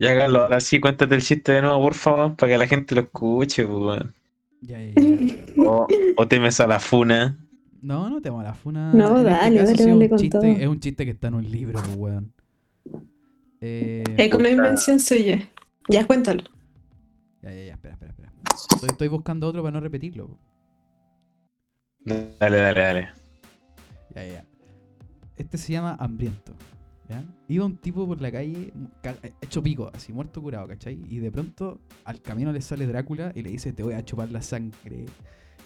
Ya, 0.00 0.16
Carlos, 0.16 0.42
ahora 0.42 0.60
sí 0.60 0.80
cuéntate 0.80 1.14
el 1.14 1.22
chiste 1.22 1.52
de 1.52 1.60
nuevo, 1.62 1.80
por 1.82 1.94
favor, 1.94 2.34
para 2.34 2.50
que 2.52 2.58
la 2.58 2.66
gente 2.66 2.94
lo 2.94 3.02
escuche, 3.02 3.66
pues, 3.66 3.78
weón. 3.78 4.14
Ya, 4.62 4.78
ya, 4.82 4.92
ya. 4.94 5.34
O, 5.66 5.86
o 6.16 6.26
temes 6.28 6.58
a 6.60 6.66
la 6.66 6.80
funa. 6.80 7.38
No, 7.82 8.08
no 8.10 8.20
te 8.20 8.30
la 8.30 8.54
funa. 8.54 8.92
No, 8.94 9.20
En 9.20 9.26
este 9.26 9.30
dale, 9.30 9.56
caso 9.58 9.72
dale, 9.76 9.92
un 9.92 10.08
con 10.08 10.18
chiste- 10.18 10.38
todo. 10.38 10.42
Es 10.50 10.66
un 10.66 10.80
chiste 10.80 11.04
que 11.04 11.10
está 11.12 11.28
en 11.28 11.34
un 11.34 11.50
libro, 11.50 11.80
pues, 11.82 11.96
weón. 11.96 12.32
Eh, 13.60 14.04
Es 14.16 14.32
una 14.34 14.48
invención 14.48 14.98
suya. 15.00 15.38
Ya 15.88 16.06
cuéntalo. 16.06 16.42
ya, 17.42 17.50
ya, 17.52 17.64
ya, 17.66 17.72
espera, 17.74 17.94
espera, 17.94 18.10
espera. 18.12 18.32
Estoy, 18.72 18.88
estoy 18.90 19.08
buscando 19.08 19.46
otro 19.48 19.62
para 19.62 19.72
no 19.72 19.80
repetirlo. 19.80 20.28
po. 20.28 20.38
Dale, 22.04 22.56
dale, 22.56 22.80
dale. 22.80 23.08
Ya, 24.14 24.24
ya, 24.24 24.32
ya. 24.32 24.44
Este 25.36 25.58
se 25.58 25.72
llama 25.72 25.96
Hambriento. 26.00 26.52
¿Ya? 27.10 27.24
Iba 27.48 27.66
un 27.66 27.76
tipo 27.76 28.06
por 28.06 28.20
la 28.22 28.30
calle 28.32 28.72
ca- 29.02 29.16
hecho 29.42 29.62
pico, 29.62 29.90
así 29.92 30.12
muerto 30.12 30.40
curado, 30.40 30.68
¿cachai? 30.68 30.98
Y 31.08 31.18
de 31.18 31.30
pronto 31.30 31.80
al 32.04 32.22
camino 32.22 32.52
le 32.52 32.62
sale 32.62 32.86
Drácula 32.86 33.32
y 33.34 33.42
le 33.42 33.50
dice, 33.50 33.72
te 33.72 33.82
voy 33.82 33.94
a 33.94 34.04
chupar 34.04 34.30
la 34.30 34.40
sangre. 34.40 35.06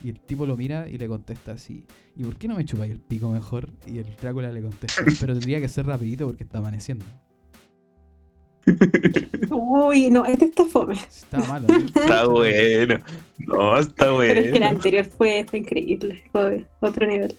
Y 0.03 0.09
el 0.09 0.19
tipo 0.21 0.45
lo 0.47 0.57
mira 0.57 0.89
y 0.89 0.99
le 0.99 1.07
contesta 1.07 1.53
así, 1.53 1.85
¿y 2.17 2.25
por 2.25 2.37
qué 2.37 2.49
no 2.49 2.57
me 2.57 2.65
chupáis 2.65 2.93
el 2.93 2.99
pico 3.01 3.31
mejor? 3.31 3.69
Y 3.87 3.99
el 3.99 4.07
Drácula 4.21 4.51
le 4.51 4.63
contesta, 4.63 5.03
pero 5.21 5.35
tendría 5.39 5.61
que 5.61 5.69
ser 5.69 5.87
rapidito 5.87 6.27
porque 6.27 6.45
está 6.45 6.59
amaneciendo. 6.59 7.05
Uy, 9.51 10.11
no, 10.11 10.25
este 10.25 10.47
está 10.47 10.65
fome. 10.65 10.95
Estaba 11.09 11.47
malo. 11.47 11.69
¿no? 11.69 11.77
Está 11.77 12.27
bueno. 12.27 13.01
No, 13.39 13.79
está 13.79 14.07
Pero 14.07 14.23
es 14.23 14.33
que 14.33 14.41
el 14.47 14.51
bueno. 14.53 14.67
anterior 14.69 15.05
fue, 15.05 15.45
fue 15.49 15.59
increíble. 15.59 16.23
Fue 16.33 16.67
otro 16.81 17.07
nivel. 17.07 17.37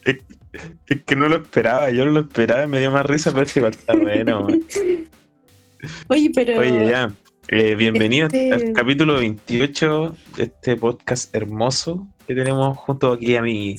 Es 0.88 1.04
que 1.04 1.16
no 1.16 1.28
lo 1.30 1.38
esperaba, 1.38 1.90
yo 1.92 2.06
no 2.06 2.12
lo 2.12 2.20
esperaba, 2.22 2.68
me 2.68 2.80
dio 2.80 2.92
más 2.92 3.06
risa, 3.06 3.32
pero 3.32 3.44
es 3.44 3.58
igual 3.58 3.72
está 3.74 3.94
bueno. 3.96 4.48
Oye, 6.08 6.32
pero. 6.34 6.60
Oye, 6.60 6.88
ya. 6.90 7.12
Eh, 7.48 7.76
bienvenido 7.76 8.26
Este- 8.26 8.52
al 8.54 8.74
capítulo 8.74 9.16
28 9.20 10.16
de 10.36 10.44
este 10.46 10.76
podcast 10.78 11.34
hermoso 11.36 12.08
que 12.26 12.34
tenemos 12.34 12.76
junto 12.76 13.14
aquí 13.14 13.36
a 13.36 13.44
mi 13.44 13.76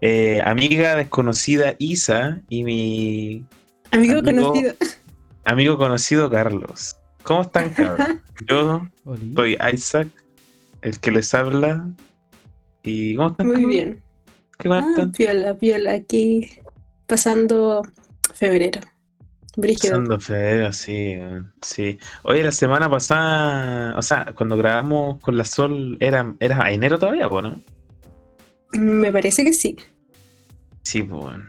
eh, 0.00 0.40
amiga 0.44 0.96
desconocida 0.96 1.76
Isa 1.78 2.40
y 2.48 2.64
mi 2.64 3.44
Amigo 3.92 4.18
amigo- 4.18 4.48
conocido. 4.48 4.74
amigo 5.44 5.78
conocido 5.78 6.28
Carlos. 6.30 6.96
¿Cómo 7.22 7.42
están, 7.42 7.70
cabrón? 7.70 8.20
Yo 8.48 8.88
soy 9.36 9.56
Isaac, 9.72 10.08
el 10.82 10.98
que 10.98 11.10
les 11.12 11.32
habla. 11.34 11.86
¿Y 12.82 13.14
cómo 13.16 13.28
están? 13.30 13.46
Muy 13.48 13.64
bien. 13.66 14.02
¿Qué 14.58 14.68
más 14.68 14.84
Ah, 14.84 14.88
están? 14.90 15.12
piola, 15.12 15.54
piola. 15.54 15.92
Aquí 15.92 16.50
pasando 17.06 17.82
febrero. 18.34 18.80
Brígido. 19.56 19.94
Pasando 19.94 20.20
febrero, 20.20 20.72
sí, 20.72 21.16
sí. 21.62 21.98
Oye, 22.22 22.44
la 22.44 22.52
semana 22.52 22.88
pasada, 22.88 23.96
o 23.98 24.02
sea, 24.02 24.26
cuando 24.34 24.56
grabamos 24.56 25.20
con 25.20 25.36
la 25.36 25.44
Sol, 25.44 25.96
era, 26.00 26.34
era 26.38 26.70
enero 26.70 26.98
todavía, 26.98 27.28
¿no? 27.28 27.60
Me 28.72 29.10
parece 29.10 29.44
que 29.44 29.52
sí. 29.52 29.76
Sí, 30.82 31.02
bueno. 31.02 31.44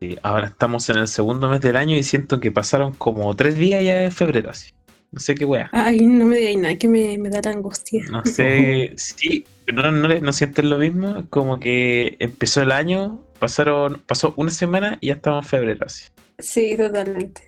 Sí, 0.00 0.16
ahora 0.22 0.46
estamos 0.46 0.88
en 0.88 0.96
el 0.98 1.08
segundo 1.08 1.50
mes 1.50 1.60
del 1.60 1.76
año 1.76 1.94
y 1.96 2.02
siento 2.02 2.40
que 2.40 2.50
pasaron 2.50 2.92
como 2.94 3.34
tres 3.36 3.56
días 3.56 3.84
ya 3.84 3.96
de 3.96 4.10
febrero, 4.10 4.50
así. 4.50 4.70
No 5.12 5.18
sé 5.20 5.34
qué 5.34 5.44
wea. 5.44 5.68
Ay, 5.72 6.00
no 6.06 6.24
me 6.24 6.36
digáis 6.36 6.58
nada 6.58 6.76
que 6.76 6.86
me, 6.88 7.18
me 7.18 7.30
da 7.30 7.40
la 7.42 7.50
angustia. 7.50 8.04
No 8.10 8.24
sé, 8.24 8.92
sí, 8.96 9.44
no, 9.72 9.90
no, 9.90 10.08
no 10.08 10.32
sienten 10.32 10.70
lo 10.70 10.78
mismo. 10.78 11.24
Como 11.30 11.58
que 11.58 12.16
empezó 12.20 12.62
el 12.62 12.70
año, 12.70 13.20
pasaron, 13.40 14.02
pasó 14.06 14.34
una 14.36 14.50
semana 14.50 14.98
y 15.00 15.08
ya 15.08 15.14
estamos 15.14 15.44
en 15.44 15.48
febrero, 15.48 15.86
así. 15.86 16.04
Sí, 16.38 16.76
totalmente. 16.76 17.42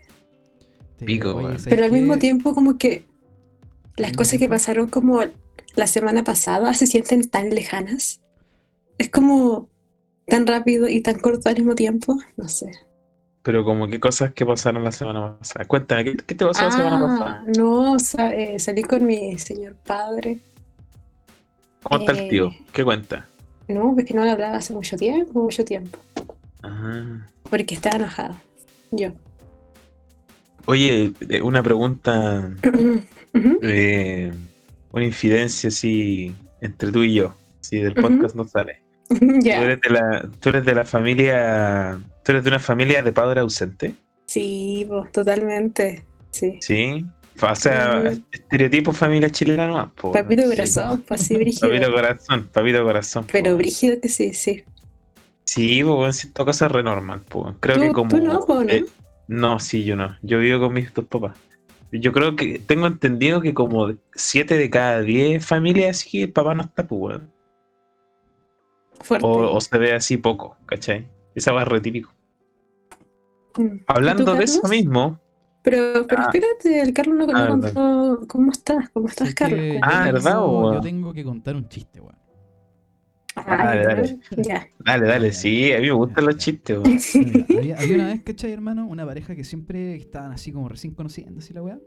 Te- 0.98 1.04
pico, 1.04 1.34
oye, 1.34 1.46
weón. 1.46 1.58
¿sabes 1.58 1.74
Pero 1.74 1.84
al 1.84 1.92
mismo 1.92 2.18
tiempo, 2.18 2.54
como 2.54 2.78
que 2.78 3.04
las 3.96 4.12
cosas 4.12 4.38
que 4.38 4.48
pasaron 4.48 4.88
como 4.88 5.20
la 5.76 5.86
semana 5.86 6.24
pasada 6.24 6.74
se 6.74 6.86
sienten 6.86 7.28
tan 7.28 7.50
lejanas. 7.50 8.20
Es 8.98 9.08
como 9.08 9.68
tan 10.26 10.46
rápido 10.46 10.88
y 10.88 11.00
tan 11.00 11.20
corto 11.20 11.48
al 11.48 11.56
mismo 11.56 11.74
tiempo. 11.76 12.18
No 12.36 12.48
sé. 12.48 12.72
Pero 13.42 13.64
como 13.64 13.88
que 13.88 13.98
cosas 13.98 14.32
que 14.32 14.46
pasaron 14.46 14.84
la 14.84 14.92
semana 14.92 15.36
pasada. 15.38 15.64
Cuéntame, 15.64 16.04
¿qué, 16.04 16.16
qué 16.16 16.34
te 16.34 16.44
pasó 16.46 16.62
la 16.64 16.70
semana 16.70 17.00
pasada? 17.00 17.44
Ah, 17.44 17.50
no, 17.58 17.98
sa- 17.98 18.32
eh, 18.34 18.58
salí 18.58 18.82
con 18.84 19.04
mi 19.04 19.36
señor 19.38 19.74
padre. 19.84 20.38
¿Cómo 21.82 21.98
está 22.00 22.12
el 22.12 22.28
tío? 22.28 22.46
eh, 22.48 22.62
¿Qué 22.72 22.84
cuenta? 22.84 23.26
No, 23.66 23.96
es 23.98 24.04
que 24.04 24.14
no 24.14 24.24
le 24.24 24.30
hablaba 24.30 24.56
hace 24.58 24.72
mucho 24.72 24.96
tiempo, 24.96 25.42
mucho 25.42 25.64
tiempo. 25.64 25.98
Ajá. 26.62 27.28
Porque 27.50 27.74
estaba 27.74 27.96
enojado. 27.96 28.36
Yo. 28.92 29.10
Oye, 30.66 31.12
eh, 31.28 31.42
una 31.42 31.62
pregunta, 31.64 32.48
eh, 33.62 34.32
una 34.92 35.04
infidencia 35.04 35.68
así 35.68 36.32
entre 36.60 36.92
tú 36.92 37.02
y 37.02 37.14
yo. 37.14 37.34
Si 37.60 37.78
del 37.80 37.94
podcast 37.94 38.34
no 38.36 38.44
sale. 38.46 38.80
Tú 39.08 39.16
Ya. 39.40 39.62
eres 39.62 39.80
de 39.80 39.90
la, 39.90 40.28
tú 40.40 40.48
eres 40.50 40.64
de 40.64 40.74
la 40.74 40.84
familia, 40.84 41.98
tú 42.24 42.32
eres 42.32 42.44
de 42.44 42.50
una 42.50 42.58
familia 42.58 43.02
de 43.02 43.12
padre 43.12 43.40
ausente, 43.40 43.94
Sí, 44.26 44.86
pues, 44.88 45.12
totalmente. 45.12 46.04
Sí. 46.30 46.58
¿sí? 46.62 47.04
O 47.40 47.54
sea, 47.56 48.02
Mm. 48.04 48.22
estereotipo 48.30 48.92
familia 48.92 49.28
chilena 49.30 49.66
nomás, 49.66 49.90
po, 49.92 50.12
Papito 50.12 50.42
sí. 50.42 50.48
corazón, 50.50 51.04
pues 51.06 51.20
sí, 51.22 51.36
brígido. 51.38 51.68
Papito 51.68 51.92
corazón, 51.92 52.48
papito 52.52 52.82
corazón. 52.84 53.26
Pero 53.30 53.50
po. 53.52 53.56
brígido 53.58 54.00
que 54.00 54.08
sí, 54.08 54.32
sí. 54.32 54.64
Sí, 55.44 55.82
pues 55.84 56.06
en 56.06 56.12
ciertas 56.20 56.46
cosas 56.46 56.72
re 56.72 56.82
normal, 56.82 57.22
po. 57.28 57.54
Creo 57.60 57.76
¿Tú, 57.76 57.82
que 57.82 57.92
como. 57.92 58.10
tú 58.10 58.18
no, 58.22 58.40
po, 58.46 58.62
no? 58.62 58.70
eh, 58.70 58.84
no, 59.28 59.58
sí, 59.60 59.84
yo 59.84 59.96
no. 59.96 60.16
Yo 60.22 60.38
vivo 60.38 60.60
con 60.60 60.72
mis 60.74 60.92
dos 60.94 61.04
papás. 61.06 61.36
Yo 61.90 62.12
creo 62.12 62.36
que 62.36 62.58
tengo 62.60 62.86
entendido 62.86 63.40
que 63.42 63.52
como 63.52 63.92
7 64.14 64.56
de 64.56 64.70
cada 64.70 65.02
10 65.02 65.44
familias 65.44 65.98
así, 66.00 66.22
el 66.22 66.32
papá 66.32 66.54
no 66.54 66.62
está, 66.62 66.86
pues. 66.86 67.18
O, 69.20 69.56
o 69.56 69.60
se 69.60 69.76
ve 69.78 69.92
así 69.92 70.16
poco, 70.16 70.56
¿cachai? 70.66 71.06
Esa 71.34 71.52
va 71.52 71.64
re 71.64 71.80
típico. 71.80 72.10
Mm. 72.10 72.11
Hablando 73.86 74.22
¿Y 74.22 74.26
tú, 74.26 74.32
de 74.34 74.44
eso 74.44 74.68
mismo, 74.68 75.20
Pero, 75.62 76.06
pero 76.08 76.22
Ah. 76.22 76.30
espérate, 76.32 76.80
el 76.80 76.92
Carlos 76.92 77.16
no, 77.18 77.26
no 77.26 77.38
Ah, 77.38 77.46
contó 77.48 78.26
cómo 78.28 78.50
estás, 78.50 78.90
cómo 78.90 79.06
estás, 79.08 79.28
Es 79.28 79.34
Carlos. 79.34 79.60
que 79.60 79.78
Ah, 79.82 80.10
¿verdad, 80.12 80.38
o- 80.44 80.74
Yo 80.74 80.80
tengo 80.80 81.12
que 81.12 81.22
contar 81.24 81.54
un 81.56 81.68
chiste, 81.68 82.00
weón. 82.00 82.16
Ay, 83.34 83.44
Dale, 83.46 83.84
dale. 83.84 84.18
Ya. 84.38 84.66
dale, 84.84 85.06
dale, 85.06 85.32
sí, 85.32 85.72
a 85.72 85.78
mí 85.78 85.86
me 85.86 85.92
gustan 85.92 86.26
los 86.26 86.36
chistes, 86.36 86.78
weón. 86.78 86.98
Había 87.78 87.94
una 87.94 88.06
vez, 88.08 88.22
¿cachai, 88.22 88.52
hermano? 88.52 88.86
Una 88.86 89.06
pareja 89.06 89.34
que 89.34 89.44
siempre 89.44 89.94
estaban 89.96 90.32
así 90.32 90.52
como 90.52 90.68
recién 90.68 90.94
conociendo, 90.94 91.38
así 91.38 91.54
la 91.54 91.62
weá. 91.62 91.78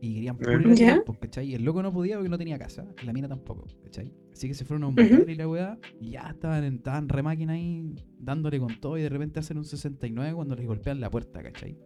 Y 0.00 0.14
querían 0.14 0.36
puro 0.36 0.52
ir 0.52 0.66
a 0.66 0.68
Ya. 0.70 0.74
tirar, 0.74 1.04
pues, 1.04 1.18
¿cachai? 1.18 1.48
Y 1.50 1.54
el 1.54 1.64
loco 1.64 1.82
no 1.82 1.92
podía 1.92 2.16
porque 2.16 2.28
no 2.28 2.36
tenía 2.38 2.58
casa. 2.58 2.84
Y 3.02 3.06
la 3.06 3.12
mina 3.12 3.28
tampoco, 3.28 3.66
¿cachai? 3.82 4.12
Así 4.32 4.46
que 4.48 4.54
se 4.54 4.64
fueron 4.64 4.84
a 4.84 4.86
un 4.88 4.94
motel 4.94 5.24
y 5.30 5.34
la 5.34 5.48
weá. 5.48 5.78
Y 6.00 6.10
ya 6.10 6.28
estaban, 6.30 6.64
en- 6.64 6.74
estaban 6.76 7.08
re 7.08 7.22
máquina 7.22 7.54
ahí, 7.54 7.94
dándole 8.18 8.58
con 8.58 8.78
todo. 8.80 8.98
Y 8.98 9.02
de 9.02 9.08
repente 9.08 9.40
hacen 9.40 9.56
un 9.56 9.64
69 9.64 10.34
cuando 10.34 10.54
les 10.54 10.66
golpean 10.66 11.00
la 11.00 11.10
puerta, 11.10 11.42
¿cachai? 11.42 11.78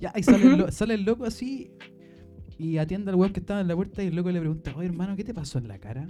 Ya, 0.00 0.12
y 0.16 0.22
sale, 0.22 0.44
el, 0.46 0.58
lo- 0.58 0.72
sale 0.72 0.94
el 0.94 1.04
loco 1.04 1.24
así. 1.24 1.70
Y 2.58 2.78
atiende 2.78 3.10
al 3.10 3.16
weón 3.16 3.32
que 3.34 3.40
estaba 3.40 3.60
en 3.60 3.68
la 3.68 3.76
puerta. 3.76 4.02
Y 4.02 4.06
el 4.06 4.16
loco 4.16 4.30
le 4.30 4.40
pregunta, 4.40 4.72
oye, 4.74 4.86
hermano, 4.86 5.14
¿qué 5.14 5.24
te 5.24 5.34
pasó 5.34 5.58
en 5.58 5.68
la 5.68 5.78
cara? 5.78 6.06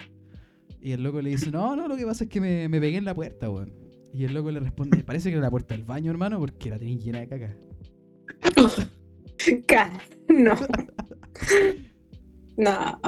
Y 0.80 0.92
el 0.92 1.02
loco 1.02 1.20
le 1.20 1.30
dice, 1.30 1.50
no, 1.50 1.74
no, 1.74 1.88
lo 1.88 1.96
que 1.96 2.04
pasa 2.06 2.22
es 2.24 2.30
que 2.30 2.40
me, 2.40 2.68
me 2.68 2.80
pegué 2.80 2.98
en 2.98 3.04
la 3.04 3.14
puerta, 3.16 3.50
weón. 3.50 3.72
Y 4.14 4.22
el 4.24 4.32
loco 4.32 4.52
le 4.52 4.60
responde, 4.60 4.98
parece 5.02 5.28
que 5.30 5.34
era 5.36 5.42
la 5.46 5.50
puerta 5.50 5.74
del 5.74 5.82
baño, 5.84 6.12
hermano, 6.12 6.38
porque 6.38 6.70
la 6.70 6.78
tenéis 6.78 7.04
llena 7.04 7.18
de 7.20 7.26
caca. 7.28 7.56
No. 10.28 10.54
No. 12.56 12.98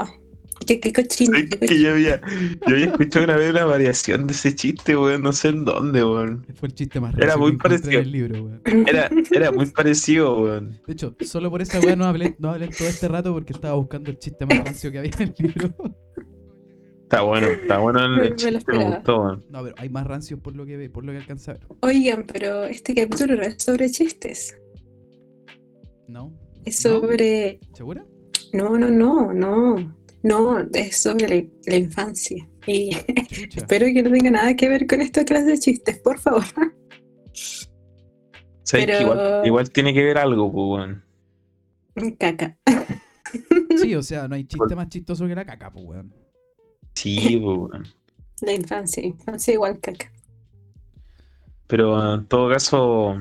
Qué, 0.67 0.81
qué 0.81 0.93
cochino. 0.93 1.39
Es 1.39 1.49
que 1.49 1.81
yo 1.81 1.93
había, 1.93 2.21
yo 2.67 2.75
había 2.75 2.87
escuchado 2.87 3.25
una 3.25 3.37
vez 3.37 3.51
una 3.51 3.65
variación 3.65 4.27
de 4.27 4.33
ese 4.35 4.55
chiste, 4.55 4.95
weón, 4.97 5.23
no 5.23 5.33
sé 5.33 5.49
en 5.49 5.65
dónde, 5.65 6.05
weón. 6.05 6.45
Fue 6.57 6.69
el 6.69 6.75
chiste 6.75 7.01
más 7.01 7.17
Era 7.17 7.37
muy 7.39 7.57
parecido. 7.57 7.93
en 7.93 7.99
el 8.05 8.13
libro, 8.13 8.43
weón. 8.45 8.63
Era, 8.87 9.09
era 9.31 9.51
muy 9.53 9.67
parecido, 9.67 10.39
weón. 10.43 10.79
De 10.87 10.93
hecho, 10.93 11.15
solo 11.21 11.51
por 11.51 11.63
esa 11.63 11.81
weá 11.81 11.97
no 11.97 12.05
hablé, 12.05 12.35
no 12.39 12.51
hablé 12.51 12.69
todo 12.69 12.89
este 12.89 13.09
rato 13.09 13.33
porque 13.33 13.53
estaba 13.55 13.75
buscando 13.77 14.11
el 14.11 14.19
chiste 14.19 14.45
más 14.47 14.59
rancio 14.65 14.93
que 14.93 14.99
había 14.99 15.13
en 15.19 15.23
el 15.23 15.35
libro. 15.39 15.75
Está 17.05 17.23
bueno, 17.23 17.47
está 17.47 17.79
bueno 17.79 18.05
el, 18.05 18.17
me 18.21 18.37
chiste, 18.37 18.73
me 18.77 18.85
gustó, 18.85 19.23
weón. 19.23 19.45
No, 19.49 19.63
pero 19.63 19.75
hay 19.79 19.89
más 19.89 20.07
rancios 20.07 20.41
por 20.41 20.55
lo 20.55 20.67
que 20.67 20.77
ve- 20.77 20.91
por 20.91 21.05
lo 21.05 21.13
que 21.13 21.19
alcanza 21.19 21.53
a 21.53 21.55
ver. 21.55 21.67
Oigan, 21.81 22.27
pero 22.31 22.65
este 22.65 22.95
capítulo 22.95 23.37
no 23.37 23.43
es 23.43 23.63
sobre 23.63 23.91
chistes. 23.91 24.59
¿No? 26.09 26.33
Es 26.65 26.85
¿No? 26.85 27.01
sobre. 27.01 27.61
¿Segura? 27.75 28.05
No, 28.53 28.77
no, 28.79 28.89
no, 28.91 29.33
no. 29.33 29.95
No, 30.23 30.59
es 30.75 31.01
sobre 31.01 31.29
la, 31.29 31.45
la 31.67 31.77
infancia. 31.77 32.49
Y 32.67 32.91
espero 33.57 33.87
que 33.87 34.03
no 34.03 34.11
tenga 34.11 34.31
nada 34.33 34.57
que 34.57 34.69
ver 34.69 34.87
con 34.87 35.01
esta 35.01 35.25
clase 35.25 35.47
de 35.53 35.59
chistes, 35.59 35.99
por 35.99 36.19
favor. 36.19 36.45
Que 38.71 38.79
Pero- 38.85 39.01
igual, 39.01 39.47
igual 39.47 39.71
tiene 39.71 39.95
que 39.95 40.03
ver 40.05 40.19
algo, 40.19 40.51
pues, 40.53 40.65
weón. 41.97 42.17
Caca. 42.19 42.57
Sí, 43.77 43.95
o 43.95 44.03
sea, 44.03 44.27
no 44.27 44.35
hay 44.35 44.45
chiste 44.45 44.75
más 44.75 44.89
chistoso 44.89 45.27
que 45.29 45.35
la 45.35 45.45
caca, 45.45 45.71
pues, 45.71 45.85
weón. 45.85 46.15
Sí, 46.95 47.39
pues, 47.43 47.59
weón. 47.59 47.87
La 48.41 48.53
infancia, 48.55 49.05
infancia 49.05 49.53
igual 49.55 49.79
caca. 49.81 50.11
Pero 51.67 52.15
en 52.15 52.27
todo 52.27 52.49
caso, 52.51 53.17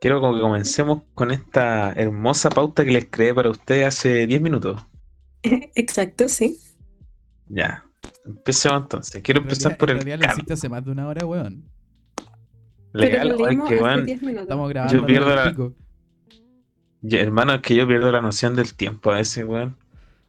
quiero 0.00 0.20
como 0.20 0.34
que 0.34 0.40
comencemos 0.40 1.02
con 1.14 1.30
esta 1.30 1.92
hermosa 1.92 2.50
pauta 2.50 2.84
que 2.84 2.90
les 2.92 3.06
creé 3.10 3.34
para 3.34 3.50
ustedes 3.50 3.86
hace 3.86 4.26
10 4.26 4.40
minutos. 4.40 4.80
Exacto, 5.42 6.28
sí. 6.28 6.58
Ya. 7.48 7.84
Empecemos 8.26 8.82
entonces. 8.82 9.22
Quiero 9.22 9.40
En 9.40 9.44
empezar 9.46 9.72
realidad- 9.72 9.78
por 9.78 9.90
en 9.90 9.96
el 9.98 10.02
realidad 10.04 10.26
lo 10.28 10.32
hiciste 10.34 10.52
hace 10.52 10.68
más 10.68 10.84
de 10.84 10.90
una 10.90 11.08
hora, 11.08 11.24
weón. 11.26 11.64
legal. 12.92 13.36
Ay, 13.46 13.56
que 13.56 13.62
hace 13.74 13.82
weón, 13.82 14.06
10 14.06 14.22
minutos. 14.22 14.42
Estamos 14.42 14.68
grabando. 14.68 15.06
pierdo 15.06 15.28
al 15.30 15.36
la- 17.02 17.18
hermano, 17.18 17.54
es 17.54 17.60
que 17.62 17.74
yo 17.74 17.86
pierdo 17.86 18.10
la 18.12 18.20
noción 18.20 18.56
del 18.56 18.74
tiempo 18.74 19.10
a 19.10 19.16
veces, 19.16 19.44
weón. 19.44 19.76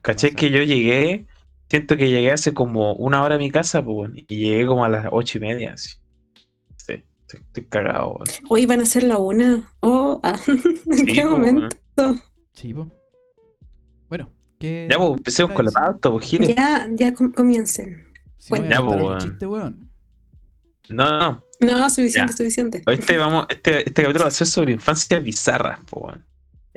¿Cachai? 0.01 0.31
Pasa. 0.31 0.39
Que 0.39 0.51
yo 0.51 0.63
llegué, 0.63 1.25
siento 1.69 1.97
que 1.97 2.09
llegué 2.09 2.31
hace 2.31 2.53
como 2.53 2.93
una 2.93 3.21
hora 3.23 3.35
a 3.35 3.37
mi 3.39 3.51
casa, 3.51 3.83
pues, 3.83 3.95
weón, 3.97 4.13
y 4.17 4.25
llegué 4.37 4.65
como 4.65 4.85
a 4.85 4.89
las 4.89 5.07
ocho 5.11 5.37
y 5.39 5.41
media, 5.41 5.73
así. 5.73 5.97
Estoy, 7.29 7.41
estoy 7.45 7.65
cagado. 7.65 8.19
Hoy 8.49 8.65
van 8.65 8.81
a 8.81 8.85
ser 8.85 9.03
la 9.03 9.19
una. 9.19 9.71
Oh, 9.81 10.19
ah, 10.23 10.35
¿en 10.47 10.97
Sí, 10.97 11.05
qué 11.05 11.21
po, 11.21 11.29
momento? 11.29 11.69
Sí, 12.53 12.73
po. 12.73 12.91
Bueno, 14.07 14.31
¿qué. 14.57 14.87
Ya, 14.89 14.97
pues, 14.97 15.17
empecemos 15.17 15.51
con 15.55 15.65
la 15.65 15.71
pauta, 15.71 16.09
pues. 16.09 16.31
Ya, 16.31 16.87
ya 16.91 17.13
com- 17.13 17.31
comiencen. 17.31 18.07
diciendo? 18.39 18.39
Si 18.39 18.53
no 18.53 18.83
voy 18.85 18.95
a 18.95 18.97
Ya, 18.97 19.09
po, 19.13 19.17
chiste, 19.19 19.45
weón. 19.45 19.91
No, 20.89 21.05
no, 21.19 21.43
No, 21.61 21.89
suficiente, 21.91 22.31
Ya. 22.33 22.37
suficiente. 22.37 22.81
Este, 22.87 23.17
vamos, 23.17 23.45
este, 23.49 23.87
este 23.87 24.01
capítulo 24.01 24.23
va 24.23 24.29
a 24.29 24.31
ser 24.31 24.47
sobre 24.47 24.71
infancia 24.73 25.19
bizarra, 25.19 25.79
po, 25.87 25.99
weón. 26.07 26.25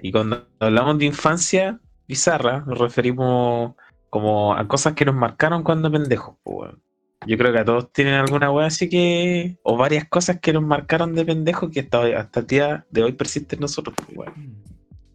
Y 0.03 0.13
cuando 0.13 0.49
hablamos 0.61 0.99
de 0.99 1.07
infancia 1.07 1.81
bizarra, 2.07 2.63
nos 2.67 2.79
referimos 2.79 3.75
como 4.11 4.53
a 4.55 4.69
cosas 4.69 4.93
que 4.93 5.07
nos 5.07 5.15
marcaron 5.15 5.63
cuando 5.63 5.91
pendejos, 5.91 6.37
po, 6.43 6.51
weón. 6.61 6.83
Yo 7.27 7.39
creo 7.39 7.53
que 7.53 7.59
a 7.59 7.65
todos 7.65 7.93
tienen 7.93 8.15
alguna 8.15 8.51
weá 8.51 8.67
así 8.67 8.89
que. 8.89 9.57
o 9.63 9.77
varias 9.77 10.09
cosas 10.09 10.41
que 10.41 10.53
nos 10.53 10.63
marcaron 10.63 11.15
de 11.15 11.25
pendejos 11.25 11.71
que 11.71 11.81
hasta, 11.81 12.01
hoy- 12.01 12.13
hasta 12.13 12.41
el 12.41 12.47
día 12.47 12.87
de 12.91 13.03
hoy 13.03 13.13
persisten 13.13 13.59
en 13.59 13.61
nosotros. 13.63 13.95
Mm. 14.15 14.51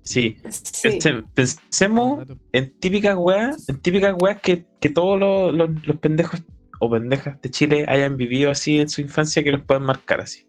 Sí. 0.02 0.38
Sí. 0.50 0.88
Pense- 0.88 1.24
Pensemos 1.34 2.26
en 2.54 2.72
típicas 2.80 3.16
weas, 3.18 3.68
en 3.68 3.80
típicas 3.82 4.16
weas 4.20 4.40
que, 4.42 4.66
que 4.80 4.90
todos 4.90 5.20
los, 5.20 5.54
los- 5.54 5.86
los 5.88 5.98
pendejos 5.98 6.42
o 6.80 6.90
pendejas 6.90 7.42
de 7.42 7.50
Chile 7.50 7.86
hayan 7.88 8.16
vivido 8.18 8.52
así 8.52 8.80
en 8.80 8.88
su 8.88 9.02
infancia 9.02 9.44
que 9.44 9.52
los 9.52 9.62
puedan 9.64 9.84
marcar 9.84 10.22
así. 10.22 10.46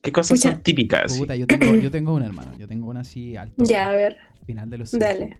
¿Qué 0.00 0.12
cosas 0.12 0.38
Pucha. 0.38 0.52
son 0.52 0.62
típicas? 0.62 1.04
así? 1.06 1.18
Puta, 1.20 1.34
yo 1.36 1.46
tengo, 1.46 1.74
yo 1.76 1.90
tengo 1.90 2.14
una 2.14 2.26
hermano. 2.26 2.52
Yo 2.58 2.68
tengo 2.68 2.88
una 2.88 3.00
así 3.00 3.36
alto. 3.36 3.64
Ya, 3.64 3.88
a 3.88 3.92
ver. 3.92 4.16
Final 4.46 4.68
de 4.70 4.78
los 4.78 4.92
Dale. 4.92 5.38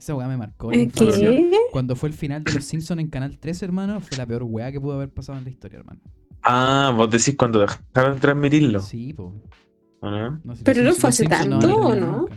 Esa 0.00 0.14
weá 0.14 0.26
me 0.28 0.36
marcó. 0.38 0.70
la 0.70 0.78
¿Eh, 0.78 0.82
infancia. 0.84 1.28
¿Qué? 1.30 1.56
Cuando 1.72 1.94
fue 1.94 2.08
el 2.08 2.14
final 2.14 2.42
de 2.42 2.54
los 2.54 2.64
Simpsons 2.64 3.00
en 3.00 3.08
Canal 3.10 3.38
3, 3.38 3.62
hermano, 3.64 4.00
fue 4.00 4.16
la 4.16 4.24
peor 4.26 4.44
weá 4.44 4.72
que 4.72 4.80
pudo 4.80 4.94
haber 4.94 5.10
pasado 5.10 5.36
en 5.38 5.44
la 5.44 5.50
historia, 5.50 5.78
hermano. 5.80 6.00
Ah, 6.42 6.90
vos 6.96 7.10
decís 7.10 7.36
cuando 7.36 7.60
dejaron 7.60 8.14
de 8.14 8.20
transmitirlo. 8.20 8.80
Sí, 8.80 9.12
po. 9.12 9.34
¿o 10.00 10.10
no? 10.10 10.40
No, 10.42 10.56
si 10.56 10.64
Pero 10.64 10.82
no 10.82 10.94
fue 10.94 11.10
hace 11.10 11.26
tanto, 11.26 11.68
van 11.68 11.70
a 11.70 11.76
¿o 11.76 11.88
terminar 11.90 12.08
no? 12.08 12.16
nunca. 12.22 12.36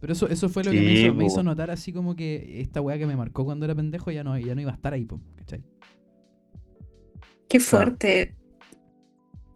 Pero 0.00 0.12
eso, 0.12 0.28
eso 0.28 0.48
fue 0.48 0.62
lo 0.62 0.70
que 0.70 0.80
me 0.80 0.92
hizo, 0.92 1.12
me 1.14 1.20
po. 1.24 1.26
hizo 1.26 1.42
notar 1.42 1.70
así 1.72 1.92
como 1.92 2.14
que 2.14 2.60
esta 2.60 2.80
weá 2.80 2.98
que 2.98 3.06
me 3.06 3.16
marcó 3.16 3.44
cuando 3.44 3.64
era 3.64 3.74
pendejo 3.74 4.12
ya 4.12 4.22
no, 4.22 4.38
ya 4.38 4.54
no 4.54 4.60
iba 4.60 4.70
a 4.70 4.74
estar 4.74 4.92
ahí, 4.92 5.04
po, 5.06 5.20
¿cachai? 5.36 5.64
Qué 7.48 7.58
fuerte. 7.58 8.36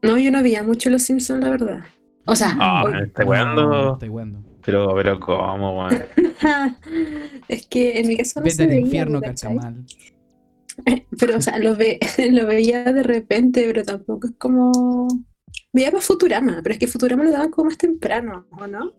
No, 0.03 0.19
yo 0.19 0.31
no 0.33 0.43
veía 0.43 0.63
mucho 0.65 0.91
Los 0.91 1.03
Simpsons, 1.03 1.43
la 1.45 1.51
verdad. 1.51 1.85
O 2.25 2.35
sea, 2.35 2.57
Ah, 2.59 2.83
weando. 3.25 3.93
Estoy 3.95 4.09
weando. 4.09 4.43
Pero, 4.69 4.95
pero, 4.95 5.19
¿cómo, 5.19 5.79
weón? 5.79 6.05
es 7.49 7.67
que 7.69 8.01
en 8.01 8.07
mi 8.07 8.19
caso 8.19 8.41
no 8.41 8.45
Vete 8.45 8.57
se 8.57 8.63
al 8.65 8.69
veía, 8.69 8.81
infierno, 8.81 9.23
¿cachai? 9.23 9.57
carcamal. 9.57 9.87
Pero, 11.19 11.39
o 11.39 11.41
sea, 11.41 11.59
lo, 11.59 11.75
ve, 11.75 11.99
lo 12.31 12.47
veía 12.47 12.85
de 12.85 13.03
repente, 13.03 13.65
pero 13.67 13.83
tampoco 13.83 14.27
es 14.27 14.35
como... 14.37 15.09
Veía 15.73 15.91
más 15.91 16.05
Futurama, 16.05 16.61
pero 16.63 16.75
es 16.75 16.79
que 16.79 16.87
Futurama 16.87 17.25
lo 17.25 17.33
daban 17.33 17.51
como 17.51 17.71
más 17.71 17.79
temprano, 17.79 18.47
¿o 18.51 18.67
no? 18.67 18.93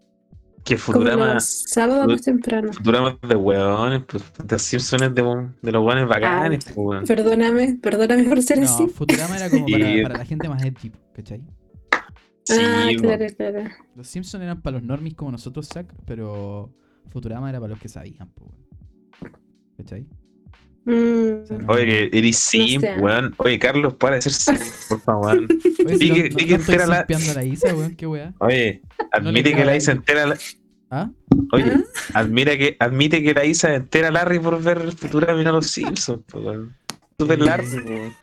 Que 0.66 0.76
Futurama, 0.76 1.36
los 1.36 1.46
sábados 1.46 2.08
más 2.08 2.24
temprano. 2.24 2.74
Futurama 2.74 3.20
es 3.22 3.30
de 3.30 3.36
weones, 3.36 4.04
pues 4.08 4.24
The 4.48 4.58
Simpsons 4.58 5.04
es 5.04 5.14
de, 5.16 5.50
de 5.62 5.72
los 5.72 5.86
weones 5.86 6.08
bacanes, 6.08 6.66
weón. 6.76 7.06
Perdóname, 7.06 7.78
perdóname 7.80 8.24
por 8.24 8.42
ser 8.42 8.58
No, 8.58 8.66
así. 8.66 8.88
Futurama 8.88 9.38
era 9.38 9.52
como 9.52 9.68
para, 9.68 10.04
para 10.04 10.18
la 10.18 10.26
gente 10.26 10.50
más 10.50 10.64
edgy, 10.64 10.92
¿cachai? 11.14 11.42
Sí, 12.44 12.56
ah, 12.60 12.90
claro, 13.00 13.26
claro. 13.38 13.64
Los 13.96 14.08
Simpsons 14.08 14.44
eran 14.44 14.62
para 14.62 14.78
los 14.78 14.84
normies 14.84 15.14
como 15.16 15.32
nosotros, 15.32 15.68
Zack, 15.72 15.94
pero 16.06 16.74
Futurama 17.10 17.50
era 17.50 17.60
para 17.60 17.72
los 17.72 17.80
que 17.80 17.90
sabían, 17.90 18.30
po, 18.30 18.46
weón. 18.46 19.34
¿cachai? 19.78 20.06
Mm, 20.86 21.42
O 21.44 21.46
sea, 21.46 21.58
no- 21.60 21.74
Oye, 21.74 22.10
que 22.10 22.18
eres 22.18 22.38
sim, 22.40 22.80
sé. 22.82 22.96
weón. 23.00 23.36
Oye, 23.38 23.60
Carlos, 23.60 23.94
para 23.96 24.16
de 24.16 24.22
ser 24.24 24.32
sim, 24.34 24.56
por 24.90 25.02
favor. 25.02 25.38
Oye, 25.86 25.98
si 25.98 26.10
no, 26.10 26.16
que- 26.16 26.30
no- 26.30 26.48
no 26.48 26.56
entera 26.56 26.88
la- 26.88 26.98
simpeando 27.00 27.32
a 27.32 27.34
la 27.36 27.44
Isa, 27.44 27.76
weón, 27.76 27.96
qué 27.96 28.08
weá. 28.08 28.34
Oye, 28.40 28.82
admite 29.12 29.54
que 29.54 29.66
la. 29.66 29.76
Isa 29.76 29.92
entera 29.92 30.26
la... 30.26 30.38
¿Ah? 30.92 31.12
Oye, 31.52 31.72
¿Ah? 31.72 31.84
admira 32.22 32.58
que, 32.58 32.76
admite 32.80 33.22
que 33.22 33.34
la 33.36 33.46
Isa 33.46 33.76
entera 33.76 34.10
Larry 34.10 34.40
por 34.40 34.60
ver 34.62 34.92
Futurama 34.94 35.40
y 35.40 35.44
no 35.44 35.52
los 35.52 35.68
Simpsons, 35.68 36.24
po, 36.26 36.40
weón. 36.40 36.76
Súper 37.20 37.40
Eh, 37.40 37.46
largo, 37.46 37.78
weón. 37.86 38.14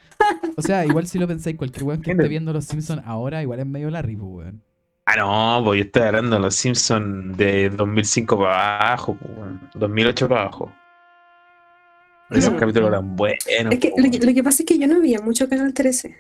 O 0.57 0.63
sea, 0.63 0.85
igual 0.87 1.07
si 1.07 1.19
lo 1.19 1.29
pensáis, 1.29 1.57
cualquier 1.57 1.85
weón 1.85 2.03
que 2.03 2.13
esté 2.13 2.29
viendo 2.29 2.53
los 2.53 2.65
Simpsons 2.65 3.03
ahora, 3.05 3.43
igual 3.43 3.61
es 3.61 3.67
medio 3.67 3.91
Larry, 3.91 4.17
pues, 4.17 4.31
weón. 4.47 4.63
Ah, 5.05 5.15
no, 5.19 5.65
pues 5.65 5.79
yo 5.79 5.85
estoy 5.85 6.03
hablando 6.03 6.37
de 6.37 6.43
los 6.43 6.55
Simpsons 6.57 7.37
de 7.37 7.71
2005 7.71 8.39
para 8.39 8.79
abajo, 8.89 9.15
po, 9.17 9.27
weón. 9.37 9.61
2008 9.75 10.29
para 10.29 10.41
abajo. 10.43 10.73
Esos 12.31 12.53
No. 12.55 12.59
capítulos 12.59 12.89
eran 12.89 13.15
buenos. 13.15 13.39
Es 13.47 13.79
que 13.79 13.93
lo, 13.97 14.11
que 14.11 14.19
lo 14.27 14.35
que 14.35 14.43
pasa 14.43 14.63
es 14.63 14.67
que 14.67 14.79
yo 14.79 14.89
no 14.89 15.01
veía 15.01 15.21
mucho 15.21 15.49
Canal 15.49 15.73
13. 15.73 16.17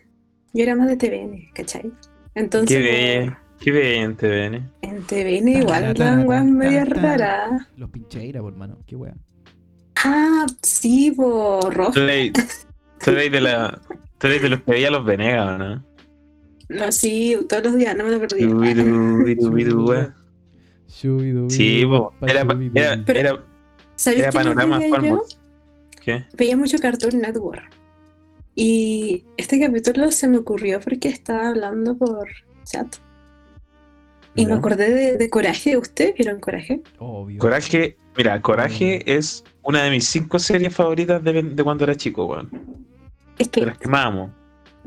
Yo 0.53 0.62
era 0.62 0.77
más 0.77 0.87
de 0.88 0.97
TVN, 0.97 1.50
¿cachai? 1.53 1.91
Entonces, 2.35 2.77
Qué 2.77 2.83
bien, 2.83 3.37
qué 3.59 3.71
bien, 3.73 4.17
TVN. 4.17 4.71
en 4.83 5.03
TVN 5.03 5.49
igual 5.62 5.85
eran 5.85 6.27
weas 6.29 6.44
medio 6.44 6.85
raras. 6.85 7.67
Los 7.77 7.91
pincheira, 7.91 8.41
por 8.41 8.55
mano, 8.55 8.79
qué 8.87 8.94
weá. 8.94 9.15
Ah, 10.05 10.47
sí, 10.62 11.11
por 11.11 11.75
rojo. 11.75 11.99
Eres 11.99 12.33
de 13.33 13.41
la... 13.41 13.81
Tú 14.19 14.27
eres 14.29 14.43
de 14.43 14.49
los 14.49 14.63
que 14.63 14.73
veía 14.73 14.91
los 14.91 15.05
Venegas, 15.05 15.59
¿no? 15.59 15.85
No, 16.69 16.91
sí, 16.93 17.37
todos 17.49 17.65
los 17.65 17.77
días, 17.77 17.97
no 17.97 18.05
me 18.05 18.11
lo 18.11 18.21
perdí. 18.21 18.45
Dubidu, 18.45 19.25
bidu, 19.25 19.51
bidu, 19.53 21.51
Sí, 21.51 21.85
pa 21.87 22.27
Era, 22.27 22.41
era, 22.75 23.03
Pero- 23.05 23.19
era, 23.19 23.45
¿Sabéis 23.97 24.23
era 24.23 24.33
panorama. 24.33 24.81
¿Qué? 26.03 26.25
Veía 26.37 26.57
mucho 26.57 26.79
Cartoon 26.79 27.21
Network. 27.21 27.71
Y 28.55 29.25
este 29.37 29.61
capítulo 29.61 30.11
se 30.11 30.29
me 30.29 30.39
ocurrió 30.39 30.81
porque 30.81 31.09
estaba 31.09 31.49
hablando 31.49 31.97
por 31.97 32.29
chat. 32.65 32.97
Y 34.35 34.47
me 34.47 34.53
acordé 34.55 34.91
de, 34.91 35.17
de 35.19 35.31
Coraje. 35.31 35.77
¿Ustedes 35.77 36.15
vieron 36.15 36.41
Coraje? 36.41 36.83
Obvio. 36.99 37.39
Coraje, 37.39 37.97
mira, 38.17 38.40
Coraje 38.43 39.02
es 39.14 39.45
una 39.62 39.83
de 39.83 39.90
mis 39.90 40.07
cinco 40.07 40.38
series 40.38 40.75
favoritas 40.75 41.23
de, 41.25 41.43
de 41.43 41.64
cuando 41.64 41.85
era 41.85 41.95
chico, 41.95 42.26
weón. 42.26 42.50
Es 43.38 43.49
que, 43.49 43.66
las 43.66 43.78
que 43.78 43.88
más 43.88 44.07
amo. 44.07 44.33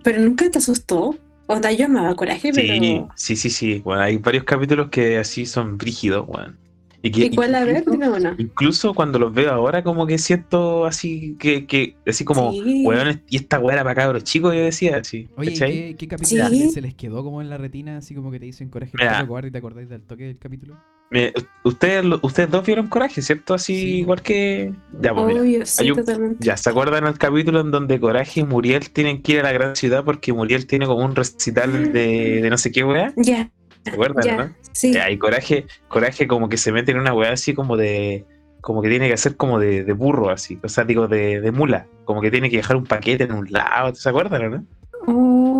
pero 0.03 0.19
nunca 0.21 0.49
te 0.49 0.57
asustó. 0.59 1.15
O 1.51 1.57
sea, 1.59 1.71
yo 1.71 1.85
amaba 1.85 2.15
Coraje, 2.15 2.53
Sí, 2.53 2.61
pero. 2.79 3.09
sí, 3.15 3.35
sí, 3.35 3.49
sí. 3.49 3.79
Bueno, 3.83 4.03
hay 4.03 4.17
varios 4.17 4.43
capítulos 4.43 4.89
que 4.89 5.17
así 5.17 5.45
son 5.47 5.77
brígidos, 5.77 6.25
weón. 6.27 6.57
Y, 7.01 7.11
que, 7.11 7.25
¿Y 7.27 7.29
cuál 7.35 7.55
a 7.55 7.63
ver? 7.63 7.77
incluso, 7.77 7.91
Dime 7.91 8.09
uno. 8.09 8.35
incluso 8.37 8.93
cuando 8.93 9.17
los 9.19 9.33
veo 9.33 9.51
ahora, 9.51 9.83
como 9.83 10.05
que 10.05 10.17
siento 10.17 10.85
así 10.85 11.37
que, 11.39 11.65
que 11.65 11.95
así 12.05 12.25
como, 12.25 12.51
Sí. 12.51 12.83
weón, 12.85 13.21
y 13.29 13.37
esta 13.37 13.57
weá 13.57 13.75
era 13.75 13.83
para 13.83 13.95
cabros 13.95 14.25
chicos, 14.25 14.53
yo 14.53 14.59
decía 14.61 14.97
así. 14.97 15.29
Oye. 15.37 15.53
¿qué, 15.53 15.95
qué 15.97 16.07
capítulo 16.09 16.49
Sí. 16.49 16.69
se 16.71 16.81
les 16.81 16.93
quedó 16.95 17.23
como 17.23 17.41
en 17.41 17.49
la 17.49 17.57
retina? 17.57 17.97
Así 17.97 18.13
como 18.13 18.29
que 18.31 18.39
te 18.39 18.45
dicen 18.47 18.69
coraje, 18.69 18.91
cobarde, 19.25 19.47
y 19.47 19.51
te 19.51 19.57
acordáis 19.59 19.87
del 19.89 20.01
toque 20.01 20.25
del 20.25 20.37
capítulo. 20.37 20.77
Me- 21.11 21.33
ustedes, 21.63 22.05
ustedes 22.21 22.51
dos 22.51 22.65
vieron 22.65 22.87
Coraje, 22.87 23.21
¿cierto? 23.23 23.55
Así 23.55 23.75
Sí. 23.75 23.97
igual 23.99 24.21
que. 24.21 24.73
Ya, 25.01 25.13
pues 25.13 25.25
mira. 25.27 25.41
Obvio, 25.41 25.65
sí, 25.65 25.89
un- 25.89 25.97
totalmente. 25.97 26.45
Ya, 26.45 26.55
¿se 26.55 26.69
acuerdan 26.69 27.07
el 27.07 27.17
capítulo 27.17 27.61
en 27.61 27.71
donde 27.71 27.99
Coraje 27.99 28.41
y 28.41 28.43
Muriel 28.43 28.91
tienen 28.91 29.21
que 29.23 29.31
ir 29.33 29.39
a 29.39 29.43
la 29.43 29.51
gran 29.51 29.75
ciudad 29.75 30.03
porque 30.03 30.33
Muriel 30.33 30.67
tiene 30.67 30.85
como 30.85 31.03
un 31.03 31.15
recital 31.15 31.91
de, 31.93 32.41
de 32.41 32.49
no 32.49 32.57
sé 32.59 32.71
qué 32.71 32.83
weá? 32.83 33.11
Ya, 33.17 33.49
¿Se 33.83 33.91
acuerdan, 33.91 34.23
ya. 34.25 34.37
no? 34.37 34.55
Sí. 34.71 34.93
Ya, 34.93 35.09
y 35.09 35.17
Coraje, 35.17 35.65
Coraje 35.87 36.27
como 36.27 36.47
que 36.47 36.57
se 36.57 36.71
mete 36.71 36.91
en 36.91 36.99
una 36.99 37.13
weá 37.13 37.31
así 37.31 37.53
como 37.55 37.75
de. 37.75 38.25
Como 38.61 38.81
que 38.81 38.89
tiene 38.89 39.07
que 39.07 39.13
hacer 39.13 39.35
como 39.37 39.57
de, 39.57 39.85
de 39.85 39.93
burro, 39.93 40.29
así. 40.29 40.59
O 40.61 40.67
sea, 40.67 40.83
digo, 40.83 41.07
de, 41.07 41.39
de 41.39 41.51
mula. 41.51 41.87
Como 42.03 42.21
que 42.21 42.29
tiene 42.29 42.49
que 42.49 42.57
dejar 42.57 42.75
un 42.75 42.83
paquete 42.83 43.23
en 43.23 43.31
un 43.31 43.47
lado. 43.49 43.95
¿Se 43.95 44.09
acuerdan, 44.09 44.43
o 44.45 44.49
no? 44.49 44.65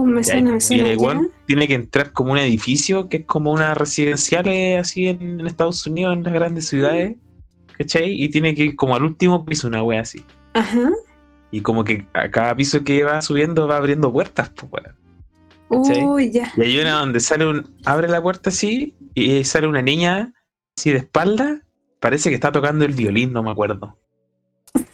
Me 0.10 0.24
suena, 0.24 0.51
me 0.51 0.58
y 0.58 0.62
suena. 0.62 0.94
ya. 0.94 0.98
weón 0.98 1.32
tiene 1.46 1.68
que 1.68 1.74
entrar 1.74 2.12
como 2.12 2.34
un 2.34 2.38
edificio 2.38 3.10
que 3.10 3.18
es 3.18 3.25
como 3.25 3.51
una 3.51 3.74
residencial 3.74 4.48
eh, 4.48 4.78
así 4.78 5.08
en, 5.08 5.39
en 5.39 5.48
Estados 5.48 5.86
Unidos, 5.88 6.16
en 6.16 6.24
las 6.24 6.34
grandes 6.34 6.68
ciudades. 6.68 7.16
¿Cachai? 7.78 8.12
Y 8.22 8.30
tiene 8.30 8.54
que 8.56 8.66
ir 8.66 8.75
como 8.75 8.96
al 8.96 9.04
último 9.04 9.46
piso, 9.46 9.68
una 9.68 9.82
wea 9.82 10.01
así. 10.01 10.24
Ajá. 10.54 10.89
Y 11.51 11.62
como 11.62 11.84
que 11.84 12.06
a 12.13 12.30
cada 12.30 12.56
piso 12.56 12.84
que 12.84 13.04
va 13.04 13.22
subiendo 13.22 13.68
va 13.68 13.78
abriendo 13.78 14.12
puertas, 14.12 14.50
pues, 14.50 14.72
weón. 14.72 15.84
¿Cachai? 15.84 16.04
Uy, 16.04 16.32
ya. 16.32 16.51
Y 16.58 16.62
hay 16.62 16.80
una 16.80 17.00
donde 17.00 17.20
sale 17.20 17.48
un. 17.48 17.75
abre 17.86 18.08
la 18.08 18.22
puerta 18.22 18.50
así 18.50 18.96
y 19.13 19.44
sale 19.44 19.68
una 19.68 19.82
niña 19.82 20.34
así 20.78 20.92
de 20.92 20.98
espalda. 20.98 21.62
Parece 22.00 22.30
que 22.30 22.36
está 22.36 22.51
tocando 22.51 22.86
el 22.86 22.94
violín, 22.94 23.34
no 23.34 23.44
me 23.44 23.51
acuerdo. 23.51 23.98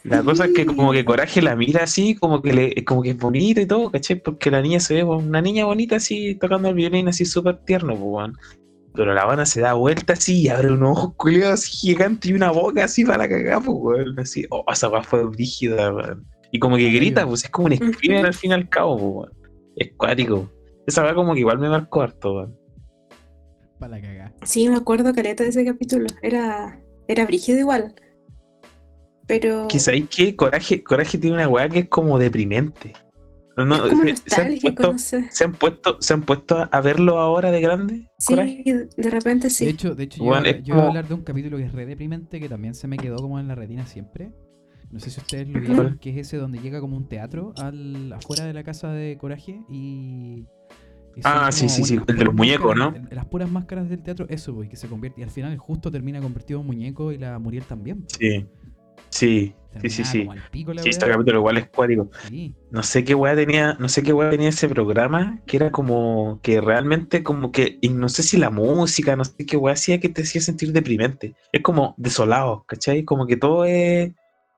La 0.03 0.21
cosa 0.23 0.45
es 0.45 0.53
que 0.53 0.65
como 0.65 0.91
que 0.91 1.03
Coraje 1.03 1.41
la 1.41 1.55
mira 1.55 1.83
así, 1.83 2.15
como 2.15 2.41
que 2.41 2.53
le, 2.53 2.85
como 2.85 3.01
que 3.01 3.11
es 3.11 3.17
bonita 3.17 3.61
y 3.61 3.65
todo, 3.65 3.91
¿cachai? 3.91 4.21
Porque 4.21 4.51
la 4.51 4.61
niña 4.61 4.79
se 4.79 4.93
ve 4.93 5.03
una 5.03 5.41
niña 5.41 5.65
bonita 5.65 5.95
así, 5.95 6.35
tocando 6.35 6.69
el 6.69 6.75
violín 6.75 7.07
así 7.07 7.25
súper 7.25 7.57
tierno, 7.65 7.93
pues, 7.93 8.03
weón. 8.03 8.37
Pero 8.93 9.13
la 9.13 9.23
Habana 9.23 9.45
se 9.45 9.61
da 9.61 9.73
vuelta 9.73 10.13
así 10.13 10.43
y 10.43 10.47
abre 10.49 10.71
unos 10.71 10.97
ojos 10.97 11.13
culiados 11.17 11.55
así 11.55 11.71
gigantes 11.71 12.29
y 12.29 12.33
una 12.33 12.51
boca 12.51 12.85
así 12.85 13.03
para 13.03 13.27
cagar, 13.27 13.63
pues, 13.63 13.77
weón. 13.79 14.19
Así, 14.19 14.45
oh, 14.51 14.63
esa 14.71 14.89
weá 14.89 15.03
fue 15.03 15.23
brígida, 15.25 15.93
weón. 15.93 16.25
Y 16.51 16.59
como 16.59 16.77
que 16.77 16.89
grita, 16.91 17.25
pues 17.27 17.43
es 17.43 17.49
como 17.49 17.67
un 17.67 17.75
screamer 17.75 18.27
al 18.27 18.33
fin 18.33 18.51
y 18.51 18.53
al 18.53 18.69
cabo, 18.69 18.97
pues, 18.97 19.31
weón. 19.33 19.53
Es 19.75 19.91
cuático. 19.97 20.51
Esa 20.85 21.03
weá 21.03 21.15
como 21.15 21.33
que 21.33 21.39
igual 21.39 21.57
me 21.57 21.67
marcó 21.67 22.03
harto, 22.03 22.35
weón. 22.35 22.57
Para 23.79 23.97
la 23.97 24.01
cagada. 24.01 24.33
Sí, 24.43 24.69
me 24.69 24.77
acuerdo 24.77 25.13
caleta 25.13 25.43
de 25.43 25.49
ese 25.49 25.65
capítulo. 25.65 26.05
Era, 26.21 26.79
era 27.07 27.25
brígido 27.25 27.57
igual. 27.57 27.95
Pero 29.27 29.67
Que 29.67 29.79
sabéis 29.79 30.07
que 30.09 30.35
Coraje, 30.35 30.83
Coraje 30.83 31.17
tiene 31.17 31.35
una 31.35 31.47
weá 31.47 31.67
que 31.69 31.79
es 31.79 31.89
como 31.89 32.17
deprimente. 32.19 32.93
No, 33.57 33.63
no, 33.65 33.85
es 33.85 33.91
como 33.93 34.03
se- 34.25 34.41
han 34.41 34.59
puesto- 34.59 34.91
no 34.91 34.97
sé. 34.99 35.27
¿Se 35.31 35.43
han 35.45 35.53
puesto, 35.53 35.97
se 36.01 36.13
han 36.13 36.23
puesto 36.23 36.67
a 36.69 36.81
verlo 36.81 37.19
ahora 37.19 37.51
de 37.51 37.61
grande? 37.61 38.09
Coraje? 38.27 38.61
Sí, 38.65 38.73
de 39.01 39.09
repente 39.09 39.49
sí. 39.49 39.65
De 39.65 39.71
hecho, 39.71 39.95
de 39.95 40.03
hecho 40.03 40.17
yo, 40.19 40.25
Bueno, 40.25 40.45
yo 40.61 40.73
iba 40.75 40.83
a 40.83 40.87
hablar 40.89 41.07
de 41.07 41.13
un 41.13 41.21
capítulo 41.23 41.57
que 41.57 41.63
es 41.63 41.71
re 41.71 41.85
deprimente, 41.85 42.39
que 42.39 42.49
también 42.49 42.75
se 42.75 42.87
me 42.87 42.97
quedó 42.97 43.15
como 43.17 43.39
en 43.39 43.47
la 43.47 43.55
retina 43.55 43.85
siempre. 43.85 44.31
No 44.91 44.99
sé 44.99 45.09
si 45.09 45.19
ustedes 45.21 45.47
lo 45.47 45.59
vieron, 45.59 45.97
que 45.99 46.09
es 46.11 46.17
ese 46.27 46.37
donde 46.37 46.59
llega 46.59 46.79
como 46.81 46.95
un 46.97 47.07
teatro 47.07 47.53
al, 47.57 48.11
afuera 48.13 48.45
de 48.45 48.53
la 48.53 48.63
casa 48.63 48.91
de 48.91 49.17
Coraje 49.17 49.61
y... 49.69 50.45
Ah, 51.23 51.49
sí, 51.51 51.69
sí, 51.69 51.83
sí, 51.85 51.97
el 52.07 52.17
de 52.17 52.25
los 52.25 52.33
muñecos, 52.33 52.75
máscaras- 52.75 53.09
Las 53.13 53.25
puras 53.25 53.49
máscaras 53.49 53.89
del 53.89 54.03
teatro, 54.03 54.25
eso, 54.29 54.53
pues, 54.53 54.69
que 54.69 54.75
se 54.75 54.89
convierte, 54.89 55.21
y 55.21 55.23
al 55.23 55.29
final 55.29 55.57
justo 55.57 55.89
termina 55.89 56.19
convertido 56.19 56.59
en 56.59 56.65
muñeco 56.67 57.13
y 57.13 57.17
la 57.17 57.39
Muriel 57.39 57.63
también. 57.63 58.01
pues. 58.01 58.17
Sí. 58.19 58.45
Sí, 59.15 59.55
sí, 59.81 59.89
sí, 59.89 60.03
sí. 60.03 60.29
pico 60.51 60.73
Sí, 60.73 60.89
este 60.89 61.07
capítulo 61.07 61.39
igual 61.39 61.57
es 61.57 61.69
cuático. 61.69 62.09
Sí. 62.27 62.53
No 62.69 62.83
sé 62.83 63.05
qué 63.05 63.15
weá 63.15 63.33
tenía, 63.33 63.77
no 63.79 63.87
sé 63.87 64.03
qué 64.03 64.11
weá 64.11 64.29
tenía 64.29 64.49
ese 64.49 64.67
programa, 64.67 65.39
que 65.45 65.55
era 65.55 65.71
como 65.71 66.41
que 66.43 66.59
realmente 66.59 67.23
como 67.23 67.53
que, 67.53 67.77
y 67.79 67.87
no 67.87 68.09
sé 68.09 68.23
si 68.23 68.35
la 68.35 68.49
música, 68.49 69.15
no 69.15 69.23
sé 69.23 69.45
qué 69.45 69.55
weá 69.55 69.73
hacía 69.73 70.01
que 70.01 70.09
te 70.09 70.23
hacía 70.23 70.41
sentir 70.41 70.73
deprimente. 70.73 71.33
Es 71.53 71.61
como 71.61 71.95
desolado, 71.97 72.65
¿cachai? 72.67 73.05
Como 73.05 73.25
que 73.25 73.37
todo 73.37 73.63
es, 73.63 74.11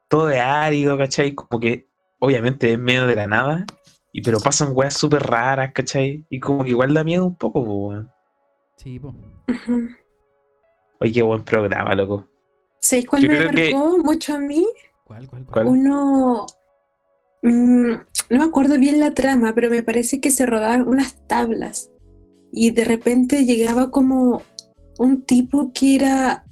todo 0.07 0.31
es 0.31 0.39
árido, 0.39 0.97
¿cachai? 0.97 1.35
Como 1.35 1.59
que 1.59 1.85
obviamente 2.17 2.71
es 2.71 2.79
medio 2.79 3.05
de 3.05 3.15
la 3.15 3.27
nada, 3.27 3.63
y 4.11 4.23
pero 4.23 4.39
pasan 4.39 4.69
weas 4.73 4.95
súper 4.95 5.21
raras, 5.21 5.71
¿cachai? 5.71 6.25
Y 6.31 6.39
como 6.39 6.63
que 6.63 6.71
igual 6.71 6.95
da 6.95 7.03
miedo 7.03 7.27
un 7.27 7.35
poco, 7.35 7.63
po, 7.63 7.89
weón. 7.89 8.09
Sí. 8.77 8.99
Ujú. 8.99 9.89
Oye, 10.99 11.11
qué 11.11 11.21
buen 11.21 11.43
programa, 11.43 11.93
loco. 11.93 12.27
¿Sabéis 12.87 13.05
cuál 13.07 13.21
Yo 13.23 13.27
me 13.29 13.37
que- 13.51 13.73
marcó 13.73 13.97
mucho 13.97 14.33
a 14.35 14.39
mí? 14.39 14.65
¿Cuál, 15.03 15.27
cuál, 15.27 15.45
¿Cuál? 15.45 15.67
Uno. 15.67 16.45
mm, 17.43 17.91
no 18.29 18.37
me 18.39 18.43
acuerdo 18.45 18.77
bien 18.79 19.01
la 19.01 19.13
trama, 19.13 19.53
pero 19.53 19.69
me 19.69 19.83
parece 19.83 20.21
que 20.21 20.31
se 20.31 20.45
rodaban 20.45 20.87
unas 20.87 21.15
tablas. 21.27 21.91
Y 22.53 22.71
de 22.71 22.85
repente 22.85 23.43
llegaba 23.43 23.91
como 23.91 24.41
un 24.99 25.21
tipo 25.23 25.71
que 25.73 25.95
era 25.95 26.45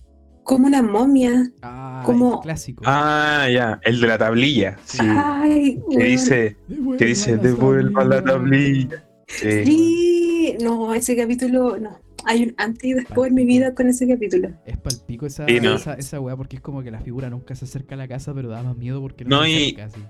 como 0.44 0.68
una 0.68 0.82
momia. 0.82 1.51
Ah, 1.62 2.04
como- 2.06 2.34
el 2.36 2.39
clásico. 2.42 2.84
Ah, 2.86 3.48
ya, 3.50 3.80
el 3.84 4.01
de 4.01 4.08
la 4.08 4.18
tablilla, 4.18 4.77
sí. 4.84 4.98
Ay, 5.01 5.82
Que 5.89 6.04
dice, 6.04 6.58
que 6.98 7.06
dice, 7.06 7.38
devuelva 7.38 8.04
la 8.04 8.22
tablilla. 8.22 9.06
Sí. 9.27 9.63
Sí, 9.65 10.58
no, 10.62 10.94
ese 10.94 11.15
capítulo, 11.15 11.77
no. 11.77 11.98
Hay 12.25 12.44
un 12.44 12.55
antes 12.58 12.84
y 12.84 12.94
después 12.94 13.29
en 13.29 13.36
mi 13.36 13.46
vida 13.46 13.74
con 13.75 13.88
ese 13.88 14.08
capítulo. 14.08 14.50
Es 14.65 14.77
palpico 14.77 15.25
esa, 15.25 15.46
Sí, 15.48 15.60
no. 15.62 15.75
esa, 15.75 15.94
esa 15.94 16.20
weá 16.20 16.36
porque 16.36 16.55
es 16.58 16.62
como 16.62 16.82
que 16.84 16.91
la 16.91 17.00
figura 17.01 17.29
nunca 17.29 17.55
se 17.55 17.65
acerca 17.65 17.96
a 17.96 17.98
la 17.98 18.08
casa, 18.08 18.34
pero 18.34 18.50
da 18.50 18.63
más 18.63 18.75
miedo 18.77 19.00
porque 19.01 19.24
no, 19.25 19.38
No, 19.38 19.44
se 19.44 19.50
y- 19.51 19.75
así. 19.79 20.01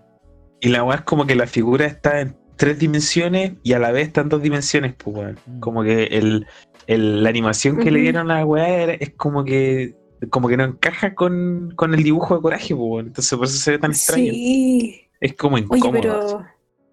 Y 0.62 0.69
la 0.69 0.84
weá 0.84 0.98
es 0.98 1.03
como 1.03 1.25
que 1.25 1.36
la 1.36 1.48
figura 1.48 1.86
está 1.86 2.22
en 2.22 2.36
tres 2.55 2.79
dimensiones 2.79 3.53
y 3.63 3.74
a 3.74 3.79
la 3.79 3.91
vez 3.91 4.07
está 4.07 4.22
en 4.22 4.29
dos 4.29 4.41
dimensiones, 4.41 4.95
pues 4.95 5.15
weón. 5.15 5.39
Mm. 5.45 5.60
Como 5.60 5.84
que 5.84 6.03
el, 6.05 6.48
el- 6.88 7.22
la 7.24 7.29
animación 7.29 7.77
que 7.77 7.91
le 7.91 8.00
dieron 8.00 8.31
a 8.31 8.38
la 8.39 8.45
weá 8.45 8.93
es 8.93 9.12
como 9.15 9.43
que 9.43 9.95
como 10.29 10.48
que 10.48 10.55
no 10.57 10.63
encaja 10.63 11.13
con, 11.13 11.74
con 11.75 11.93
el 11.93 12.01
dibujo 12.01 12.36
de 12.38 12.41
coraje, 12.41 12.74
pues 12.74 12.89
weón. 12.89 13.07
Entonces 13.07 13.38
por 13.38 13.45
eso 13.48 13.57
se 13.57 13.72
ve 13.72 13.79
tan 13.79 13.91
extraño. 13.91 14.31
Sí. 14.31 15.01
Es 15.19 15.34
como 15.36 15.55
Oye, 15.57 15.65
incómodo. 15.65 15.91
pero, 16.01 16.45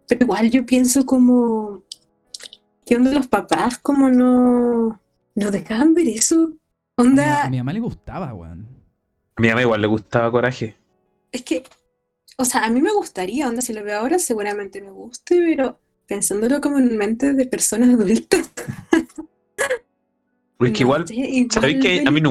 pero 0.09 0.25
igual 0.25 0.51
yo 0.51 0.67
pienso 0.67 1.07
como. 1.07 1.83
¿Qué 2.85 2.97
onda 2.97 3.13
los 3.13 3.29
papás? 3.29 3.79
Como 3.79 4.11
no. 4.11 5.01
No 5.35 5.51
dejaban 5.51 5.95
ver 5.95 6.09
eso. 6.09 6.53
A 6.97 7.03
mi, 7.03 7.09
Onda. 7.11 7.45
a 7.45 7.51
mi 7.51 7.57
mamá 7.59 7.73
le 7.73 7.81
gustaba, 7.81 8.35
weón. 8.35 8.67
A 9.37 9.41
mi 9.41 9.49
mamá 9.49 9.63
igual 9.63 9.81
le 9.81 9.87
gustaba 9.87 10.31
coraje. 10.31 10.77
Es 11.31 11.43
que. 11.43 11.63
O 12.39 12.45
sea, 12.45 12.65
a 12.65 12.71
mí 12.71 12.81
me 12.81 12.93
gustaría, 12.93 13.47
onda, 13.49 13.61
si 13.61 13.73
lo 13.75 13.85
veo 13.85 13.99
ahora, 13.99 14.19
seguramente 14.19 14.81
me 14.81 14.91
guste, 14.91 15.39
pero 15.39 15.79
pensándolo 16.07 16.61
como 16.61 16.79
en 16.79 16.97
mente 16.97 17.35
de 17.35 17.47
personas 17.47 17.91
adultas. 17.95 18.51
Porque 20.59 20.85
no 20.85 20.91
igual 20.91 21.05
igual 21.11 21.51
¿Sabéis 21.51 21.81
que 21.83 22.05
a 22.07 22.11
mí, 22.13 22.23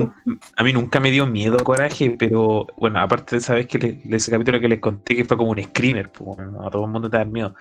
a 0.55 0.63
mí 0.63 0.73
nunca 0.73 0.99
me 1.01 1.11
dio 1.11 1.27
miedo 1.27 1.61
coraje? 1.65 2.15
Pero 2.17 2.65
bueno, 2.77 2.99
aparte 3.01 3.35
de 3.35 3.41
sabes 3.41 3.67
que 3.67 3.77
le- 3.77 4.01
de 4.05 4.17
ese 4.17 4.31
capítulo 4.31 4.59
que 4.61 4.69
les 4.69 4.79
conté 4.79 5.17
que 5.17 5.25
fue 5.25 5.35
como 5.35 5.51
un 5.51 5.61
screamer, 5.61 6.09
pues, 6.11 6.37
bueno, 6.37 6.65
a 6.65 6.71
todo 6.71 6.85
el 6.85 6.91
mundo 6.91 7.09
te 7.09 7.17
da 7.17 7.25
miedo. 7.25 7.53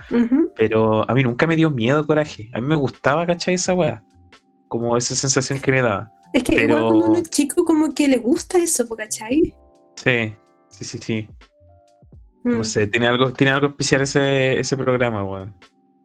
Pero 0.54 1.08
a 1.10 1.12
mí 1.14 1.24
nunca 1.24 1.46
me 1.48 1.56
dio 1.56 1.70
miedo 1.70 2.06
coraje. 2.06 2.50
A 2.52 2.60
mí 2.60 2.66
me 2.68 2.76
gustaba, 2.76 3.26
¿cachai? 3.26 3.54
Esa 3.54 3.74
weá. 3.74 4.04
Como 4.70 4.96
esa 4.96 5.14
sensación 5.16 5.58
que 5.58 5.72
me 5.72 5.82
daba. 5.82 6.10
Es 6.32 6.44
que 6.44 6.54
igual 6.62 6.80
cuando 6.80 7.06
uno 7.06 7.18
es 7.18 7.28
chico, 7.28 7.64
como 7.64 7.92
que 7.92 8.06
le 8.06 8.18
gusta 8.18 8.56
eso, 8.56 8.88
¿cachai? 8.88 9.52
Sí, 9.96 10.32
sí, 10.68 10.84
sí, 10.84 10.98
sí. 10.98 11.28
Mm. 12.44 12.58
No 12.58 12.64
sé, 12.64 12.86
tiene 12.86 13.08
algo, 13.08 13.32
tiene 13.32 13.50
algo 13.52 13.66
especial 13.66 14.02
ese, 14.02 14.60
ese 14.60 14.76
programa, 14.76 15.24
weón. 15.24 15.54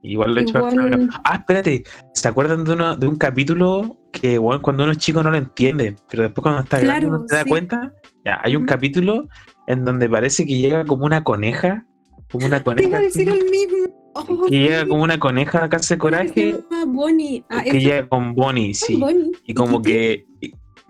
Igual 0.02 0.34
lo 0.34 0.40
he 0.40 0.44
hecho 0.44 0.58
Igual- 0.58 1.10
Ah, 1.24 1.36
espérate. 1.36 1.84
¿Se 2.14 2.28
acuerdan 2.28 2.64
de, 2.64 2.74
uno, 2.74 2.96
de 2.96 3.08
un 3.08 3.18
capítulo 3.18 3.98
que, 4.12 4.38
weón, 4.40 4.62
cuando 4.62 4.84
uno 4.84 4.92
es 4.94 4.98
chico 4.98 5.22
no 5.22 5.30
lo 5.32 5.38
entiende? 5.38 5.96
Pero 6.10 6.24
después 6.24 6.42
cuando 6.44 6.62
está 6.64 6.80
grande 6.80 7.02
Claro, 7.08 7.18
uno 7.20 7.28
se 7.28 7.36
da 7.36 7.44
sí. 7.44 7.50
cuenta. 7.50 7.94
Ya, 8.26 8.40
hay 8.44 8.56
un 8.56 8.66
capítulo 8.66 9.28
en 9.68 9.86
donde 9.86 10.10
parece 10.10 10.44
que 10.46 10.58
llega 10.58 10.86
como 10.86 11.06
una 11.06 11.24
coneja. 11.24 11.86
Como 12.32 12.48
una 12.48 12.64
coneja. 12.64 12.98
así, 12.98 13.22
el 13.22 13.46
mismo. 13.50 14.12
Oh, 14.16 14.46
que 14.46 14.58
llega 14.60 14.82
sí. 14.82 14.88
como 14.88 15.04
una 15.04 15.20
coneja 15.20 15.64
a 15.64 15.70
casa 15.70 15.84
de 15.84 15.88
Se 15.88 15.98
coraje. 16.00 16.56
Bonnie. 16.86 17.44
Ah, 17.50 17.64
que 17.64 17.80
llega 17.80 18.08
con 18.08 18.34
Bonnie, 18.36 18.74
sí. 18.74 18.96
Bonnie. 18.96 19.32
Y 19.46 19.54
como 19.54 19.82
que. 19.82 20.26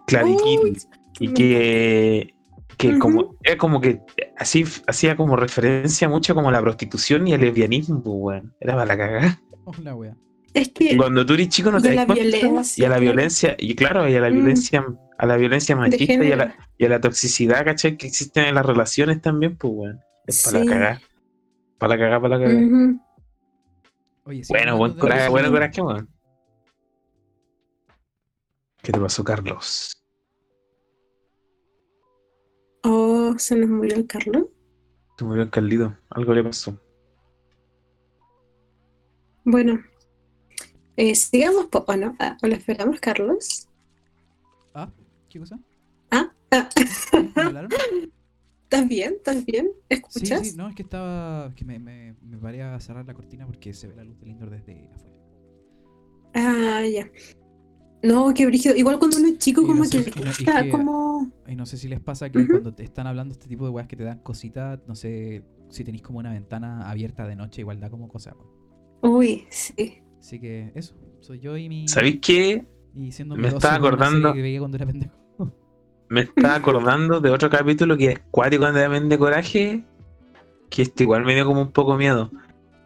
Claro, 0.07 0.27
y 1.19 1.33
que, 1.33 2.33
que 2.77 2.99
como, 2.99 3.35
era 3.43 3.57
como 3.57 3.79
que 3.81 4.01
así 4.37 4.65
hacía 4.87 5.15
como 5.15 5.35
referencia 5.35 6.09
mucho 6.09 6.35
como 6.35 6.49
a 6.49 6.51
la 6.51 6.61
prostitución 6.61 7.27
y 7.27 7.33
al 7.33 7.41
lesbianismo, 7.41 8.03
pues, 8.03 8.15
weón. 8.17 8.53
Era 8.59 8.73
para 8.73 8.85
la 8.85 8.97
cagada. 8.97 9.41
Oh, 9.63 9.73
la 9.81 9.95
wea. 9.95 10.15
Es 10.53 10.69
que 10.69 10.95
cuando 10.95 11.25
tú 11.25 11.33
eres 11.33 11.49
chico 11.49 11.71
no 11.71 11.81
te 11.81 11.93
das 11.93 12.05
cuenta, 12.05 12.23
violencia, 12.23 12.81
y 12.81 12.85
a 12.85 12.89
la 12.89 12.99
violencia, 12.99 13.55
y 13.57 13.75
claro, 13.75 14.07
y 14.07 14.15
a 14.15 14.21
la 14.21 14.29
Mm. 14.29 14.33
violencia, 14.33 14.85
a 15.17 15.25
la 15.25 15.37
violencia 15.37 15.75
machista 15.75 16.23
y 16.23 16.31
a 16.31 16.35
la, 16.35 16.55
y 16.77 16.85
a 16.85 16.89
la 16.89 17.01
toxicidad, 17.01 17.65
¿cachai? 17.65 17.97
Que 17.97 18.07
existen 18.07 18.45
en 18.45 18.55
las 18.55 18.65
relaciones 18.65 19.21
también, 19.21 19.57
pues, 19.57 19.73
weón. 19.75 19.99
Es 20.27 20.43
para 20.43 20.59
Sí. 20.59 20.65
la 20.65 20.71
cagada. 20.73 21.01
Para 21.77 21.89
la 21.95 21.97
cagada, 21.99 22.21
para 22.21 22.37
la 22.37 22.45
cagada. 22.45 22.65
Ujú. 22.65 22.99
Oye, 24.25 24.43
sí, 24.43 24.53
Bueno, 24.53 24.77
buen 24.77 24.97
coraje, 24.97 25.29
bueno 25.29 25.51
coraje, 25.51 25.81
weón. 25.81 26.09
¿Qué 28.81 28.91
te 28.91 28.99
pasó, 28.99 29.23
Carlos? 29.23 29.93
Oh, 32.83 33.35
se 33.37 33.55
nos 33.55 33.69
murió 33.69 33.95
el 33.97 34.07
Carlos. 34.07 34.45
Se 35.17 35.25
murió 35.25 35.43
el 35.43 35.49
Carlito. 35.49 35.95
Algo 36.09 36.33
le 36.33 36.43
pasó. 36.43 36.79
Bueno, 39.43 39.79
eh, 40.97 41.13
sigamos, 41.15 41.67
po- 41.67 41.85
¿o 41.87 41.95
no? 41.95 42.15
Ah, 42.19 42.37
¿o 42.41 42.47
lo 42.47 42.55
esperamos, 42.55 42.99
Carlos? 42.99 43.67
Ah, 44.73 44.89
¿qué 45.29 45.39
cosa? 45.39 45.59
Ah, 46.11 46.31
ah, 46.51 46.69
¿Me? 47.35 48.07
¿estás 48.75 48.89
bien? 48.89 49.13
¿Estás 49.17 49.45
bien? 49.45 49.67
Sí, 49.73 49.81
¿Escuchas? 49.89 50.47
sí, 50.49 50.55
no, 50.57 50.67
es 50.69 50.75
que 50.75 50.83
estaba. 50.83 51.53
que 51.55 51.65
me, 51.65 51.79
me, 51.79 52.15
me 52.21 52.37
paré 52.37 52.61
a 52.63 52.79
cerrar 52.79 53.05
la 53.05 53.13
cortina 53.13 53.45
porque 53.45 53.73
se 53.73 53.87
ve 53.87 53.95
la 53.95 54.03
luz 54.03 54.19
del 54.19 54.29
indoor 54.29 54.49
desde 54.51 54.89
afuera. 54.93 55.15
Ah, 56.33 56.83
ya. 56.85 57.09
No, 58.03 58.33
qué 58.33 58.45
brígido. 58.45 58.75
Igual 58.75 58.99
cuando 58.99 59.17
uno 59.17 59.27
es 59.29 59.37
chico, 59.39 59.61
Y 59.61 59.63
no 59.65 59.69
como 59.71 59.85
sé, 59.85 60.03
que 60.05 60.19
no- 60.21 60.31
que- 60.63 60.69
como. 60.69 61.31
Y 61.47 61.55
no 61.55 61.65
sé 61.65 61.77
si 61.77 61.87
les 61.87 61.99
pasa 61.99 62.29
que 62.29 62.45
cuando 62.47 62.73
te 62.73 62.83
están 62.83 63.07
hablando 63.07 63.31
este 63.33 63.47
tipo 63.47 63.63
de 63.65 63.71
weas 63.71 63.87
que 63.87 63.95
te 63.95 64.03
dan 64.03 64.19
cositas, 64.19 64.79
no 64.87 64.95
sé 64.95 65.43
si 65.69 65.83
tenéis 65.83 66.03
como 66.03 66.19
una 66.19 66.31
ventana 66.31 66.89
abierta 66.89 67.25
de 67.27 67.35
noche, 67.35 67.61
igual 67.61 67.79
da 67.79 67.89
como 67.89 68.07
cosa. 68.07 68.35
weón. 68.35 69.15
Uy, 69.17 69.45
sí. 69.49 70.01
Así 70.19 70.39
que 70.39 70.71
eso, 70.75 70.95
soy 71.19 71.39
yo 71.39 71.55
y 71.57 71.69
mi. 71.69 71.87
¿Sabéis 71.87 72.19
qué? 72.21 72.65
Y 72.95 73.11
siendo 73.11 73.35
Me 73.35 73.47
estaba 73.47 73.75
acordando- 73.75 74.33
que 74.33 74.41
veía 74.41 74.59
cuando 74.59 74.77
era 74.77 74.85
pendejo. 74.85 75.15
Me 76.09 76.21
estaba 76.21 76.55
acordando 76.55 77.19
de 77.19 77.29
otro 77.31 77.49
capítulo 77.49 77.97
que 77.97 78.11
es 78.11 78.19
cuático 78.31 78.71
también 78.71 79.09
de 79.09 79.17
coraje, 79.17 79.83
que 80.69 80.81
este 80.83 81.03
igual 81.03 81.25
me 81.25 81.33
dio 81.35 81.45
como 81.45 81.61
un 81.61 81.71
poco 81.71 81.95
miedo. 81.95 82.31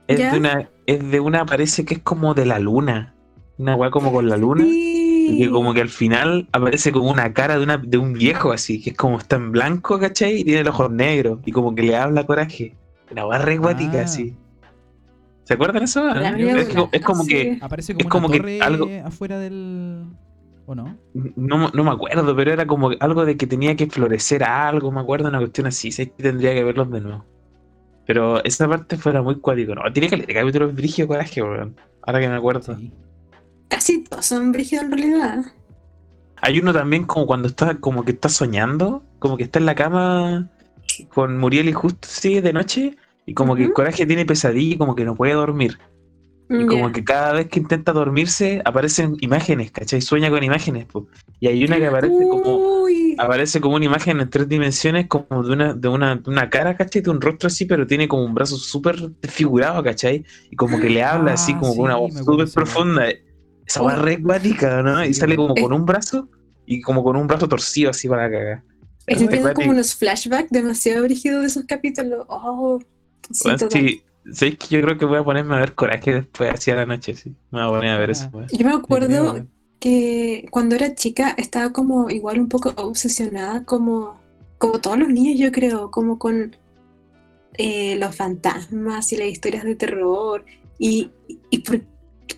Es 0.08 0.20
¿Ya? 0.20 0.32
de 0.32 0.40
una, 0.40 0.70
es 0.86 1.12
de 1.12 1.20
una, 1.20 1.46
parece 1.46 1.86
que 1.86 1.96
es 1.96 2.00
como 2.02 2.34
de 2.34 2.46
la 2.46 2.60
luna. 2.60 3.14
Una 3.58 3.76
weá 3.76 3.92
como 3.92 4.12
con 4.14 4.30
la 4.30 4.38
luna. 4.38 4.64
Sí. 4.64 5.28
Y 5.32 5.38
que 5.44 5.50
como 5.52 5.74
que 5.74 5.82
al 5.82 5.90
final 5.90 6.48
aparece 6.54 6.92
como 6.92 7.12
una 7.12 7.34
cara 7.34 7.58
de, 7.58 7.64
una, 7.64 7.78
de 7.78 7.98
un 7.98 8.14
viejo 8.14 8.52
así, 8.52 8.82
que 8.82 8.92
es 8.92 8.98
como 8.98 9.18
está 9.20 9.36
en 9.36 9.52
blanco, 9.52 10.00
¿cachai? 10.00 10.38
Y 10.40 10.44
tiene 10.44 10.64
los 10.64 10.74
ojos 10.74 10.92
negros. 10.92 11.40
Y 11.46 11.52
como 11.52 11.76
que 11.76 11.84
le 11.84 11.96
habla 11.96 12.26
coraje. 12.26 12.76
Una 13.12 13.26
barra 13.26 13.54
acuática 13.54 14.00
Ah. 14.00 14.04
así. 14.06 14.34
¿Se 15.44 15.54
acuerdan 15.56 15.84
eso? 15.84 16.08
Es, 16.10 16.70
como- 16.70 16.90
es 16.92 17.02
como 17.02 17.24
sí. 17.24 17.30
que. 17.30 17.58
Aparece 17.62 17.94
como, 17.94 18.02
Es 18.02 18.10
como 18.10 18.28
una 18.28 18.40
que 18.40 18.62
algo- 18.62 18.88
afuera 19.06 19.38
del. 19.40 20.06
¿O 20.70 20.76
no? 20.76 20.96
No, 21.36 21.72
no 21.74 21.84
me 21.84 21.90
acuerdo, 21.90 22.36
pero 22.36 22.54
era 22.54 22.68
como 22.68 22.92
algo 23.00 23.26
de 23.26 23.38
que 23.38 23.48
tenía 23.48 23.76
que 23.76 23.88
florecer 23.88 24.44
algo, 24.44 24.92
me 24.92 25.00
acuerdo, 25.00 25.28
una 25.28 25.40
cuestión 25.40 25.66
así. 25.66 25.92
Sé 25.92 26.12
que 26.12 26.22
tendría 26.22 26.54
que 26.54 26.64
verlos 26.64 26.92
de 26.92 27.02
nuevo. 27.02 27.26
Pero 28.06 28.44
esa 28.44 28.68
parte 28.68 28.96
fuera 28.96 29.24
muy 29.24 29.40
cuático. 29.40 29.74
No, 29.74 29.92
tiene 29.92 30.10
que 30.10 30.18
leer 30.18 30.32
capítulos 30.32 30.76
Brigio 30.76 31.08
Coraje, 31.08 31.42
weón. 31.42 31.76
Ahora 32.04 32.20
que 32.20 32.30
me 32.30 32.36
acuerdo. 32.36 32.78
Sí. 32.78 32.94
Casi 33.68 34.04
todos 34.04 34.28
son 34.28 34.52
brígidos 34.52 34.86
en 34.86 34.92
realidad. 34.92 35.40
Hay 36.40 36.60
uno 36.60 36.72
también 36.72 37.06
como 37.06 37.26
cuando 37.26 37.48
está, 37.48 37.74
como 37.80 38.06
que 38.06 38.12
está 38.12 38.30
soñando, 38.30 39.02
como 39.18 39.38
que 39.38 39.46
está 39.46 39.58
en 39.58 39.66
la 39.66 39.74
cama 39.74 40.50
con 41.16 41.40
Muriel 41.40 41.68
y 41.68 41.74
justo 41.74 42.08
sí 42.08 42.42
de 42.42 42.54
noche, 42.54 42.96
y 43.26 43.34
como 43.34 43.56
que 43.56 43.66
Ujú. 43.66 43.74
Coraje 43.74 44.06
tiene 44.06 44.24
pesadilla 44.24 44.76
y 44.76 44.78
como 44.78 44.94
que 44.94 45.04
no 45.04 45.16
puede 45.16 45.34
dormir. 45.34 45.80
Y 46.52 46.66
como 46.66 46.88
Ya. 46.88 46.94
que 46.94 47.04
cada 47.04 47.34
vez 47.34 47.48
que 47.48 47.60
intenta 47.60 47.92
dormirse 47.92 48.60
aparecen 48.66 49.16
imágenes, 49.22 49.70
¿cachai? 49.72 50.02
Sueña 50.02 50.32
con 50.32 50.44
imágenes, 50.44 50.86
po. 50.88 51.08
Y 51.40 51.48
hay 51.48 51.64
una 51.64 51.78
que 51.78 51.86
aparece 51.86 52.16
como 52.28 52.82
Uy. 52.82 53.16
aparece 53.20 53.62
como 53.62 53.76
una 53.76 53.86
imagen 53.86 54.20
en 54.20 54.30
tres 54.32 54.50
dimensiones, 54.50 55.06
como 55.08 55.44
de 55.44 55.54
una, 55.54 55.74
de 55.76 55.88
una, 55.88 56.16
de 56.16 56.30
una 56.30 56.50
cara, 56.50 56.76
¿cachai? 56.76 57.04
De 57.04 57.12
un 57.12 57.22
rostro 57.22 57.48
así, 57.48 57.66
pero 57.66 57.86
tiene 57.86 58.08
como 58.08 58.24
un 58.26 58.34
brazo 58.34 58.58
súper 58.58 58.98
desfigurado, 59.22 59.84
¿cachai? 59.84 60.26
Y 60.50 60.56
como 60.56 60.80
que 60.80 60.90
le 60.90 61.04
habla 61.04 61.34
así, 61.34 61.54
Ah, 61.56 61.60
como 61.60 61.76
con 61.76 61.86
una 61.86 61.96
sí, 61.96 62.02
voz 62.02 62.26
súper 62.26 62.50
profunda. 62.52 63.04
Esa 63.68 63.82
va 63.84 63.94
Oh. 63.94 64.02
re 64.02 64.14
acuática, 64.16 64.82
¿no? 64.82 65.04
Y 65.06 65.14
Sí, 65.14 65.20
sale 65.20 65.36
como 65.36 65.54
con 65.54 65.72
un 65.72 65.86
brazo 65.86 66.30
y 66.66 66.82
como 66.82 67.04
con 67.04 67.16
un 67.16 67.28
brazo 67.28 67.48
torcido 67.48 67.92
así 67.92 68.08
para 68.10 68.30
cagar. 68.30 68.64
Estoy 69.06 69.28
Re 69.28 69.34
viendo 69.34 69.54
como 69.54 69.70
unos 69.70 69.94
flashbacks 69.96 70.50
demasiado 70.50 71.04
brígidos 71.04 71.42
de 71.42 71.48
esos 71.48 71.66
capítulos. 71.66 72.26
Oh, 72.28 72.80
sí, 73.30 73.48
Weón, 73.48 73.60
total. 73.60 74.02
Sí, 74.26 74.34
¿sabes 74.34 74.58
que 74.58 74.68
Yo 74.76 74.82
creo 74.82 74.98
que 74.98 75.06
voy 75.06 75.18
a 75.20 75.24
ponerme 75.24 75.56
a 75.56 75.60
ver 75.60 75.76
Coraje 75.76 76.14
después, 76.14 76.52
así 76.52 76.72
a 76.72 76.76
la 76.76 76.86
noche, 76.86 77.16
sí. 77.16 77.36
Me 77.52 77.60
voy 77.66 77.68
a 77.76 77.80
poner 77.80 77.92
a 77.92 77.98
ver 78.00 78.10
Ah. 78.10 78.12
eso, 78.14 78.30
weón. 78.32 78.48
Yo 78.52 78.66
me 78.66 78.74
acuerdo 78.74 79.46
que 79.80 80.48
cuando 80.52 80.76
era 80.76 80.94
chica 80.96 81.34
estaba 81.38 81.72
como 81.72 82.10
igual 82.10 82.40
un 82.40 82.50
poco 82.50 82.74
obsesionada 82.76 83.64
como, 83.64 84.20
como 84.58 84.80
todos 84.82 84.98
los 85.00 85.08
niños 85.10 85.40
yo 85.40 85.52
creo, 85.52 85.90
como 85.92 86.20
con 86.20 86.56
eh, 87.58 87.96
los 87.98 88.16
fantasmas 88.16 89.12
y 89.14 89.18
las 89.18 89.28
historias 89.28 89.64
de 89.64 89.76
terror. 89.76 90.46
Y, 90.78 91.12
y 91.50 91.60
por 91.60 91.82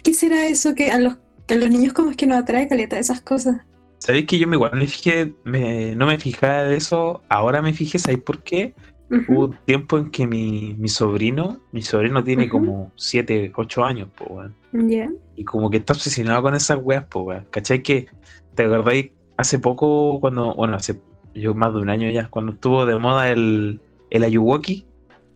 qué 0.03 0.13
será 0.13 0.45
eso 0.47 0.73
que 0.75 0.91
a 0.91 0.99
los, 0.99 1.17
que 1.47 1.53
a 1.55 1.57
los 1.57 1.69
niños 1.69 1.93
como 1.93 2.11
es 2.11 2.17
que 2.17 2.27
nos 2.27 2.39
atrae 2.39 2.67
caleta 2.67 2.97
esas 2.99 3.21
cosas? 3.21 3.57
¿Sabéis 3.99 4.25
que 4.25 4.39
yo 4.39 4.47
me 4.47 4.55
igual 4.55 4.71
me 4.73 4.87
fijé, 4.87 5.35
me- 5.43 5.95
no 5.95 6.07
me 6.07 6.17
fijaba 6.17 6.63
de 6.63 6.75
eso, 6.77 7.21
ahora 7.29 7.61
me 7.61 7.71
fijé, 7.73 7.99
¿sabéis 7.99 8.23
por 8.23 8.41
qué? 8.41 8.73
Ujú. 9.11 9.33
Hubo 9.33 9.45
un 9.47 9.57
tiempo 9.65 9.97
en 9.97 10.09
que 10.09 10.25
mi, 10.25 10.73
mi 10.79 10.87
sobrino, 10.87 11.59
mi 11.73 11.81
sobrino 11.81 12.23
tiene 12.23 12.43
Ujú. 12.43 12.51
como 12.51 12.91
7, 12.95 13.51
8 13.55 13.83
años, 13.83 14.09
pues, 14.15 14.29
weón. 14.31 14.55
Ya. 14.89 15.09
Y 15.35 15.43
como 15.43 15.69
que 15.69 15.77
está 15.77 15.93
obsesionado 15.93 16.41
con 16.41 16.55
esas 16.55 16.79
weas, 16.81 17.05
pues, 17.09 17.25
weón. 17.25 17.47
¿Cachai? 17.51 17.83
Que, 17.83 18.07
¿te 18.55 18.63
acordáis? 18.63 19.11
Hace 19.37 19.59
poco, 19.59 20.19
cuando, 20.21 20.53
bueno, 20.55 20.75
hace 20.75 21.01
yo 21.33 21.53
más 21.53 21.73
de 21.73 21.79
un 21.79 21.89
año 21.89 22.09
ya, 22.09 22.29
cuando 22.29 22.53
estuvo 22.53 22.85
de 22.85 22.97
moda 22.97 23.29
el, 23.29 23.81
el 24.09 24.23
Ayuwoki, 24.23 24.85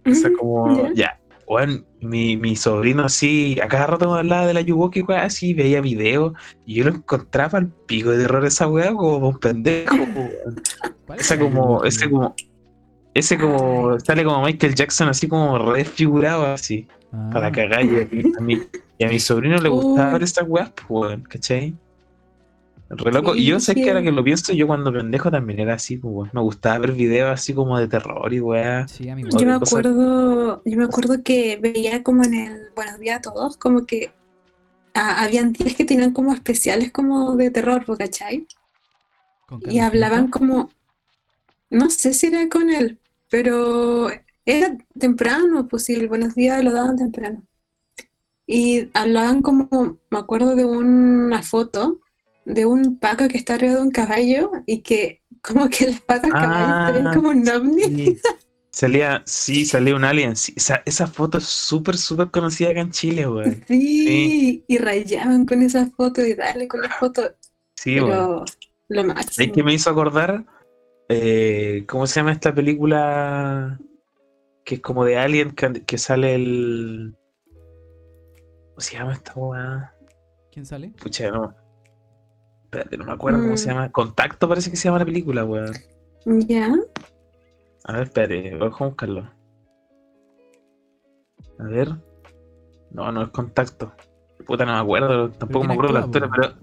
esa 0.06 0.30
Ujú, 0.30 0.38
como, 0.38 0.78
ya. 0.78 0.94
ya, 0.94 1.20
weón, 1.48 1.86
mi, 2.00 2.38
mi 2.38 2.56
sobrino 2.56 3.04
así, 3.04 3.60
a 3.62 3.68
cada 3.68 3.88
rato 3.88 4.12
me 4.12 4.20
hablaba 4.20 4.48
del 4.48 4.58
Ayuwoki, 4.58 5.02
weón, 5.02 5.22
así, 5.22 5.54
veía 5.54 5.82
videos, 5.82 6.34
y 6.66 6.76
yo 6.76 6.86
lo 6.86 6.92
encontraba 6.92 7.60
al 7.60 7.72
pico 7.88 8.12
de 8.12 8.20
terror 8.20 8.46
esa 8.46 8.68
wea 8.68 8.94
como 8.94 9.30
un 9.30 9.38
pendejo, 9.40 10.04
weón. 10.04 10.62
¿Cuál 11.06 11.20
es 11.20 11.26
Esa 11.26 11.34
el 11.36 11.40
como, 11.42 11.84
ese 11.84 12.10
como, 12.10 12.36
ese 13.16 13.40
como, 13.40 14.00
sale 14.00 14.24
como 14.24 14.44
Michael 14.44 14.76
Jackson, 14.76 15.10
así 15.10 15.28
como 15.28 15.58
re 15.58 15.80
desfigurado, 15.80 16.46
así, 16.46 16.88
Ah, 17.16 17.30
para 17.32 17.52
cagar. 17.52 17.86
Y 17.86 18.00
a, 18.38 18.42
mi, 18.42 18.62
y 18.98 19.04
a 19.04 19.10
mi 19.10 19.20
sobrino 19.20 19.58
le 19.58 19.70
gustaba 19.70 20.14
ver 20.14 20.24
estas 20.24 20.46
weas, 20.48 20.70
pues, 20.72 20.86
weón, 20.90 21.24
¿cachai? 21.24 21.76
Re 22.90 23.12
loco. 23.12 23.36
Y 23.36 23.46
yo 23.46 23.60
sé 23.60 23.74
que 23.74 23.90
ahora 23.90 24.04
que 24.04 24.12
lo 24.12 24.24
pienso, 24.24 24.54
yo 24.54 24.68
cuando 24.68 24.94
pendejo 24.94 25.32
también 25.32 25.60
era 25.60 25.76
así, 25.76 25.98
pues, 25.98 26.14
weón. 26.14 26.30
Me 26.34 26.42
gustaba 26.42 26.80
ver 26.80 26.92
videos 26.92 27.32
así 27.32 27.54
como 27.54 27.80
de 27.80 27.88
terror 27.88 28.32
y 28.34 28.40
weas. 28.40 28.92
Sí, 28.92 29.10
a 29.10 29.16
mí 29.16 29.24
Yo 29.24 29.46
me 29.46 29.54
acuerdo, 29.54 30.62
yo 30.66 30.78
me 30.78 30.86
acuerdo 30.86 31.24
que 31.24 31.58
veía 31.58 32.04
como 32.04 32.24
en 32.24 32.34
el 32.34 32.62
Buenos 32.76 33.00
días 33.00 33.20
a 33.20 33.22
todos, 33.22 33.58
como 33.58 33.86
que 33.86 34.12
ah, 34.94 35.24
habían 35.24 35.54
días 35.54 35.76
que 35.76 35.86
tenían 35.86 36.12
como 36.12 36.34
especiales 36.34 36.92
como 36.92 37.36
de 37.36 37.50
terror, 37.50 37.86
¿po 37.86 37.98
¿cachai? 37.98 38.46
Y 39.70 39.80
hablaban 39.80 40.30
como, 40.30 40.70
no 41.70 41.90
sé 41.90 42.14
si 42.14 42.28
era 42.28 42.50
con 42.50 42.70
él, 42.72 43.00
pero 43.36 44.08
era 44.46 44.78
temprano, 44.98 45.68
pues 45.68 45.84
sí, 45.84 45.94
el 45.94 46.08
buenos 46.08 46.36
días 46.36 46.64
lo 46.64 46.72
daban 46.72 46.96
temprano. 46.96 47.44
Y 48.48 48.90
hablaban 48.94 49.42
como, 49.42 49.68
me 50.10 50.18
acuerdo 50.18 50.56
de 50.56 50.64
una 50.64 51.44
foto 51.44 52.00
de 52.46 52.66
un 52.66 52.98
paco 52.98 53.28
que 53.28 53.38
está 53.38 53.56
arriba 53.56 53.74
de 53.76 53.82
un 53.82 53.92
caballo 53.92 54.52
y 54.66 54.82
que 54.84 55.22
como 55.42 55.68
que 55.70 55.88
las 55.88 56.00
patas 56.00 56.24
del 56.24 56.38
caballo 56.40 56.78
se 56.86 56.94
Ah, 56.94 57.12
como 57.14 57.30
un 57.30 57.50
ovni. 57.50 57.84
Sí. 57.84 58.22
Salía, 58.72 59.22
sí, 59.26 59.66
salía 59.66 59.96
un 59.98 60.06
alien. 60.06 60.38
sí. 60.38 60.54
Esa, 60.56 60.82
esa 60.86 61.08
foto 61.08 61.40
es 61.40 61.46
súper, 61.46 61.98
súper 61.98 62.32
conocida 62.32 62.70
acá 62.70 62.82
en 62.82 62.92
Chile, 62.92 63.28
weón. 63.28 63.66
Sí, 63.68 64.64
y 64.68 64.78
rayaban 64.78 65.46
con 65.46 65.62
esa 65.62 65.88
foto 65.92 66.26
y 66.26 66.36
dale 66.36 66.68
con 66.68 66.82
la 66.82 66.90
foto, 66.90 67.36
Sí, 67.76 67.96
pero 67.96 68.46
lo 68.90 69.04
¿Sabes 69.04 69.16
máximo. 69.16 69.54
qué 69.54 69.64
me 69.64 69.74
hizo 69.74 69.90
acordar? 69.90 70.46
Eh, 71.10 71.86
¿Cómo 71.88 72.08
se 72.08 72.20
llama 72.20 72.32
esta 72.32 72.54
película? 72.54 73.80
Que 74.64 74.76
es 74.76 74.82
como 74.82 75.06
de 75.06 75.18
Alien, 75.18 75.52
que, 75.52 75.84
que 75.86 75.98
sale 75.98 76.36
el. 76.36 77.16
¿Cómo 78.70 78.80
se 78.80 78.98
llama 78.98 79.14
esta 79.14 79.34
weá? 79.36 79.94
¿Quién 80.52 80.66
sale? 80.66 80.90
Pucha, 81.02 81.30
no. 81.32 81.54
Espérate, 82.64 82.98
no 82.98 83.06
me 83.06 83.12
acuerdo 83.14 83.40
cómo 83.42 83.56
se 83.58 83.68
Mm. 83.70 83.74
llama. 83.74 83.92
Contacto 83.92 84.50
parece 84.50 84.70
que 84.72 84.78
se 84.78 84.86
llama 84.88 85.00
la 85.00 85.06
película, 85.06 85.46
weón. 85.46 85.72
Ya, 86.26 86.74
A 87.84 87.94
ver, 87.94 88.04
espérate, 88.04 88.56
vamos 88.56 88.82
a 88.82 88.86
buscarlo. 88.86 89.32
A 91.60 91.64
ver. 91.66 91.90
No, 92.92 93.12
no 93.12 93.22
es 93.24 93.30
contacto. 93.30 93.94
Puta, 94.48 94.66
no 94.66 94.74
me 94.74 94.80
acuerdo. 94.80 95.30
Tampoco 95.32 95.66
me 95.66 95.74
acuerdo 95.74 95.94
de 95.94 96.00
la 96.00 96.06
actora, 96.06 96.30
pero. 96.36 96.54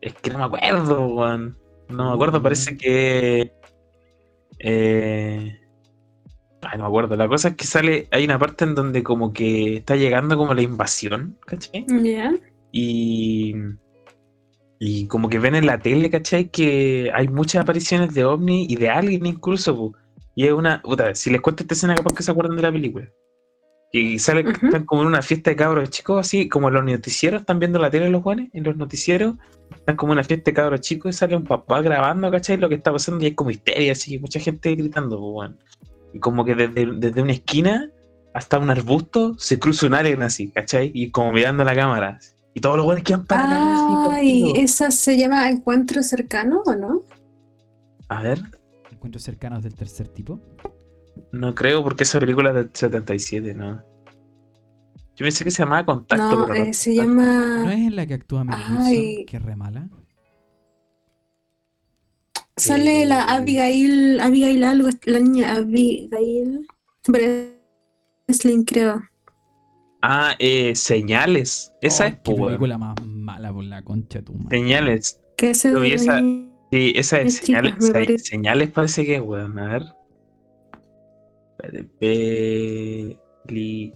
Es 0.00 0.14
que 0.14 0.30
no 0.30 0.38
me 0.38 0.44
acuerdo, 0.44 1.06
weón. 1.08 1.58
No 1.88 2.08
me 2.08 2.14
acuerdo, 2.14 2.38
Mm. 2.38 2.42
parece 2.42 2.76
que. 2.78 3.52
Eh. 4.58 5.60
Ay, 6.62 6.78
no 6.78 6.84
me 6.84 6.88
acuerdo. 6.88 7.16
La 7.16 7.28
cosa 7.28 7.48
es 7.48 7.56
que 7.56 7.64
sale. 7.64 8.08
Hay 8.10 8.24
una 8.24 8.38
parte 8.38 8.64
en 8.64 8.74
donde 8.74 9.02
como 9.02 9.32
que 9.32 9.76
está 9.76 9.96
llegando 9.96 10.36
como 10.36 10.54
la 10.54 10.62
invasión, 10.62 11.38
¿cachai? 11.46 11.84
Y. 12.72 13.54
Y 14.78 15.06
como 15.06 15.28
que 15.28 15.38
ven 15.38 15.54
en 15.54 15.66
la 15.66 15.78
tele, 15.78 16.10
¿cachai? 16.10 16.50
Que 16.50 17.10
hay 17.14 17.28
muchas 17.28 17.62
apariciones 17.62 18.12
de 18.14 18.24
ovni 18.24 18.66
y 18.68 18.76
de 18.76 18.90
alien 18.90 19.26
incluso, 19.26 19.76
po. 19.76 19.94
Y 20.34 20.46
es 20.46 20.52
una. 20.52 20.82
Puta, 20.82 21.14
si 21.14 21.30
les 21.30 21.40
cuento 21.40 21.62
esta 21.62 21.74
escena, 21.74 21.94
capaz 21.94 22.14
que 22.14 22.22
se 22.22 22.30
acuerdan 22.30 22.56
de 22.56 22.62
la 22.62 22.72
película. 22.72 23.08
Y 23.96 24.18
salen, 24.18 24.48
Ujú. 24.48 24.66
están 24.66 24.86
como 24.86 25.02
en 25.02 25.06
una 25.06 25.22
fiesta 25.22 25.50
de 25.50 25.56
cabros 25.56 25.88
chicos, 25.88 26.18
así 26.18 26.48
como 26.48 26.66
en 26.66 26.74
los 26.74 26.84
noticieros, 26.84 27.42
están 27.42 27.60
viendo 27.60 27.78
la 27.78 27.90
tele 27.90 28.10
los 28.10 28.24
jóvenes, 28.24 28.50
en 28.52 28.64
los 28.64 28.76
noticieros, 28.76 29.36
están 29.72 29.94
como 29.94 30.12
en 30.12 30.18
una 30.18 30.24
fiesta 30.24 30.50
de 30.50 30.52
cabros 30.52 30.80
chicos 30.80 31.14
y 31.14 31.18
sale 31.18 31.36
un 31.36 31.44
papá 31.44 31.80
grabando, 31.80 32.28
¿cachai? 32.28 32.56
Lo 32.56 32.68
que 32.68 32.74
está 32.74 32.90
pasando 32.90 33.22
y 33.22 33.26
hay 33.26 33.34
como 33.36 33.52
histeria, 33.52 33.92
así, 33.92 34.18
mucha 34.18 34.40
gente 34.40 34.74
gritando, 34.74 35.16
po, 35.16 35.34
weón. 35.34 35.58
Y 36.12 36.18
como 36.18 36.44
que 36.44 36.56
desde, 36.56 36.86
desde 36.96 37.22
una 37.22 37.34
esquina 37.34 37.88
hasta 38.34 38.58
un 38.58 38.68
arbusto 38.68 39.36
se 39.38 39.60
cruza 39.60 39.86
un 39.86 39.94
alien 39.94 40.22
así, 40.22 40.48
¿cachai? 40.48 40.90
Y 40.92 41.12
como 41.12 41.30
mirando 41.30 41.62
la 41.62 41.76
cámara. 41.76 42.18
Y 42.52 42.60
todos 42.60 42.76
los 42.76 42.86
buenos 42.86 43.04
quedan 43.04 43.26
parados. 43.26 44.10
Ay. 44.10 44.54
¿esa 44.56 44.90
se 44.90 45.16
llama 45.16 45.48
Encuentro 45.48 46.02
Cercano 46.02 46.62
o 46.66 46.74
no? 46.74 47.02
A 48.08 48.22
ver, 48.22 48.40
Encuentros 48.90 49.22
cercanos 49.22 49.62
del 49.62 49.76
tercer 49.76 50.08
tipo. 50.08 50.40
No 51.32 51.54
creo 51.54 51.82
porque 51.82 52.04
esa 52.04 52.18
película 52.20 52.50
es 52.50 52.54
del 52.56 52.70
77, 52.72 53.54
¿no? 53.54 53.82
Yo 55.16 55.24
pensé 55.24 55.44
que 55.44 55.50
se 55.52 55.62
llamaba 55.62 55.84
Contacto, 55.86 56.36
No, 56.40 56.46
pero 56.46 56.58
no. 56.58 56.64
eh, 56.70 56.74
se 56.74 56.90
¿No 56.94 57.02
llama. 57.02 57.72
es 57.72 57.78
en 57.78 57.96
la 57.96 58.06
que 58.06 58.14
actúa 58.14 58.42
Mel 58.44 58.56
Gibson, 58.56 58.82
Ay. 58.82 59.24
que 59.26 59.36
es 59.36 59.42
re 59.42 59.54
mala? 59.56 59.88
Sale 62.56 63.04
la 63.06 63.20
Eh, 63.20 63.24
Abigail, 63.28 64.20
Abigail 64.20 64.64
algo, 64.64 64.88
la 65.06 65.18
niña 65.20 65.54
Abigail 65.56 66.66
Breslin, 67.08 68.64
creo. 68.64 69.02
Ah, 70.02 70.34
eh, 70.38 70.74
Señales. 70.76 71.72
Esa 71.80 72.04
Oh, 72.04 72.06
es, 72.08 72.14
Qué 72.24 72.34
película 72.34 72.78
más 72.78 72.94
mala 73.04 73.52
por 73.52 73.64
la 73.64 73.82
concha 73.82 74.18
de 74.18 74.24
tu 74.24 74.34
madre. 74.34 74.58
Señales. 74.58 75.20
Vi 75.40 75.46
de 75.48 75.94
esa- 75.94 76.20
la 76.20 76.44
Sí, 76.70 76.92
esa 76.96 77.20
es 77.20 77.34
Es 77.40 77.46
Señales. 77.46 78.26
Señales 78.26 78.70
parece 78.70 79.04
que 79.04 79.16
es, 79.16 79.20
weón. 79.22 79.58
A 79.58 79.68
ver. 79.68 79.84
Espérate, 81.72 83.18
Peli. 83.46 83.92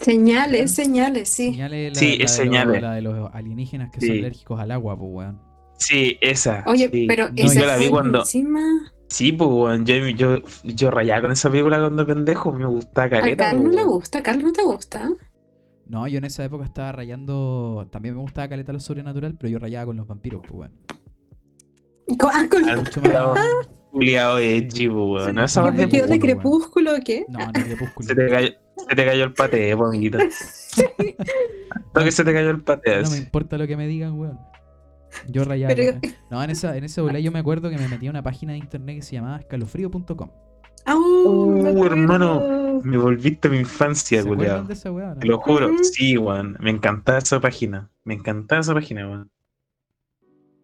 Señales, 0.00 0.70
señales, 0.74 1.28
sí. 1.28 1.50
Señales, 1.52 1.92
la, 1.94 1.98
Sí, 2.00 2.06
la 2.06 2.12
es 2.12 2.18
de 2.18 2.22
los- 2.24 2.30
señales. 2.32 2.82
la 2.82 2.94
de 2.94 3.02
los 3.02 3.34
alienígenas 3.34 3.90
que 3.90 4.00
son 4.00 4.10
alérgicos 4.18 4.58
al 4.60 4.70
agua, 4.70 4.96
pues, 4.98 5.10
weón. 5.12 5.40
Sí, 5.78 6.16
esa. 6.20 6.64
Oye, 6.66 6.88
sí. 6.90 7.06
pero 7.06 7.28
No, 7.28 7.34
esa 7.36 7.60
yo 7.60 7.66
la 7.66 7.76
vi 7.76 7.88
cuando- 7.88 8.20
encima. 8.20 8.60
Sí, 9.08 9.32
pues, 9.32 9.50
weón, 9.50 9.84
yo, 9.84 9.94
yo, 10.08 10.38
yo 10.64 10.90
rayaba 10.90 11.22
con 11.22 11.32
esa 11.32 11.50
película 11.50 11.78
cuando 11.80 12.06
pendejo, 12.06 12.52
me 12.52 12.64
gustaba 12.66 13.06
A 13.06 13.10
caleta. 13.10 13.44
Carlos 13.44 13.62
pues, 13.64 13.74
le 13.74 13.82
weón. 13.82 13.90
gusta, 13.94 14.18
a 14.18 14.22
Carlos 14.22 14.44
no 14.44 14.52
te 14.52 14.62
gusta. 14.62 15.10
No, 15.86 16.06
yo 16.06 16.18
en 16.18 16.24
esa 16.24 16.44
época 16.44 16.64
estaba 16.64 16.92
rayando. 16.92 17.88
También 17.90 18.14
me 18.14 18.20
gustaba 18.20 18.48
caleta 18.48 18.72
lo 18.72 18.78
sobrenatural, 18.80 19.36
pero 19.36 19.50
yo 19.50 19.58
rayaba 19.58 19.86
con 19.86 19.96
los 19.96 20.06
vampiros, 20.06 20.40
pues, 20.42 20.52
weón. 20.52 20.72
Co- 22.18 22.30
ah, 22.32 22.46
con- 22.50 22.64
Culiao 23.90 24.38
edgy, 24.38 24.88
weón. 24.88 25.34
No, 25.34 25.44
esa 25.44 25.60
¿Qué 25.62 25.64
parte 25.64 25.76
¿Qué 25.78 25.82
vestido 25.86 26.04
de 26.06 26.10
weón. 26.12 26.20
crepúsculo 26.20 26.92
o 26.94 26.98
qué? 27.04 27.24
No, 27.28 27.38
no 27.40 27.52
crepúsculo. 27.52 28.06
se 28.08 28.14
te 28.14 28.28
cayó, 28.28 28.48
se 28.88 28.96
te 28.96 29.04
cayó 29.06 29.24
el 29.24 29.32
pate, 29.34 29.76
pues, 29.76 29.88
amiguito. 29.88 30.18
Todo 31.92 32.04
que 32.04 32.12
se 32.12 32.24
te 32.24 32.32
cayó 32.32 32.50
el 32.50 32.62
pate. 32.62 33.02
No 33.02 33.10
me 33.10 33.16
importa 33.18 33.58
lo 33.58 33.66
que 33.66 33.76
me 33.76 33.86
digan, 33.86 34.18
weón. 34.18 34.38
Yo 35.28 35.44
rayaba. 35.44 35.74
Pero- 35.74 35.98
No, 36.30 36.42
en 36.42 36.50
esa, 36.50 36.76
en 36.76 36.84
ese 36.84 37.00
volá 37.00 37.18
yo 37.18 37.32
me 37.32 37.40
acuerdo 37.40 37.68
que 37.70 37.76
me 37.78 37.88
metí 37.88 38.06
a 38.06 38.10
una 38.10 38.22
página 38.22 38.52
de 38.52 38.58
internet 38.58 38.96
que 38.96 39.02
se 39.02 39.16
llamaba 39.16 39.38
escalofrío.com. 39.38 40.30
Ah, 40.86 40.96
uh, 40.96 41.78
Uh, 41.78 41.84
hermano. 41.84 42.80
Me 42.82 42.96
volviste 42.96 43.48
a 43.48 43.50
mi 43.50 43.58
infancia, 43.58 44.22
¿Se 44.22 44.28
culiao. 44.28 44.46
acuerdan 44.60 44.66
de 44.68 44.74
esa 44.74 44.90
no? 44.90 45.18
Te 45.18 45.26
lo 45.26 45.38
juro, 45.38 45.70
sí, 45.82 46.16
weón. 46.16 46.56
Me 46.60 46.70
encantaba 46.70 47.18
esa 47.18 47.40
página. 47.40 47.90
Me 48.04 48.14
encantaba 48.14 48.60
esa 48.60 48.72
página, 48.72 49.06
weón. 49.06 49.30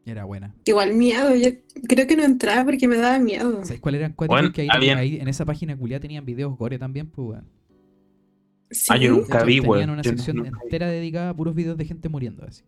Era 0.07 0.25
buena. 0.25 0.55
Igual 0.65 0.95
miedo, 0.95 1.35
yo 1.35 1.49
creo 1.89 2.07
que 2.07 2.17
no 2.17 2.23
entraba 2.23 2.65
porque 2.65 2.87
me 2.87 2.97
daba 2.97 3.19
miedo. 3.19 3.65
¿Sabes 3.65 3.81
cuál 3.81 3.97
eran 3.97 4.13
cuáticos? 4.13 4.41
Bueno, 4.41 4.53
que 4.53 4.63
ahí, 4.63 4.69
habían- 4.71 4.99
ahí 4.99 5.17
en 5.21 5.27
esa 5.29 5.45
página 5.45 5.77
culia 5.77 5.99
tenían 6.01 6.25
videos 6.25 6.57
gore 6.57 6.79
también, 6.79 7.09
pues, 7.09 7.29
weón. 7.29 7.45
Sí. 8.71 8.87
Ah, 8.89 8.97
yo 8.97 9.11
nunca 9.13 9.39
hecho, 9.39 9.47
vi, 9.47 9.55
tenían 9.57 9.69
weón. 9.71 9.91
una 9.91 10.03
Yo 10.03 10.11
sección 10.11 10.37
nunca 10.37 10.61
entera 10.63 10.87
dedicada 10.89 11.31
a 11.31 11.35
puros 11.37 11.55
videos 11.57 11.77
de 11.77 11.85
gente 11.85 12.09
muriendo 12.09 12.45
así. 12.45 12.63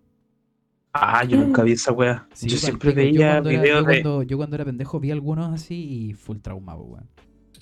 Ah, 0.92 1.22
yo 1.24 1.36
nunca 1.36 1.62
vi 1.62 1.72
esa 1.72 1.92
weá. 1.92 2.26
Sí, 2.34 2.48
yo 2.48 2.56
siempre 2.56 2.92
veía 2.92 3.32
cuando 3.34 3.50
era- 3.50 3.62
videos 3.62 3.82
yo 3.84 3.88
de. 3.88 4.02
cuando, 4.02 4.22
yo 4.24 4.36
cuando 4.36 4.56
era 4.56 4.64
pendejo 4.64 4.98
vi 4.98 5.10
algunos 5.12 5.52
así 5.54 5.74
y 6.08 6.12
full 6.14 6.38
traumado, 6.38 6.82
weón. 6.82 7.06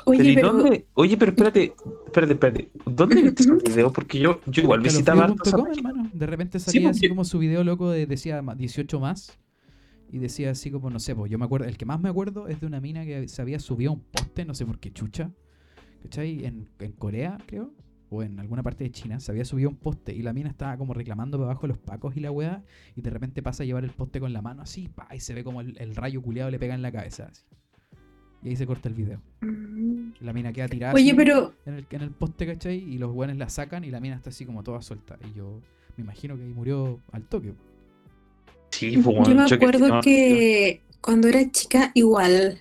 Oye, 0.04 0.18
Pero, 0.18 0.30
¿y 0.30 0.34
pero 0.36 0.52
dónde? 0.52 0.86
Oye, 0.94 1.16
pero 1.16 1.32
espérate, 1.32 1.74
espérate, 2.06 2.32
espérate. 2.34 2.70
¿Dónde 2.86 3.22
viste 3.22 3.42
esos 3.42 3.62
videos? 3.62 3.92
Porque 3.92 4.18
yo, 4.20 4.40
yo 4.46 4.62
igual 4.62 4.80
visitaba 4.80 5.24
hermano. 5.74 6.10
De 6.12 6.26
repente 6.26 6.58
salía 6.60 6.90
así 6.90 7.00
porque- 7.00 7.08
como 7.10 7.24
su 7.24 7.38
video 7.38 7.64
loco 7.64 7.90
de 7.90 8.06
decía 8.06 8.40
ma- 8.42 8.54
18 8.54 9.00
más. 9.00 9.38
Y 10.10 10.18
decía 10.18 10.50
así 10.50 10.70
como, 10.70 10.90
no 10.90 10.98
sé, 10.98 11.14
pues 11.14 11.30
yo 11.30 11.38
me 11.38 11.44
acuerdo, 11.44 11.66
el 11.66 11.76
que 11.76 11.84
más 11.84 12.00
me 12.00 12.08
acuerdo 12.08 12.48
es 12.48 12.60
de 12.60 12.66
una 12.66 12.80
mina 12.80 13.04
que 13.04 13.28
se 13.28 13.42
había 13.42 13.58
subido 13.58 13.90
a 13.90 13.94
un 13.94 14.00
poste, 14.00 14.44
no 14.44 14.54
sé 14.54 14.64
por 14.64 14.78
qué 14.78 14.92
chucha. 14.92 15.30
¿Cachai? 16.02 16.44
En, 16.44 16.68
en 16.78 16.92
Corea, 16.92 17.38
creo. 17.46 17.72
O 18.08 18.22
en 18.22 18.38
alguna 18.38 18.62
parte 18.62 18.84
de 18.84 18.92
China, 18.92 19.18
se 19.18 19.32
había 19.32 19.44
subido 19.44 19.68
a 19.68 19.72
un 19.72 19.78
poste 19.78 20.14
y 20.14 20.22
la 20.22 20.32
mina 20.32 20.48
estaba 20.48 20.76
como 20.76 20.94
reclamando 20.94 21.38
por 21.38 21.46
abajo 21.46 21.62
de 21.62 21.68
los 21.68 21.78
pacos 21.78 22.16
y 22.16 22.20
la 22.20 22.30
weá. 22.30 22.62
Y 22.94 23.02
de 23.02 23.10
repente 23.10 23.42
pasa 23.42 23.64
a 23.64 23.66
llevar 23.66 23.84
el 23.84 23.90
poste 23.90 24.20
con 24.20 24.32
la 24.32 24.42
mano 24.42 24.62
así, 24.62 24.88
pa, 24.88 25.08
y 25.12 25.18
se 25.18 25.34
ve 25.34 25.42
como 25.42 25.60
el, 25.60 25.76
el 25.78 25.96
rayo 25.96 26.22
culeado 26.22 26.50
le 26.50 26.58
pega 26.60 26.74
en 26.74 26.82
la 26.82 26.92
cabeza. 26.92 27.26
así. 27.26 27.42
Y 28.42 28.50
ahí 28.50 28.56
se 28.56 28.64
corta 28.64 28.88
el 28.88 28.94
video. 28.94 29.20
Mm. 29.40 30.12
La 30.20 30.32
mina 30.32 30.52
queda 30.52 30.68
tirada 30.68 30.94
Oye, 30.94 31.10
así 31.10 31.16
pero 31.16 31.54
en 31.64 31.74
el, 31.74 31.86
en 31.90 32.00
el 32.02 32.10
poste, 32.10 32.46
¿cachai? 32.46 32.76
Y 32.76 32.96
los 32.98 33.12
buenos 33.12 33.36
la 33.36 33.48
sacan 33.48 33.82
y 33.82 33.90
la 33.90 33.98
mina 33.98 34.14
está 34.14 34.30
así 34.30 34.46
como 34.46 34.62
toda 34.62 34.82
suelta. 34.82 35.18
Y 35.28 35.36
yo 35.36 35.60
me 35.96 36.04
imagino 36.04 36.36
que 36.36 36.44
ahí 36.44 36.52
murió 36.52 37.00
al 37.10 37.24
toque. 37.24 37.54
Sí, 38.78 38.92
yo 38.92 39.00
me 39.34 39.46
yo 39.48 39.56
acuerdo 39.56 39.88
no, 39.88 40.00
que 40.00 40.80
cuando 41.00 41.28
era 41.28 41.50
chica 41.50 41.90
igual 41.94 42.58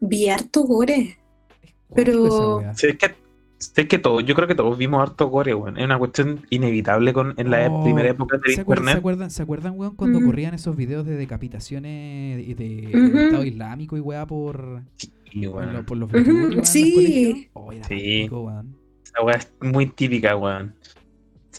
vi 0.00 0.28
harto 0.28 0.62
gore. 0.62 1.18
Pero-. 1.94 2.62
Sí, 2.74 2.86
es 2.88 2.96
que, 2.96 3.14
es 3.82 3.88
que 3.88 3.98
todos, 3.98 4.24
yo 4.24 4.34
creo 4.34 4.48
que 4.48 4.54
todos 4.54 4.76
vimos 4.78 5.02
harto 5.02 5.28
gore, 5.28 5.54
weón. 5.54 5.76
Es 5.78 5.84
una 5.84 5.98
cuestión 5.98 6.40
inevitable 6.50 7.12
con, 7.12 7.34
en 7.36 7.50
la 7.50 7.68
Oh, 7.70 7.82
primera 7.82 8.08
época 8.08 8.38
del 8.38 8.54
¿Se 8.54 8.60
acuerdan, 8.62 8.84
¿Se 8.84 8.90
internet. 8.90 8.98
acuerdan, 9.00 9.30
¿se 9.30 9.42
acuerdan, 9.42 9.74
weón, 9.76 9.96
cuando 9.96 10.20
Mm. 10.20 10.24
corrían 10.26 10.54
esos 10.54 10.76
videos 10.76 11.04
de 11.06 11.16
decapitaciones 11.16 12.46
y 12.48 12.54
de, 12.54 12.64
del 12.88 13.18
Estado 13.18 13.44
Islámico 13.44 13.96
y 13.96 14.00
weá 14.00 14.26
por, 14.26 14.82
Sí, 14.96 15.10
por, 15.46 15.56
weón. 15.56 15.72
lo- 15.74 15.86
por 15.86 15.96
los 15.98 16.12
weón, 16.12 16.56
los 16.56 16.68
sí. 16.68 17.48
Oh, 17.52 17.72
era 17.72 17.84
Sí. 17.86 17.94
palpico, 17.94 18.40
weón. 18.42 18.76
Esa 19.04 19.22
weá 19.24 19.36
es 19.36 19.52
muy 19.60 19.86
típica, 19.86 20.36
weón. 20.36 20.74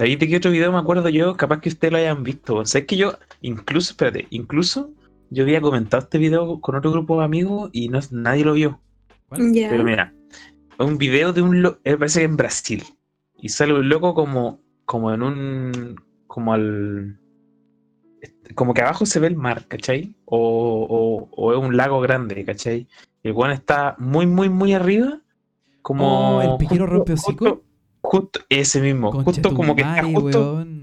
¿Sabéis 0.02 0.18
de 0.18 0.28
qué 0.28 0.38
otro 0.38 0.50
video 0.50 0.72
me 0.72 0.80
acuerdo 0.80 1.08
yo? 1.10 1.38
Capaz 1.38 1.62
que 1.62 1.70
ustedes 1.70 1.92
lo 1.92 2.00
hayan 2.00 2.24
visto. 2.24 2.54
weón. 2.54 2.66
¿Sabes 2.66 2.88
que 2.88 2.98
yo, 2.98 3.20
incluso, 3.42 3.92
espérate, 3.92 4.26
incluso 4.32 4.90
yo 5.30 5.44
había 5.44 5.62
comentado 5.62 6.02
este 6.02 6.18
video 6.18 6.60
con 6.60 6.74
otro 6.74 6.90
grupo 6.90 7.20
de 7.20 7.26
amigos 7.26 7.70
y 7.72 7.88
no, 7.88 8.00
nadie 8.10 8.44
lo 8.44 8.54
vio. 8.54 8.82
Pero 9.30 9.84
mira, 9.84 10.12
es 10.80 10.84
un 10.88 10.98
video 10.98 11.34
de 11.34 11.44
un 11.44 11.62
loco, 11.62 11.78
parece 11.84 12.22
que 12.22 12.26
en 12.26 12.36
Brasil. 12.36 12.84
Y 13.38 13.50
sale 13.50 13.76
un 13.76 13.90
loco 13.90 14.16
como, 14.16 14.60
como 14.86 15.14
en 15.14 15.22
un, 15.22 15.96
como 16.26 16.54
al, 16.56 17.20
este, 18.22 18.56
como 18.56 18.74
que 18.74 18.82
abajo 18.82 19.06
se 19.06 19.20
ve 19.20 19.28
el 19.28 19.36
mar, 19.36 19.68
¿cachai? 19.68 20.16
O, 20.26 20.88
o, 20.90 21.30
o 21.32 21.54
es 21.54 21.60
un 21.60 21.78
lago 21.78 22.02
grande, 22.02 22.44
¿cachai? 22.44 22.88
Y 23.22 23.28
el 23.28 23.34
weón 23.36 23.52
está 23.52 23.96
muy, 24.00 24.26
muy, 24.26 24.50
muy 24.50 24.74
arriba. 24.74 25.22
Como... 25.84 26.40
Oh, 26.40 26.42
el 26.42 26.58
piquero 26.58 26.88
rompe 26.88 27.14
hocico. 27.14 27.62
Justo- 28.02 28.42
ese 28.50 28.82
mismo, 28.82 29.12
Concha 29.12 29.24
justo 29.26 29.54
como 29.54 29.76
que 29.76 29.82
está 29.82 30.04
justo, 30.04 30.54
weón. 30.56 30.82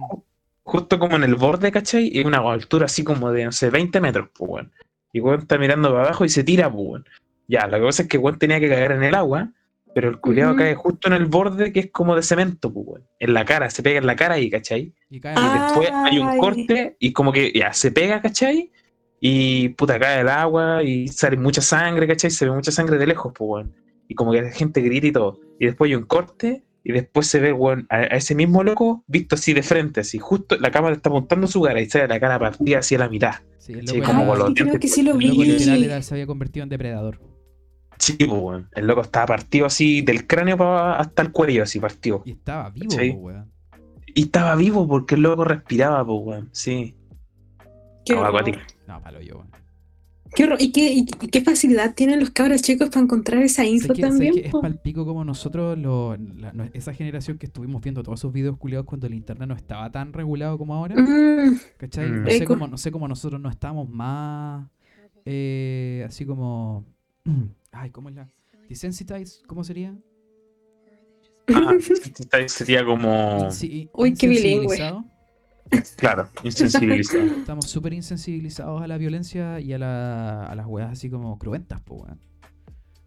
justo 0.63 0.99
como 0.99 1.17
en 1.17 1.25
el 1.25 1.35
borde, 1.35 1.71
¿cachai? 1.73 2.11
Y 2.13 2.25
una 2.25 2.39
altura 2.39 2.87
así 2.87 3.03
como 3.05 3.31
de, 3.33 3.45
no 3.45 3.53
sé, 3.53 3.71
20 3.71 4.01
metros, 4.01 4.29
pues, 4.37 4.51
weón. 4.51 4.73
Y 5.13 5.21
weón 5.21 5.41
está 5.41 5.59
mirando 5.59 5.91
para 5.91 6.05
abajo 6.05 6.25
y 6.25 6.29
se 6.29 6.45
tira, 6.45 6.71
pues, 6.71 6.85
weón. 6.87 7.05
Ya, 7.49 7.67
lo 7.67 7.79
que 7.79 7.85
pasa 7.85 8.03
es 8.03 8.09
que 8.09 8.19
weón 8.19 8.39
tenía 8.39 8.61
que 8.61 8.69
caer 8.69 8.93
en 8.93 9.03
el 9.03 9.15
agua, 9.15 9.51
pero 9.95 10.11
el 10.11 10.21
culiado 10.21 10.55
cae 10.55 10.75
justo 10.75 11.09
en 11.09 11.15
el 11.15 11.25
borde 11.27 11.73
que 11.73 11.81
es 11.81 11.91
como 11.91 12.15
de 12.15 12.23
cemento, 12.23 12.73
pues, 12.73 12.87
weón. 12.87 13.05
En 13.19 13.35
la 13.35 13.45
cara, 13.45 13.71
se 13.71 13.83
pega 13.83 13.99
en 13.99 14.07
la 14.07 14.17
cara 14.17 14.35
ahí, 14.35 14.51
¿cachai? 14.51 14.93
Y 15.11 15.21
cae 15.21 15.33
Y 15.33 15.37
Ah. 15.39 15.65
después 15.65 15.91
hay 15.93 16.19
un 16.19 16.39
corte 16.39 16.97
y 16.99 17.13
como 17.13 17.33
que 17.33 17.51
ya 17.55 17.73
se 17.73 17.91
pega, 17.91 18.21
¿cachai? 18.21 18.71
Y 19.21 19.71
puta, 19.71 19.99
cae 19.99 20.21
el 20.21 20.29
agua 20.29 20.83
y 20.85 21.09
sale 21.09 21.37
mucha 21.37 21.61
sangre, 21.61 22.07
¿cachai? 22.07 22.31
Se 22.31 22.45
ve 22.45 22.53
mucha 22.53 22.71
sangre 22.71 22.99
de 22.99 23.07
lejos, 23.07 23.33
pues, 23.35 23.49
weón. 23.49 23.75
Y 24.07 24.15
como 24.15 24.31
que 24.33 24.43
la 24.43 24.51
gente 24.51 24.81
grita 24.81 25.07
y 25.09 25.13
todo. 25.13 25.41
Y 25.59 25.67
después 25.67 25.89
hay 25.91 25.97
un 25.97 26.05
corte 26.05 26.63
y 26.85 26.93
después 26.93 27.27
se 27.27 27.41
ve, 27.41 27.53
weón, 27.53 27.87
a, 27.91 27.97
a 27.97 28.05
ese 28.05 28.35
mismo 28.35 28.63
loco 28.63 29.05
visto 29.07 29.35
así 29.35 29.53
de 29.53 29.63
frente, 29.63 30.01
así. 30.01 30.19
Justo 30.19 30.57
la 30.59 30.71
cámara 30.71 30.95
está 30.95 31.09
apuntando 31.11 31.47
su 31.47 31.61
cara 31.63 31.81
y 31.81 31.89
sale 31.91 32.09
la 32.09 32.19
cara 32.21 32.39
partida 32.39 32.79
así 32.79 32.95
a 32.95 32.99
la 32.99 33.09
mitad. 33.09 33.35
Sí, 33.59 33.73
el 33.75 33.87
Sí, 33.89 33.97
loco 33.99 34.07
como 34.13 34.33
Ay, 34.33 34.39
creo 34.39 34.49
dientes 34.55 34.81
que 34.81 34.89
sí 34.89 35.03
lo 35.03 35.13
el 35.13 35.21
loco 35.29 35.43
literal 35.43 35.79
vi. 35.79 35.85
era- 35.85 36.03
se 36.03 36.15
había 36.15 36.27
convertido 36.27 36.63
en 36.65 36.69
depredador. 36.71 37.21
Sí, 37.99 38.15
pues, 38.17 38.31
weón. 38.31 38.69
El 38.75 38.87
loco 38.87 39.01
estaba 39.03 39.27
partido 39.27 39.67
así 39.67 40.03
del 40.03 40.27
cráneo 40.27 40.57
para 40.57 40.99
hasta 40.99 41.23
el 41.23 41.33
cuello, 41.33 41.65
así 41.65 41.81
partido. 41.81 42.23
Y 42.25 42.33
estaba 42.33 42.71
vivo, 42.71 42.91
Sí. 42.93 43.11
po, 43.13 43.19
weón. 43.19 43.53
Y 44.15 44.23
estaba 44.23 44.55
vivo 44.57 44.87
porque 44.89 45.17
el 45.17 45.23
loco 45.23 45.45
respiraba, 45.45 46.07
pues, 46.07 46.19
weón. 46.23 46.49
Sí. 46.53 46.95
Qué 48.05 48.15
Ah, 48.15 48.29
acuático. 48.29 48.59
No, 48.87 49.03
palo 49.03 49.21
yo, 49.21 49.35
weón. 49.37 49.48
Qué 50.35 50.45
horror. 50.45 50.59
¿Y 50.61 50.73
qué, 50.73 50.93
y 50.93 51.05
qué 51.07 51.41
facilidad 51.43 51.95
tienen 51.95 52.21
los 52.21 52.31
cabros 52.31 52.63
chicos 52.63 52.89
para 52.91 53.01
encontrar 53.03 53.43
esa 53.43 53.63
¿Sabes 53.63 53.73
info 53.73 53.87
sabes 53.89 54.01
también? 54.01 54.35
qué? 54.35 54.47
Es 54.47 54.53
palpico 54.53 55.05
como 55.07 55.25
nosotros, 55.25 55.77
lo- 55.79 56.17
la- 56.17 56.53
no- 56.53 56.69
esa 56.73 56.93
generación 56.95 57.39
que 57.39 57.47
estuvimos 57.47 57.81
viendo 57.83 58.03
todos 58.03 58.21
esos 58.21 58.33
videos 58.33 58.57
culiados 58.57 58.87
cuando 58.87 59.07
el 59.07 59.15
internet 59.15 59.49
no 59.49 59.55
estaba 59.55 59.91
tan 59.91 60.13
regulado 60.13 60.59
como 60.59 60.75
ahora. 60.75 60.95
Mm, 60.97 61.59
¿Cachai? 61.77 62.11
Mm. 62.11 62.23
No, 62.23 62.31
sé 62.31 62.45
cómo, 62.45 62.69
no 62.69 62.77
sé 62.79 62.91
cómo 62.93 63.09
nosotros 63.09 63.41
no 63.41 63.49
estábamos 63.51 63.89
más 63.89 64.69
eh, 65.25 66.05
así 66.07 66.25
como. 66.25 66.85
Ay, 67.73 67.91
¿cómo 67.91 68.09
es 68.09 68.15
la? 68.15 68.29
Desensitized, 68.69 69.45
¿cómo 69.47 69.65
sería? 69.65 69.95
Ah, 71.55 71.75
sería 72.47 72.85
como. 72.85 73.09
Insi- 73.49 73.89
Uy, 73.95 74.15
qué 74.15 74.29
bilingüe. 74.29 74.77
Claro, 75.97 76.29
insensibilizado. 76.45 77.25
Estamos 77.27 77.69
súper 77.69 77.93
insensibilizados 77.93 78.83
a 78.83 78.87
la 78.87 78.99
violencia 78.99 79.61
y 79.61 79.73
a, 79.73 79.79
la, 79.79 80.45
a 80.45 80.55
las 80.55 80.67
weas 80.67 80.91
así 80.93 81.11
como 81.11 81.39
cruentas, 81.39 81.81
po, 81.81 81.97
weón. 81.97 82.19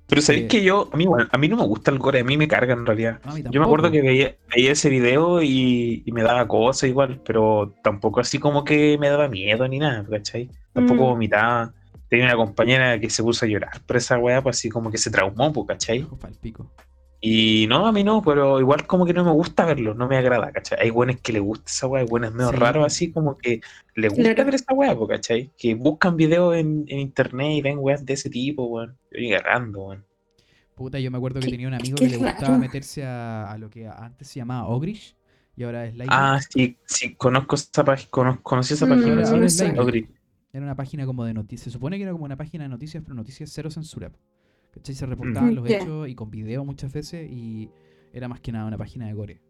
Pero 0.07 0.21
sabéis 0.21 0.43
Eh, 0.45 0.47
que 0.49 0.63
yo, 0.63 0.89
a 0.91 0.97
mí, 0.97 1.05
bueno, 1.05 1.27
a 1.31 1.37
mí 1.37 1.47
no 1.47 1.55
me 1.55 1.65
gusta 1.65 1.89
el 1.89 1.97
gore, 1.97 2.19
a 2.19 2.23
mí 2.25 2.35
me 2.35 2.47
carga 2.47 2.73
en 2.73 2.85
realidad. 2.85 3.21
No, 3.23 3.31
a 3.31 3.35
mí 3.35 3.43
Yo 3.49 3.61
me 3.61 3.65
acuerdo 3.65 3.89
que 3.91 4.01
veía, 4.01 4.35
veía 4.53 4.73
ese 4.73 4.89
video 4.89 5.41
y, 5.41 6.03
y 6.05 6.11
me 6.11 6.21
daba 6.21 6.47
cosas 6.49 6.89
igual, 6.89 7.21
pero 7.25 7.73
tampoco 7.81 8.19
así 8.19 8.37
como 8.37 8.65
que 8.65 8.97
me 8.99 9.07
daba 9.09 9.29
miedo 9.29 9.65
ni 9.69 9.79
nada, 9.79 10.05
¿cachai? 10.09 10.49
Tampoco 10.73 11.03
Mm. 11.03 11.09
vomitaba. 11.11 11.73
Tenía 12.09 12.25
una 12.25 12.35
compañera 12.35 12.99
que 12.99 13.09
se 13.09 13.23
puso 13.23 13.45
a 13.45 13.47
llorar 13.47 13.79
por 13.85 13.95
esa 13.95 14.17
weá, 14.17 14.41
pues 14.43 14.57
así 14.57 14.67
como 14.69 14.91
que 14.91 14.97
se 14.97 15.09
traumó, 15.11 15.53
pues, 15.53 15.65
¿cachai? 15.67 16.01
Ojo 16.01 16.19
pico. 16.41 16.69
Y 17.23 17.67
no, 17.67 17.85
a 17.85 17.91
mí 17.91 18.03
no, 18.03 18.23
pero 18.23 18.59
igual 18.59 18.87
como 18.87 19.05
que 19.05 19.13
no 19.13 19.23
me 19.23 19.31
gusta 19.31 19.63
verlo, 19.65 19.93
no 19.93 20.07
me 20.07 20.17
agrada, 20.17 20.51
¿cachai? 20.51 20.79
Hay 20.81 20.89
buenos 20.89 21.17
que 21.21 21.31
le 21.31 21.39
gusta 21.39 21.65
esa 21.67 21.85
weá, 21.85 22.01
hay 22.01 22.07
buenos 22.07 22.33
medio 22.33 22.49
Sí. 22.49 22.55
raros 22.57 22.83
así 22.85 23.11
como 23.11 23.37
que 23.37 23.61
le 23.95 24.07
gusta 24.09 24.23
Claro. 24.23 24.45
ver 24.45 24.55
esa 24.55 24.73
weá, 24.73 24.97
¿cachai? 25.07 25.51
Que 25.55 25.75
buscan 25.75 26.17
videos 26.17 26.55
en, 26.55 26.85
en 26.87 26.99
internet 26.99 27.51
y 27.51 27.61
ven 27.61 27.77
weas 27.79 28.03
de 28.05 28.13
ese 28.13 28.29
tipo, 28.29 28.65
weón. 28.65 28.97
Yo 29.11 29.19
ni 29.19 29.33
agarrando, 29.33 29.83
weón. 29.83 30.05
Puta, 30.75 30.99
yo 30.99 31.11
me 31.11 31.17
acuerdo 31.17 31.39
que 31.41 31.49
tenía 31.49 31.67
un 31.67 31.75
amigo 31.75 31.97
que 31.99 32.09
le 32.09 32.17
gustaba 32.17 32.47
raro. 32.47 32.59
meterse 32.59 33.05
a, 33.05 33.51
a 33.51 33.57
lo 33.59 33.69
que 33.69 33.87
antes 33.87 34.27
se 34.27 34.39
llamaba 34.39 34.67
Ogrish 34.67 35.15
y 35.55 35.63
ahora 35.63 35.85
es 35.85 35.93
Live. 35.93 36.07
Ah, 36.09 36.39
sí, 36.49 36.75
sí, 36.85 37.13
conozco 37.15 37.53
esa 37.53 37.85
página, 37.85 38.39
conocí 38.41 38.73
esa 38.73 38.87
Mm, 38.87 38.89
página, 38.89 39.11
ahora- 39.11 39.29
ahora 39.29 39.45
es. 39.45 39.61
Era 40.53 40.65
una 40.65 40.75
página 40.75 41.05
como 41.05 41.23
de 41.23 41.33
noticias. 41.33 41.65
Se 41.65 41.69
supone 41.71 41.97
que 41.97 42.03
era 42.03 42.11
como 42.13 42.25
una 42.25 42.35
página 42.35 42.63
de 42.63 42.69
noticias, 42.69 43.03
pero 43.03 43.13
noticias 43.15 43.51
cero 43.53 43.69
censura. 43.69 44.11
¿Cachai? 44.71 44.95
Se 44.95 45.05
reportaban 45.05 45.51
Mm. 45.51 45.55
los 45.55 45.69
Ya. 45.69 45.77
hechos 45.77 46.07
y 46.07 46.15
con 46.15 46.31
video 46.31 46.63
muchas 46.65 46.91
veces 46.93 47.29
y 47.29 47.69
era 48.13 48.27
más 48.27 48.39
que 48.41 48.51
nada 48.51 48.65
una 48.67 48.77
página 48.77 49.07
de 49.07 49.13
gore. 49.13 49.41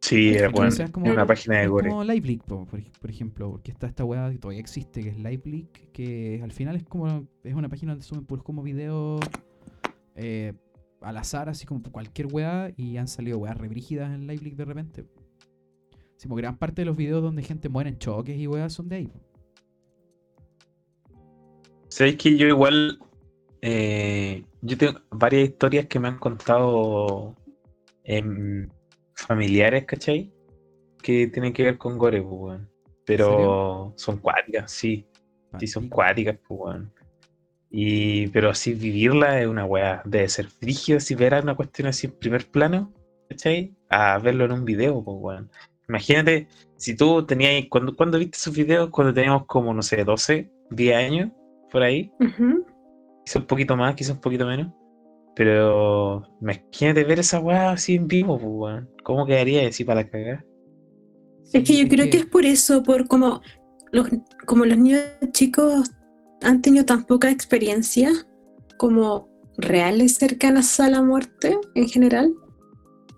Sí, 0.00 0.36
O 0.38 0.50
bueno. 0.52 0.70
sea, 0.70 0.84
es 0.86 0.90
como- 0.92 1.10
una 1.10 1.26
página 1.26 1.56
de 1.56 1.64
Es 1.64 1.68
gore. 1.70 1.88
como 1.88 2.04
LiveLeak, 2.04 2.44
po, 2.44 2.64
por, 2.66 2.80
por 3.00 3.10
ejemplo, 3.10 3.50
porque 3.50 3.72
está 3.72 3.86
esta 3.88 4.04
weá 4.04 4.30
que 4.30 4.38
todavía 4.38 4.60
existe, 4.60 5.02
que 5.02 5.08
es 5.08 5.16
LiveLeak, 5.16 5.90
que 5.92 6.40
al 6.44 6.52
final 6.52 6.76
es 6.76 6.84
como 6.84 7.26
es 7.42 7.54
una 7.54 7.68
página 7.68 7.92
donde 7.92 8.04
suben 8.04 8.24
puros 8.24 8.44
como 8.44 8.62
videos 8.62 9.20
eh, 10.14 10.52
al 11.00 11.16
azar, 11.16 11.48
así 11.48 11.66
como 11.66 11.82
cualquier 11.82 12.28
weá, 12.32 12.72
y 12.76 12.96
han 12.98 13.08
salido 13.08 13.38
weas 13.38 13.56
rebrígidas 13.56 14.12
en 14.14 14.26
LiveLeak 14.26 14.54
de 14.56 14.64
repente. 14.64 15.04
Sí, 16.16 16.28
porque 16.28 16.42
gran 16.42 16.56
parte 16.56 16.82
de 16.82 16.86
los 16.86 16.96
videos 16.96 17.22
donde 17.22 17.42
gente 17.42 17.68
muere 17.68 17.90
en 17.90 17.98
choques 17.98 18.38
y 18.38 18.46
weas 18.46 18.72
son 18.72 18.88
de 18.88 18.96
ahí. 18.96 19.12
Sabéis 21.88 22.16
que 22.16 22.36
yo 22.36 22.46
igual. 22.48 22.98
Eh, 23.62 24.44
yo 24.62 24.78
tengo 24.78 25.00
varias 25.10 25.50
historias 25.50 25.86
que 25.86 25.98
me 25.98 26.08
han 26.08 26.18
contado 26.18 27.34
em, 28.04 28.68
familiares, 29.14 29.84
¿cachai? 29.84 30.32
Que 31.02 31.26
tienen 31.28 31.52
que 31.52 31.64
ver 31.64 31.78
con 31.78 31.98
gore, 31.98 32.22
pues, 32.22 32.34
weón. 32.34 32.70
Pero 33.04 33.92
son 33.96 34.18
cuáticas, 34.18 34.70
sí. 34.72 35.06
Sí, 35.58 35.66
son 35.66 35.88
cuáticas, 35.88 36.36
pues, 36.46 36.60
weón. 36.60 36.92
Y, 37.70 38.28
pero 38.28 38.50
así 38.50 38.74
vivirla 38.74 39.40
es 39.40 39.46
una 39.46 39.64
weá. 39.64 40.02
Debe 40.04 40.28
ser 40.28 40.48
frígido 40.48 41.00
si 41.00 41.14
ver 41.14 41.34
una 41.42 41.54
cuestión 41.54 41.88
así 41.88 42.06
en 42.06 42.18
primer 42.18 42.46
plano, 42.46 42.92
¿cachai? 43.28 43.74
A 43.88 44.18
verlo 44.18 44.44
en 44.44 44.52
un 44.52 44.64
video, 44.64 45.02
pues, 45.02 45.16
weón. 45.20 45.50
Imagínate, 45.88 46.48
si 46.76 46.96
tú 46.96 47.24
tenías. 47.24 47.64
cuando 47.70 47.94
cuando 47.94 48.18
viste 48.18 48.36
esos 48.36 48.54
videos? 48.54 48.90
Cuando 48.90 49.14
teníamos 49.14 49.46
como, 49.46 49.72
no 49.72 49.82
sé, 49.82 50.04
12, 50.04 50.50
10 50.70 50.96
años, 50.96 51.30
por 51.70 51.82
ahí. 51.82 52.10
Ujú. 52.20 52.66
Quizá 53.26 53.40
un 53.40 53.46
poquito 53.46 53.76
más, 53.76 53.96
quizá 53.96 54.12
un 54.12 54.20
poquito 54.20 54.46
menos. 54.46 54.72
Pero 55.34 56.22
imagínate 56.40 57.02
ver 57.04 57.18
esa 57.18 57.40
weá 57.40 57.72
así 57.72 57.96
en 57.96 58.06
vivo, 58.06 58.38
pues, 58.38 58.50
weón. 58.50 58.88
¿Cómo 59.02 59.26
quedaría 59.26 59.68
así 59.68 59.84
para 59.84 60.02
la 60.02 60.08
cagada? 60.08 60.44
Es 61.52 61.64
que 61.64 61.76
yo 61.76 61.88
creo 61.88 62.08
que 62.08 62.18
es 62.18 62.26
por 62.26 62.44
eso, 62.44 62.82
por 62.82 63.08
como 63.08 63.42
los, 63.92 64.08
como 64.46 64.64
los 64.64 64.78
niños 64.78 65.02
chicos 65.32 65.90
han 66.42 66.62
tenido 66.62 66.84
tan 66.84 67.04
poca 67.04 67.30
experiencia 67.30 68.10
como 68.78 69.28
reales 69.58 70.14
cercanas 70.14 70.78
a 70.80 70.88
la 70.88 71.02
muerte 71.02 71.58
en 71.74 71.88
general. 71.88 72.32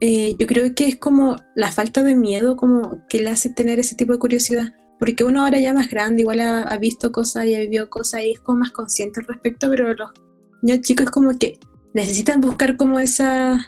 eh, 0.00 0.36
yo 0.38 0.46
creo 0.46 0.74
que 0.74 0.86
es 0.86 0.96
como 0.96 1.36
la 1.54 1.72
falta 1.72 2.02
de 2.02 2.14
miedo 2.14 2.56
como 2.56 3.04
que 3.08 3.20
le 3.20 3.30
hace 3.30 3.50
tener 3.50 3.78
ese 3.78 3.96
tipo 3.96 4.12
de 4.12 4.18
curiosidad. 4.18 4.72
Porque 4.98 5.24
uno 5.24 5.44
ahora 5.44 5.58
ya 5.60 5.72
más 5.72 5.88
grande 5.88 6.22
igual 6.22 6.40
ha, 6.40 6.62
ha 6.62 6.78
visto 6.78 7.12
cosas 7.12 7.46
y 7.46 7.54
ha 7.54 7.60
vivido 7.60 7.88
cosas 7.88 8.22
y 8.22 8.32
es 8.32 8.40
como 8.40 8.58
más 8.58 8.72
consciente 8.72 9.20
al 9.20 9.26
respecto, 9.26 9.68
pero 9.70 9.94
los 9.94 10.10
niños 10.62 10.80
chicos 10.80 11.10
como 11.10 11.36
que 11.38 11.58
necesitan 11.94 12.40
buscar 12.40 12.76
como 12.76 12.98
esa... 12.98 13.58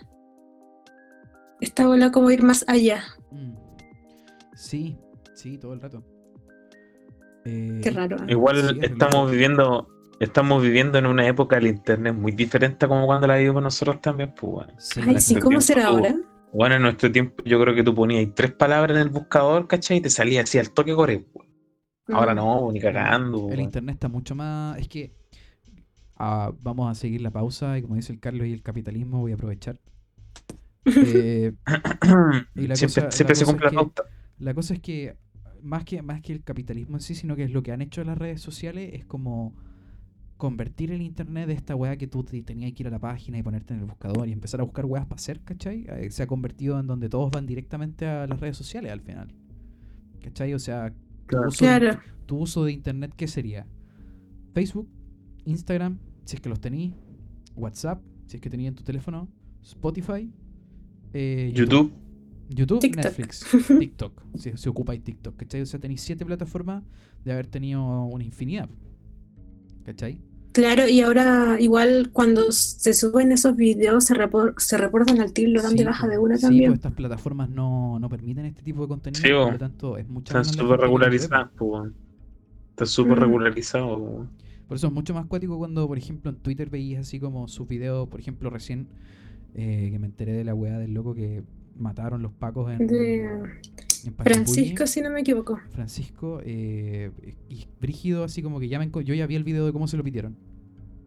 Esta 1.61 1.87
bola 1.87 2.11
como 2.11 2.31
ir 2.31 2.43
más 2.43 2.65
allá. 2.69 3.05
Mm. 3.31 3.55
Sí, 4.55 4.97
sí, 5.35 5.59
todo 5.59 5.75
el 5.75 5.81
rato. 5.81 6.03
Eh, 7.45 7.81
Qué 7.83 7.91
raro. 7.91 8.17
¿eh? 8.17 8.27
Igual 8.29 8.57
Sí, 8.61 8.79
es 8.81 8.91
estamos 8.91 9.31
viviendo, 9.31 9.89
estamos 10.21 10.63
viviendo 10.63 10.99
en 10.99 11.07
una 11.07 11.27
época 11.27 11.57
del 11.57 11.69
internet 11.69 12.15
muy 12.15 12.33
diferente 12.33 12.87
a 12.87 12.89
como 12.89 13.07
cuando 13.07 13.27
la 13.27 13.37
vivimos 13.37 13.63
nosotros 13.63 14.01
también, 14.01 14.35
pues 14.35 14.67
sí, 14.79 15.01
Ay, 15.07 15.21
sí, 15.21 15.37
¿cómo 15.37 15.61
será 15.61 15.87
ahora? 15.87 16.15
Bueno, 16.53 16.75
en 16.77 16.83
nuestro 16.83 17.11
tiempo 17.13 17.43
yo 17.45 17.61
creo 17.61 17.75
que 17.75 17.83
tú 17.85 17.95
ponías 17.95 18.27
tres 18.35 18.53
palabras 18.53 18.97
en 18.97 19.03
el 19.03 19.09
buscador, 19.11 19.69
¿cachai? 19.69 19.99
Y 19.99 20.01
te 20.01 20.11
salía 20.11 20.43
así 20.43 20.59
al 20.59 20.71
toque 20.73 20.95
core. 20.95 21.25
weón. 21.35 21.49
Ahora 22.13 22.35
no, 22.35 22.71
ni 22.73 22.81
cagando. 22.81 23.51
El 23.51 23.61
internet 23.61 23.95
está 23.95 24.09
mucho 24.09 24.35
más. 24.35 24.79
Es 24.79 24.89
que. 24.89 25.13
ah, 26.17 26.53
vamos 26.61 26.91
a 26.91 26.95
seguir 26.95 27.21
la 27.21 27.31
pausa 27.31 27.79
y 27.79 27.83
como 27.83 27.95
dice 27.95 28.13
el 28.13 28.19
Carlos 28.21 28.47
y 28.49 28.53
el 28.53 28.63
capitalismo, 28.63 29.21
voy 29.21 29.33
a 29.33 29.35
aprovechar. 29.37 29.79
Eh, 30.87 31.53
y 32.57 32.67
la 32.67 32.75
siempre 32.77 33.03
cosa- 33.05 33.11
siempre 33.13 33.35
la 33.35 33.39
se 33.39 33.45
cumple 33.45 33.67
la 33.67 33.73
pauta. 33.73 34.05
la 34.39 34.55
cosa 34.55 34.75
es 34.75 34.81
que 34.81 35.15
más 35.63 35.85
que 35.85 36.03
más 36.03 36.21
que 36.23 36.33
el 36.33 36.43
capitalismo 36.43 36.97
en 36.97 37.01
sí, 37.01 37.15
sino 37.15 37.37
que 37.37 37.45
es 37.45 37.51
lo 37.53 37.63
que 37.63 37.71
han 37.73 37.83
hecho 37.83 38.03
las 38.03 38.19
redes 38.19 38.41
sociales, 38.41 38.91
es 38.95 39.05
como 39.05 39.55
convertir 40.41 40.91
el 40.91 41.01
internet 41.03 41.47
de 41.47 41.53
esta 41.53 41.77
weá 41.77 41.97
que 41.97 42.09
tú 42.09 42.25
te- 42.25 42.43
tenías 42.43 42.73
que 42.73 42.83
ir 42.83 42.89
a 42.89 42.91
la 42.91 42.99
página 42.99 43.39
y 43.39 43.43
ponerte 43.45 43.75
en 43.75 43.81
el 43.81 43.87
buscador 43.87 44.29
y 44.29 44.33
empezar 44.33 44.61
a 44.61 44.65
buscar 44.65 44.85
weas 44.87 45.07
para 45.07 45.17
hacer, 45.21 45.41
¿cachai? 45.43 45.87
Eh, 45.89 46.11
Se 46.11 46.25
ha 46.25 46.27
convertido 46.27 46.81
en 46.81 46.89
donde 46.89 47.09
todos 47.09 47.31
van 47.31 47.47
directamente 47.47 48.07
a 48.07 48.27
las 48.27 48.41
redes 48.41 48.57
sociales 48.57 48.91
al 48.91 49.01
final. 49.01 49.33
¿Cachai? 50.21 50.53
O 50.55 50.59
sea, 50.59 50.93
tu 51.29 51.37
uso 51.39 51.65
de 51.65 51.71
Claro. 51.71 51.87
inter- 51.93 52.01
tu 52.27 52.39
uso 52.39 52.65
de 52.65 52.73
internet, 52.73 53.13
¿qué 53.17 53.29
sería? 53.29 53.67
Facebook, 54.53 54.89
Instagram, 55.45 55.99
si 56.25 56.37
es 56.37 56.41
que 56.43 56.49
los 56.49 56.61
tení, 56.61 56.95
WhatsApp, 57.55 58.03
si 58.27 58.37
es 58.37 58.41
que 58.43 58.51
tenía 58.51 58.69
en 58.69 58.75
tu 58.75 58.83
teléfono, 58.83 59.29
Spotify, 59.63 60.31
eh, 61.13 61.53
YouTube, 61.55 61.93
YouTube, 62.49 62.81
TikTok. 62.81 63.05
Netflix, 63.05 63.47
TikTok, 63.79 64.23
si 64.37 64.57
se 64.57 64.69
ocupa 64.69 64.97
TikTok, 64.97 65.37
¿cachai? 65.37 65.61
O 65.63 65.67
sea, 65.67 65.79
tenéis 65.81 66.01
siete 66.01 66.25
plataformas 66.25 66.83
de 67.25 67.33
haber 67.33 67.47
tenido 67.47 68.05
una 68.05 68.25
infinidad, 68.25 68.69
¿cachai? 69.85 70.19
Claro, 70.53 70.89
y 70.89 71.01
ahora 71.01 71.57
igual 71.61 72.11
cuando 72.13 72.51
se 72.51 72.93
suben 72.93 73.31
esos 73.31 73.55
videos 73.55 74.05
se, 74.05 74.15
repor- 74.15 74.55
se 74.59 74.77
reportan 74.77 75.21
al 75.21 75.33
tiro, 75.33 75.53
lo 75.53 75.63
dan 75.63 75.73
Sí, 75.73 75.79
de 75.79 75.85
baja 75.85 76.09
de 76.09 76.19
una 76.19 76.37
sí, 76.37 76.43
también. 76.43 76.71
pues 76.73 76.79
estas 76.79 76.93
plataformas 76.93 77.49
no, 77.51 77.99
no 78.01 78.09
permiten 78.09 78.47
este 78.47 78.63
tipo 78.63 78.83
de 78.83 78.89
contenido, 78.89 79.23
Sí, 79.23 79.29
por 79.33 79.45
po. 79.47 79.53
lo 79.53 79.59
tanto 79.59 79.97
es 79.97 80.09
mucha 80.09 80.41
están 80.41 80.45
súper 80.53 80.81
regularizadas, 80.81 81.51
pues, 81.57 81.71
weón. 81.71 81.95
Está 82.71 82.87
súper 82.87 83.19
Mm. 83.19 84.27
Por 84.67 84.77
eso 84.77 84.87
es 84.87 84.93
mucho 84.93 85.15
más 85.15 85.27
cuático 85.27 85.59
cuando, 85.59 85.87
por 85.87 85.99
ejemplo, 85.99 86.31
en 86.31 86.37
Twitter 86.39 86.69
veías 86.71 87.03
así 87.07 87.19
como 87.21 87.47
sus 87.49 87.67
videos, 87.69 88.09
por 88.09 88.21
ejemplo, 88.21 88.51
recién 88.51 88.87
eh, 89.55 89.89
que 89.93 89.99
me 89.99 90.07
enteré 90.07 90.33
de 90.33 90.45
la 90.45 90.55
weá 90.55 90.79
del 90.79 90.95
loco 90.95 91.15
que 91.15 91.43
mataron 91.77 92.23
los 92.23 92.33
pacos 92.33 92.73
en, 92.73 92.87
De 92.87 93.29
en. 94.09 94.15
Francisco, 94.15 94.87
si 94.87 95.01
no 95.01 95.11
me 95.11 95.21
equivoco. 95.21 95.59
Francisco 95.71 96.41
eh, 96.45 97.11
y 97.49 97.67
Brígido, 97.81 98.25
así 98.25 98.43
como 98.43 98.61
que 98.61 98.69
ya 98.69 98.79
me 98.79 98.91
yo 98.91 99.15
ya 99.15 99.27
vi 99.27 99.35
el 99.37 99.45
video 99.45 99.67
de 99.67 99.73
cómo 99.73 99.87
se 99.89 99.97
lo 99.97 100.05
pidieron. 100.05 100.37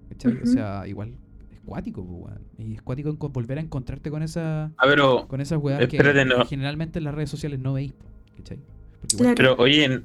¿Cachai? 0.10 0.39
O 0.43 0.45
sea, 0.45 0.88
igual 0.88 1.13
es 1.51 1.60
cuático, 1.65 2.06
pues, 2.06 2.21
weón. 2.25 2.41
Y 2.58 2.75
es 2.75 2.82
cuático 2.82 3.10
enco- 3.12 3.32
volver 3.32 3.58
a 3.58 3.62
encontrarte 3.62 4.12
con 4.12 4.21
esa 4.23 4.65
Ah, 4.77 4.84
pero, 4.86 5.27
con 5.27 5.41
esas 5.41 5.60
weas 5.62 5.79
que, 5.88 5.97
Espérate, 5.97 6.25
no. 6.25 6.45
generalmente 6.45 6.99
en 6.99 7.06
las 7.06 7.15
redes 7.15 7.29
sociales 7.29 7.60
no 7.60 7.73
veis, 7.73 7.93
¿cachai? 8.38 8.60
Porque 9.01 9.15
igual, 9.15 9.36
Claro. 9.36 9.56
pero 9.56 9.63
oye, 9.63 9.86
en- 9.86 10.03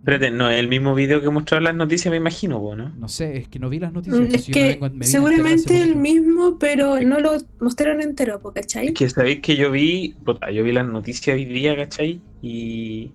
espérate, 0.00 0.30
no 0.30 0.50
es 0.50 0.58
el 0.58 0.68
mismo 0.68 0.94
video 0.94 1.20
que 1.20 1.30
mostraron 1.30 1.64
las 1.64 1.74
noticias, 1.74 2.10
me 2.10 2.16
imagino, 2.16 2.74
¿no? 2.74 2.88
no 2.96 3.08
sé, 3.08 3.36
es 3.38 3.48
que 3.48 3.58
no 3.58 3.68
vi 3.68 3.78
las 3.78 3.92
noticias. 3.92 4.20
Mm, 4.20 4.34
Es 4.34 4.44
si 4.44 4.52
yo 4.52 4.58
me 4.60 4.78
que 4.78 5.04
seguramente 5.06 5.82
el 5.82 5.96
mismo, 5.96 6.58
pero 6.58 7.00
no 7.00 7.20
lo 7.20 7.32
mostraron 7.60 8.00
entero, 8.02 8.40
¿cachai? 8.54 8.88
Es 8.88 8.94
que 8.94 9.08
sabéis 9.08 9.40
que 9.40 9.56
yo 9.56 9.70
vi, 9.70 10.14
puta, 10.24 10.50
yo 10.50 10.64
vi 10.64 10.72
las 10.72 10.86
noticias 10.86 11.34
hoy 11.36 11.44
día, 11.44 11.76
¿cachai? 11.76 12.22
Y, 12.40 13.12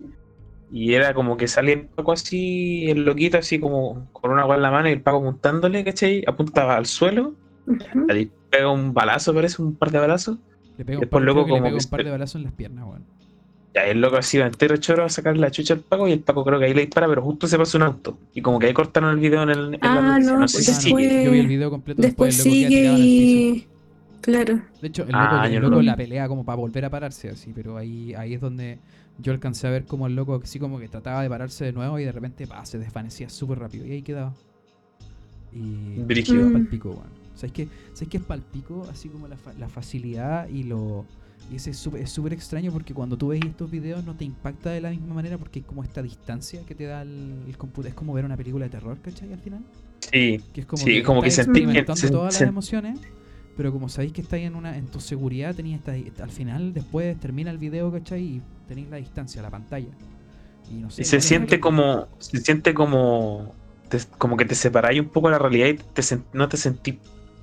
y 0.69 0.93
era 0.93 1.13
como 1.13 1.37
que 1.37 1.47
sale 1.47 1.73
el 1.73 1.87
Paco 1.89 2.11
así, 2.11 2.89
el 2.89 3.03
loquito 3.05 3.37
así 3.37 3.59
como 3.59 4.09
con 4.11 4.31
una 4.31 4.41
agua 4.43 4.55
en 4.55 4.61
la 4.61 4.71
mano 4.71 4.89
y 4.89 4.93
el 4.93 5.01
Paco 5.01 5.17
apuntándole, 5.17 5.83
¿cachai? 5.83 6.23
Apuntaba 6.27 6.75
al 6.77 6.85
suelo, 6.85 7.35
Ujú. 7.65 8.05
ahí 8.09 8.31
pega 8.49 8.71
un 8.71 8.93
balazo, 8.93 9.33
parece, 9.33 9.61
un 9.61 9.75
par 9.75 9.91
de 9.91 9.99
balazos. 9.99 10.37
Le 10.77 10.85
pega 10.85 10.97
un 10.97 11.01
después 11.01 11.19
par, 11.19 11.21
luego 11.23 11.43
creo 11.43 11.45
que 11.45 11.51
le 11.51 11.57
como 11.59 11.63
pega 11.69 11.77
que 11.79 11.83
un 11.83 11.89
par 11.89 11.99
se- 11.99 12.03
de 12.03 12.11
balazos 12.11 12.35
en 12.35 12.43
las 12.43 12.53
piernas, 12.53 12.85
weón. 12.85 13.05
Ya 13.75 13.85
el 13.87 13.99
loco 13.99 14.15
así 14.15 14.37
va 14.37 14.45
entero 14.47 14.77
choro 14.77 15.03
a 15.03 15.09
sacar 15.09 15.35
la 15.37 15.51
chucha 15.51 15.73
al 15.73 15.81
Paco 15.81 16.07
y 16.07 16.13
el 16.13 16.21
Paco 16.21 16.45
creo 16.45 16.57
que 16.59 16.65
ahí 16.65 16.73
le 16.73 16.81
dispara, 16.85 17.07
pero 17.09 17.21
justo 17.21 17.45
se 17.45 17.57
pasa 17.57 17.77
un 17.77 17.83
auto. 17.83 18.17
Y 18.33 18.41
como 18.41 18.57
que 18.57 18.67
ahí 18.67 18.73
cortaron 18.73 19.09
el 19.11 19.19
video 19.19 19.43
en, 19.43 19.49
el, 19.49 19.73
en 19.75 19.79
Ah, 19.81 19.95
la 19.95 20.01
noticia. 20.01 20.31
no, 20.33 20.39
No 20.39 20.47
sé 20.47 20.63
si 20.63 20.73
sigue. 20.73 20.95
después- 21.03 21.25
Yo 21.25 21.31
vi 21.31 21.39
el 21.39 21.47
video 21.47 21.69
completo 21.69 22.01
después, 22.01 22.37
Después 22.37 22.45
el 22.45 22.51
loco 22.51 22.67
sigue 22.67 22.67
tirado 22.81 22.95
en 22.95 23.01
el 23.01 23.07
piso. 23.07 23.67
y... 23.67 23.67
Claro. 24.21 24.61
De 24.81 24.87
hecho, 24.87 25.03
el 25.03 25.09
Ah, 25.13 25.31
loco, 25.33 25.45
el 25.45 25.51
yo 25.53 25.59
no 25.59 25.63
loco 25.65 25.71
lo 25.75 25.79
vi. 25.81 25.85
la 25.87 25.95
pelea 25.97 26.27
como 26.29 26.45
para 26.45 26.55
volver 26.55 26.85
a 26.85 26.89
pararse, 26.89 27.29
así, 27.29 27.51
pero 27.53 27.75
ahí, 27.77 28.13
ahí 28.15 28.33
es 28.33 28.41
donde 28.41 28.79
yo 29.19 29.33
alcancé 29.33 29.67
a 29.67 29.71
ver 29.71 29.83
como 29.85 30.07
el 30.07 30.15
loco 30.15 30.39
así 30.43 30.57
como 30.57 30.79
que 30.79 30.87
trataba 30.87 31.21
de 31.21 31.29
pararse 31.29 31.65
de 31.65 31.73
nuevo 31.73 31.99
y 31.99 32.05
de 32.05 32.11
repente 32.13 32.47
pa, 32.47 32.65
se 32.65 32.79
desvanecía 32.79 33.29
súper 33.29 33.59
rápido 33.59 33.85
y 33.85 33.91
ahí 33.91 34.01
quedaba. 34.01 34.33
Y 35.53 35.99
Brígido. 35.99 36.49
Mm. 36.49 36.53
palpico, 36.53 36.89
weón. 36.91 37.25
¿Sabes 37.35 37.51
qué? 37.51 37.67
¿Sabes 37.93 38.09
qué 38.09 38.17
es 38.17 38.23
palpico? 38.23 38.87
Así 38.89 39.09
como 39.09 39.27
la, 39.27 39.35
fa- 39.37 39.53
la 39.59 39.67
facilidad 39.67 40.47
y 40.49 40.63
lo. 40.63 41.05
Y 41.51 41.57
ese 41.57 41.69
es 41.71 41.77
súper 41.77 42.01
es 42.01 42.17
extraño 42.17 42.71
porque 42.71 42.93
cuando 42.93 43.17
tú 43.17 43.27
ves 43.27 43.43
estos 43.45 43.69
videos 43.69 44.03
no 44.03 44.15
te 44.15 44.25
impacta 44.25 44.71
de 44.71 44.81
la 44.81 44.89
misma 44.89 45.13
manera 45.13 45.37
porque 45.37 45.59
hay 45.59 45.63
como 45.63 45.83
esta 45.83 46.01
distancia 46.01 46.61
que 46.65 46.73
te 46.73 46.85
da 46.85 47.03
el, 47.03 47.43
el 47.47 47.57
computador. 47.57 47.89
Es 47.89 47.93
como 47.95 48.13
ver 48.13 48.25
una 48.25 48.35
película 48.35 48.65
de 48.65 48.71
terror, 48.71 48.97
¿cachai? 49.01 49.31
Al 49.31 49.39
final. 49.39 49.61
Sí, 49.99 50.41
Que 50.53 50.61
es 50.61 50.67
como 50.67 50.83
Sí, 50.83 51.03
como 51.03 51.21
que 51.21 51.29
que 51.29 51.33
experimentando 51.35 51.95
se- 52.01 52.09
todas 52.09 52.33
se- 52.33 52.43
las 52.45 52.49
emociones, 52.49 52.99
pero 53.55 53.71
como 53.71 53.89
sabéis 53.89 54.13
que 54.13 54.21
estáis 54.21 54.45
en 54.47 54.55
una 54.55 54.75
en 54.77 54.87
tu 54.87 54.99
seguridad, 54.99 55.55
tenéis 55.55 55.77
esta- 55.77 56.23
al 56.23 56.31
final, 56.31 56.73
después 56.73 57.19
termina 57.19 57.51
el 57.51 57.57
video, 57.57 57.91
¿cachai? 57.91 58.23
Y 58.23 58.41
tenéis 58.67 58.89
la 58.89 58.97
distancia, 58.97 59.41
la 59.41 59.51
pantalla. 59.51 59.89
Y 60.71 60.75
no 60.75 60.89
sé. 60.89 61.03
Y 61.03 61.05
se 61.05 61.17
es 61.17 61.25
siente 61.25 61.59
como, 61.59 62.07
se 62.19 62.39
siente 62.39 62.73
como, 62.73 63.53
te- 63.89 63.99
como 64.17 64.35
que 64.35 64.45
te 64.45 64.55
separáis 64.55 64.99
un 64.99 65.09
poco 65.09 65.27
de 65.27 65.33
la 65.33 65.39
realidad 65.39 65.67
y 65.67 65.73
te 65.75 66.01
no 66.33 66.49
te 66.49 66.57
sentís 66.57 66.95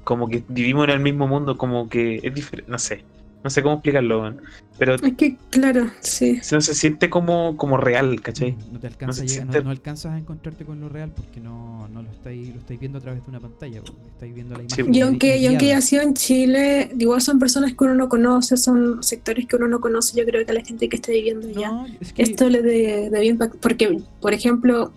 como 0.04 0.28
que 0.28 0.42
vivimos 0.48 0.84
en 0.84 0.90
el 0.90 1.00
mismo 1.00 1.28
mundo, 1.28 1.56
como 1.56 1.88
que 1.88 2.20
es 2.22 2.34
diferente, 2.34 2.70
no 2.70 2.78
sé. 2.78 3.04
No 3.44 3.50
sé 3.50 3.60
cómo 3.62 3.74
explicarlo. 3.74 4.34
Pero 4.78 4.94
Es 4.94 5.14
que, 5.16 5.36
claro, 5.50 5.90
sí. 6.00 6.40
no 6.52 6.60
se 6.60 6.74
siente 6.74 7.10
como, 7.10 7.56
como 7.56 7.76
real, 7.76 8.20
¿cachai? 8.20 8.56
No 8.72 8.78
te 8.78 8.86
alcanza 8.86 9.06
No 9.06 9.12
se 9.14 9.22
a 9.22 9.24
llegar- 9.26 9.46
no- 9.46 9.52
siente- 9.52 9.64
no 9.64 9.70
alcanzas 9.70 10.12
a 10.12 10.18
encontrarte 10.18 10.64
con 10.64 10.80
lo 10.80 10.88
real 10.88 11.10
porque 11.14 11.40
no, 11.40 11.88
no 11.88 12.02
lo 12.02 12.10
estáis 12.10 12.50
lo 12.54 12.60
estáis 12.60 12.78
viendo 12.78 12.98
a 12.98 13.00
través 13.00 13.22
de 13.24 13.30
una 13.30 13.40
pantalla, 13.40 13.82
estáis 14.12 14.32
viendo 14.34 14.54
la 14.56 14.60
Sí. 14.60 14.80
imagen. 14.82 14.94
Y 14.94 14.98
medi- 14.98 15.02
aunque, 15.02 15.36
y 15.38 15.46
aunque 15.46 15.64
haya 15.66 15.80
sido 15.80 16.02
en 16.02 16.14
Chile, 16.14 16.90
igual 16.98 17.20
son 17.20 17.38
personas 17.40 17.72
que 17.74 17.84
uno 17.84 17.94
no 17.94 18.08
conoce, 18.08 18.56
son 18.56 19.02
sectores 19.02 19.46
que 19.46 19.56
uno 19.56 19.66
no 19.66 19.80
conoce. 19.80 20.16
Yo 20.18 20.24
creo 20.24 20.44
que 20.44 20.50
a 20.52 20.54
la 20.54 20.64
gente 20.64 20.88
que 20.88 20.96
está 20.96 21.10
viviendo 21.10 21.48
allá, 21.48 21.86
es 22.00 22.12
que 22.12 22.22
esto 22.22 22.48
le 22.48 22.62
de, 22.62 23.10
debe 23.10 23.26
impactar. 23.26 23.60
Porque, 23.60 23.98
por 24.20 24.32
ejemplo, 24.34 24.92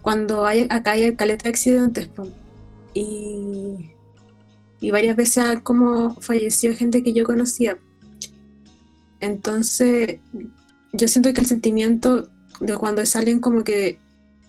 cuando 0.00 0.46
hay, 0.46 0.66
acá 0.70 0.92
hay 0.92 1.14
caleta 1.16 1.44
de 1.44 1.50
accidentes, 1.50 2.08
y, 2.94 3.90
y 4.84 4.90
varias 4.90 5.16
veces 5.16 5.38
ha 5.38 5.60
como 5.62 6.14
fallecido 6.20 6.74
gente 6.74 7.02
que 7.02 7.14
yo 7.14 7.24
conocía. 7.24 7.78
Entonces, 9.18 10.18
yo 10.92 11.08
siento 11.08 11.32
que 11.32 11.40
el 11.40 11.46
sentimiento 11.46 12.28
de 12.60 12.76
cuando 12.76 13.00
es 13.00 13.16
alguien 13.16 13.40
como 13.40 13.64
que 13.64 13.98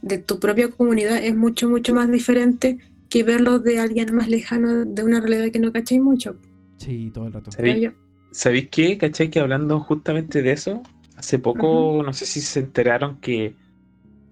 de 0.02 0.18
tu 0.18 0.38
propia 0.38 0.70
comunidad 0.70 1.24
es 1.24 1.38
mucho, 1.38 1.70
mucho 1.70 1.94
más 1.94 2.12
diferente 2.12 2.80
que 3.10 3.24
verlo 3.24 3.60
de 3.60 3.80
alguien 3.80 4.14
más 4.14 4.28
lejano 4.28 4.84
de 4.84 5.04
una 5.06 5.22
realidad 5.22 5.54
que 5.54 5.60
no 5.60 5.72
cacháis 5.72 6.02
mucho. 6.02 6.36
sí, 6.80 7.12
todo 7.14 7.28
el 7.28 7.34
rato. 7.34 7.52
Yo. 7.80 7.92
¿Sabéis 8.32 8.68
qué? 8.70 8.98
¿Cachai? 8.98 9.30
Que 9.30 9.40
hablando 9.40 9.80
justamente 9.80 10.42
de 10.42 10.52
eso, 10.52 10.84
hace 11.16 11.40
poco, 11.40 12.04
no 12.06 12.12
sé 12.12 12.26
si 12.26 12.42
se 12.42 12.60
enteraron 12.60 13.22
que 13.22 13.56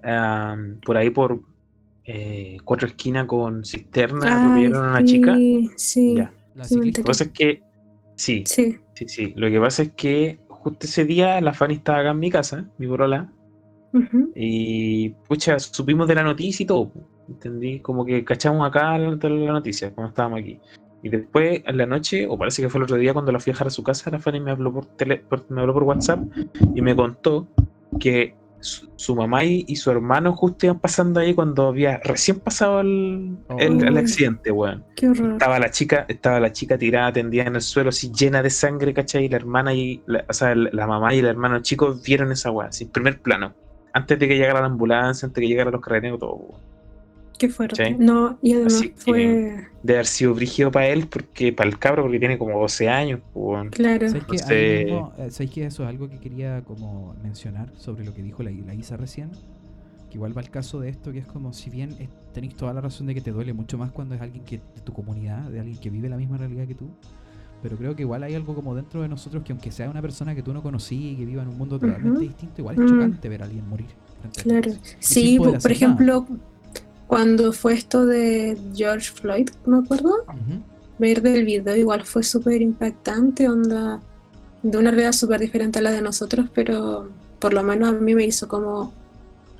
am, 0.03 0.81
por 0.85 0.97
ahí 0.97 1.11
por 1.11 1.43
eh, 2.05 2.57
cuatro 2.63 2.87
esquinas 2.87 3.25
con 3.27 3.63
cisterna 3.65 4.25
Ay, 4.27 4.33
atropellaron 4.33 4.85
a 4.85 4.89
una 4.91 5.03
chica. 5.05 5.35
sí, 5.35 5.69
Sí, 5.77 6.15
Ya. 6.17 6.33
La 6.55 6.65
Sí. 6.65 6.75
Lo 6.77 6.91
que 6.93 7.03
pasa 7.03 7.23
es 7.25 7.31
que, 7.31 7.61
sí, 8.15 8.43
sí. 8.45 8.77
sí, 8.93 9.05
sí. 9.07 9.33
Lo 9.35 9.49
que 9.49 9.59
pasa 9.59 9.83
es 9.83 9.91
que 9.93 10.39
justo 10.47 10.85
ese 10.85 11.05
día 11.05 11.39
la 11.41 11.53
Fanny 11.53 11.75
estaba 11.75 11.99
acá 11.99 12.11
en 12.11 12.19
mi 12.19 12.29
casa, 12.29 12.65
mi 12.77 12.85
borola, 12.87 13.31
ujú, 13.93 14.31
y 14.35 15.09
pucha, 15.27 15.57
supimos 15.59 16.07
de 16.07 16.15
la 16.15 16.23
noticia 16.23 16.63
y 16.63 16.67
todo. 16.67 16.91
¿Entendí? 17.27 17.79
Como 17.79 18.05
que 18.05 18.23
cachamos 18.25 18.67
acá 18.67 18.97
la, 18.97 19.09
la 19.15 19.51
noticia, 19.53 19.91
cuando 19.93 20.09
estábamos 20.09 20.39
aquí. 20.41 20.59
Y 21.01 21.09
después, 21.09 21.61
en 21.65 21.77
la 21.77 21.85
noche, 21.85 22.27
o 22.27 22.37
parece 22.37 22.61
que 22.61 22.69
fue 22.69 22.79
el 22.79 22.83
otro 22.83 22.97
día, 22.97 23.13
cuando 23.13 23.31
la 23.31 23.39
fui 23.39 23.51
a 23.51 23.53
dejar 23.53 23.67
a 23.67 23.71
su 23.71 23.81
casa, 23.83 24.09
la 24.11 24.19
Fanny 24.19 24.39
me 24.39 24.51
habló 24.51 24.71
por, 24.73 24.85
tele, 24.95 25.17
por- 25.17 25.49
me 25.49 25.61
habló 25.61 25.73
por 25.73 25.83
WhatsApp 25.83 26.19
y 26.75 26.81
me 26.81 26.95
contó 26.95 27.47
que 27.99 28.35
su, 28.63 28.89
su 28.95 29.15
mamá 29.15 29.43
y, 29.43 29.65
y 29.67 29.75
su 29.75 29.91
hermano 29.91 30.33
justo 30.35 30.65
iban 30.65 30.79
pasando 30.79 31.19
ahí 31.19 31.33
cuando 31.33 31.67
había 31.67 31.99
recién 32.03 32.39
pasado 32.39 32.79
el, 32.81 33.37
el- 33.59 33.83
el 33.83 33.95
Oh. 33.95 33.99
accidente, 33.99 34.51
weón. 34.51 34.83
Qué 34.95 35.09
horror. 35.09 35.33
Estaba 35.33 35.59
la 35.59 35.69
chica, 35.71 36.05
estaba 36.07 36.39
la 36.39 36.51
chica 36.51 36.77
tirada, 36.77 37.11
tendida 37.13 37.43
en 37.43 37.55
el 37.55 37.61
suelo, 37.61 37.89
así 37.89 38.11
llena 38.11 38.41
de 38.41 38.49
sangre, 38.49 38.93
¿cachai? 38.93 39.25
Y 39.25 39.29
la 39.29 39.37
hermana 39.37 39.73
y 39.73 40.01
la, 40.07 40.25
o 40.27 40.33
sea, 40.33 40.55
la, 40.55 40.87
mamá 40.87 41.13
y 41.13 41.19
el 41.19 41.25
hermano 41.25 41.59
chico 41.61 41.95
vieron 42.05 42.31
esa 42.31 42.49
weá, 42.51 42.69
así, 42.69 42.85
primer 42.85 43.21
plano. 43.21 43.53
Antes 43.93 44.17
de 44.17 44.27
que 44.27 44.35
llegara 44.37 44.59
la 44.61 44.65
ambulancia, 44.65 45.27
antes 45.27 45.35
de 45.35 45.41
que 45.41 45.47
llegaran 45.49 45.71
los 45.73 45.81
carabineros, 45.81 46.19
todo. 46.19 46.33
weón. 46.35 46.72
Qué 47.47 47.49
fuerte. 47.49 47.85
Sí. 47.85 47.95
No, 47.99 48.37
y 48.41 48.53
además 48.53 48.75
Así 48.75 48.93
fue. 48.95 49.67
De 49.83 49.93
haber 49.95 50.05
sido 50.05 50.33
brígido 50.33 50.71
para 50.71 50.87
él, 50.87 51.07
porque 51.07 51.51
para 51.51 51.69
el 51.69 51.77
cabro, 51.77 52.03
porque 52.03 52.17
tiene 52.19 52.37
como 52.37 52.57
12 52.57 52.87
años, 52.87 53.19
pues, 53.33 53.45
weón. 53.45 53.69
Claro. 53.69 54.07
¿Sabéis 54.07 54.23
que, 54.25 54.35
Entonces- 54.35 54.85
mismo, 54.85 55.13
eh, 55.17 55.29
¿sabéis 55.31 55.51
que 55.51 55.65
eso 55.65 55.83
es 55.83 55.89
algo 55.89 56.09
que 56.09 56.19
quería 56.19 56.61
como 56.63 57.15
mencionar 57.21 57.69
sobre 57.75 58.05
lo 58.05 58.13
que 58.13 58.23
dijo 58.23 58.43
la, 58.43 58.51
la 58.51 58.73
Isa 58.73 58.95
recién? 58.95 59.31
Que 60.09 60.15
igual 60.15 60.37
va 60.37 60.41
el 60.41 60.49
caso 60.51 60.79
de 60.79 60.87
esto, 60.89 61.11
que 61.11 61.19
es 61.19 61.25
como 61.27 61.51
si 61.51 61.69
bien 61.69 61.89
es- 61.99 62.07
tenéis 62.33 62.55
toda 62.55 62.71
la 62.73 62.79
razón 62.79 63.07
de 63.07 63.13
que 63.13 63.19
te 63.19 63.31
duele 63.31 63.51
mucho 63.51 63.77
más 63.77 63.91
cuando 63.91 64.15
es 64.15 64.21
alguien 64.21 64.45
que 64.45 64.57
de 64.57 64.81
tu 64.85 64.93
comunidad, 64.93 65.49
de 65.49 65.59
alguien 65.59 65.77
que 65.77 65.89
vive 65.89 66.07
la 66.07 66.15
misma 66.17 66.37
realidad 66.37 66.65
que 66.65 66.75
tú. 66.75 66.87
Pero 67.61 67.77
creo 67.77 67.95
que 67.95 68.03
igual 68.03 68.23
hay 68.23 68.35
algo 68.35 68.55
como 68.55 68.75
dentro 68.75 69.01
de 69.01 69.07
nosotros 69.09 69.43
que 69.43 69.51
aunque 69.53 69.71
sea 69.71 69.89
una 69.89 70.01
persona 70.01 70.33
que 70.35 70.43
tú 70.43 70.53
no 70.53 70.61
conocí 70.61 71.11
y 71.11 71.15
que 71.15 71.25
viva 71.25 71.43
en 71.43 71.49
un 71.49 71.57
mundo 71.57 71.77
totalmente 71.79 72.09
Ujú. 72.19 72.19
distinto, 72.27 72.61
igual 72.61 72.75
es 72.75 72.81
Mm. 72.81 72.87
chocante 72.87 73.29
ver 73.29 73.41
a 73.41 73.45
alguien 73.45 73.67
morir. 73.69 73.87
Claro. 74.41 74.71
Sí, 74.99 75.37
por 75.37 75.55
hacer 75.57 75.71
nada. 75.81 76.25
Cuando 77.13 77.53
fue 77.53 77.73
esto 77.73 78.05
de 78.05 78.57
George 78.75 79.11
Floyd, 79.11 79.49
me 79.65 79.77
acuerdo, 79.77 80.23
Ujú. 80.27 80.61
ver 80.99 81.21
del 81.21 81.45
video 81.45 81.75
igual 81.75 82.03
fue 82.03 82.23
súper 82.23 82.61
impactante, 82.61 83.47
onda, 83.49 84.01
de 84.63 84.77
una 84.77 84.91
realidad 84.91 85.11
súper 85.11 85.39
diferente 85.41 85.79
a 85.79 85.81
la 85.81 85.91
de 85.91 86.01
nosotros, 86.01 86.47
pero 86.53 87.09
por 87.39 87.53
lo 87.53 87.63
menos 87.63 87.89
a 87.89 87.91
mí 87.93 88.15
me 88.15 88.23
hizo 88.25 88.47
como 88.47 88.93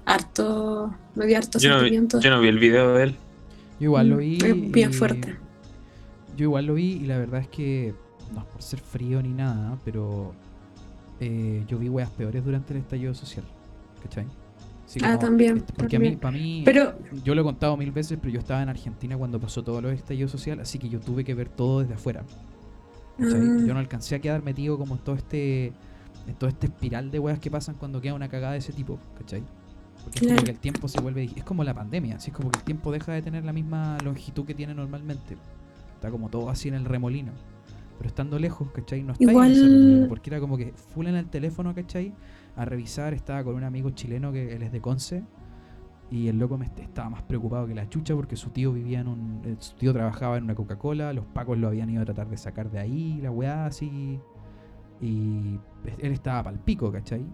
harto, 0.06 0.94
me 1.16 1.26
dio 1.26 1.38
harto 1.38 1.60
Yo 1.60 1.70
no, 1.70 1.76
vi, 1.76 1.82
sentimiento. 1.82 2.20
yo 2.20 2.30
no 2.30 2.42
vi 2.42 2.48
el 2.48 2.60
video 2.60 2.94
de 2.96 3.04
él. 3.04 3.16
Yo 3.80 3.86
igual 3.86 4.10
lo 4.10 4.16
Mm, 4.16 4.20
vi. 4.20 4.38
es 4.44 4.72
bien 4.72 4.90
y- 4.92 4.94
fuerte. 4.94 5.38
Yo 6.38 6.44
igual 6.46 6.66
lo 6.66 6.74
vi 6.76 6.94
y 6.94 7.00
la 7.06 7.18
verdad 7.18 7.42
es 7.42 7.48
que 7.50 7.94
no 8.34 8.40
es 8.42 8.46
por 8.48 8.62
ser 8.62 8.80
frío 8.80 9.22
ni 9.22 9.30
nada, 9.34 9.78
pero 9.86 10.34
eh, 11.20 11.64
yo 11.68 11.78
vi 11.78 11.90
weas 11.90 12.10
peores 12.10 12.44
durante 12.44 12.74
el 12.74 12.80
estallido 12.80 13.14
social. 13.14 13.46
¿Cachai? 14.02 14.26
Así 15.02 15.06
Ah, 15.12 15.18
también, 15.20 15.64
Porque 15.78 15.96
a 15.96 16.00
mí, 16.00 16.16
para 16.16 16.38
mí, 16.38 16.62
Pero- 16.66 16.94
yo 17.24 17.34
lo 17.36 17.42
he 17.42 17.44
contado 17.44 17.76
mil 17.78 17.92
veces, 17.92 18.18
pero 18.22 18.34
yo 18.34 18.40
estaba 18.40 18.62
en 18.62 18.70
Argentina 18.70 19.18
cuando 19.18 19.40
pasó 19.40 19.64
todo 19.64 19.82
lo 19.82 19.88
del 19.90 19.98
estallido 19.98 20.28
social, 20.28 20.60
así 20.60 20.78
que 20.80 20.90
yo 20.90 21.00
tuve 21.00 21.24
que 21.24 21.34
ver 21.34 21.50
todo 21.50 21.82
desde 21.82 21.94
afuera. 21.96 22.24
Ah. 23.20 23.24
Yo 23.24 23.74
no 23.74 23.80
alcancé 23.80 24.16
a 24.16 24.20
quedar 24.20 24.44
metido 24.44 24.78
como 24.78 24.96
en 24.96 25.02
todo 25.02 25.16
este 25.16 25.72
en 26.26 26.36
todo 26.36 26.50
este 26.50 26.68
espiral 26.68 27.12
de 27.12 27.20
weas 27.20 27.38
que 27.40 27.52
pasan 27.52 27.76
cuando 27.76 28.00
queda 28.00 28.14
una 28.14 28.30
cagada 28.30 28.54
de 28.54 28.60
ese 28.60 28.72
tipo, 28.72 28.98
¿cachai? 29.18 29.44
Porque 30.04 30.26
es 30.26 30.32
como 30.34 30.44
que 30.46 30.52
el 30.52 30.60
tiempo 30.60 30.88
se 30.88 31.02
vuelve. 31.02 31.30
Es 31.36 31.44
como 31.44 31.64
la 31.66 31.74
pandemia, 31.74 32.16
así 32.16 32.30
es 32.32 32.36
como 32.36 32.50
que 32.50 32.60
el 32.60 32.64
tiempo 32.66 32.92
deja 32.94 33.12
de 33.12 33.22
tener 33.22 33.44
la 33.44 33.52
misma 33.52 33.98
longitud 34.04 34.46
que 34.46 34.54
tiene 34.54 34.74
normalmente. 34.74 35.36
Está 35.96 36.10
como 36.12 36.30
todo 36.30 36.50
así 36.50 36.70
en 36.70 36.76
el 36.76 36.86
remolino. 36.86 37.32
Pero 37.98 38.08
estando 38.08 38.40
lejos, 38.40 38.70
¿cachai? 38.72 39.04
No 39.04 39.14
está 39.14 39.24
Igual- 39.24 39.48
en 39.48 39.52
ese 39.54 39.64
remolino, 39.64 40.08
porque 40.08 40.30
era 40.30 40.40
como 40.40 40.58
que 40.58 40.74
full 40.94 41.08
en 41.08 41.16
el 41.16 41.26
teléfono, 41.28 41.74
¿cachai? 41.76 42.14
A 42.56 42.66
revisar, 42.66 43.14
estaba 43.14 43.44
con 43.44 43.56
un 43.56 43.64
amigo 43.64 43.90
chileno 43.92 44.32
que 44.32 44.54
él 44.56 44.62
es 44.64 44.72
de 44.72 44.82
Conce. 44.82 45.24
Y 46.12 46.28
el 46.28 46.38
loco 46.38 46.58
me 46.58 46.66
est- 46.66 46.78
estaba 46.80 47.10
más 47.10 47.24
preocupado 47.24 47.66
que 47.66 47.74
la 47.74 47.90
chucha 47.90 48.14
porque 48.16 48.36
su 48.36 48.52
tío 48.52 48.72
vivía 48.72 49.00
en 49.00 49.08
un. 49.08 49.42
eh, 49.46 49.56
Su 49.60 49.76
tío 49.76 49.94
trabajaba 49.94 50.38
en 50.38 50.44
una 50.44 50.54
Coca-Cola, 50.54 51.12
los 51.14 51.26
pacos 51.26 51.58
lo 51.58 51.68
habían 51.68 51.90
ido 51.90 52.02
a 52.04 52.06
tratar 52.06 52.30
de 52.30 52.38
sacar 52.38 52.70
de 52.70 52.80
ahí, 52.80 53.20
la 53.22 53.32
weá 53.32 53.66
así. 53.66 54.20
Y 55.02 55.60
él 56.00 56.12
estaba 56.12 56.44
pal 56.44 56.60
pico, 56.60 56.92
¿cachai? 56.92 57.26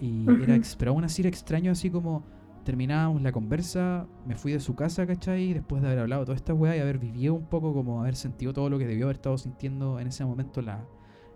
Y 0.00 0.24
era, 0.42 0.54
ex- 0.56 0.74
pero 0.76 0.92
aún 0.92 1.04
así 1.04 1.22
era 1.22 1.28
extraño, 1.28 1.70
así 1.70 1.90
como 1.90 2.24
terminábamos 2.64 3.20
la 3.22 3.30
conversa, 3.32 4.06
me 4.26 4.36
fui 4.36 4.52
de 4.52 4.60
su 4.60 4.74
casa, 4.74 5.06
¿cachai? 5.06 5.52
Después 5.52 5.82
de 5.82 5.88
haber 5.88 6.00
hablado 6.00 6.24
toda 6.24 6.36
esta 6.36 6.54
weá 6.54 6.76
y 6.76 6.80
haber 6.80 6.98
vivido 6.98 7.34
un 7.34 7.46
poco, 7.46 7.74
como 7.74 8.00
haber 8.00 8.16
sentido 8.16 8.52
todo 8.52 8.70
lo 8.70 8.78
que 8.78 8.86
debió 8.86 9.06
haber 9.06 9.16
estado 9.16 9.36
sintiendo 9.36 10.00
en 10.00 10.06
ese 10.06 10.24
momento 10.24 10.62
la, 10.62 10.84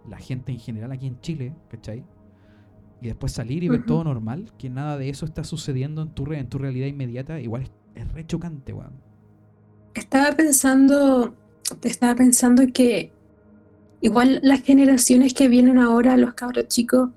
la 0.08 0.16
gente 0.18 0.52
en 0.52 0.58
general 0.58 0.90
aquí 0.92 1.06
en 1.06 1.20
Chile, 1.20 1.52
¿cachai? 1.68 2.04
Y 3.00 3.06
después 3.08 3.32
salir 3.32 3.62
y 3.62 3.68
ver 3.68 3.84
todo 3.84 4.04
normal, 4.04 4.50
que 4.58 4.70
nada 4.70 4.96
de 4.96 5.10
eso 5.10 5.26
está 5.26 5.44
sucediendo 5.44 6.02
en 6.02 6.08
tu, 6.10 6.24
re- 6.24 6.38
en 6.38 6.48
tu 6.48 6.58
realidad 6.58 6.86
inmediata, 6.86 7.40
igual 7.40 7.62
es, 7.62 7.70
es 7.94 8.12
re 8.12 8.26
chocante, 8.26 8.72
weón. 8.72 8.92
Estaba 9.94 10.32
pensando, 10.36 11.34
estaba 11.82 12.14
pensando 12.14 12.62
que 12.72 13.12
igual 14.00 14.40
las 14.42 14.62
generaciones 14.62 15.34
que 15.34 15.48
vienen 15.48 15.78
ahora, 15.78 16.16
los 16.16 16.34
cabros 16.34 16.68
chicos, 16.68 17.10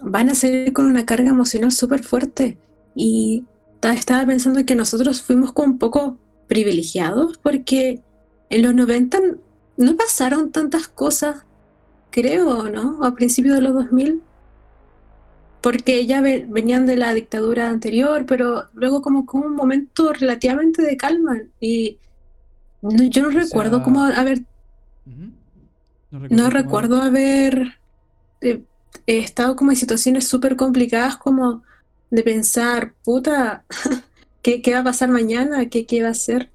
van 0.00 0.28
a 0.30 0.34
salir 0.34 0.72
con 0.72 0.86
una 0.86 1.04
carga 1.06 1.30
emocional 1.30 1.72
súper 1.72 2.02
fuerte. 2.02 2.58
Y 2.94 3.44
ta- 3.80 3.92
estaba 3.94 4.26
pensando 4.26 4.64
que 4.64 4.74
nosotros 4.74 5.22
fuimos 5.22 5.52
como 5.52 5.72
un 5.72 5.78
poco 5.78 6.18
privilegiados 6.48 7.38
porque 7.38 8.02
en 8.50 8.62
los 8.62 8.74
90 8.74 9.18
no 9.76 9.96
pasaron 9.96 10.50
tantas 10.50 10.88
cosas, 10.88 11.44
creo, 12.10 12.68
¿no? 12.70 13.04
A 13.04 13.14
principios 13.14 13.56
de 13.56 13.62
los 13.62 13.74
2000. 13.74 14.22
Porque 15.60 16.06
ya 16.06 16.20
ve- 16.20 16.46
venían 16.48 16.86
de 16.86 16.96
la 16.96 17.12
dictadura 17.14 17.68
anterior, 17.68 18.24
pero 18.26 18.66
luego 18.74 19.02
como 19.02 19.26
que 19.26 19.36
un 19.36 19.54
momento 19.54 20.12
relativamente 20.12 20.82
de 20.82 20.96
calma. 20.96 21.38
Y 21.60 21.98
no- 22.82 23.02
yo 23.04 23.22
no 23.22 23.30
sea, 23.32 23.40
recuerdo 23.42 23.82
cómo 23.82 24.04
haber. 24.04 24.42
No 26.10 26.20
no 26.20 26.28
cómo- 26.44 26.50
recuerdo 26.50 27.02
haber 27.02 27.78
eh, 28.40 28.62
estado 29.06 29.56
como 29.56 29.72
en 29.72 29.76
situaciones 29.76 30.26
súper 30.28 30.56
complicadas 30.56 31.16
como 31.16 31.62
de 32.10 32.22
pensar, 32.22 32.94
puta, 33.04 33.64
¿qué, 34.42 34.62
qué 34.62 34.72
va 34.74 34.80
a 34.80 34.84
pasar 34.84 35.08
mañana? 35.10 35.66
¿Qué, 35.68 35.84
qué 35.86 36.02
va 36.02 36.08
a 36.08 36.12
hacer? 36.12 36.50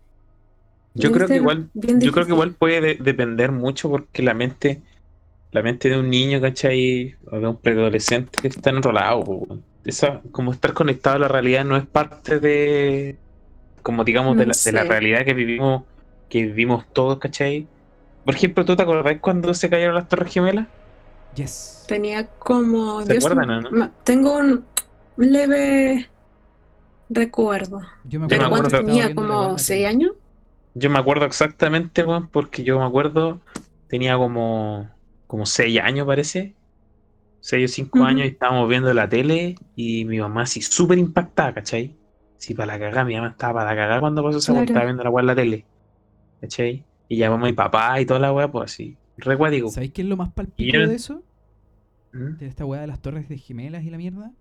Yo 0.96 1.12
creo 1.12 1.28
que 1.28 1.34
ser 1.34 1.42
igual, 1.42 1.70
yo 1.74 2.12
creo 2.12 2.26
que 2.26 2.32
igual 2.32 2.54
puede 2.54 2.80
de- 2.82 2.96
depender 3.04 3.52
mucho 3.52 3.90
porque 3.90 4.22
la 4.24 4.34
mente, 4.34 4.82
la 5.54 5.62
mente 5.62 5.88
de 5.90 6.00
un 6.00 6.10
niño, 6.10 6.42
¿cachai? 6.42 7.16
O 7.32 7.40
de 7.40 7.48
un 7.48 7.58
preadolescente 7.58 8.48
está 8.48 8.72
en 8.72 8.78
otro 8.78 8.92
lado, 8.92 9.24
po, 9.24 9.34
weón. 9.36 9.64
Esa, 9.86 10.22
como 10.32 10.52
estar 10.52 10.74
conectado 10.74 11.18
a 11.18 11.20
la 11.20 11.28
realidad 11.28 11.64
no 11.66 11.78
es 11.78 11.86
parte 11.86 12.40
de, 12.40 13.18
como 13.82 14.04
digamos, 14.04 14.38
de 14.38 14.46
No 14.46 14.52
la, 14.52 14.58
de 14.64 14.72
la 14.72 14.84
realidad 14.84 15.26
que 15.26 15.34
vivimos, 15.34 15.84
que 16.30 16.44
vivimos 16.44 16.86
todos, 16.92 17.20
¿cachai? 17.20 17.68
Por 18.26 18.34
ejemplo, 18.34 18.66
¿tú 18.66 18.76
te 18.76 18.84
acordás 18.84 19.18
cuando 19.20 19.54
se 19.54 19.70
cayeron 19.70 19.96
las 19.96 20.08
Torres 20.08 20.34
Gemelas? 20.34 20.68
Yes. 21.36 21.84
Tenía 21.88 22.28
como... 22.28 23.04
¿Se 23.04 23.14
Dios, 23.14 23.26
acuerdan, 23.26 23.64
no? 23.64 23.92
Tengo 24.04 24.38
un 24.38 24.66
leve 25.18 26.10
recuerdo. 27.10 27.82
Yo 28.06 28.20
me 28.22 28.28
¿Pero 28.28 28.42
me 28.44 28.48
acuerdo 28.48 28.70
que 28.70 28.78
estaba 28.78 28.88
tenía? 28.88 29.14
¿Como 29.14 29.34
weá 29.34 29.48
en 29.48 29.52
la 29.54 29.60
seis 29.60 29.80
tele. 29.82 29.88
años? 29.88 30.12
Yo 30.76 30.90
me 30.90 31.00
acuerdo 31.00 31.26
exactamente, 31.26 32.04
weón, 32.04 32.30
porque 32.30 32.64
yo 32.64 32.80
me 32.80 32.86
acuerdo, 32.86 33.42
tenía 33.88 34.18
como 34.18 34.90
como 35.34 35.48
6 35.48 35.80
años 35.82 36.06
parece. 36.06 36.54
6 37.40 37.72
o 37.72 37.74
5 37.74 37.98
Ujú. 37.98 38.08
años 38.08 38.26
y 38.26 38.30
estábamos 38.30 38.70
viendo 38.70 38.94
la 38.94 39.10
tele 39.10 39.56
y 39.76 40.06
mi 40.06 40.20
mamá 40.20 40.44
así 40.44 40.62
súper 40.62 41.00
impactada, 41.00 41.56
¿cachai? 41.56 41.96
Sí, 42.38 42.54
para 42.54 42.74
la 42.74 42.80
cagada, 42.80 43.04
mi 43.04 43.16
mamá 43.16 43.30
estaba 43.30 43.54
para 43.54 43.72
la 43.72 43.76
cagada 43.76 44.00
cuando 44.00 44.22
pasó 44.24 44.38
esa 44.38 44.52
Claro. 44.54 44.66
estaba 44.68 44.86
viendo 44.86 45.04
la 45.04 45.10
weá 45.10 45.22
en 45.24 45.28
la 45.28 45.36
tele. 45.36 45.66
¿Cachai? 46.40 46.84
Y 47.10 47.18
llamamos 47.18 47.48
a 47.48 47.50
mi 47.50 47.54
papá 47.54 48.00
y 48.00 48.06
toda 48.06 48.20
la 48.20 48.32
weá, 48.32 48.52
pues 48.52 48.72
así. 48.72 48.96
Re 49.18 49.36
cuático. 49.36 49.70
¿Sabéis 49.72 49.92
qué 49.92 50.04
es 50.04 50.08
lo 50.08 50.18
más 50.18 50.32
palpito 50.34 50.78
yo- 50.80 50.88
de 50.88 50.94
eso? 50.96 51.24
¿Mm? 52.14 52.38
de 52.38 52.46
esta 52.46 52.64
weá 52.64 52.82
de 52.82 52.88
las 52.88 53.02
torres 53.02 53.28
de 53.28 53.40
gemelas 53.40 53.84
y 53.86 53.90
la 53.90 53.98
mierda, 53.98 54.32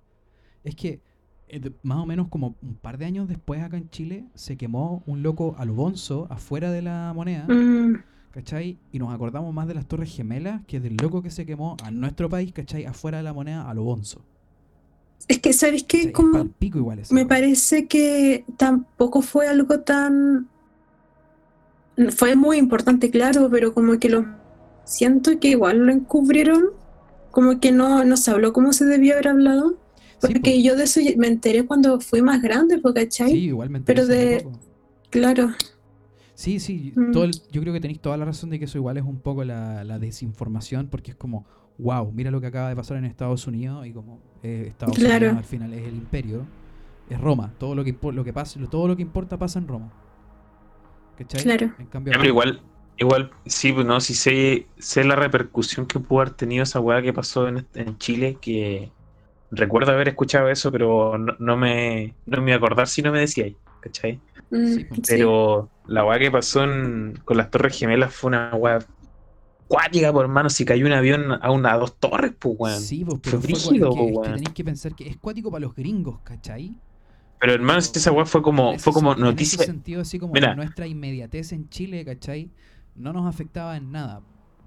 es 0.63 0.77
que 0.77 1.01
eh, 1.49 1.71
más 1.83 1.97
o 2.01 2.05
menos 2.07 2.29
como 2.29 2.55
un 2.61 2.75
par 2.77 2.99
de 2.99 3.07
años 3.07 3.29
después 3.29 3.63
acá 3.63 3.79
en 3.79 3.89
Chile 3.89 4.27
se 4.35 4.59
quemó 4.59 5.03
un 5.07 5.23
loco 5.23 5.55
a 5.59 5.65
lo 5.65 5.73
bonzo 5.73 6.27
afuera 6.29 6.71
de 6.71 6.83
la 6.83 7.13
moneda, 7.15 7.47
Mm, 7.49 7.95
¿cachai? 8.33 8.79
Y 8.91 8.99
nos 8.99 9.15
acordamos 9.15 9.55
más 9.55 9.69
de 9.69 9.75
las 9.75 9.87
torres 9.87 10.15
gemelas 10.15 10.63
que 10.67 10.81
del 10.81 10.97
loco 10.97 11.23
que 11.23 11.31
se 11.31 11.47
quemó 11.47 11.77
a 11.85 11.91
nuestro 11.91 12.29
país, 12.29 12.53
¿cachai? 12.53 12.85
Afuera 12.87 13.19
de 13.19 13.25
la 13.25 13.33
moneda 13.33 13.69
a 13.69 13.75
lo 13.75 13.85
bonzo. 13.85 14.23
Es 15.29 15.39
que, 15.39 15.53
¿sabes 15.53 15.85
qué? 15.85 16.11
Como 16.11 16.33
palpico 16.33 16.79
igual 16.79 17.01
me 17.11 17.25
parece 17.27 17.87
que 17.87 18.45
tampoco 18.57 19.23
fue 19.23 19.47
algo 19.47 19.81
tan... 19.81 20.49
Fue 22.17 22.35
muy 22.35 22.57
importante, 22.57 23.11
claro, 23.11 23.49
pero 23.51 23.75
como 23.75 23.99
que 23.99 24.09
lo 24.09 24.25
siento 24.85 25.39
que 25.39 25.49
igual 25.51 25.79
lo 25.87 25.93
encubrieron, 25.93 26.65
como 27.31 27.61
que 27.61 27.71
no, 27.71 28.03
no 28.05 28.17
se 28.17 28.31
habló 28.31 28.53
como 28.53 28.73
se 28.73 28.85
debió 28.87 29.13
haber 29.15 29.29
hablado, 29.29 29.77
Sí, 30.21 30.29
porque 30.29 30.53
po. 30.55 30.61
yo 30.63 30.77
de 30.77 30.85
eso 30.85 31.01
me 31.17 31.27
enteré 31.29 31.67
cuando 31.67 32.01
fui 32.01 32.23
más 32.23 32.41
grande, 32.43 32.81
¿cachai? 32.95 33.31
Sí, 33.31 33.39
igualmente. 33.47 33.85
pero 33.87 34.07
de- 34.07 34.47
Claro, 35.11 35.51
Sí, 36.35 36.61
sí, 36.61 36.93
Mm. 36.97 37.13
todo 37.13 37.25
el- 37.25 37.43
yo 37.51 37.61
creo 37.61 37.73
que 37.75 37.81
tenéis 37.81 38.01
toda 38.01 38.17
la 38.17 38.25
razón 38.25 38.51
de 38.51 38.59
que 38.59 38.65
eso 38.65 38.79
igual 38.79 38.97
es 38.97 39.05
un 39.05 39.21
poco 39.21 39.45
la, 39.45 39.85
la 39.85 39.99
desinformación, 39.99 40.89
porque 40.89 41.11
es 41.13 41.17
como, 41.17 41.45
wow, 41.79 42.11
mira 42.13 42.31
lo 42.31 42.41
que 42.41 42.47
acaba 42.47 42.69
de 42.69 42.77
pasar 42.77 42.97
en 42.97 43.05
Estados 43.05 43.47
Unidos 43.47 43.87
y 43.87 43.93
como 43.93 44.19
eh, 44.43 44.65
Estados 44.69 44.97
Claro. 44.97 45.27
Unidos 45.27 45.39
al 45.39 45.45
final 45.45 45.73
es 45.75 45.87
el 45.87 45.95
imperio, 45.95 46.47
es 47.11 47.21
Roma, 47.21 47.53
todo 47.59 47.75
lo 47.75 47.85
que 47.85 47.95
lo 48.13 48.25
que 48.25 48.33
pasa, 48.33 48.59
todo 48.71 48.89
lo 48.89 48.97
que 48.97 49.03
importa 49.03 49.39
pasa 49.39 49.59
en 49.59 49.69
Roma. 49.69 49.91
¿Cachai? 51.19 51.43
Claro. 51.43 51.71
En 51.79 51.87
cambio, 51.87 52.13
pero 52.13 52.27
igual, 52.27 52.61
igual, 52.97 53.31
sí, 53.45 53.73
pues 53.73 53.87
no, 53.87 54.01
sí 54.01 54.15
sé, 54.15 54.67
sé 54.79 55.05
la 55.05 55.17
repercusión 55.17 55.87
que 55.87 56.01
pudo 56.01 56.21
haber 56.23 56.35
tenido 56.35 56.63
esa 56.63 56.81
weá 56.81 57.03
que 57.03 57.13
pasó 57.13 57.49
en, 57.49 57.67
en 57.75 57.99
Chile, 57.99 58.39
que 58.41 58.91
recuerdo 59.51 59.93
haber 59.93 60.09
escuchado 60.09 60.49
eso, 60.49 60.73
pero 60.73 61.19
no, 61.19 61.35
no 61.39 61.57
me, 61.57 62.17
no 62.27 62.41
me 62.43 62.51
iba 62.51 62.55
a 62.55 62.59
acordar 62.59 62.89
si 62.89 63.03
no 63.03 63.13
me 63.13 63.21
decíais, 63.21 63.57
¿cachai? 63.81 64.21
Mm, 64.51 64.67
Sí, 64.75 64.85
po. 64.85 64.95
sí. 64.97 65.03
La 65.87 66.05
weá 66.05 66.19
que 66.19 66.31
pasó 66.31 66.65
en- 66.65 67.19
con 67.25 67.37
las 67.37 67.51
Torres 67.51 67.77
Gemelas 67.79 68.15
fue 68.15 68.29
una 68.29 68.55
weá 68.55 68.79
cuática, 69.69 70.13
por 70.13 70.25
hermano, 70.25 70.51
si 70.51 70.65
cayó 70.65 70.87
un 70.87 70.93
avión 70.93 71.33
a 71.41 71.51
una 71.51 71.73
a 71.73 71.79
dos 71.79 71.97
torres, 71.99 72.33
pues 72.39 72.55
weón. 72.59 72.81
Sí, 72.81 73.05
pues, 73.05 73.21
Fue 73.25 73.39
brígido, 73.39 73.89
es 73.91 73.95
que, 73.95 74.01
po, 74.01 74.05
es 74.07 74.13
que 74.13 74.19
weón. 74.19 74.35
tenéis 74.35 74.49
que 74.51 74.65
pensar 74.65 74.95
que 74.95 75.09
es 75.09 75.17
cuático 75.17 75.51
para 75.51 75.63
los 75.63 75.75
gringos, 75.75 76.21
¿cachai? 76.23 76.75
Pero 77.41 77.55
hermano, 77.55 77.81
si 77.81 77.91
esa 77.99 78.13
weá 78.13 78.25
fue 78.25 78.43
como, 78.43 78.79
fue 78.79 78.93
como 78.93 79.11
sen- 79.11 79.15
En 79.17 79.19
ese 79.23 79.31
noticia. 79.33 79.65
sentido, 79.65 80.03
así 80.03 80.19
como 80.19 80.35
Mira. 80.35 80.55
nuestra 80.55 80.87
inmediatez 80.87 81.53
en 81.53 81.69
Chile, 81.69 82.05
¿cachai? 82.05 82.51
No 82.95 83.13
nos 83.13 83.27
afectaba 83.27 83.77
en 83.77 83.91
nada. 83.91 84.21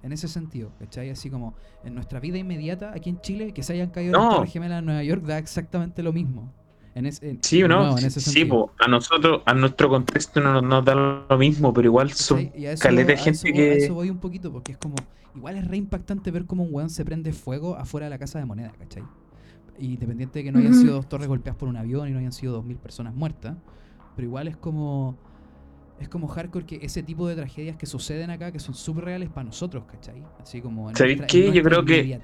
En 0.03 0.11
ese 0.11 0.27
sentido, 0.27 0.71
¿cachai? 0.77 1.09
Así 1.09 1.29
como 1.31 1.55
en 1.83 1.95
nuestra 1.95 2.19
vida 2.19 2.37
inmediata 2.37 2.91
aquí 2.93 3.09
en 3.09 3.21
Chile, 3.21 3.53
que 3.53 3.63
se 3.63 3.73
hayan 3.73 3.89
caído 3.89 4.11
las 4.13 4.21
No. 4.21 4.35
Torres 4.35 4.51
Gemelas 4.51 4.79
en 4.79 4.85
Nueva 4.85 5.03
York 5.03 5.23
da 5.23 5.37
exactamente 5.37 6.03
lo 6.03 6.11
mismo. 6.13 6.51
En 6.95 7.05
es- 7.05 7.21
en- 7.21 7.43
Sí 7.43 7.61
no, 7.61 7.67
nuevo, 7.67 7.91
en 7.91 7.97
sí, 7.99 8.07
ese 8.07 8.21
sí, 8.21 8.31
sentido, 8.31 8.67
po, 8.67 8.73
a 8.79 8.87
nosotros, 8.87 9.41
a 9.45 9.53
nuestro 9.53 9.89
contexto 9.89 10.39
no 10.39 10.61
nos, 10.61 10.83
da 10.85 10.95
lo 10.95 11.37
mismo, 11.37 11.73
pero 11.73 11.87
igual 11.87 12.11
son. 12.11 12.49
Y 12.55 12.65
caleta 12.79 13.07
de 13.07 13.13
a 13.13 13.15
eso 13.15 13.23
gente 13.25 13.51
voy- 13.51 13.61
a 13.61 13.63
que. 13.75 13.75
eso 13.75 13.93
voy 13.93 14.09
un 14.09 14.17
poquito, 14.19 14.51
porque 14.51 14.71
es 14.71 14.77
como, 14.77 14.95
igual 15.35 15.57
es 15.57 15.67
re 15.67 15.75
impactante 15.77 16.31
ver 16.31 16.45
cómo 16.45 16.63
un 16.63 16.73
weón 16.73 16.89
se 16.89 17.03
prende 17.03 17.33
fuego 17.33 17.75
afuera 17.75 18.05
de 18.05 18.11
la 18.11 18.17
casa 18.17 18.39
de 18.39 18.45
moneda, 18.45 18.71
¿cachai? 18.79 19.03
Independiente 19.77 20.39
de 20.39 20.45
que 20.45 20.51
no 20.53 20.59
hayan 20.59 20.73
sido 20.73 20.93
dos 20.93 21.09
torres 21.09 21.27
golpeadas 21.27 21.57
por 21.59 21.67
un 21.67 21.75
avión 21.75 22.07
y 22.07 22.11
no 22.13 22.19
hayan 22.19 22.31
sido 22.31 22.53
dos 22.53 22.63
mil 22.65 22.77
personas 22.77 23.13
muertas, 23.13 23.57
pero 24.15 24.25
igual 24.25 24.47
es 24.47 24.55
como, 24.55 25.17
es 25.99 26.07
como 26.07 26.27
hardcore 26.29 26.65
que 26.65 26.79
ese 26.81 27.03
tipo 27.03 27.27
de 27.27 27.35
tragedias 27.35 27.75
que 27.75 27.85
suceden 27.85 28.29
acá, 28.29 28.53
que 28.53 28.59
son 28.59 28.73
súper 28.73 29.03
reales 29.03 29.27
para 29.29 29.43
nosotros, 29.43 29.83
¿cachai? 29.85 30.23
Así 30.41 30.61
como 30.61 30.89
en 30.89 30.95
¿Sabéis 30.95 31.23
qué? 31.27 31.51
Yo 31.51 31.61
creo 31.61 31.83
que- 31.83 32.17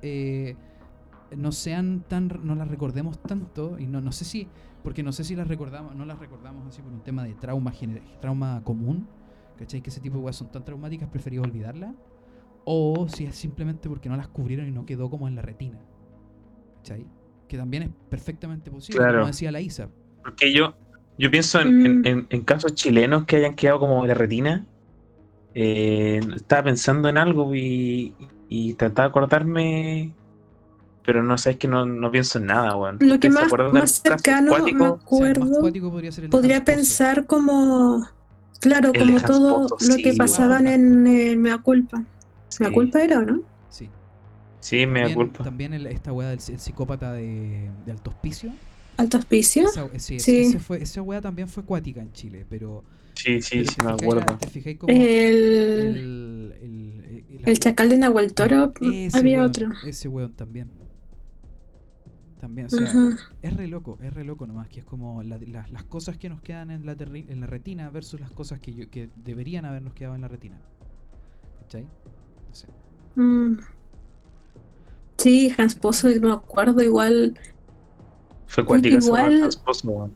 eh, 0.00 0.56
no 1.36 1.52
sean 1.52 2.04
tan, 2.08 2.30
no 2.42 2.54
las 2.54 2.68
recordemos 2.68 3.22
tanto, 3.22 3.78
y 3.78 3.86
no, 3.86 4.00
no 4.00 4.12
sé 4.12 4.24
si, 4.24 4.48
porque 4.82 5.02
no 5.02 5.12
sé 5.12 5.24
si 5.24 5.36
las 5.36 5.46
recordamos, 5.48 5.94
no 5.94 6.04
las 6.04 6.18
recordamos 6.18 6.66
así 6.66 6.82
por 6.82 6.92
un 6.92 7.02
tema 7.02 7.24
de 7.24 7.34
trauma, 7.34 7.72
trauma 8.20 8.62
común, 8.64 9.06
¿cachai? 9.58 9.80
Que 9.82 9.90
ese 9.90 10.00
tipo 10.00 10.16
de 10.16 10.22
cosas 10.22 10.36
son 10.36 10.50
tan 10.52 10.64
traumáticas, 10.64 11.08
preferí 11.08 11.38
olvidarlas, 11.38 11.94
o 12.64 13.08
si 13.08 13.24
es 13.24 13.34
simplemente 13.36 13.88
porque 13.88 14.08
no 14.08 14.16
las 14.16 14.28
cubrieron 14.28 14.66
y 14.68 14.70
no 14.70 14.86
quedó 14.86 15.10
como 15.10 15.28
en 15.28 15.34
la 15.36 15.42
retina, 15.42 15.78
¿cachai? 16.78 17.06
Que 17.48 17.56
también 17.56 17.82
es 17.84 17.90
perfectamente 18.10 18.70
posible, 18.70 18.98
Claro. 19.00 19.18
como 19.18 19.26
decía 19.28 19.50
la 19.52 19.60
Isa. 19.60 19.88
Porque 20.22 20.52
yo, 20.52 20.74
yo 21.18 21.30
pienso 21.30 21.60
en, 21.60 21.86
en- 21.86 22.00
Mm. 22.00 22.06
en- 22.06 22.26
en 22.30 22.40
casos 22.42 22.74
chilenos 22.74 23.24
que 23.24 23.36
hayan 23.36 23.54
quedado 23.54 23.80
como 23.80 24.06
de 24.06 24.14
retina. 24.14 24.66
eh, 25.54 26.20
estaba 26.36 26.64
pensando 26.64 27.08
en 27.08 27.18
algo 27.18 27.52
y, 27.54 28.14
y 28.48 28.74
trataba 28.74 29.08
de 29.08 29.10
acordarme, 29.10 30.12
pero 31.08 31.22
no 31.22 31.38
sé, 31.38 31.52
es 31.52 31.56
que 31.56 31.68
no, 31.68 31.86
no 31.86 32.10
pienso 32.10 32.38
en 32.38 32.44
nada, 32.44 32.76
weón. 32.76 32.98
Lo 33.00 33.18
que 33.18 33.28
¿Ustedes 33.28 33.48
se 33.50 33.56
más, 33.56 33.72
más 33.72 33.90
cercano 33.92 34.52
me 34.52 34.58
cuático? 34.58 34.84
O 35.08 35.16
sea, 35.16 35.28
el 35.30 35.38
más 35.40 35.48
acuerdo, 35.48 35.90
podría 35.90 36.12
ser 36.12 36.24
el 36.24 36.30
podría 36.30 36.56
Hans 36.56 36.64
Pozo. 36.66 36.76
pensar 36.76 37.24
como, 37.24 38.06
claro, 38.60 38.90
El 38.92 39.06
como 39.06 39.20
todo 39.22 39.68
lo 39.70 39.96
que 39.96 40.12
sí, 40.12 40.18
pasaban 40.18 40.64
wow. 40.64 40.72
en 40.74 41.06
eh, 41.06 41.34
Mea 41.36 41.56
Culpa. 41.62 42.04
Mea 42.60 42.68
Sí. 42.68 42.74
Culpa 42.74 43.00
era, 43.02 43.20
¿o 43.20 43.22
no? 43.22 43.40
Sí. 43.70 43.88
Sí, 44.60 44.84
me 44.84 45.00
da 45.00 45.06
También, 45.06 45.14
culpa. 45.14 45.44
también 45.44 45.72
el- 45.72 45.86
esta 45.86 46.12
weá 46.12 46.28
del 46.28 46.40
el 46.46 46.58
psicópata 46.60 47.14
de, 47.14 47.70
de 47.86 47.90
Alto 47.92 48.10
Hospicio. 48.10 48.52
Alto 48.98 49.16
Hospicio. 49.16 49.66
Esa, 49.66 49.86
ese- 49.94 50.18
Sí. 50.18 50.40
ese 50.40 50.58
fue, 50.58 50.82
esa 50.82 51.00
weá 51.00 51.22
también 51.22 51.48
fue 51.48 51.62
cuática 51.64 52.02
en 52.02 52.12
Chile, 52.12 52.44
pero. 52.50 52.84
Sí, 53.14 53.40
sí, 53.40 53.64
pero 53.64 53.70
sí, 53.70 53.76
me 53.82 53.92
acuerdo. 53.92 54.38
El, 54.88 56.54
el, 56.62 57.24
el, 57.46 57.58
chacal 57.60 57.88
de 57.88 57.96
Nahuel 57.96 58.34
Toro, 58.34 58.74
ese 58.82 59.16
había 59.18 59.38
weón, 59.38 59.48
otro. 59.48 59.68
Ese 59.86 60.06
weón 60.08 60.34
también. 60.34 60.68
También, 62.40 62.66
o 62.66 62.70
sea, 62.70 62.86
es 63.42 63.56
re 63.56 63.66
loco, 63.66 63.98
es 64.00 64.12
re 64.14 64.22
loco 64.24 64.46
nomás, 64.46 64.68
que 64.68 64.78
es 64.80 64.86
como 64.86 65.22
la- 65.24 65.38
la- 65.38 65.66
las 65.68 65.82
cosas 65.84 66.16
que 66.18 66.28
nos 66.28 66.40
quedan 66.40 66.70
en 66.70 66.86
la, 66.86 66.96
terri- 66.96 67.26
en 67.28 67.40
la 67.40 67.46
retina 67.48 67.90
versus 67.90 68.20
las 68.20 68.30
cosas 68.30 68.60
que, 68.60 68.72
yo- 68.74 68.88
que 68.90 69.10
deberían 69.16 69.64
habernos 69.64 69.92
quedado 69.92 70.14
en 70.14 70.20
la 70.20 70.28
retina. 70.28 70.56
¿Cachai? 71.62 71.82
No 71.82 72.54
sé. 72.54 72.68
Mm. 73.16 73.58
Sí, 75.16 75.52
Hans 75.58 75.74
Pozo, 75.74 76.08
me 76.20 76.30
acuerdo 76.32 76.80
igual. 76.82 77.36
Fue 78.46 78.64
cuática 78.64 78.98
esa 78.98 79.08
igual- 79.08 79.42
Hans 79.42 79.56
Pozo. 79.56 80.10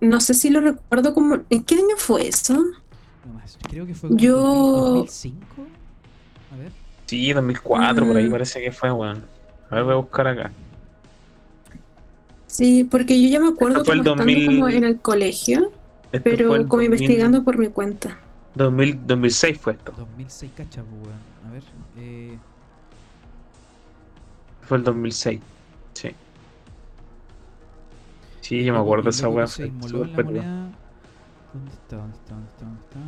No 0.00 0.20
sé 0.20 0.34
si 0.34 0.50
lo 0.50 0.60
recuerdo 0.60 1.14
como. 1.14 1.38
¿En 1.50 1.62
qué 1.62 1.76
año 1.76 1.96
fue 1.96 2.26
eso? 2.28 2.54
No 2.54 3.32
más, 3.34 3.56
creo 3.62 3.86
que 3.86 3.94
fue 3.94 4.08
como 4.10 4.20
Yo- 4.20 4.36
2005. 4.96 5.38
A 6.52 6.56
ver. 6.56 6.72
Sí, 7.06 7.32
2004, 7.32 8.04
por 8.06 8.16
ahí 8.16 8.28
Mm. 8.28 8.32
parece 8.32 8.60
que 8.60 8.72
fue, 8.72 8.90
weón. 8.90 9.24
A 9.70 9.76
ver, 9.76 9.84
voy 9.84 9.92
a 9.92 9.96
buscar 9.96 10.26
acá. 10.26 10.52
Sí, 12.54 12.84
porque 12.84 13.20
yo 13.20 13.28
ya 13.28 13.40
me 13.40 13.48
acuerdo 13.48 13.78
Esto 13.78 13.84
fue 13.92 13.96
como 13.98 14.02
el 14.02 14.08
estando 14.20 14.24
2000 14.32 14.46
como 14.46 14.68
en 14.68 14.84
el 14.84 15.00
colegio, 15.00 15.72
Esto 16.12 16.20
pero 16.22 16.48
como 16.48 16.58
2000 16.82 16.84
investigando 16.84 17.42
por 17.42 17.58
mi 17.58 17.66
cuenta. 17.66 18.16
2000, 18.54 19.00
2006 19.08 19.58
fue 19.58 19.72
esto. 19.72 19.92
2006, 19.96 20.52
cacha, 20.56 20.82
pues, 20.84 21.02
weón. 21.02 21.18
A 21.48 21.52
ver. 21.52 21.62
Eh, 21.98 22.38
Fue 24.62 24.76
el 24.78 24.84
2006. 24.84 25.40
Sí. 25.94 26.10
Sí, 28.40 28.62
yo 28.64 28.72
me 28.72 28.78
acuerdo 28.78 29.02
de 29.04 29.10
esa 29.10 29.28
weá. 29.28 29.46
¿Dónde 29.46 29.76
está? 29.76 29.96
¿Dónde 29.96 30.12
está? 30.12 31.96
¿Dónde 31.96 32.12
está? 32.14 32.34
¿Dónde 32.34 32.46
está? 32.48 32.64
¿Dónde 32.64 32.80
está? 32.84 32.98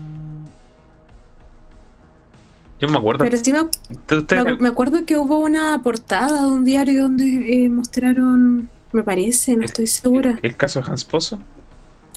Yo 2.81 2.89
me 2.89 2.99
acuerdo. 2.99 3.25
Pero 3.25 3.37
sí 3.39 3.53
me, 3.53 3.61
¿Usted- 3.61 4.17
usted- 4.19 4.45
me- 4.45 4.57
me 4.57 4.69
acuerdo 4.69 5.05
que 5.07 5.17
hubo 5.17 5.39
una 5.39 5.81
portada 5.83 6.43
de 6.43 6.47
un 6.49 6.65
diario 6.65 7.03
donde 7.05 7.65
eh, 7.65 7.69
mostraron, 7.71 8.69
me 8.93 9.03
parece, 9.03 9.57
no 9.57 9.65
estoy 9.65 9.87
segura. 9.87 10.39
¿El 10.43 10.57
caso 10.57 10.81
de 10.81 10.91
Hans 10.91 11.05
Pozo? 11.05 11.39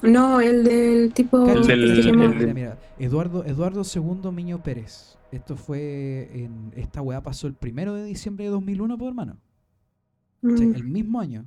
No, 0.01 0.39
el 0.39 0.63
del 0.63 1.11
tipo 1.13 1.45
Cacha, 1.45 1.59
del- 1.61 2.01
que 2.03 2.09
el- 2.09 2.15
mira, 2.17 2.53
mira, 2.53 2.77
Eduardo, 2.99 3.43
Eduardo 3.45 3.81
II 3.83 4.31
Miño 4.31 4.63
Pérez. 4.63 5.17
Esto 5.31 5.55
fue 5.57 6.29
en. 6.33 6.71
Esta 6.75 7.01
weá 7.01 7.21
pasó 7.21 7.47
el 7.47 7.53
primero 7.53 7.93
de 7.93 8.05
diciembre 8.05 8.45
de 8.45 8.51
2001, 8.51 8.97
pues, 8.97 9.09
hermano. 9.09 9.37
¿Cachai? 10.41 10.67
Mm, 10.67 10.75
El 10.75 10.83
mismo 10.85 11.19
año. 11.19 11.45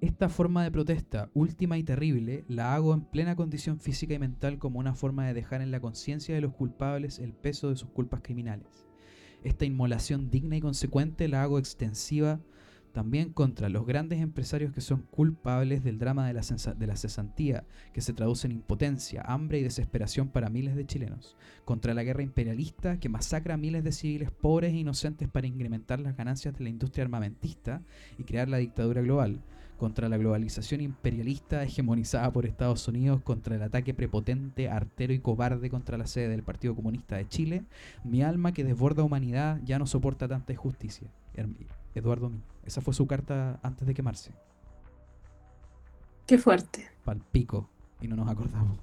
Esta 0.00 0.28
forma 0.28 0.62
de 0.62 0.70
protesta, 0.70 1.28
última 1.34 1.76
y 1.76 1.82
terrible, 1.82 2.44
la 2.46 2.72
hago 2.76 2.94
en 2.94 3.00
plena 3.00 3.34
condición 3.34 3.80
física 3.80 4.14
y 4.14 4.18
mental 4.20 4.58
como 4.58 4.78
una 4.78 4.94
forma 4.94 5.26
de 5.26 5.34
dejar 5.34 5.60
en 5.60 5.72
la 5.72 5.80
conciencia 5.80 6.36
de 6.36 6.40
los 6.40 6.54
culpables 6.54 7.18
el 7.18 7.32
peso 7.32 7.68
de 7.68 7.74
sus 7.74 7.88
culpas 7.88 8.20
criminales. 8.22 8.86
Esta 9.42 9.64
inmolación 9.64 10.30
digna 10.30 10.56
y 10.56 10.60
consecuente 10.60 11.26
la 11.26 11.42
hago 11.42 11.58
extensiva 11.58 12.38
también 12.92 13.32
contra 13.32 13.68
los 13.68 13.86
grandes 13.86 14.20
empresarios 14.20 14.72
que 14.72 14.80
son 14.80 15.02
culpables 15.02 15.82
del 15.82 15.98
drama 15.98 16.28
de 16.28 16.32
la, 16.86 16.96
cesantía, 16.96 17.64
que 17.92 18.00
se 18.00 18.12
traduce 18.12 18.46
en 18.46 18.52
impotencia, 18.52 19.22
hambre 19.22 19.58
y 19.58 19.64
desesperación 19.64 20.28
para 20.28 20.48
miles 20.48 20.76
de 20.76 20.86
chilenos, 20.86 21.36
contra 21.64 21.92
la 21.92 22.04
guerra 22.04 22.22
imperialista 22.22 22.98
que 23.00 23.08
masacra 23.08 23.54
a 23.54 23.58
miles 23.58 23.82
de 23.82 23.92
civiles 23.92 24.30
pobres 24.30 24.72
e 24.72 24.78
inocentes 24.78 25.28
para 25.28 25.48
incrementar 25.48 25.98
las 25.98 26.16
ganancias 26.16 26.56
de 26.56 26.64
la 26.64 26.70
industria 26.70 27.04
armamentista 27.04 27.82
y 28.16 28.22
crear 28.22 28.48
la 28.48 28.58
dictadura 28.58 29.02
global, 29.02 29.40
contra 29.78 30.08
la 30.10 30.18
globalización 30.18 30.82
imperialista 30.82 31.62
hegemonizada 31.62 32.30
por 32.32 32.44
Estados 32.44 32.86
Unidos, 32.88 33.22
contra 33.22 33.56
el 33.56 33.62
ataque 33.62 33.94
prepotente, 33.94 34.68
artero 34.68 35.12
y 35.14 35.20
cobarde 35.20 35.70
contra 35.70 35.96
la 35.96 36.06
sede 36.06 36.28
del 36.28 36.42
Partido 36.42 36.74
Comunista 36.74 37.16
de 37.16 37.26
Chile, 37.28 37.64
mi 38.04 38.22
alma 38.22 38.52
que 38.52 38.64
desborda 38.64 39.02
humanidad 39.02 39.60
ya 39.64 39.78
no 39.78 39.86
soporta 39.86 40.28
tanta 40.28 40.52
injusticia. 40.52 41.08
Eduardo. 41.94 42.30
Esa 42.66 42.80
fue 42.80 42.92
su 42.92 43.06
carta 43.06 43.58
antes 43.62 43.86
de 43.86 43.94
quemarse. 43.94 44.32
Qué 46.26 46.36
fuerte. 46.38 46.86
Pal 47.04 47.22
pico. 47.32 47.68
Y 48.00 48.08
no 48.08 48.16
nos 48.16 48.28
acordamos. 48.28 48.78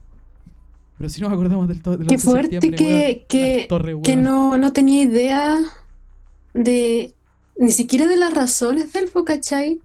Pero 0.98 1.10
si 1.10 1.22
nos 1.22 1.32
acordamos 1.32 1.68
del, 1.68 1.82
to- 1.82 1.98
del 1.98 2.08
Qué 2.08 2.16
11 2.16 2.26
de 2.28 2.32
fuerte 2.32 2.62
septiembre, 2.62 3.26
que- 3.28 3.60
que- 3.60 3.66
torres, 3.68 3.96
Que 4.04 4.16
no, 4.16 4.58
no 4.58 4.74
tenía 4.74 5.04
idea 5.04 5.58
de 6.54 7.14
ni 7.58 7.72
siquiera 7.72 8.08
de 8.08 8.18
las 8.18 8.34
razones 8.34 8.92
del 8.94 9.10
¿cachai? 9.26 9.80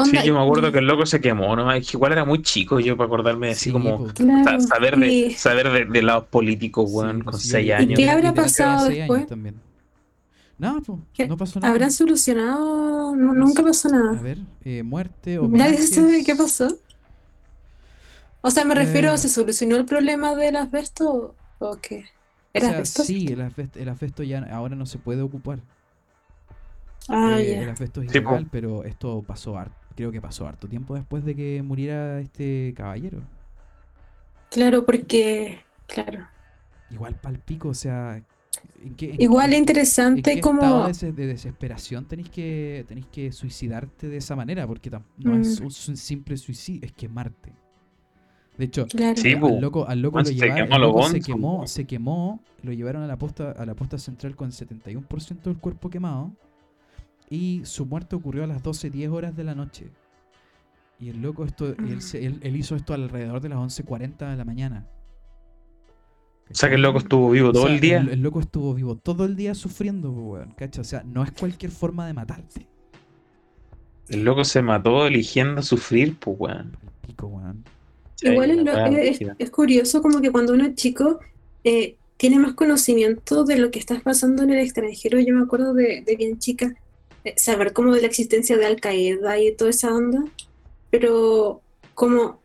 Onda, 0.00 0.20
Sí, 0.22 0.26
yo 0.28 0.34
me 0.34 0.40
acuerdo 0.42 0.68
y- 0.68 0.72
que 0.72 0.78
el 0.78 0.86
loco 0.86 1.04
se 1.06 1.20
quemó, 1.20 1.56
¿no? 1.56 1.72
Es 1.72 1.90
que 1.90 1.96
igual 1.96 2.12
era 2.12 2.24
muy 2.24 2.40
chico 2.42 2.78
yo 2.78 2.96
para 2.96 3.06
acordarme 3.08 3.50
así 3.50 3.64
Sí, 3.64 3.72
como. 3.72 4.06
Claro, 4.14 4.60
saber 4.60 4.96
de, 4.96 5.34
saber 5.36 5.70
de, 5.72 5.84
de 5.86 6.02
lados 6.02 6.26
políticos, 6.26 6.88
weón, 6.92 7.16
Sí, 7.18 7.22
con 7.24 7.30
pues 7.32 7.42
sí, 7.42 7.48
6 7.50 7.66
yo- 7.66 7.74
años. 7.76 7.90
¿Y 7.98 8.02
qué 8.04 8.10
habrá 8.10 8.32
pasado 8.32 8.86
seis 8.86 8.90
años 9.00 9.08
después? 9.08 9.26
también. 9.26 9.56
Nada, 10.56 10.80
pues, 10.86 10.98
¿Qué? 11.12 11.26
no 11.26 11.36
pasó 11.36 11.58
nada. 11.58 11.72
¿Habrán 11.72 11.90
solucionado? 11.90 13.16
No, 13.16 13.34
nunca 13.34 13.62
pasó 13.64 13.88
A 13.88 13.92
nada. 13.92 14.12
ver, 14.22 14.38
eh, 14.64 14.82
muerte, 14.84 15.30
Nadie 15.34 15.38
homenajes. 15.46 15.90
sabe 15.90 16.22
qué 16.24 16.34
pasó. 16.36 16.68
O 18.40 18.50
sea, 18.52 18.64
me 18.64 18.74
refiero, 18.76 19.12
Eh. 19.14 19.18
¿se 19.18 19.28
solucionó 19.28 19.76
el 19.76 19.84
problema 19.84 20.34
del 20.36 20.56
asbesto 20.56 21.34
o 21.58 21.76
qué? 21.76 22.04
O 22.04 22.04
¿Era 22.54 22.66
sea, 22.68 22.70
asbesto? 22.76 23.02
sí, 23.04 23.26
el 23.32 23.40
asbesto, 23.40 23.78
el 23.80 23.88
asbesto 23.88 24.22
ya 24.22 24.46
ahora 24.52 24.76
no 24.76 24.86
se 24.86 24.98
puede 24.98 25.22
ocupar. 25.22 25.58
Ah, 27.08 27.36
Eh, 27.40 27.50
ya. 27.52 27.62
El 27.62 27.70
asbesto 27.70 28.02
es 28.02 28.10
ilegal, 28.10 28.46
pero 28.50 28.84
esto 28.84 29.22
pasó 29.26 29.56
har- 29.58 29.72
creo 29.98 30.12
que 30.12 30.20
pasó 30.20 30.46
harto 30.46 30.68
tiempo 30.68 30.94
después 30.94 31.24
de 31.24 31.34
que 31.34 31.60
muriera 31.60 32.20
este 32.20 32.72
caballero. 32.76 33.18
Claro, 34.48 34.86
porque, 34.86 35.58
claro. 35.88 36.24
Igual 36.90 37.16
pal 37.16 37.40
pico, 37.40 37.70
o 37.70 37.74
sea, 37.74 38.22
¿en 38.80 38.94
qué, 38.94 39.10
en 39.10 39.20
Igual 39.20 39.46
qué- 39.46 39.50
es 39.50 39.56
en 39.56 39.62
interesante 39.62 40.22
qué 40.22 40.38
estado 40.38 40.56
como... 40.60 40.80
de, 40.82 40.86
des- 40.92 41.16
de 41.16 41.26
desesperación 41.26 42.04
tenéis 42.06 42.30
que 42.30 42.84
tenéis 42.86 43.06
que 43.08 43.32
suicidarte 43.32 44.08
de 44.08 44.16
esa 44.18 44.36
manera? 44.36 44.68
Porque 44.68 44.88
no 44.88 45.36
es 45.36 45.60
Mm. 45.60 45.64
un, 45.64 45.72
un 45.88 45.96
simple 45.96 46.36
suicidio, 46.36 46.86
es 46.86 46.92
quemarte. 46.92 47.52
De 48.56 48.66
hecho, 48.66 48.86
Claro. 48.86 49.16
Sí, 49.16 49.32
al 49.34 49.60
loco, 49.60 49.86
al 49.86 50.00
loco 50.00 50.18
lo 50.20 50.30
llevaron, 50.30 50.68
quemó 50.68 50.78
loco 50.78 51.08
se 51.08 51.20
quemó, 51.20 51.66
se 51.66 51.84
quemó, 51.86 52.40
lo 52.62 52.72
llevaron 52.72 53.02
a 53.02 53.08
la 53.08 53.16
posta, 53.18 53.50
a 53.50 53.66
la 53.66 53.74
posta 53.74 53.98
central 53.98 54.36
con 54.36 54.50
71% 54.52 55.50
del 55.50 55.58
cuerpo 55.58 55.90
quemado 55.90 56.32
y 57.30 57.62
su 57.64 57.86
muerte 57.86 58.16
ocurrió 58.16 58.44
a 58.44 58.46
las 58.46 58.62
12.10 58.62 59.10
horas 59.12 59.36
de 59.36 59.44
la 59.44 59.54
noche. 59.54 59.90
Y 61.00 61.10
el 61.10 61.22
loco 61.22 61.44
esto, 61.44 61.68
él, 61.78 62.02
se- 62.02 62.24
él- 62.26 62.40
él 62.42 62.56
hizo 62.56 62.74
esto 62.74 62.92
alrededor 62.94 63.40
de 63.40 63.48
las 63.50 63.58
11.40 63.58 64.30
de 64.30 64.36
la 64.36 64.44
mañana. 64.44 64.86
O 66.50 66.54
sea 66.54 66.68
que 66.70 66.76
el 66.76 66.82
loco 66.82 66.98
estuvo 66.98 67.30
vivo 67.30 67.50
O 67.50 67.52
todo 67.52 67.66
sea, 67.66 67.74
el 67.74 67.80
día. 67.80 68.00
El, 68.00 68.08
el 68.08 68.22
loco 68.22 68.40
estuvo 68.40 68.72
vivo 68.74 68.96
todo 68.96 69.24
el 69.26 69.36
día 69.36 69.54
sufriendo, 69.54 70.10
weón, 70.10 70.52
¿cacha? 70.56 70.80
O 70.80 70.84
sea, 70.84 71.02
no 71.04 71.22
es 71.22 71.30
cualquier 71.32 71.70
forma 71.70 72.06
de 72.06 72.14
matarte. 72.14 72.66
El 74.08 74.24
loco 74.24 74.44
se 74.44 74.62
mató 74.62 75.06
eligiendo 75.06 75.60
sufrir, 75.62 76.16
pues, 76.18 76.36
weón. 76.40 76.76
El 76.82 77.06
pico, 77.08 77.26
weón. 77.26 77.64
Igual 78.22 78.50
es, 78.50 78.56
lo- 79.20 79.50
curioso 79.52 80.02
como 80.02 80.20
que 80.20 80.32
cuando 80.32 80.54
uno 80.54 80.64
es 80.64 80.74
chico 80.74 81.20
eh, 81.62 81.96
tiene 82.16 82.38
más 82.38 82.54
conocimiento 82.54 83.44
de 83.44 83.58
lo 83.58 83.70
que 83.70 83.78
está 83.78 84.00
pasando 84.00 84.42
en 84.42 84.50
el 84.50 84.58
extranjero. 84.58 85.20
Yo 85.20 85.34
me 85.34 85.42
acuerdo 85.42 85.74
de, 85.74 86.02
de 86.04 86.16
bien 86.16 86.38
chica 86.38 86.74
saber 87.36 87.72
como 87.72 87.94
de 87.94 88.00
la 88.02 88.06
existencia 88.08 88.56
de 88.56 88.66
Al 88.66 88.80
Qaeda 88.80 89.38
y 89.38 89.52
toda 89.54 89.70
esa 89.70 89.94
onda, 89.94 90.24
pero 90.90 91.60
como 91.94 92.40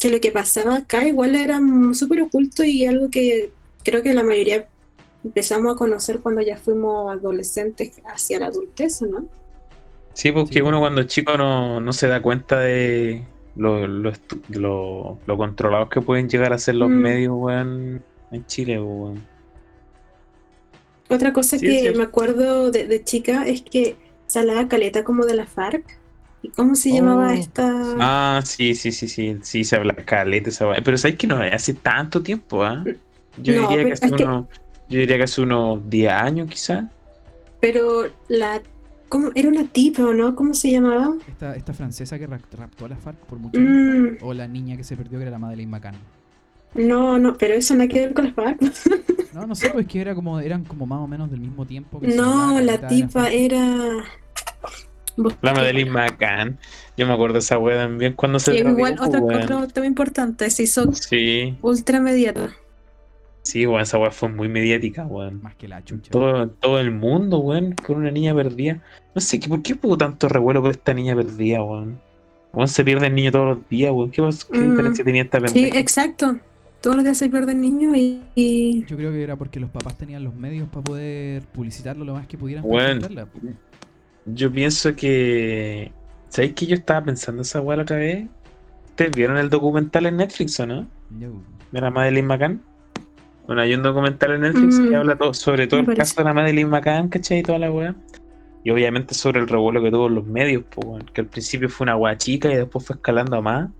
que 0.00 0.10
lo 0.10 0.20
que 0.20 0.32
pasaba 0.32 0.76
acá 0.76 1.06
igual 1.06 1.34
era 1.36 1.60
súper 1.94 2.22
oculto 2.22 2.64
y 2.64 2.84
algo 2.86 3.08
que 3.10 3.50
creo 3.84 4.02
que 4.02 4.12
la 4.14 4.24
mayoría 4.24 4.66
empezamos 5.24 5.74
a 5.74 5.78
conocer 5.78 6.18
cuando 6.20 6.40
ya 6.42 6.56
fuimos 6.56 7.12
adolescentes 7.12 7.92
hacia 8.06 8.40
la 8.40 8.46
adultez, 8.46 9.02
¿no? 9.02 9.26
Sí, 10.14 10.32
porque 10.32 10.54
Sí. 10.54 10.60
uno 10.60 10.80
cuando 10.80 11.00
es 11.02 11.06
chico 11.06 11.36
no, 11.38 11.80
no 11.80 11.92
se 11.92 12.08
da 12.08 12.20
cuenta 12.20 12.58
de 12.58 13.22
lo, 13.54 13.86
lo, 13.86 14.10
estu- 14.12 14.42
lo- 14.48 15.18
lo 15.24 15.36
controlados 15.36 15.88
que 15.88 16.00
pueden 16.00 16.28
llegar 16.28 16.52
a 16.52 16.58
ser 16.58 16.74
los 16.74 16.90
Mm. 16.90 16.94
medios, 16.94 17.32
weón, 17.36 18.02
en 18.32 18.46
Chile, 18.46 18.80
weón. 18.80 19.22
Otra 21.08 21.32
cosa 21.32 21.58
Sí, 21.58 21.66
que 21.66 21.92
me 21.94 22.04
acuerdo 22.04 22.70
de, 22.70 22.86
de 22.86 23.04
chica 23.04 23.46
es 23.46 23.62
que 23.62 23.96
se 24.32 24.38
hablaba 24.38 24.66
caleta 24.68 25.04
como 25.04 25.24
de 25.26 25.34
la 25.34 25.46
FARC. 25.46 25.84
¿Y 26.42 26.50
cómo 26.50 26.74
se 26.74 26.90
llamaba 26.92 27.28
Oh, 27.30 27.34
esta? 27.34 27.70
Ah, 28.00 28.40
sí, 28.44 28.74
sí, 28.74 28.90
sí, 28.92 29.08
sí, 29.08 29.38
sí, 29.42 29.64
se 29.64 29.76
habla 29.76 29.94
caleta 29.94 30.48
esa. 30.50 30.72
Pero 30.84 30.96
sabes 30.98 31.16
que 31.16 31.26
no 31.26 31.36
hace 31.36 31.74
tanto 31.74 32.22
tiempo, 32.22 32.64
¿ah? 32.64 32.82
Yo 33.36 33.52
No, 33.54 33.68
diría 33.68 33.84
que 33.86 33.92
hace 33.92 34.10
que- 34.16 34.24
unos, 34.24 34.46
yo 34.88 34.98
diría 34.98 35.16
que 35.18 35.22
hace 35.24 35.40
unos 35.42 35.88
10 35.88 36.10
años 36.12 36.48
quizás. 36.48 36.84
Pero 37.60 38.04
la... 38.28 38.60
¿cómo? 39.08 39.30
Era 39.34 39.48
una 39.48 39.66
tipa, 39.68 40.02
¿o 40.04 40.12
no? 40.12 40.34
¿Cómo 40.34 40.54
se 40.54 40.70
llamaba? 40.70 41.14
Esta, 41.28 41.54
esta 41.54 41.72
francesa 41.74 42.18
que 42.18 42.26
rap- 42.26 42.52
raptó 42.52 42.86
a 42.86 42.88
la 42.88 42.96
FARC 42.96 43.18
por 43.26 43.38
mucho 43.38 43.60
Mm, 43.60 44.06
tiempo. 44.06 44.26
O 44.26 44.34
la 44.34 44.48
niña 44.48 44.76
que 44.76 44.84
se 44.84 44.96
perdió 44.96 45.18
que 45.18 45.22
era 45.22 45.30
la 45.30 45.38
Madeleine 45.38 45.70
McCann. 45.70 45.94
no, 46.74 47.18
no, 47.18 47.36
pero 47.36 47.54
eso 47.54 47.74
no 47.74 47.82
hay 47.82 47.88
que 47.88 48.00
ver 48.00 48.14
con 48.14 48.24
la 48.26 48.32
FARC. 48.32 48.60
No, 49.32 49.46
no 49.46 49.54
sé, 49.54 49.70
pues 49.70 49.86
que 49.86 50.00
era 50.00 50.14
como, 50.14 50.40
eran 50.40 50.64
como 50.64 50.86
más 50.86 50.98
o 51.00 51.06
menos 51.06 51.30
del 51.30 51.40
mismo 51.40 51.64
tiempo 51.66 52.00
que 52.00 52.10
se 52.10 52.16
No, 52.16 52.60
la 52.60 52.86
tipa 52.86 53.30
era... 53.30 54.04
La 55.42 55.52
Madeline 55.52 55.90
McCann. 55.90 56.58
Yo 56.96 57.06
me 57.06 57.12
acuerdo 57.12 57.34
de 57.34 57.38
esa 57.40 57.58
weá 57.58 57.76
también 57.76 58.14
cuando 58.14 58.38
se 58.38 58.52
Sí, 58.52 58.58
igual, 58.58 58.96
otro, 59.00 59.20
weón. 59.20 59.42
otro 59.42 59.68
tema 59.68 59.86
importante, 59.86 60.48
se 60.50 60.62
hizo 60.62 60.90
Sí, 60.94 61.54
ultra 61.60 62.00
mediata. 62.00 62.50
sí, 63.42 63.66
weón, 63.66 63.82
esa 63.82 63.98
weá 63.98 64.10
fue 64.10 64.30
muy 64.30 64.48
mediática, 64.48 65.04
weón. 65.06 65.42
Más 65.42 65.54
que 65.56 65.68
la 65.68 65.84
chucha. 65.84 66.10
Todo, 66.10 66.48
todo 66.48 66.80
el 66.80 66.90
mundo, 66.92 67.38
weón, 67.40 67.74
por 67.74 67.96
una 67.96 68.10
niña 68.10 68.34
perdida. 68.34 68.80
No 69.14 69.20
sé, 69.20 69.38
¿qué- 69.38 69.48
¿por 69.48 69.60
qué 69.62 69.74
hubo 69.82 69.98
tanto 69.98 70.28
revuelo 70.28 70.62
por 70.62 70.70
esta 70.70 70.94
niña 70.94 71.14
perdida, 71.14 71.62
weón? 71.62 72.00
Weón, 72.54 72.68
se 72.68 72.82
pierde 72.84 73.06
el 73.08 73.14
niño 73.14 73.32
todos 73.32 73.56
los 73.58 73.68
días, 73.68 73.92
weón. 73.92 74.10
¿Qué, 74.10 74.22
qué 74.50 74.58
Mm, 74.58 74.70
diferencia 74.70 75.04
tenía 75.04 75.22
esta 75.22 75.40
Sí, 75.40 75.54
pendeja? 75.54 75.78
exacto. 75.78 76.36
Todos 76.80 76.96
los 76.96 77.04
días 77.04 77.16
se 77.18 77.28
pierde 77.28 77.52
el 77.52 77.60
niño 77.60 77.94
y... 77.94 78.22
y- 78.34 78.84
Yo 78.86 78.96
creo 78.96 79.12
que 79.12 79.22
era 79.22 79.36
porque 79.36 79.60
los 79.60 79.70
papás 79.70 79.96
tenían 79.98 80.24
los 80.24 80.34
medios 80.34 80.68
para 80.68 80.82
poder 80.82 81.42
publicitarlo 81.52 82.04
lo 82.04 82.14
más 82.14 82.26
que 82.26 82.36
pudieran. 82.38 82.64
po. 82.64 82.70
Yo 84.26 84.50
pienso 84.52 84.94
que. 84.94 85.92
¿Sabéis 86.28 86.54
que 86.54 86.66
yo 86.66 86.74
estaba 86.74 87.04
pensando 87.04 87.42
esa 87.42 87.60
weá 87.60 87.76
la 87.76 87.82
otra 87.82 87.96
vez? 87.96 88.26
¿Ustedes 88.90 89.12
vieron 89.14 89.36
el 89.36 89.50
documental 89.50 90.06
en 90.06 90.16
Netflix 90.16 90.58
o 90.60 90.66
no? 90.66 90.86
No. 91.10 91.42
De 91.70 91.80
la 91.80 91.90
Madeleine 91.90 92.26
McCann. 92.28 92.62
Bueno, 93.46 93.62
hay 93.62 93.74
un 93.74 93.82
documental 93.82 94.32
en 94.34 94.42
Netflix 94.42 94.78
que 94.78 94.90
Mm, 94.90 94.94
habla 94.94 95.16
todo, 95.16 95.34
sobre 95.34 95.66
todo 95.66 95.78
me 95.78 95.80
el 95.82 95.86
parece. 95.86 96.00
caso 96.14 96.20
de 96.22 96.24
la 96.28 96.34
Madeleine 96.34 96.70
McCann, 96.70 97.08
¿cachai? 97.08 97.38
Y 97.40 97.42
toda 97.42 97.58
la 97.58 97.70
weá. 97.70 97.94
Y 98.64 98.70
obviamente 98.70 99.14
sobre 99.14 99.40
el 99.40 99.48
revuelo 99.48 99.82
que 99.82 99.90
tuvo 99.90 100.06
en 100.06 100.14
los 100.14 100.24
medios, 100.26 100.62
pues, 100.72 100.86
weón, 100.86 101.04
que 101.12 101.20
al 101.22 101.26
principio 101.26 101.68
fue 101.68 101.84
una 101.84 101.96
weá 101.96 102.16
chica 102.16 102.50
y 102.52 102.56
después 102.56 102.86
fue 102.86 102.94
escalando 102.96 103.36
a 103.36 103.40
más. 103.42 103.70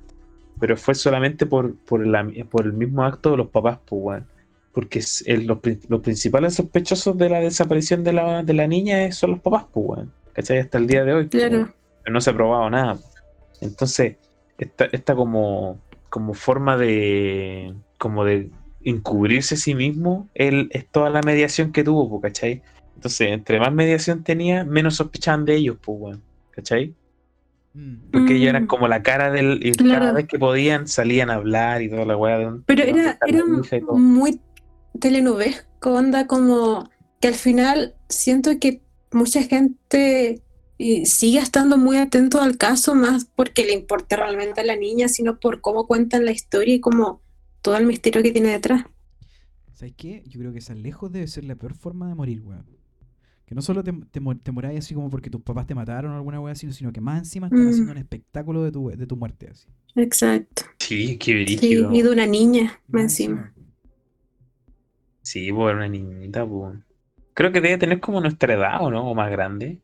Pero 0.59 0.77
fue 0.77 0.95
solamente 0.95 1.47
por, 1.47 1.77
por, 1.85 2.05
la- 2.07 2.29
por 2.51 2.67
el 2.67 2.73
mismo 2.73 3.05
acto 3.05 3.31
de 3.31 3.37
los 3.37 3.49
papás, 3.49 3.79
pues, 3.87 4.03
weón. 4.03 4.27
Porque 4.73 5.01
el- 5.27 5.47
los, 5.47 5.59
pri- 5.61 5.79
los 5.89 6.01
principales 6.01 6.55
sospechosos 6.55 7.17
de 7.17 7.29
la 7.29 7.39
desaparición 7.41 8.03
de 8.03 8.13
la, 8.15 8.43
de 8.43 8.53
la 8.55 8.67
niña 8.67 9.05
es- 9.05 9.17
son 9.17 9.31
los 9.33 9.41
papás, 9.41 9.67
pues, 9.73 9.87
weón. 9.87 10.13
¿Cachai? 10.35 10.59
Hasta 10.59 10.79
el 10.79 10.87
día 10.87 11.05
de 11.05 11.13
hoy. 11.15 11.29
Claro. 11.29 11.73
Pero 12.03 12.13
no 12.15 12.21
se 12.21 12.31
ha 12.31 12.35
probado 12.35 12.69
nada. 12.71 12.99
Entonces, 13.61 14.17
esta, 14.59 14.87
esta 14.87 15.15
como, 15.15 15.81
como 16.09 16.35
forma 16.35 16.77
de 16.77 17.75
como 17.99 18.25
de 18.25 18.51
encubrirse 18.85 19.55
a 19.55 19.59
sí 19.59 19.75
mismo, 19.75 20.29
él, 20.35 20.69
es 20.73 20.89
toda 20.89 21.09
la 21.11 21.21
mediación 21.23 21.71
que 21.71 21.85
tuvo, 21.85 22.21
¿cachai? 22.21 22.63
Entonces, 22.97 23.29
entre 23.31 23.61
más 23.61 23.73
mediación 23.73 24.25
tenía, 24.25 24.65
menos 24.65 24.97
sospechaban 24.97 25.45
de 25.45 25.55
ellos, 25.57 25.77
pues, 25.81 25.99
weón. 26.01 26.23
¿Cachai? 26.51 26.95
Mm. 27.75 28.11
Porque 28.13 28.35
ellos 28.35 28.49
eran 28.51 28.65
Mm. 28.65 28.67
como 28.67 28.89
la 28.89 29.03
cara 29.03 29.31
del. 29.31 29.65
Y 29.65 29.73
Claro. 29.73 30.01
cada 30.01 30.13
vez 30.13 30.27
que 30.27 30.39
podían 30.39 30.89
salían 30.89 31.31
a 31.31 31.35
hablar 31.35 31.81
y 31.83 31.89
toda 31.89 32.05
la 32.05 32.17
weá 32.17 32.39
de 32.39 32.47
un- 32.47 32.63
Pero 32.65 32.85
de 32.85 32.91
era, 32.91 33.19
era 33.27 33.45
muy 33.93 34.41
telenovesco, 34.99 35.93
onda 35.93 36.27
como 36.27 36.91
que 37.21 37.29
al 37.29 37.35
final 37.35 37.95
siento 38.09 38.51
que 38.61 38.83
mucha 39.13 39.43
gente 39.43 40.41
eh, 40.79 41.07
sigue 41.07 41.39
estando 41.39 41.77
muy 41.79 41.97
atento 41.97 42.41
al 42.41 42.57
caso, 42.57 42.95
más 42.95 43.25
porque 43.25 43.65
le 43.65 43.73
importa 43.73 44.17
realmente 44.17 44.61
a 44.61 44.65
la 44.65 44.77
niña, 44.77 45.09
sino 45.09 45.39
por 45.39 45.61
cómo 45.61 45.87
cuentan 45.87 46.25
la 46.25 46.33
historia 46.33 46.75
y 46.75 46.81
como 46.81 47.21
todo 47.61 47.77
el 47.77 47.87
misterio 47.87 48.23
que 48.23 48.33
tiene 48.33 48.49
detrás. 48.51 48.85
¿Sabes 49.75 49.95
qué? 49.97 50.23
Yo 50.27 50.41
creo 50.41 50.53
que 50.53 50.59
esa 50.59 50.75
lejos 50.75 51.11
debe 51.13 51.27
ser 51.27 51.45
la 51.45 51.55
peor 51.57 51.75
forma 51.75 52.09
de 52.09 52.15
morir, 52.15 52.41
weón. 52.43 52.67
Que 53.47 53.55
no 53.55 53.63
solo 53.63 53.83
te, 53.85 53.93
te, 53.93 54.21
mor- 54.21 54.39
te 54.43 54.51
moráis 54.53 54.79
así 54.79 54.95
como 54.95 55.11
porque 55.11 55.29
tus 55.29 55.43
papás 55.43 55.67
te 55.67 55.75
mataron 55.75 56.13
o 56.13 56.17
alguna 56.17 56.41
weá 56.41 56.53
así, 56.53 56.73
sino 56.73 56.93
que 56.93 57.01
más 57.01 57.19
encima 57.19 57.49
están 57.49 57.65
Mm. 57.67 57.69
haciendo 57.69 57.93
un 57.93 57.99
espectáculo 57.99 58.63
de 58.63 58.73
tu, 58.73 58.89
de 58.89 59.07
tu 59.07 59.17
muerte 59.17 59.49
así. 59.51 59.67
Exacto. 59.97 60.63
Sí, 60.79 61.19
qué 61.19 61.33
Sí, 61.33 61.45
brígido. 61.45 61.93
y 61.93 62.03
de 62.03 62.11
una 62.11 62.27
niña, 62.27 62.81
más 62.89 63.03
encima. 63.03 63.53
Sí, 65.23 65.53
pues 65.53 65.69
era 65.69 65.77
una 65.77 65.89
niñita, 65.89 66.47
pues. 66.47 66.79
Creo 67.35 67.53
que 67.53 67.61
debe 67.61 67.79
tener 67.79 68.01
como 68.01 68.21
nuestra 68.21 68.55
edad, 68.55 68.83
¿o 68.83 68.91
no? 68.91 69.11
O 69.11 69.15
más 69.15 69.31
grande. 69.31 69.79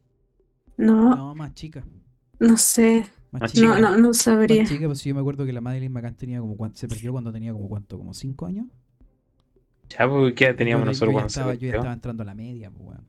No, 0.76 1.14
No, 1.16 1.34
más 1.34 1.54
chica. 1.54 1.82
no 2.38 2.56
sé. 2.56 3.06
Más 3.30 3.42
Más 3.42 3.52
chica. 3.52 3.66
No, 3.66 3.78
no, 3.78 3.96
no 3.96 4.08
Más 4.08 4.18
sabría. 4.18 4.64
chica, 4.64 4.86
pues 4.86 4.98
sí, 5.00 5.08
yo 5.10 5.14
me 5.14 5.20
acuerdo 5.20 5.44
que 5.44 5.52
la 5.52 5.60
Madeleine 5.60 5.92
McCann 5.92 6.14
tenía 6.14 6.40
como 6.40 6.56
cuan- 6.56 6.74
se 6.76 6.88
perdió 6.88 7.12
cuando 7.12 7.32
tenía 7.32 7.52
como 7.52 7.68
cuánto, 7.68 7.98
como 7.98 8.14
5 8.14 8.46
años. 8.46 8.66
Ya, 9.90 10.08
porque 10.08 10.34
¿qué 10.34 10.44
edad 10.46 10.56
teníamos 10.56 10.84
yo, 10.84 10.86
nosotros 10.86 11.08
yo 11.08 11.12
ya 11.12 11.14
cuando 11.14 11.28
se 11.30 11.40
estaba, 11.40 11.54
yo 11.54 11.68
ya 11.68 11.74
estaba 11.76 11.92
entrando 11.94 12.22
a 12.22 12.26
la 12.26 12.34
media, 12.34 12.70
pues 12.70 12.82
weón. 12.88 13.04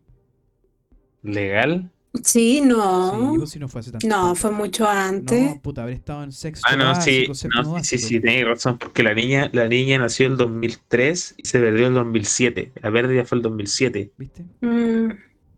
¿Legal? 1.22 1.90
Sí, 2.24 2.62
no. 2.62 3.36
Sí, 3.42 3.48
si 3.54 3.60
no 3.60 3.68
fue 3.68 3.82
hace 3.82 3.92
tanto 3.92 4.08
No, 4.08 4.16
tiempo. 4.34 4.36
fue 4.36 4.52
mucho 4.52 4.88
antes. 4.90 5.42
No, 5.56 5.62
puta, 5.62 5.84
haber 5.84 5.96
estado 5.96 6.24
en 6.24 6.32
sexto 6.32 6.66
Ah, 6.70 6.76
no, 6.76 6.96
sí, 6.96 7.28
básico, 7.28 7.34
séptimo 7.36 7.78
no, 7.78 7.84
sí, 7.84 7.98
sí, 8.00 8.20
tenéis 8.20 8.46
razón, 8.46 8.78
porque 8.80 9.04
la 9.04 9.14
niña, 9.14 9.50
la 9.54 9.68
niña 9.68 10.00
nació 10.00 10.26
en 10.26 10.32
el 10.34 10.38
2003 10.40 11.36
y 11.38 11.46
se 11.46 11.60
perdió 11.60 11.82
en 11.88 11.94
el 11.94 12.00
2007. 12.00 12.72
La 12.82 12.92
pérdida 12.92 13.26
fue 13.26 13.38
el 13.38 13.42
2007. 13.44 14.12
¿Viste? 14.18 14.44
Mm, 14.62 15.12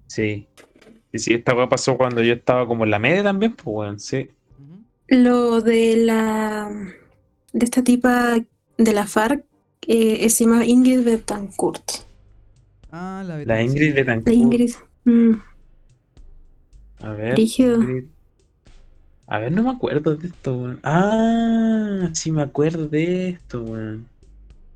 Sí. 0.07 0.47
Y 1.13 1.19
sí, 1.19 1.33
esta 1.33 1.55
weá 1.55 1.69
pasó 1.69 1.97
cuando 1.97 2.21
yo 2.21 2.33
estaba 2.33 2.67
como 2.67 2.83
en 2.83 2.91
la 2.91 2.99
media 2.99 3.23
también, 3.23 3.53
pues 3.55 3.65
bueno, 3.65 3.97
sí. 3.99 4.29
Lo 5.07 5.61
de 5.61 5.97
la 5.97 6.69
de 7.53 7.65
esta 7.65 7.83
tipa 7.83 8.37
de 8.77 8.93
la 8.93 9.05
FARC 9.07 9.43
eh, 9.87 10.29
se 10.29 10.43
llama 10.45 10.65
Ingrid 10.65 11.03
Betancourt. 11.03 11.83
Ah, 12.91 13.23
la 13.25 13.33
La 13.33 13.37
Betancourt, 13.37 13.69
Ingrid 13.69 13.87
sí. 13.87 13.93
Betancourt. 13.93 14.27
La 14.27 14.33
Ingrid. 14.33 14.71
mm, 15.05 15.31
A 17.01 17.11
ver. 17.13 17.39
A 19.27 19.39
ver, 19.39 19.51
no 19.51 19.63
me 19.63 19.69
acuerdo 19.71 20.15
de 20.15 20.27
esto, 20.27 20.55
weón. 20.57 20.79
Ah, 20.83 22.09
sí 22.13 22.31
me 22.31 22.41
acuerdo 22.41 22.87
de 22.87 23.29
esto, 23.29 23.63
weón. 23.63 24.07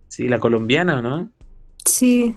Sí, 0.07 0.27
la 0.27 0.39
colombiana, 0.39 1.01
¿no? 1.01 1.29
sí, 1.85 2.35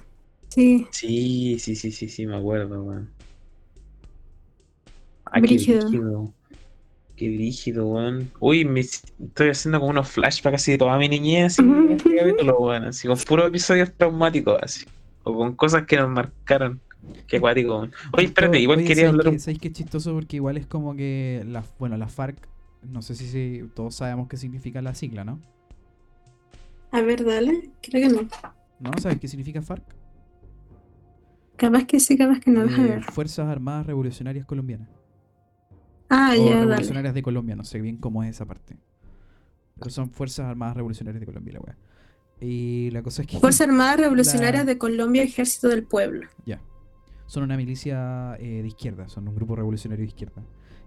sí. 0.48 0.86
Sí, 0.90 1.58
sí, 1.58 1.76
sí, 1.76 1.92
sí, 1.92 2.08
sí, 2.08 2.26
me 2.26 2.36
acuerdo, 2.36 2.82
weón. 2.82 3.08
Ah, 5.26 5.40
qué 5.40 5.40
Brígido. 5.42 5.88
brígido. 5.88 6.34
Qué 7.16 7.28
brígido, 7.28 7.86
weón. 7.86 8.30
Uy, 8.40 8.64
me, 8.64 8.80
estoy 8.80 9.50
haciendo 9.50 9.78
como 9.78 9.90
unos 9.90 10.08
flashbacks 10.08 10.56
así 10.62 10.72
de 10.72 10.78
toda 10.78 10.98
mi 10.98 11.08
niñez, 11.08 11.58
así, 11.58 11.62
este 11.90 12.16
capítulo, 12.16 12.58
weón, 12.58 12.84
así, 12.84 13.06
con 13.06 13.18
puros 13.18 13.48
episodios 13.48 13.92
traumáticos, 13.96 14.58
así. 14.62 14.84
O 15.22 15.34
con 15.36 15.54
cosas 15.54 15.86
que 15.86 15.96
nos 15.96 16.10
marcaron. 16.10 16.80
Qué 17.26 17.36
acuático, 17.38 17.76
weón. 17.78 17.92
Oye, 18.12 18.26
espérate, 18.26 18.58
igual 18.60 18.78
oye, 18.78 18.86
quería 18.88 19.06
¿sabes 19.08 19.20
hablar 19.26 19.40
¿Sabéis 19.40 19.58
qué 19.60 19.68
es 19.68 19.74
chistoso? 19.74 20.12
Porque 20.14 20.36
igual 20.36 20.56
es 20.56 20.66
como 20.66 20.94
que, 20.96 21.44
la, 21.46 21.64
bueno, 21.78 21.96
la 21.96 22.08
FARC, 22.08 22.48
no 22.82 23.02
sé 23.02 23.14
si, 23.14 23.28
si 23.28 23.62
todos 23.74 23.94
sabemos 23.94 24.28
qué 24.28 24.36
significa 24.36 24.82
la 24.82 24.94
sigla, 24.94 25.24
¿no? 25.24 25.40
A 26.90 27.00
ver, 27.02 27.24
dale. 27.24 27.70
Creo 27.82 28.08
que 28.08 28.14
no. 28.14 28.28
¿No? 28.80 28.90
¿Sabes 29.00 29.18
qué 29.18 29.28
significa 29.28 29.60
FARC? 29.62 29.84
Capaz 31.56 31.84
que 31.86 31.98
sí, 32.00 32.16
capaz 32.16 32.40
que 32.40 32.50
no. 32.50 32.62
Eh, 32.64 32.66
ver. 32.88 33.04
Fuerzas 33.04 33.48
Armadas 33.48 33.86
Revolucionarias 33.86 34.46
Colombianas. 34.46 34.88
Ah, 36.08 36.30
o 36.38 36.44
ya, 36.44 36.50
dale. 36.54 36.60
Revolucionarias 36.66 37.14
de 37.14 37.22
Colombia, 37.22 37.56
no 37.56 37.64
sé 37.64 37.80
bien 37.80 37.96
cómo 37.96 38.22
es 38.22 38.30
esa 38.30 38.46
parte. 38.46 38.76
Pero 39.78 39.90
son 39.90 40.10
Fuerzas 40.10 40.46
Armadas 40.46 40.76
Revolucionarias 40.76 41.20
de 41.20 41.26
Colombia, 41.26 41.54
la 41.54 41.60
weá. 41.60 41.76
Y 42.40 42.90
la 42.92 43.02
cosa 43.02 43.22
es 43.22 43.28
que 43.28 43.38
Fuerzas 43.38 43.68
Armadas 43.68 43.96
Revolucionarias 44.00 44.64
La- 44.64 44.72
de 44.72 44.78
Colombia, 44.78 45.22
Ejército 45.22 45.68
del 45.68 45.82
Pueblo. 45.84 46.28
Ya. 46.46 46.60
Son 47.28 47.44
una 47.44 47.56
milicia 47.56 48.36
eh, 48.40 48.62
de 48.62 48.66
izquierda, 48.66 49.08
son 49.08 49.28
un 49.28 49.36
grupo 49.36 49.54
revolucionario 49.54 50.02
de 50.02 50.08
izquierda. 50.08 50.42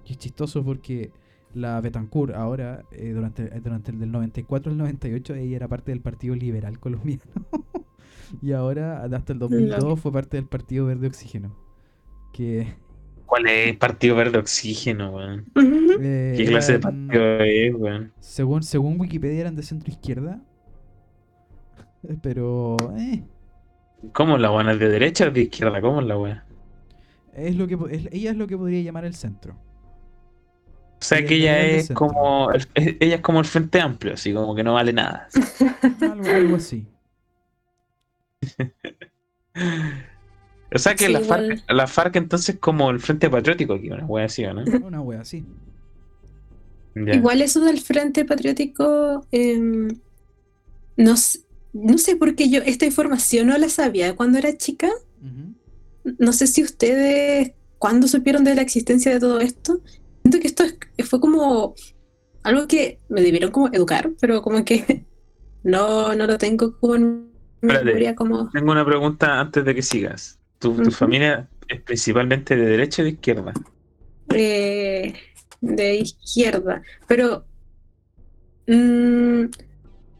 Y 0.06 0.12
es 0.12 0.18
chistoso 0.18 0.66
porque 0.66 1.12
la 1.54 1.80
Betancourt 1.80 2.36
ahora, 2.36 2.84
eh, 2.92 3.12
durante, 3.14 3.44
eh, 3.44 3.62
durante 3.64 3.92
el 3.92 4.00
del 4.00 4.12
94 4.12 4.74
al 4.74 4.78
98, 4.78 5.36
ella 5.36 5.56
era 5.56 5.68
parte 5.70 5.92
del 5.92 6.02
Partido 6.02 6.36
Liberal 6.36 6.78
Colombiano. 6.80 7.24
y 8.42 8.52
ahora, 8.52 9.04
hasta 9.04 9.32
el 9.32 9.40
2002, 9.40 10.00
fue 10.00 10.12
parte 10.12 10.36
del 10.36 10.48
Partido 10.48 10.86
Verde 10.88 11.08
Oxígeno. 11.08 11.56
Que 12.34 12.76
¿Cuál 13.32 13.48
es 13.48 13.70
el 13.70 13.78
Partido 13.78 14.18
Verde 14.18 14.40
Oxígeno, 14.40 15.12
weón? 15.12 15.46
Eh, 16.02 16.34
¿Qué 16.36 16.46
clase 16.48 16.74
de 16.74 16.80
partido 16.80 17.40
es, 17.40 17.74
weón? 17.74 18.12
según, 18.20 18.62
según 18.62 19.00
Wikipedia 19.00 19.40
eran 19.40 19.56
de 19.56 19.64
centro 19.64 19.90
izquierda. 19.90 20.42
Pero 22.22 22.76
eh, 22.98 23.24
¿Cómo 24.14 24.38
la? 24.38 24.72
¿Es 24.72 24.80
de 24.80 24.90
derecha 24.90 25.28
o 25.28 25.32
de 25.32 25.42
izquierda? 25.42 25.82
¿Cómo 25.82 26.02
es 26.02 26.08
la 26.08 26.18
weón? 26.18 26.42
es 27.34 27.56
lo 27.56 27.66
que 27.68 27.78
es- 27.92 28.10
ella 28.12 28.32
es 28.32 28.36
lo 28.38 28.46
que 28.48 28.58
podría 28.58 28.82
llamar 28.82 29.06
el 29.06 29.16
centro. 29.16 29.54
O 29.54 31.04
sea 31.04 31.20
Ella 31.20 31.28
que 31.28 31.36
ella 31.36 31.62
es 31.62 31.88
centro. 31.88 32.08
como 32.08 32.52
el- 32.52 32.68
es- 32.76 32.96
ella 33.00 33.16
es 33.16 33.22
como 33.22 33.40
el 33.40 33.46
Frente 33.46 33.80
Amplio, 33.80 34.14
así 34.14 34.34
como 34.34 34.54
que 34.54 34.64
no 34.64 34.74
vale 34.74 34.92
nada. 34.94 35.28
Algo, 36.02 36.30
algo 36.30 36.56
así. 36.58 36.86
O 40.74 40.78
sea 40.80 40.96
que 40.96 41.08
Sí, 41.08 41.12
la, 41.14 41.20
FARC, 41.20 41.64
la 41.70 41.88
FARC 41.88 42.16
entonces 42.16 42.58
como 42.60 42.90
el 42.92 43.00
Frente 43.00 43.30
Patriótico 43.30 43.74
aquí, 43.74 43.90
una 43.92 44.06
wea 44.06 44.26
así, 44.26 44.46
¿o 44.46 44.54
¿no? 44.54 44.64
Una 44.86 45.02
wea 45.02 45.22
así. 45.22 45.46
Ya. 46.96 47.16
Igual 47.16 47.42
eso 47.42 47.60
del 47.62 47.80
Frente 47.80 48.24
Patriótico, 48.26 49.26
em, 49.32 50.00
no, 50.98 51.16
no 51.74 51.98
sé 51.98 52.16
por 52.16 52.36
qué 52.36 52.50
yo 52.50 52.62
esta 52.62 52.86
información 52.86 53.48
no 53.48 53.58
la 53.58 53.70
sabía 53.70 54.16
cuando 54.16 54.38
era 54.38 54.56
chica. 54.58 54.90
No 56.18 56.34
sé 56.34 56.48
si 56.48 56.64
ustedes, 56.64 57.54
cuando 57.78 58.08
supieron 58.08 58.44
de 58.44 58.56
la 58.56 58.62
existencia 58.64 59.12
de 59.14 59.20
todo 59.20 59.40
esto, 59.40 59.82
siento 60.24 60.40
que 60.40 60.48
esto 60.48 60.64
es- 60.64 61.08
fue 61.08 61.20
como 61.20 61.76
algo 62.44 62.68
que 62.68 63.00
me 63.10 63.22
debieron 63.22 63.52
como 63.52 63.68
educar, 63.68 64.12
pero 64.20 64.42
como 64.42 64.66
que 64.66 65.06
no, 65.64 66.16
no 66.16 66.26
lo 66.28 66.38
tengo 66.38 66.76
mi 66.82 67.28
Espérate. 67.62 67.86
memoria 67.86 68.16
como... 68.16 68.50
Tengo 68.50 68.72
una 68.72 68.86
pregunta 68.86 69.40
antes 69.40 69.64
de 69.64 69.76
que 69.76 69.82
sigas. 69.84 70.40
¿Tu, 70.58 70.74
familia 70.92 71.50
es 71.68 71.82
principalmente 71.82 72.56
de 72.56 72.66
derecha 72.66 73.02
o 73.02 73.06
de 73.06 73.12
izquierda? 73.12 73.54
eh, 74.34 75.14
de 75.60 75.96
izquierda, 75.96 76.82
pero 77.08 77.46
mm, 78.68 79.46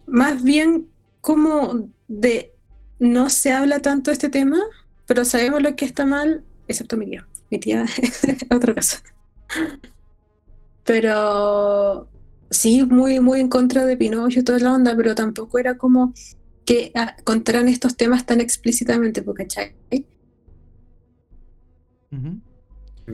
más 0.08 0.44
bien 0.44 0.91
como 1.22 1.90
de 2.08 2.54
no 3.00 3.30
se 3.30 3.52
habla 3.52 3.80
tanto 3.80 4.12
de 4.12 4.14
este 4.14 4.30
tema, 4.30 4.60
pero 5.06 5.26
sabemos 5.26 5.62
lo 5.62 5.76
que 5.76 5.86
está 5.86 6.06
mal, 6.06 6.44
excepto 6.68 6.98
mi 6.98 7.06
tía. 7.06 7.28
Mi 7.50 7.60
tía 7.60 7.86
es 8.02 8.24
otro 8.52 8.76
caso. 8.76 8.98
Pero 10.84 12.08
sí, 12.50 12.84
muy, 12.84 13.20
muy 13.20 13.40
en 13.40 13.50
contra 13.50 13.86
de 13.86 13.98
Pinocho 13.98 14.40
y 14.40 14.44
toda 14.44 14.60
la 14.60 14.74
onda, 14.74 14.96
pero 14.96 15.16
tampoco 15.16 15.58
era 15.60 15.78
como 15.78 16.14
que 16.66 16.92
ah, 16.96 17.16
contaran 17.24 17.68
estos 17.68 17.98
temas 17.98 18.26
tan 18.26 18.40
explícitamente, 18.42 19.22
porque 19.22 19.44
¿cachai? 19.44 19.76
Ujú. 22.12 22.40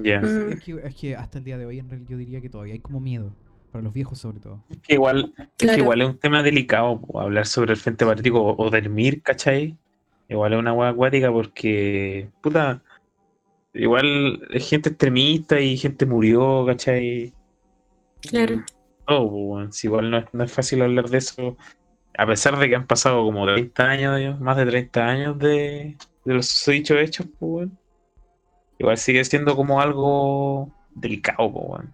Ya. 0.04 0.22
Mm. 0.22 0.52
Es, 0.52 0.64
que, 0.64 0.82
es 0.84 0.96
que 0.96 1.16
hasta 1.16 1.38
el 1.38 1.44
día 1.44 1.58
de 1.58 1.66
hoy 1.66 1.80
en 1.80 1.90
realidad 1.90 2.10
yo 2.10 2.18
diría 2.18 2.42
que 2.42 2.50
todavía 2.50 2.74
hay 2.74 2.80
como 2.80 3.00
miedo. 3.00 3.34
Para 3.78 3.84
los 3.84 3.94
viejos 3.94 4.18
sobre 4.18 4.40
todo. 4.40 4.64
Es 4.72 4.80
que 4.80 4.96
igual, 4.96 5.36
es 5.38 5.70
que 5.70 5.78
igual 5.78 6.02
es 6.02 6.08
un 6.08 6.18
tema 6.18 6.42
delicado 6.42 7.00
hablar 7.14 7.46
sobre 7.46 7.74
el 7.74 7.78
Frente 7.78 8.08
Patriótico 8.08 8.42
o, 8.42 8.66
o 8.66 8.72
del 8.72 8.90
MIR, 8.90 9.22
¿cachai? 9.22 9.78
Igual 10.28 10.54
es 10.54 10.60
una 10.60 10.74
wea 10.74 10.90
acuática 10.90 11.32
porque, 11.32 12.28
puta, 12.42 12.82
igual 13.76 14.48
hay 14.52 14.60
gente 14.62 14.90
extremista 14.90 15.62
y 15.62 15.78
gente 15.78 16.08
murió, 16.08 16.66
¿cachai? 16.66 17.36
Claro. 18.22 18.64
Oh, 19.06 19.26
weón, 19.26 19.72
si 19.72 19.86
igual 19.86 20.10
no 20.10 20.18
es, 20.18 20.26
no 20.34 20.44
es 20.44 20.52
fácil 20.52 20.82
hablar 20.82 21.12
de 21.12 21.20
eso, 21.20 21.56
a 22.18 22.26
pesar 22.26 22.58
de 22.58 22.70
que 22.70 22.76
han 22.76 22.88
pasado 22.88 23.24
como 23.24 23.46
30 23.46 23.84
años, 23.84 24.40
más 24.40 24.58
de 24.58 24.66
30 24.66 25.06
años 25.06 25.38
de, 25.38 25.98
de 26.26 26.34
los 26.34 26.66
dichos 26.66 26.98
hechos, 26.98 27.28
pues. 27.38 27.70
Igual 28.80 28.98
sigue 28.98 29.24
siendo 29.24 29.56
como 29.56 29.80
algo 29.80 30.72
delicado, 30.96 31.54
pues. 31.54 31.88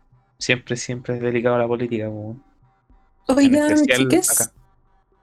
Siempre, 0.43 0.75
siempre 0.75 1.15
es 1.15 1.21
delicado 1.21 1.57
la 1.57 1.65
política. 1.65 2.03
En 2.03 2.43
Oigan, 3.29 3.85
chicas. 3.85 4.51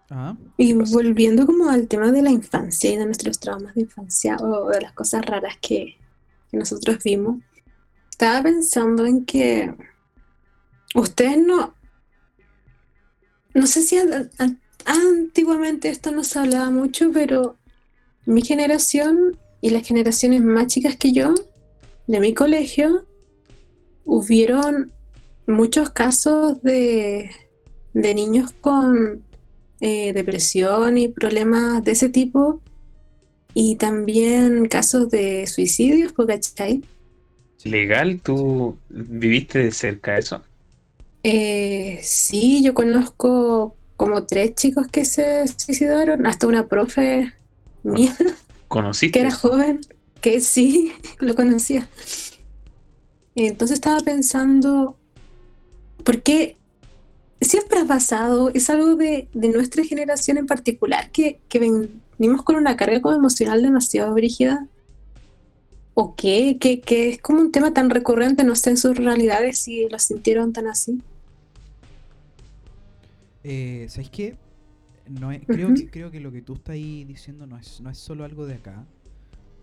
Ah, 0.08 0.34
y 0.56 0.72
volviendo 0.72 1.44
como 1.44 1.68
al 1.68 1.88
tema 1.88 2.10
de 2.10 2.22
la 2.22 2.30
infancia 2.30 2.90
y 2.90 2.96
de 2.96 3.04
nuestros 3.04 3.38
traumas 3.38 3.74
de 3.74 3.82
infancia 3.82 4.38
o 4.40 4.70
de 4.70 4.80
las 4.80 4.94
cosas 4.94 5.22
raras 5.26 5.58
que, 5.60 5.98
que 6.50 6.56
nosotros 6.56 7.04
vimos, 7.04 7.42
estaba 8.10 8.42
pensando 8.42 9.04
en 9.04 9.26
que 9.26 9.74
ustedes 10.94 11.36
no, 11.36 11.74
no 13.52 13.66
sé 13.66 13.82
si 13.82 13.98
an- 13.98 14.30
an- 14.38 14.60
antiguamente 14.86 15.90
esto 15.90 16.12
no 16.12 16.24
se 16.24 16.38
hablaba 16.38 16.70
mucho, 16.70 17.10
pero 17.12 17.58
mi 18.24 18.40
generación 18.40 19.38
y 19.60 19.68
las 19.68 19.86
generaciones 19.86 20.40
más 20.40 20.68
chicas 20.68 20.96
que 20.96 21.12
yo, 21.12 21.34
de 22.06 22.20
mi 22.20 22.32
colegio, 22.32 23.06
hubieron 24.06 24.92
muchos 25.46 25.90
casos 25.90 26.62
de, 26.62 27.30
de 27.94 28.14
niños 28.14 28.52
con 28.60 29.22
eh, 29.80 30.12
depresión 30.12 30.98
y 30.98 31.08
problemas 31.08 31.82
de 31.84 31.92
ese 31.92 32.08
tipo, 32.08 32.60
y 33.54 33.76
también 33.76 34.66
casos 34.66 35.10
de 35.10 35.46
suicidios, 35.46 36.12
¿po 36.12 36.26
¿cachai? 36.26 36.82
¿Legal? 37.64 38.20
¿Tú 38.22 38.78
viviste 38.88 39.58
de 39.58 39.72
cerca 39.72 40.18
eso? 40.18 40.42
Eh, 41.22 42.00
sí, 42.02 42.62
yo 42.62 42.72
conozco 42.72 43.76
como 43.96 44.24
tres 44.24 44.54
chicos 44.54 44.86
que 44.88 45.04
se 45.04 45.46
suicidaron, 45.48 46.26
hasta 46.26 46.46
una 46.46 46.66
profe 46.66 47.34
mía 47.82 48.16
¿Conociste? 48.68 49.12
que 49.12 49.20
era 49.20 49.30
joven, 49.30 49.80
que 50.20 50.40
sí, 50.40 50.92
lo 51.18 51.34
conocía. 51.34 51.88
Entonces 53.34 53.74
estaba 53.74 54.00
pensando, 54.00 54.96
¿por 56.02 56.22
qué 56.22 56.56
siempre 57.40 57.80
ha 57.80 57.84
pasado? 57.86 58.50
Es 58.54 58.70
algo 58.70 58.96
de, 58.96 59.28
de 59.34 59.48
nuestra 59.50 59.84
generación 59.84 60.38
en 60.38 60.46
particular, 60.46 61.10
que, 61.12 61.40
que 61.48 61.58
venimos 61.60 62.42
con 62.44 62.56
una 62.56 62.76
carga 62.76 63.00
como 63.00 63.16
emocional 63.16 63.62
demasiado 63.62 64.14
brígida. 64.14 64.66
¿O 65.94 66.14
qué? 66.16 66.58
Que, 66.60 66.80
que 66.80 67.10
es 67.10 67.20
como 67.20 67.40
un 67.40 67.52
tema 67.52 67.72
tan 67.72 67.90
recurrente, 67.90 68.44
no 68.44 68.56
sé 68.56 68.70
en 68.70 68.76
sus 68.78 68.96
realidades 68.96 69.58
si 69.60 69.88
lo 69.88 69.98
sintieron 69.98 70.52
tan 70.52 70.66
así. 70.68 71.02
eh, 73.42 73.86
¿sabéis 73.88 74.10
qué? 74.10 74.36
No 75.06 75.32
es- 75.32 75.42
creo, 75.48 75.74
que, 75.74 75.88
creo 75.90 76.10
que 76.10 76.20
lo 76.20 76.30
que 76.32 76.42
tú 76.42 76.54
estás 76.54 76.74
ahí 76.74 77.04
diciendo 77.04 77.46
no 77.46 77.56
es, 77.58 77.80
no 77.80 77.90
es 77.90 77.98
solo 77.98 78.24
algo 78.24 78.46
de 78.46 78.54
acá. 78.54 78.86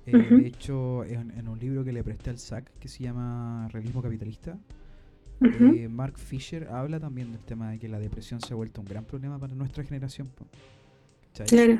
Eh. 0.05 0.31
De 0.31 0.47
hecho, 0.47 1.03
en, 1.05 1.31
en 1.37 1.47
un 1.47 1.59
libro 1.59 1.83
que 1.83 1.91
le 1.93 2.03
presté 2.03 2.29
al 2.31 2.39
SAC 2.39 2.71
que 2.79 2.87
se 2.87 3.03
llama 3.03 3.67
Realismo 3.71 4.01
Capitalista, 4.01 4.57
Eh, 5.41 5.87
Mark 5.87 6.17
Fisher 6.17 6.67
habla 6.69 6.99
también 6.99 7.31
del 7.31 7.41
tema 7.41 7.71
de 7.71 7.79
que 7.79 7.87
la 7.87 7.99
depresión 7.99 8.41
se 8.41 8.53
ha 8.53 8.55
vuelto 8.55 8.81
un 8.81 8.87
gran 8.87 9.05
problema 9.05 9.37
para 9.39 9.53
nuestra 9.55 9.83
generación. 9.83 10.29
Claro. 11.45 11.79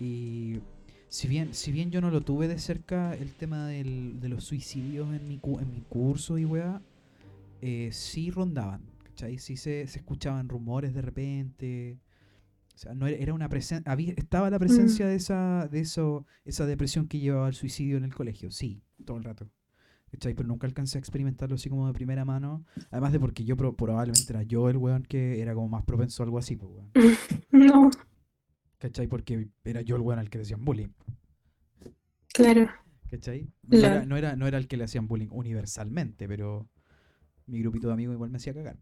Y 0.00 0.60
si 1.08 1.28
bien, 1.28 1.52
si 1.54 1.72
bien 1.72 1.90
yo 1.90 2.00
no 2.00 2.10
lo 2.10 2.20
tuve 2.22 2.48
de 2.48 2.58
cerca 2.58 3.14
el 3.14 3.32
tema 3.34 3.66
del- 3.68 4.20
de 4.20 4.28
los 4.28 4.44
suicidios 4.44 5.12
en 5.14 5.26
mi, 5.28 5.38
cu- 5.38 5.58
en 5.58 5.72
mi 5.72 5.82
curso 5.82 6.38
y 6.38 6.44
weá, 6.44 6.80
eh, 7.60 7.90
sí 7.92 8.30
rondaban, 8.30 8.80
¿cachai? 9.04 9.38
Sí 9.38 9.56
se, 9.56 9.86
se 9.86 9.98
escuchaban 9.98 10.48
rumores 10.48 10.94
de 10.94 11.02
repente. 11.02 11.98
O 12.74 12.78
sea, 12.78 12.94
no 12.94 13.06
era, 13.08 13.16
era 13.18 13.34
una 13.34 13.48
presencia, 13.48 13.92
estaba 14.16 14.48
la 14.50 14.58
presencia 14.58 15.06
de 15.08 15.16
esa, 15.16 15.68
de 15.68 15.80
eso, 15.80 16.24
esa 16.44 16.64
depresión 16.64 17.08
que 17.08 17.18
llevaba 17.18 17.48
al 17.48 17.54
suicidio 17.54 17.96
en 17.96 18.04
el 18.04 18.14
colegio, 18.14 18.50
sí, 18.52 18.80
todo 19.04 19.16
el 19.16 19.24
rato. 19.24 19.50
¿Cachai? 20.10 20.34
Pero 20.34 20.48
nunca 20.48 20.66
alcancé 20.66 20.96
a 20.98 21.00
experimentarlo 21.00 21.56
así 21.56 21.68
como 21.68 21.86
de 21.86 21.92
primera 21.92 22.24
mano. 22.24 22.64
Además 22.90 23.12
de 23.12 23.20
porque 23.20 23.44
yo 23.44 23.56
pro- 23.56 23.76
probablemente 23.76 24.24
era 24.32 24.42
yo 24.42 24.68
el 24.70 24.76
weón 24.78 25.02
que 25.02 25.40
era 25.42 25.54
como 25.54 25.68
más 25.68 25.84
propenso 25.84 26.22
a 26.22 26.24
algo 26.24 26.38
así, 26.38 26.56
pues 26.56 26.72
weón. 26.72 26.90
No, 27.50 27.90
¿Cachai? 28.78 29.06
Porque 29.08 29.48
era 29.64 29.80
yo 29.82 29.96
el 29.96 30.02
weón 30.02 30.18
al 30.18 30.30
que 30.30 30.38
le 30.38 30.42
hacían 30.42 30.64
bullying. 30.64 30.88
claro. 32.32 32.68
¿Cachai? 33.10 33.48
No 33.62 33.78
Claro. 33.78 33.94
era, 33.96 34.04
no, 34.06 34.16
era, 34.16 34.36
no 34.36 34.46
era 34.46 34.58
el 34.58 34.68
que 34.68 34.76
le 34.76 34.84
hacían 34.84 35.08
bullying 35.08 35.28
universalmente, 35.30 36.28
pero 36.28 36.68
mi 37.46 37.60
grupito 37.60 37.86
de 37.88 37.94
amigos 37.94 38.14
igual 38.14 38.30
me 38.30 38.36
hacía 38.36 38.52
cagar. 38.54 38.76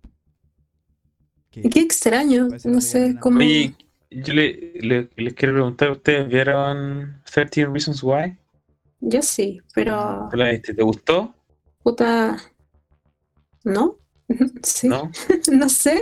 Que- 1.50 1.62
Qué 1.70 1.80
extraño, 1.80 2.48
no 2.64 2.80
sé 2.80 3.16
cómo. 3.20 3.38
Oye, 3.38 3.74
yo 4.10 4.34
le, 4.34 4.72
le- 4.80 5.08
les 5.16 5.34
quiero 5.34 5.54
preguntar, 5.54 5.90
¿ustedes 5.92 6.28
vieron 6.28 7.20
13 7.32 7.66
Reasons 7.66 8.02
Why? 8.02 8.36
Yo 9.00 9.22
sí, 9.22 9.60
pero 9.74 10.28
¿Tú 10.30 10.36
la 10.36 10.50
viste? 10.50 10.74
¿Te 10.74 10.82
gustó? 10.82 11.34
puta. 11.82 12.36
¿No? 13.64 13.96
Sí, 14.62 14.88
no, 14.88 15.10
¿No? 15.52 15.68
sé. 15.68 16.00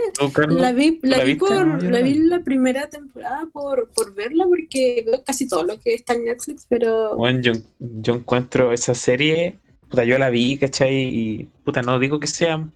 La 0.49 0.71
vi, 0.71 0.99
la 1.03 1.17
la 1.17 1.23
vi 1.23 1.33
viste? 1.33 1.45
por, 1.47 1.67
No, 1.67 1.77
la 1.77 1.89
la 1.91 2.01
vi 2.01 2.15
la 2.15 2.39
primera 2.39 2.89
temporada 2.89 3.47
por, 3.53 3.91
por 3.91 4.15
verla 4.15 4.45
porque 4.47 5.03
veo 5.05 5.23
casi 5.23 5.47
todo 5.47 5.63
lo 5.63 5.79
que 5.79 5.93
está 5.93 6.13
en 6.13 6.25
Netflix, 6.25 6.65
pero 6.67 7.15
Bueno, 7.15 7.41
yo, 7.41 7.51
yo 7.79 8.15
encuentro 8.15 8.73
esa 8.73 8.95
serie, 8.95 9.59
puta, 9.87 10.03
yo 10.03 10.17
la 10.17 10.31
vi, 10.31 10.57
¿cachai? 10.57 10.95
Y 10.95 11.43
puta, 11.63 11.83
no 11.83 11.99
digo 11.99 12.19
que 12.19 12.25
sea, 12.25 12.67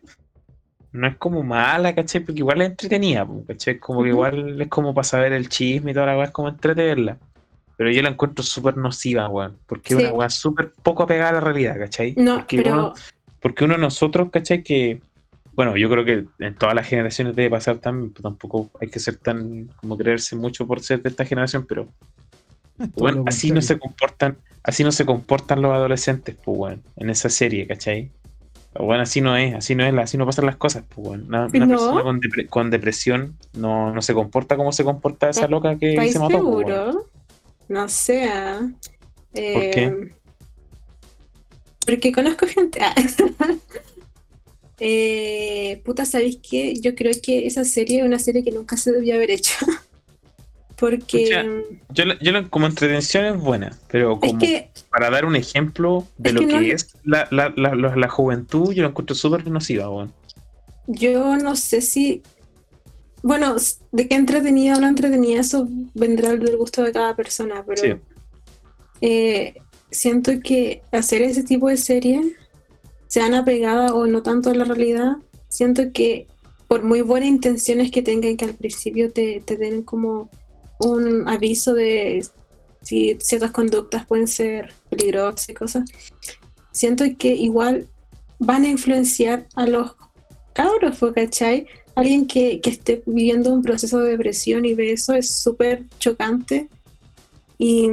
no 0.92 1.08
es 1.08 1.18
como 1.18 1.42
mala, 1.42 1.96
¿cachai? 1.96 2.22
Porque 2.22 2.40
igual 2.40 2.62
es 2.62 2.70
entretenida, 2.70 3.26
po, 3.26 3.44
¿cachai? 3.48 3.80
Como 3.80 4.04
que 4.04 4.10
igual 4.10 4.62
es 4.62 4.68
como 4.68 4.94
para 4.94 5.04
saber 5.04 5.34
el 5.34 5.50
chisme 5.50 5.92
y 5.92 5.94
toda 5.96 6.06
la 6.08 6.16
weá, 6.18 6.26
es 6.26 6.32
como 6.32 6.50
entretenerla. 6.50 7.18
Pero 7.80 7.92
yo 7.92 8.02
la 8.02 8.10
encuentro 8.10 8.44
súper 8.44 8.76
nociva, 8.76 9.30
weón, 9.30 9.56
porque 9.66 9.94
es 9.94 10.00
Sí. 10.02 10.06
una 10.06 10.14
weá 10.14 10.30
súper 10.30 10.74
poco 10.84 11.04
apegada 11.04 11.30
a 11.30 11.34
la 11.36 11.40
realidad, 11.40 11.78
¿cachai? 11.80 12.14
no, 12.18 12.36
porque 12.40 12.58
pero 12.58 12.74
uno, 12.74 12.94
porque 13.40 13.64
uno 13.64 13.76
de 13.76 13.80
nosotros, 13.80 14.28
¿cachai? 14.34 14.64
Que, 14.64 15.00
bueno, 15.54 15.78
yo 15.78 15.90
creo 15.90 16.04
que 16.04 16.26
en 16.40 16.56
todas 16.56 16.76
las 16.76 16.86
generaciones 16.86 17.38
debe 17.38 17.50
pasar 17.52 17.78
también, 17.78 18.12
pues 18.12 18.22
tampoco 18.22 18.70
hay 18.82 18.90
que 18.90 19.00
ser 19.00 19.16
tan, 19.16 19.70
como 19.78 19.98
creerse 19.98 20.36
mucho 20.36 20.68
por 20.68 20.82
ser 20.82 21.02
de 21.02 21.08
esta 21.08 21.24
generación, 21.24 21.66
pero 21.70 21.88
bueno, 22.98 23.24
así 23.28 23.50
no 23.52 23.62
se 23.62 23.80
comportan, 23.80 24.36
así 24.62 24.84
no 24.84 24.92
se 24.92 25.06
comportan 25.06 25.62
los 25.62 25.72
adolescentes, 25.72 26.36
pues 26.44 26.58
weón, 26.60 26.84
en 26.98 27.10
esa 27.10 27.30
serie, 27.30 27.66
¿cachai? 27.66 28.12
Bueno, 28.78 29.04
así 29.04 29.22
no 29.22 29.38
es, 29.38 29.56
así 29.56 29.74
no 29.74 29.86
es, 29.86 29.94
así 29.98 30.18
no 30.18 30.26
pasan 30.26 30.46
las 30.48 30.58
cosas, 30.58 30.84
pues 30.94 31.08
weón. 31.08 31.26
Una, 31.30 31.46
una 31.48 31.60
No. 31.66 31.68
persona 31.70 32.04
con, 32.04 32.20
depre- 32.22 32.48
con 32.50 32.70
depresión 32.70 33.36
no, 33.54 33.94
no 33.94 34.02
se 34.02 34.14
comporta 34.14 34.58
como 34.58 34.74
se 34.74 34.84
comporta 34.84 35.30
esa 35.30 35.48
loca 35.48 35.78
que 35.78 35.92
¿estáis 35.92 36.12
se 36.12 36.20
mató, 36.20 36.44
pues, 36.44 36.66
weón. 36.68 36.98
No 37.70 37.88
sé. 37.88 38.26
ah. 38.26 38.70
¿Por 39.32 39.42
qué? 39.72 39.84
Eh, 39.84 40.14
Porque 41.86 42.12
conozco 42.12 42.46
gente. 42.48 42.80
ah. 42.82 42.94
Eh, 44.82 45.82
puta, 45.84 46.06
¿sabéis 46.06 46.40
qué? 46.42 46.76
Yo 46.80 46.96
creo 46.96 47.12
que 47.22 47.46
esa 47.46 47.66
serie 47.66 48.00
es 48.00 48.06
una 48.06 48.18
serie 48.18 48.46
que 48.46 48.52
nunca 48.52 48.78
se 48.78 48.94
debió 48.94 49.16
haber 49.16 49.30
hecho. 49.32 49.54
Porque 50.78 51.24
Escucha, 51.24 51.44
Yo, 51.90 52.06
la- 52.06 52.18
yo 52.22 52.32
la- 52.32 52.48
como 52.48 52.66
entretención 52.66 53.26
es 53.26 53.38
buena, 53.38 53.78
pero 53.92 54.14
es 54.14 54.20
como 54.22 54.40
que 54.40 54.70
para 54.90 55.10
dar 55.10 55.26
un 55.26 55.36
ejemplo 55.36 56.08
de 56.18 56.30
es 56.30 56.34
lo 56.36 56.42
que 56.42 56.48
que 56.48 56.54
no- 56.54 56.62
es 56.62 56.94
la, 57.04 57.28
la, 57.32 57.50
la, 57.98 58.08
juventud, 58.08 58.72
yo 58.72 58.84
la 58.84 58.90
encuentro 58.90 59.14
súper 59.18 59.46
nociva, 59.52 59.90
weón. 59.90 60.14
yo 60.88 61.36
no 61.36 61.58
sé 61.58 61.82
si. 61.82 62.24
Bueno, 63.22 63.56
de 63.92 64.08
qué 64.08 64.16
entretenida 64.16 64.78
o 64.78 64.80
no 64.80 64.88
entretenida, 64.88 65.42
eso 65.42 65.68
vendrá 65.94 66.36
del 66.36 66.58
gusto 66.58 66.84
de 66.84 66.92
cada 66.92 67.16
persona, 67.16 67.64
pero 67.66 67.82
Sí. 67.82 67.94
eh, 69.02 69.56
siento 69.92 70.32
que 70.42 70.82
hacer 70.92 71.22
ese 71.22 71.44
tipo 71.44 71.68
de 71.68 71.78
series, 71.78 72.26
sean 73.08 73.34
apegadas 73.34 73.92
o 73.92 74.06
no 74.08 74.22
tanto 74.22 74.52
a 74.52 74.56
la 74.56 74.64
realidad, 74.66 75.18
siento 75.48 75.92
que 75.92 76.28
por 76.68 76.84
muy 76.84 77.02
buenas 77.02 77.30
intenciones 77.30 77.90
que 77.92 78.02
tengan, 78.04 78.38
que 78.38 78.46
al 78.46 78.54
principio 78.54 79.12
te, 79.12 79.42
te 79.44 79.58
den 79.58 79.82
como 79.84 80.30
un 80.80 81.28
aviso 81.28 81.74
de 81.74 82.24
si 82.82 83.18
ciertas 83.20 83.52
conductas 83.52 84.06
pueden 84.06 84.28
ser 84.28 84.74
peligrosas 84.90 85.50
y 85.50 85.54
cosas, 85.54 85.90
siento 86.72 87.04
que 87.18 87.34
igual 87.36 87.88
van 88.38 88.64
a 88.64 88.70
influenciar 88.70 89.48
a 89.56 89.66
los 89.66 89.96
cabros. 90.54 91.00
¿cachai? 91.14 91.68
Alguien 92.00 92.28
que, 92.28 92.62
que 92.62 92.70
esté 92.70 93.04
viviendo 93.06 93.54
un 93.54 93.62
proceso 93.62 94.00
de 94.00 94.12
depresión 94.12 94.66
y 94.66 94.74
ve 94.74 94.94
eso 94.94 95.14
es 95.14 95.30
súper 95.30 95.84
chocante 96.00 96.70
y, 97.58 97.90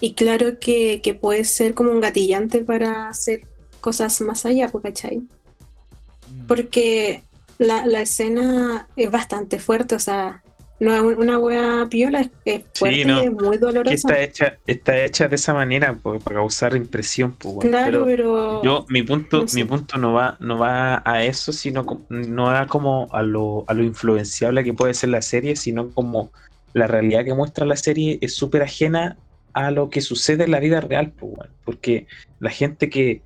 y 0.00 0.14
claro 0.14 0.58
que, 0.58 1.00
que 1.02 1.14
puede 1.14 1.44
ser 1.44 1.74
como 1.74 1.92
un 1.92 2.00
gatillante 2.00 2.64
para 2.64 3.08
hacer 3.08 3.42
cosas 3.80 4.20
más 4.22 4.46
allá, 4.46 4.68
po, 4.68 4.80
¿cachai? 4.80 5.18
Mm. 5.18 6.46
Porque 6.46 7.22
la, 7.58 7.86
la 7.86 8.00
escena 8.00 8.88
es 8.96 9.10
bastante 9.10 9.58
fuerte, 9.58 9.94
o 9.94 9.98
sea, 9.98 10.42
no 10.82 10.94
es 10.94 11.00
un- 11.00 11.14
una 11.18 11.38
wea 11.38 11.86
piola, 11.88 12.28
es, 12.44 12.62
fuerte 12.74 13.04
no. 13.04 13.22
y 13.22 13.26
es 13.26 13.32
muy 13.32 13.56
dolorosa. 13.58 13.94
está 13.94 14.20
hecha, 14.20 14.58
está 14.66 15.04
hecha 15.04 15.28
de 15.28 15.36
esa 15.36 15.54
manera 15.54 15.94
po, 15.94 16.18
para 16.18 16.36
causar 16.36 16.74
impresión, 16.76 17.32
po, 17.32 17.50
weón. 17.50 17.70
Claro, 17.70 18.04
Pero 18.04 18.06
pero. 18.06 18.62
yo, 18.62 18.86
mi 18.88 19.02
punto, 19.02 19.42
no 19.42 19.48
sé. 19.48 19.56
mi 19.56 19.64
punto 19.64 19.96
no 19.98 20.12
va, 20.12 20.36
no 20.40 20.58
va 20.58 21.02
a 21.04 21.24
eso, 21.24 21.52
sino 21.52 21.84
no 22.10 22.44
va 22.44 22.66
como 22.66 23.08
a 23.12 23.22
lo, 23.22 23.64
a 23.68 23.74
lo 23.74 23.82
influenciable 23.84 24.64
que 24.64 24.74
puede 24.74 24.94
ser 24.94 25.10
la 25.10 25.22
serie, 25.22 25.56
sino 25.56 25.90
como 25.90 26.30
la 26.74 26.86
realidad 26.86 27.24
que 27.24 27.34
muestra 27.34 27.64
la 27.66 27.76
serie 27.76 28.18
es 28.20 28.34
súper 28.34 28.62
ajena 28.62 29.16
a 29.52 29.70
lo 29.70 29.90
que 29.90 30.00
sucede 30.00 30.44
en 30.44 30.50
la 30.50 30.60
vida 30.60 30.80
real, 30.80 31.12
weón. 31.20 31.50
porque 31.64 32.06
la 32.40 32.50
gente 32.50 32.88
que 32.90 33.22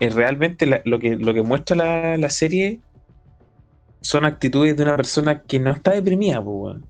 realmente 0.00 0.66
la- 0.66 0.80
lo 0.84 0.98
que 0.98 1.16
lo 1.16 1.34
que 1.34 1.42
muestra 1.42 1.76
la, 1.76 2.16
la 2.16 2.30
serie 2.30 2.80
son 4.00 4.24
actitudes 4.24 4.76
de 4.76 4.82
una 4.82 4.96
persona 4.96 5.42
que 5.42 5.58
no 5.58 5.70
está 5.70 5.92
deprimida, 5.92 6.42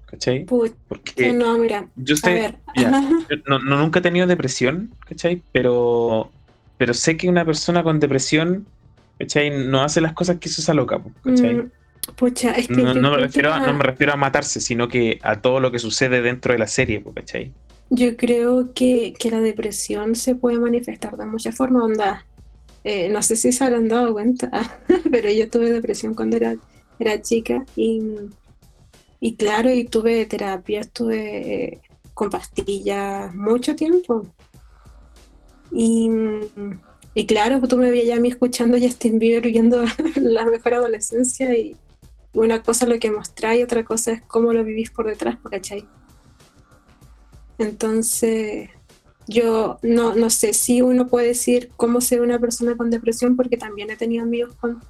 ¿cachai? 0.07 0.45
Porque 0.45 1.33
no, 1.33 1.59
mira. 1.59 1.89
yo 1.97 2.15
A 2.23 2.29
ver. 2.31 2.57
yo 2.77 3.37
no, 3.47 3.59
no- 3.59 3.79
nunca 3.79 3.99
he 3.99 4.03
tenido 4.03 4.27
depresión, 4.27 4.95
¿cachai? 5.07 5.43
Pero, 5.53 6.31
pero 6.77 6.95
sé 6.95 7.17
que 7.17 7.29
una 7.29 7.45
persona 7.45 7.83
con 7.83 7.99
depresión, 8.01 8.67
¿cachai? 9.19 9.51
No 9.67 9.83
hace 9.83 10.01
las 10.01 10.13
cosas 10.13 10.39
que 10.39 10.49
hizo 10.49 10.61
esa 10.63 10.75
loca, 10.75 11.03
¿cachai? 11.23 11.55
Mm, 11.57 11.71
Pucha, 12.17 12.53
es 12.53 12.67
que. 12.69 12.83
No, 12.83 12.95
no 12.95 13.11
me 13.13 13.19
refiero 13.19 13.53
a, 13.53 13.61
no 13.61 13.75
me 13.75 13.85
refiero 13.85 14.13
a 14.13 14.17
matarse, 14.17 14.61
sino 14.61 14.89
que 14.89 15.19
a 15.23 15.41
todo 15.41 15.61
lo 15.61 15.71
que 15.71 15.79
sucede 15.79 16.23
dentro 16.23 16.53
de 16.53 16.59
la 16.59 16.67
serie, 16.67 17.05
¿cachai? 17.15 17.53
Yo 17.91 18.17
creo 18.17 18.73
que, 18.73 19.15
que 19.19 19.31
la 19.31 19.41
depresión 19.41 20.15
se 20.15 20.35
puede 20.37 20.59
manifestar 20.59 21.17
de 21.17 21.27
muchas 21.27 21.57
formas, 21.57 21.85
onda. 21.85 22.25
eh, 22.85 23.09
no 23.11 23.23
sé 23.23 23.37
si 23.37 23.53
se 23.53 23.65
habrán 23.65 23.89
dado 23.89 24.13
cuenta, 24.13 24.51
pero 25.11 25.31
yo 25.31 25.49
tuve 25.51 25.71
depresión 25.71 26.15
cuando 26.15 26.37
era, 26.37 26.57
era 27.01 27.21
chica 27.23 27.65
y, 27.77 28.01
y 29.21 29.35
claro, 29.37 29.71
y 29.71 29.85
tuve 29.85 30.27
terapia, 30.27 30.81
estuve 30.81 31.65
eh, 31.65 31.81
con 32.15 32.31
pastillas 32.31 33.35
mucho 33.35 33.75
tiempo. 33.75 34.27
Y, 35.73 36.11
y 37.15 37.27
claro, 37.27 37.61
tú 37.67 37.77
me 37.77 37.91
veías 37.91 38.19
a 38.19 38.21
mí 38.21 38.29
escuchando 38.29 38.79
Justin 38.79 39.19
Bieber 39.19 39.43
viviendo 39.43 39.83
la 40.17 40.45
mejor 40.45 40.75
adolescencia 40.75 41.57
y 41.57 41.77
una 42.33 42.63
cosa 42.63 42.85
es 42.85 42.91
lo 42.91 42.99
que 42.99 43.11
mostráis 43.11 43.61
y 43.61 43.65
otra 43.65 43.85
cosa 43.85 44.13
es 44.13 44.23
cómo 44.23 44.53
lo 44.53 44.63
vivís 44.65 44.91
por 44.91 45.07
detrás, 45.07 45.39
¿cachai? 45.51 45.87
Entonces, 47.59 48.71
yo 49.27 49.79
no, 49.83 50.15
no 50.15 50.31
sé 50.31 50.53
si 50.53 50.83
uno 50.83 51.09
puede 51.09 51.29
decir 51.29 51.71
cómo 51.77 52.01
ser 52.01 52.21
una 52.21 52.39
persona 52.39 52.77
con 52.77 52.91
depresión, 52.91 53.37
porque 53.37 53.57
también 53.57 53.91
he 53.91 53.97
tenido 53.97 54.25
amigos 54.25 54.55
con, 54.57 54.81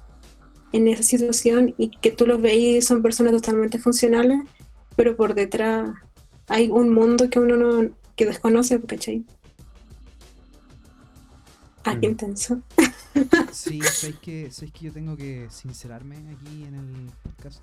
en 0.73 0.87
esa 0.87 1.03
situación 1.03 1.73
y 1.77 1.89
que 1.89 2.11
tú 2.11 2.25
los 2.25 2.41
veis 2.41 2.85
son 2.87 3.01
personas 3.01 3.33
totalmente 3.33 3.77
funcionales, 3.79 4.39
pero 4.95 5.15
por 5.15 5.33
detrás 5.35 5.89
hay 6.47 6.69
un 6.69 6.89
mundo 6.93 7.29
que 7.29 7.39
uno 7.39 7.55
no 7.57 7.89
que 8.15 8.25
desconoce, 8.25 8.79
¿cachai? 8.81 9.23
Ah, 11.83 11.97
qué 11.99 12.07
Mm. 12.07 12.11
intenso. 12.11 12.61
Sí, 13.51 13.81
sabéis 13.81 14.19
que, 14.21 14.51
sabéis 14.51 14.73
que 14.73 14.85
yo 14.85 14.93
tengo 14.93 15.17
que 15.17 15.47
sincerarme 15.49 16.17
aquí 16.31 16.63
en 16.63 16.75
el 16.75 17.11
podcast. 17.23 17.59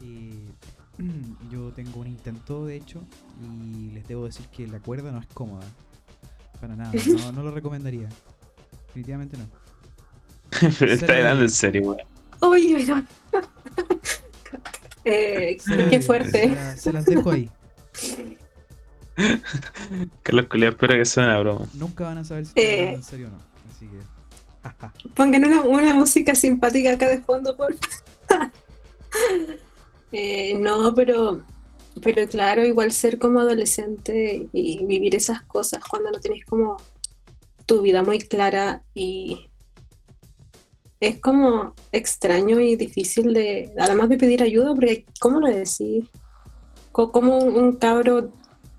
Eh, 0.00 0.46
yo 1.50 1.72
tengo 1.72 2.00
un 2.00 2.08
intento, 2.08 2.66
de 2.66 2.76
hecho, 2.76 3.02
y 3.42 3.90
les 3.92 4.06
debo 4.06 4.26
decir 4.26 4.46
que 4.48 4.66
la 4.66 4.80
cuerda 4.80 5.10
no 5.10 5.18
es 5.20 5.26
cómoda. 5.28 5.66
Para 6.60 6.76
nada, 6.76 6.92
no, 7.06 7.32
no 7.32 7.42
lo 7.42 7.50
recomendaría. 7.52 8.08
Definitivamente 8.88 9.36
no. 9.36 9.44
Pero 10.78 10.92
está 10.92 11.16
hablando 11.16 11.44
en 11.44 11.50
serio, 11.50 11.82
weón. 11.82 11.98
Uy, 12.40 12.74
uy. 12.74 13.04
Eh, 15.04 15.56
qué 15.90 16.00
fuerte. 16.00 16.54
se 16.76 16.92
las 16.92 17.04
dejo 17.06 17.30
ahí. 17.30 17.50
Carlos 20.22 20.46
Culeado, 20.48 20.72
espero 20.72 20.94
que 20.94 21.04
sea 21.04 21.24
una 21.24 21.40
broma. 21.40 21.66
Nunca 21.74 22.04
van 22.04 22.18
a 22.18 22.24
saber 22.24 22.46
si 22.46 22.52
Eh. 22.56 22.92
en 22.92 23.02
serio 23.02 23.28
o 23.28 23.30
no. 23.30 23.38
Así 23.74 23.86
que. 23.86 23.98
Pongan 25.14 25.44
una, 25.44 25.62
una 25.62 25.94
música 25.94 26.34
simpática 26.34 26.92
acá 26.92 27.08
de 27.08 27.20
fondo, 27.20 27.56
por 27.56 27.74
Eh, 30.12 30.54
no, 30.58 30.94
pero, 30.94 31.42
pero 32.02 32.26
claro, 32.28 32.64
igual 32.64 32.92
ser 32.92 33.18
como 33.18 33.40
adolescente 33.40 34.48
y 34.52 34.84
vivir 34.86 35.14
esas 35.14 35.42
cosas 35.42 35.82
cuando 35.84 36.10
no 36.10 36.18
tienes 36.18 36.44
como 36.46 36.78
tu 37.66 37.82
vida 37.82 38.02
muy 38.02 38.18
clara 38.18 38.82
y 38.94 39.50
es 41.00 41.20
como 41.20 41.74
extraño 41.92 42.60
y 42.60 42.76
difícil 42.76 43.32
de, 43.32 43.72
además 43.78 44.08
de 44.08 44.18
pedir 44.18 44.42
ayuda, 44.42 44.74
porque 44.74 45.04
¿cómo 45.20 45.40
lo 45.40 45.48
decís? 45.48 46.04
¿Cómo 46.92 47.38
un, 47.38 47.76
cabro 47.76 48.32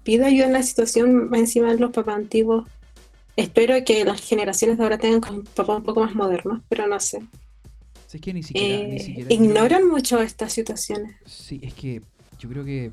pide 0.04 0.26
ayuda 0.26 0.48
en 0.48 0.54
la 0.54 0.64
situación 0.64 1.30
más 1.30 1.40
encima 1.40 1.72
de 1.72 1.80
los 1.80 1.92
papás 1.92 2.16
antiguos? 2.16 2.68
Espero 3.38 3.74
que 3.86 4.04
las 4.04 4.22
generaciones 4.22 4.78
de 4.78 4.84
ahora 4.84 4.98
tengan 4.98 5.44
papás 5.56 5.78
un 5.78 5.84
poco 5.84 6.02
más 6.02 6.14
modernos, 6.14 6.62
pero 6.68 6.88
no 6.88 7.00
sé. 7.00 7.22
Si 8.08 8.18
es 8.18 8.22
que 8.22 8.34
ni 8.34 8.44
siquiera. 8.44 8.84
ni 8.84 8.96
Eh, 8.96 9.00
siquiera 9.00 9.34
ignoran 9.34 9.88
mucho 9.88 10.20
estas 10.20 10.52
situaciones. 10.52 11.16
Sí, 11.26 11.60
es 11.64 11.74
que 11.74 12.02
yo 12.38 12.50
creo 12.50 12.66
que 12.66 12.92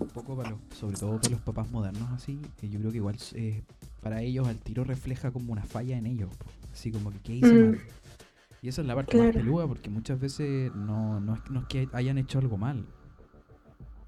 un 0.00 0.06
poco 0.08 0.36
para 0.36 0.50
los, 0.50 0.60
sobre 0.78 0.96
todo 0.96 1.18
para 1.18 1.30
los 1.30 1.40
papás 1.40 1.68
modernos 1.70 2.08
así, 2.12 2.38
que 2.60 2.68
yo 2.68 2.78
creo 2.78 2.92
que 2.92 2.98
igual 2.98 3.16
eh, 3.34 3.62
para 4.00 4.22
ellos 4.22 4.46
al 4.46 4.58
tiro 4.58 4.84
refleja 4.84 5.32
como 5.32 5.52
una 5.52 5.64
falla 5.64 5.98
en 5.98 6.06
ellos, 6.06 6.30
así 6.72 6.92
como 6.92 7.10
que 7.10 7.18
qué 7.18 7.34
hice 7.34 7.54
Mm. 7.54 7.60
mal. 7.60 7.80
Y 8.62 8.68
esa 8.68 8.82
es 8.82 8.86
la 8.86 8.94
parte 8.94 9.16
más 9.16 9.26
Claro. 9.30 9.38
peluda 9.40 9.66
porque 9.66 9.88
muchas 9.90 10.20
veces 10.20 10.74
no, 10.74 11.20
no, 11.20 11.34
es, 11.34 11.40
no 11.50 11.60
es 11.60 11.66
que 11.66 11.88
hayan 11.92 12.18
hecho 12.18 12.38
algo 12.38 12.58
mal, 12.58 12.84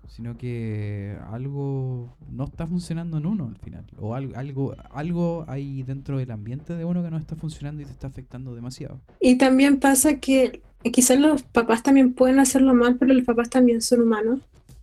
sino 0.09 0.37
que 0.37 1.17
algo 1.31 2.15
no 2.31 2.45
está 2.45 2.67
funcionando 2.67 3.17
en 3.17 3.25
uno 3.27 3.47
al 3.49 3.57
final, 3.57 3.87
o 3.99 4.15
algo, 4.15 4.37
algo, 4.37 4.75
algo 4.91 5.45
hay 5.49 5.83
dentro 5.85 6.19
del 6.19 6.31
ambiente 6.31 6.75
de 6.75 6.85
uno 6.85 7.03
que 7.03 7.11
no 7.11 7.17
está 7.17 7.35
funcionando 7.35 7.81
y 7.83 7.87
te 7.87 7.93
está 7.93 8.09
afectando 8.09 8.55
demasiado. 8.55 9.01
Y 9.21 9.39
también 9.39 9.79
pasa 9.81 10.19
que 10.21 10.61
quizás 10.93 11.19
los 11.19 11.43
papás 11.45 11.83
también 11.83 12.13
pueden 12.13 12.39
hacerlo 12.41 12.75
mal, 12.75 12.97
pero 12.97 13.15
los 13.15 13.25
papás 13.25 13.49
también 13.49 13.81
son 13.81 14.03
humanos 14.03 14.41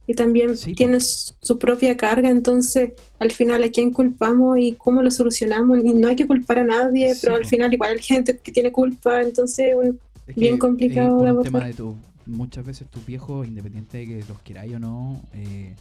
y 0.10 0.16
también 0.16 0.58
Sí, 0.58 0.72
po. 0.72 0.78
tienen 0.78 0.96
s- 0.96 1.34
su 1.40 1.60
propia 1.60 1.96
carga, 1.96 2.30
entonces 2.32 2.94
al 3.20 3.32
final 3.32 3.64
a 3.64 3.70
quién 3.70 3.92
culpamos 3.92 4.58
y 4.58 4.74
cómo 4.74 5.04
lo 5.04 5.12
solucionamos. 5.12 5.78
Y 5.84 5.94
no 5.94 6.08
hay 6.08 6.16
que 6.16 6.26
culpar 6.26 6.58
a 6.60 6.64
nadie, 6.64 7.14
Sí, 7.14 7.20
pero 7.22 7.36
al 7.36 7.46
final 7.46 7.72
igual 7.72 7.92
hay 7.92 8.02
gente 8.02 8.36
que 8.40 8.52
tiene 8.52 8.72
culpa, 8.72 9.22
entonces 9.22 9.76
un- 9.76 10.00
Es 10.26 10.36
Bien 10.36 10.56
que 10.56 10.60
complicado 10.60 11.26
es 11.28 11.34
un 11.34 11.44
tema 11.44 11.64
de 11.66 11.74
tu, 11.76 11.96
muchas 12.26 12.66
veces 12.66 12.88
tus 12.90 13.06
viejos, 13.06 13.48
independiente 13.48 13.98
de 14.00 14.06
que 14.08 14.24
los 14.28 14.40
queráis 14.42 14.76
o 14.76 14.80
no, 14.80 15.22
eh, 15.34 15.76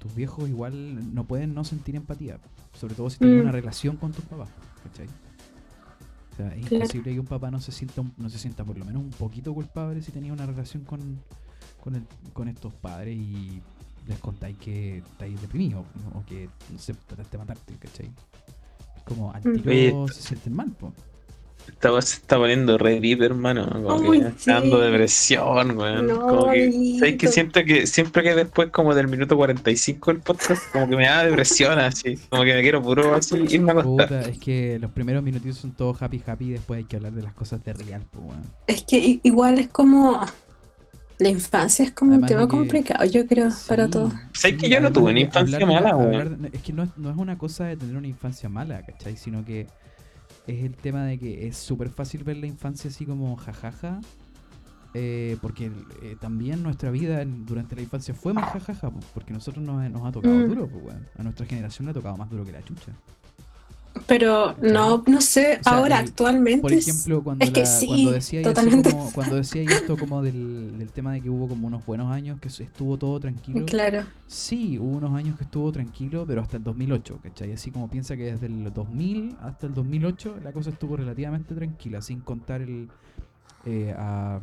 tus 0.00 0.12
viejos 0.14 0.48
igual 0.48 1.14
no 1.14 1.24
pueden 1.24 1.54
no 1.54 1.62
sentir 1.64 1.94
empatía. 1.94 2.38
Sobre 2.80 2.94
todo 2.94 3.10
si 3.10 3.18
tienes 3.18 3.36
Mm. 3.38 3.40
una 3.42 3.52
relación 3.52 3.96
con 3.96 4.12
tus 4.12 4.24
papás, 4.24 4.48
¿cachai? 4.84 5.06
O 6.32 6.36
sea, 6.36 6.48
es 6.54 6.60
Claro. 6.66 6.76
imposible 6.84 7.12
que 7.14 7.20
un 7.20 7.26
papá 7.26 7.50
no 7.50 7.60
se 7.60 7.70
sienta 7.72 8.02
no 8.16 8.28
se 8.28 8.38
sienta 8.38 8.64
por 8.64 8.76
lo 8.78 8.84
menos 8.84 9.02
un 9.02 9.10
poquito 9.10 9.52
culpable 9.54 10.00
si 10.02 10.12
tenía 10.12 10.32
una 10.32 10.46
relación 10.46 10.84
con, 10.84 11.00
con, 11.82 11.94
el- 11.96 12.06
con 12.32 12.48
estos 12.48 12.72
padres 12.74 13.16
y 13.16 13.60
les 14.06 14.18
contáis 14.18 14.56
que 14.58 14.98
estáis 14.98 15.40
deprimidos 15.40 15.84
¿no? 16.12 16.20
o 16.20 16.24
que 16.26 16.48
no 16.72 16.78
sé, 16.78 16.94
trataste 17.06 17.32
de 17.36 17.38
matarte, 17.38 17.74
¿cachai? 17.78 18.10
Es 18.96 19.02
como 19.04 19.32
al 19.32 19.42
tiro 19.42 19.70
Oye, 20.04 20.12
se 20.12 20.22
sienten 20.22 20.56
mal, 20.56 20.70
po. 20.72 20.92
Esta 21.68 22.00
se 22.00 22.16
está 22.16 22.38
poniendo 22.38 22.78
re 22.78 22.98
deep, 22.98 23.20
hermano. 23.22 23.68
Como 23.70 24.10
que 24.12 24.20
me 24.20 24.28
está 24.28 24.54
dando 24.54 24.80
depresión, 24.80 25.76
weón. 25.76 26.06
No, 26.06 26.20
como 26.26 26.50
que, 26.50 26.96
¿sabes 26.98 27.16
que 27.18 27.28
siento 27.28 27.62
que 27.62 27.86
siempre 27.86 28.22
que 28.22 28.34
después 28.34 28.70
como 28.70 28.94
del 28.94 29.06
minuto 29.08 29.36
45 29.36 30.12
del 30.12 30.22
podcast, 30.22 30.62
como 30.72 30.88
que 30.88 30.96
me 30.96 31.04
da 31.06 31.24
depresión 31.24 31.78
así. 31.78 32.18
Como 32.30 32.44
que 32.44 32.54
me 32.54 32.62
quiero 32.62 32.82
puro 32.82 33.14
así 33.14 33.36
irme 33.50 33.72
a 33.72 33.80
acostar. 33.80 34.08
Puta, 34.08 34.20
es 34.22 34.38
que 34.38 34.78
los 34.80 34.90
primeros 34.92 35.22
minutitos 35.22 35.58
son 35.58 35.72
todos 35.72 36.00
happy 36.00 36.22
happy 36.26 36.46
y 36.46 36.50
después 36.52 36.78
hay 36.78 36.84
que 36.84 36.96
hablar 36.96 37.12
de 37.12 37.22
las 37.22 37.34
cosas 37.34 37.62
de 37.62 37.74
real, 37.74 38.02
pues 38.10 38.24
weón. 38.24 38.42
es 38.66 38.82
que 38.84 39.20
igual 39.22 39.58
es 39.58 39.68
como 39.68 40.24
la 41.18 41.28
infancia 41.28 41.84
es 41.84 41.90
como 41.92 42.12
Además 42.12 42.30
un 42.30 42.36
tema 42.36 42.46
que- 42.48 42.56
complicado, 42.56 43.04
yo 43.04 43.26
creo, 43.26 43.48
para 43.66 43.88
todos. 43.88 44.12
¿Sabes 44.32 44.56
sí, 44.56 44.56
que 44.56 44.68
yo 44.68 44.80
no 44.80 44.92
tuve 44.92 45.10
una 45.10 45.20
infancia 45.20 45.56
hablar 45.58 45.82
mala, 45.82 45.96
weón? 45.96 46.14
hablar 46.32 46.50
Es 46.52 46.62
que 46.62 46.72
no 46.72 46.82
es, 46.84 46.90
no 46.96 47.10
es 47.10 47.16
una 47.16 47.36
cosa 47.38 47.64
de 47.64 47.76
tener 47.76 47.96
una 47.96 48.06
infancia 48.06 48.48
mala, 48.48 48.82
¿cachai? 48.82 49.16
Sino 49.16 49.44
que 49.44 49.66
es 50.46 50.64
el 50.64 50.76
tema 50.76 51.04
de 51.04 51.18
que 51.18 51.46
es 51.46 51.56
súper 51.56 51.90
fácil 51.90 52.24
ver 52.24 52.36
la 52.38 52.46
infancia 52.46 52.88
así 52.90 53.04
como 53.04 53.36
jajaja. 53.36 54.00
eh, 54.94 55.36
porque 55.42 55.70
eh, 56.02 56.16
también 56.18 56.62
nuestra 56.62 56.90
vida 56.90 57.22
durante 57.24 57.76
la 57.76 57.82
infancia 57.82 58.14
fue 58.14 58.32
más 58.32 58.50
jajaja, 58.52 58.90
po, 58.90 58.98
porque 59.12 59.34
nosotros 59.34 59.62
nos, 59.64 59.88
nos 59.90 60.06
ha 60.06 60.12
tocado 60.12 60.34
Mm. 60.38 60.48
duro, 60.48 60.66
pues, 60.66 60.82
weón. 60.82 61.06
A 61.18 61.22
nuestra 61.22 61.44
generación 61.44 61.84
le 61.84 61.90
ha 61.90 61.94
tocado 61.94 62.16
más 62.16 62.30
duro 62.30 62.44
que 62.44 62.52
la 62.52 62.62
chucha. 62.62 62.92
Pero 64.06 64.54
no, 64.62 65.02
no 65.06 65.20
sé, 65.20 65.58
O 65.60 65.62
sea, 65.64 65.72
ahora 65.78 66.00
el- 66.00 66.06
actualmente 66.08 66.60
Por 66.62 66.72
ejemplo, 66.72 67.22
cuando, 67.22 67.44
es 67.44 67.50
que 67.50 67.60
la- 67.60 67.66
sí, 67.66 67.86
cuando 67.86 68.10
decía 68.12 68.40
esto 68.40 68.50
totalmente. 68.50 68.90
como, 68.90 69.12
cuando 69.12 69.36
decía 69.36 69.62
esto 69.62 69.96
como 69.96 70.22
del, 70.22 70.78
del 70.78 70.92
tema 70.92 71.12
de 71.12 71.20
que 71.20 71.30
hubo 71.30 71.48
como 71.48 71.66
unos 71.66 71.84
buenos 71.84 72.10
años 72.12 72.38
que 72.40 72.48
estuvo 72.48 72.96
todo 72.98 73.18
tranquilo. 73.20 73.64
claro. 73.66 74.04
Sí, 74.26 74.78
hubo 74.78 74.96
unos 74.96 75.14
años 75.14 75.36
que 75.38 75.44
estuvo 75.44 75.70
tranquilo, 75.72 76.24
pero 76.26 76.42
hasta 76.42 76.56
el 76.58 76.64
2008, 76.64 77.18
¿cachai? 77.22 77.52
Así 77.52 77.70
como 77.70 77.88
piensa 77.88 78.16
que 78.16 78.24
desde 78.32 78.46
el 78.46 78.72
2000 78.72 79.36
hasta 79.40 79.66
el 79.66 79.74
2008 79.74 80.36
la 80.44 80.52
cosa 80.52 80.70
estuvo 80.70 80.96
relativamente 80.96 81.54
tranquila, 81.54 82.00
sin 82.02 82.20
contar 82.20 82.60
el 82.62 82.88
eh, 83.64 83.94
a- 83.96 84.40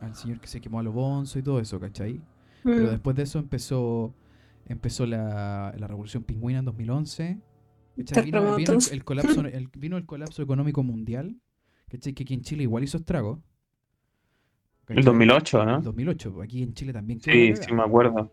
al 0.00 0.14
señor 0.14 0.38
que 0.40 0.46
se 0.46 0.60
quemó 0.60 0.78
a 0.80 0.82
lo 0.82 0.92
bonzo 0.92 1.38
y 1.38 1.42
todo 1.42 1.60
eso, 1.60 1.80
¿cachai? 1.80 2.20
Pero 2.62 2.86
Mm. 2.86 2.90
después 2.90 3.16
de 3.16 3.22
eso 3.24 3.38
empezó 3.38 4.14
empezó 4.66 5.04
la, 5.04 5.74
la 5.76 5.86
revolución 5.86 6.22
pingüina 6.22 6.60
en 6.60 6.64
2011. 6.64 7.38
Vino, 7.96 8.56
vino 8.56 8.72
el, 8.72 8.78
el 8.92 9.04
colapso, 9.04 9.40
el- 9.42 9.68
vino 9.76 9.96
el 9.96 10.06
colapso 10.06 10.42
económico 10.42 10.82
mundial. 10.82 11.36
¿cachai? 11.88 12.12
Que 12.12 12.24
aquí 12.24 12.34
en 12.34 12.42
Chile 12.42 12.62
igual 12.64 12.82
hizo 12.84 12.96
estrago. 12.98 13.40
El 14.88 14.96
¿cachai? 14.96 15.04
2008, 15.04 15.64
¿no? 15.64 15.76
El 15.78 15.82
2008, 15.84 16.32
pues, 16.34 16.44
aquí 16.44 16.62
en 16.62 16.74
Chile 16.74 16.92
también 16.92 17.20
Sí, 17.20 17.54
sí, 17.56 17.72
me 17.72 17.82
acuerdo. 17.82 18.30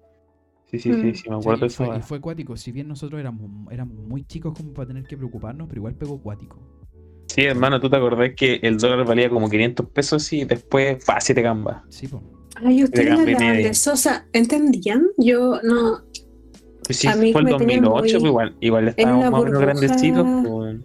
Sí, 0.69 0.79
sí, 0.79 0.93
sí, 0.93 1.07
Mm. 1.07 1.13
sí, 1.15 1.29
me 1.29 1.35
Sí, 1.35 1.41
acuerdo 1.41 1.65
eso. 1.65 1.85
fue, 1.85 1.97
y 1.97 2.01
fue 2.01 2.21
cuático. 2.21 2.57
Si 2.57 2.71
bien 2.71 2.87
nosotros 2.87 3.19
éramos, 3.19 3.71
éramos 3.71 3.97
muy 3.97 4.23
chicos 4.25 4.53
como 4.57 4.73
para 4.73 4.87
tener 4.87 5.03
que 5.03 5.17
preocuparnos, 5.17 5.67
pero 5.67 5.79
igual 5.79 5.95
pegó 5.95 6.21
cuático. 6.21 6.59
Sí, 7.27 7.41
hermano, 7.41 7.79
¿tú 7.79 7.89
te 7.89 7.95
acordás 7.95 8.31
que 8.35 8.55
el 8.61 8.77
dólar 8.77 9.05
valía 9.05 9.29
como 9.29 9.49
500 9.49 9.85
pesos 9.89 10.31
y 10.33 10.43
después, 10.43 11.03
pa, 11.05 11.19
7 11.21 11.41
gambas? 11.41 11.83
Sí, 11.89 12.07
pues. 12.07 12.21
Ay, 12.55 12.83
ustedes 12.83 13.25
de 13.25 13.35
sea, 13.95 14.27
¿entendían? 14.33 15.07
Yo 15.17 15.61
no, 15.63 16.01
sí, 16.89 17.07
A 17.07 17.15
mí 17.15 17.31
fue 17.31 17.41
el 17.41 17.45
me 17.47 17.57
tenían 17.57 17.83
2008, 17.83 18.01
muy- 18.01 18.11
pues 18.19 18.23
igual, 18.29 18.55
igual 18.59 18.87
estábamos 18.89 19.31
más 19.31 19.41
o 19.41 19.45
menos 19.45 19.61
grandecitos. 19.61 20.25
pues. 20.47 20.77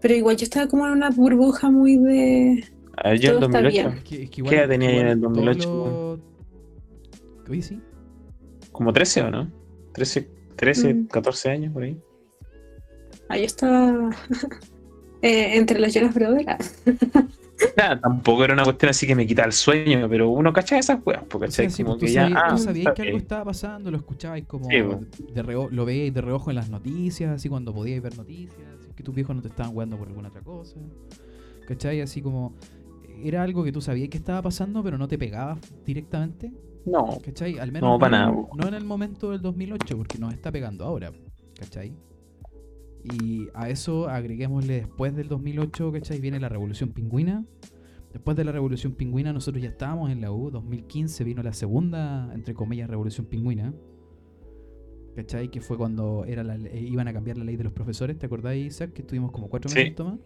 pero 0.00 0.14
igual 0.14 0.36
yo 0.36 0.44
estaba 0.44 0.66
como 0.68 0.86
en 0.86 0.92
una 0.92 1.10
burbuja 1.10 1.70
muy 1.70 1.96
de... 1.96 2.64
A 2.96 3.10
ver, 3.10 3.20
yo 3.20 3.30
en 3.32 3.36
Todo 3.40 3.46
está 3.46 3.62
2008, 3.62 3.70
bien. 3.88 3.98
Es 3.98 4.04
que, 4.04 4.14
es 4.14 4.20
que 4.22 4.30
¿Qué 4.30 4.40
igual, 4.40 4.54
edad 4.54 4.62
es 4.64 4.68
que 4.68 4.72
tenía 4.78 5.00
en 5.00 5.06
el 5.08 5.20
todos 5.20 5.34
2008? 5.34 6.20
los- 7.44 7.50
Oye, 7.50 7.62
sí. 7.62 7.80
como 8.72 8.92
13 8.92 9.22
o 9.22 9.30
no? 9.30 9.50
13, 9.92 10.28
13 10.56 10.94
Mm. 10.94 11.06
14 11.06 11.50
años 11.50 11.72
por 11.72 11.82
ahí. 11.84 11.96
Ahí 13.28 13.44
estaba 13.44 14.10
eh, 15.22 15.56
entre 15.56 15.78
los 15.80 15.92
Jonas 15.94 16.14
Brothers. 16.14 16.82
Nada, 17.76 18.00
tampoco 18.00 18.44
era 18.44 18.54
una 18.54 18.64
cuestión 18.64 18.90
así 18.90 19.06
que 19.06 19.14
me 19.14 19.26
quitaba 19.26 19.46
el 19.46 19.52
sueño, 19.52 20.08
pero 20.08 20.30
uno 20.30 20.52
cacha 20.52 20.78
esas 20.78 21.00
weas, 21.04 21.24
porque 21.28 21.46
¿cachai? 21.46 21.70
sí, 21.70 21.82
como 21.82 21.98
pues, 21.98 22.10
que 22.10 22.14
ya. 22.14 22.22
sabías, 22.22 22.42
ah, 22.44 22.56
sabías 22.58 22.94
que 22.94 23.02
algo 23.02 23.18
estaba 23.18 23.44
pasando, 23.46 23.90
lo 23.90 23.96
escuchabais 23.98 24.44
como 24.46 24.68
Sí, 24.70 24.82
pues. 24.82 25.34
de 25.34 25.42
reo- 25.42 25.68
lo 25.70 25.84
veíais 25.84 26.14
de 26.14 26.20
reojo 26.20 26.50
en 26.50 26.56
las 26.56 26.70
noticias, 26.70 27.30
así 27.30 27.48
cuando 27.48 27.72
podíais 27.74 28.02
ver 28.02 28.16
noticias, 28.16 28.66
que 28.94 29.02
tus 29.02 29.14
viejos 29.14 29.34
no 29.36 29.42
te 29.42 29.48
estaban 29.48 29.72
jugando 29.72 29.96
por 29.96 30.08
alguna 30.08 30.28
otra 30.28 30.42
cosa. 30.42 30.76
¿Cachai? 31.66 32.00
Así 32.00 32.22
como 32.22 32.54
era 33.22 33.42
algo 33.42 33.64
que 33.64 33.72
tú 33.72 33.80
sabías 33.80 34.08
que 34.08 34.18
estaba 34.18 34.42
pasando, 34.42 34.82
pero 34.82 34.96
no 34.98 35.08
te 35.08 35.18
pegaba 35.18 35.58
directamente. 35.84 36.52
No, 36.86 37.18
¿Cachai? 37.22 37.58
Al 37.58 37.70
menos 37.72 37.90
No, 37.90 37.98
pa' 37.98 38.06
en- 38.06 38.12
nada, 38.12 38.32
no 38.54 38.68
en 38.68 38.74
el 38.74 38.84
momento 38.84 39.30
del 39.30 39.42
2008, 39.42 39.96
porque 39.96 40.18
nos 40.18 40.32
está 40.32 40.50
pegando 40.50 40.84
ahora. 40.84 41.12
¿Cachai? 41.58 41.92
Y 43.12 43.48
a 43.54 43.68
eso 43.70 44.08
agreguémosle 44.08 44.74
después 44.74 45.14
del 45.16 45.28
2008, 45.28 45.92
¿cachai? 45.92 46.20
Viene 46.20 46.40
la 46.40 46.48
revolución 46.48 46.90
pingüina. 46.90 47.44
Después 48.12 48.36
de 48.36 48.44
la 48.44 48.52
revolución 48.52 48.92
pingüina 48.94 49.32
nosotros 49.32 49.62
ya 49.62 49.68
estábamos 49.70 50.10
en 50.10 50.20
la 50.20 50.32
U. 50.32 50.50
2015 50.50 51.24
vino 51.24 51.42
la 51.42 51.52
segunda, 51.52 52.30
entre 52.34 52.54
comillas, 52.54 52.88
revolución 52.88 53.26
pingüina. 53.26 53.72
¿Cachai? 55.16 55.50
Que 55.50 55.60
fue 55.60 55.76
cuando 55.76 56.24
era 56.26 56.44
la, 56.44 56.56
eh, 56.56 56.80
iban 56.80 57.08
a 57.08 57.12
cambiar 57.12 57.38
la 57.38 57.44
ley 57.44 57.56
de 57.56 57.64
los 57.64 57.72
profesores. 57.72 58.18
¿Te 58.18 58.26
acordáis, 58.26 58.66
Isaac? 58.74 58.92
Que 58.92 59.02
estuvimos 59.02 59.32
como 59.32 59.48
cuatro 59.48 59.68
Sí. 59.70 59.78
minutos 59.80 60.06
más. 60.06 60.18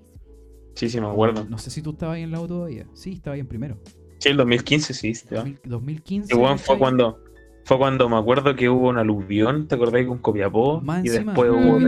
sí, 0.75 0.89
sí, 0.89 1.01
me 1.01 1.07
acuerdo. 1.07 1.45
No 1.49 1.59
sé 1.59 1.71
si 1.71 1.83
tú 1.83 1.91
estabas 1.91 2.17
ahí 2.17 2.23
en 2.23 2.31
la 2.31 2.41
U 2.41 2.47
todavía. 2.47 2.87
Sí, 2.95 3.13
estaba 3.13 3.35
ahí 3.35 3.41
en 3.41 3.47
primero. 3.47 3.79
Sí, 4.19 4.29
el 4.31 4.37
2015, 4.37 4.95
sí, 4.95 5.15
sí, 5.15 5.27
te 5.27 5.35
va. 5.35 5.43
2000 5.43 5.61
2015. 5.65 6.35
Y 6.35 6.39
bueno, 6.39 6.57
fue 6.59 6.79
cuando 6.79 7.19
fue 7.65 7.79
cuando 7.79 8.09
me 8.09 8.17
acuerdo 8.17 8.55
que 8.57 8.69
hubo 8.69 8.89
un 8.89 8.99
aluvión, 8.99 9.69
¿te 9.69 9.75
acordás 9.77 10.05
con 10.07 10.19
Copiapó? 10.19 10.83
Y 11.03 11.09
después 11.09 11.51
Mm. 11.51 11.55
hubo 11.55 11.79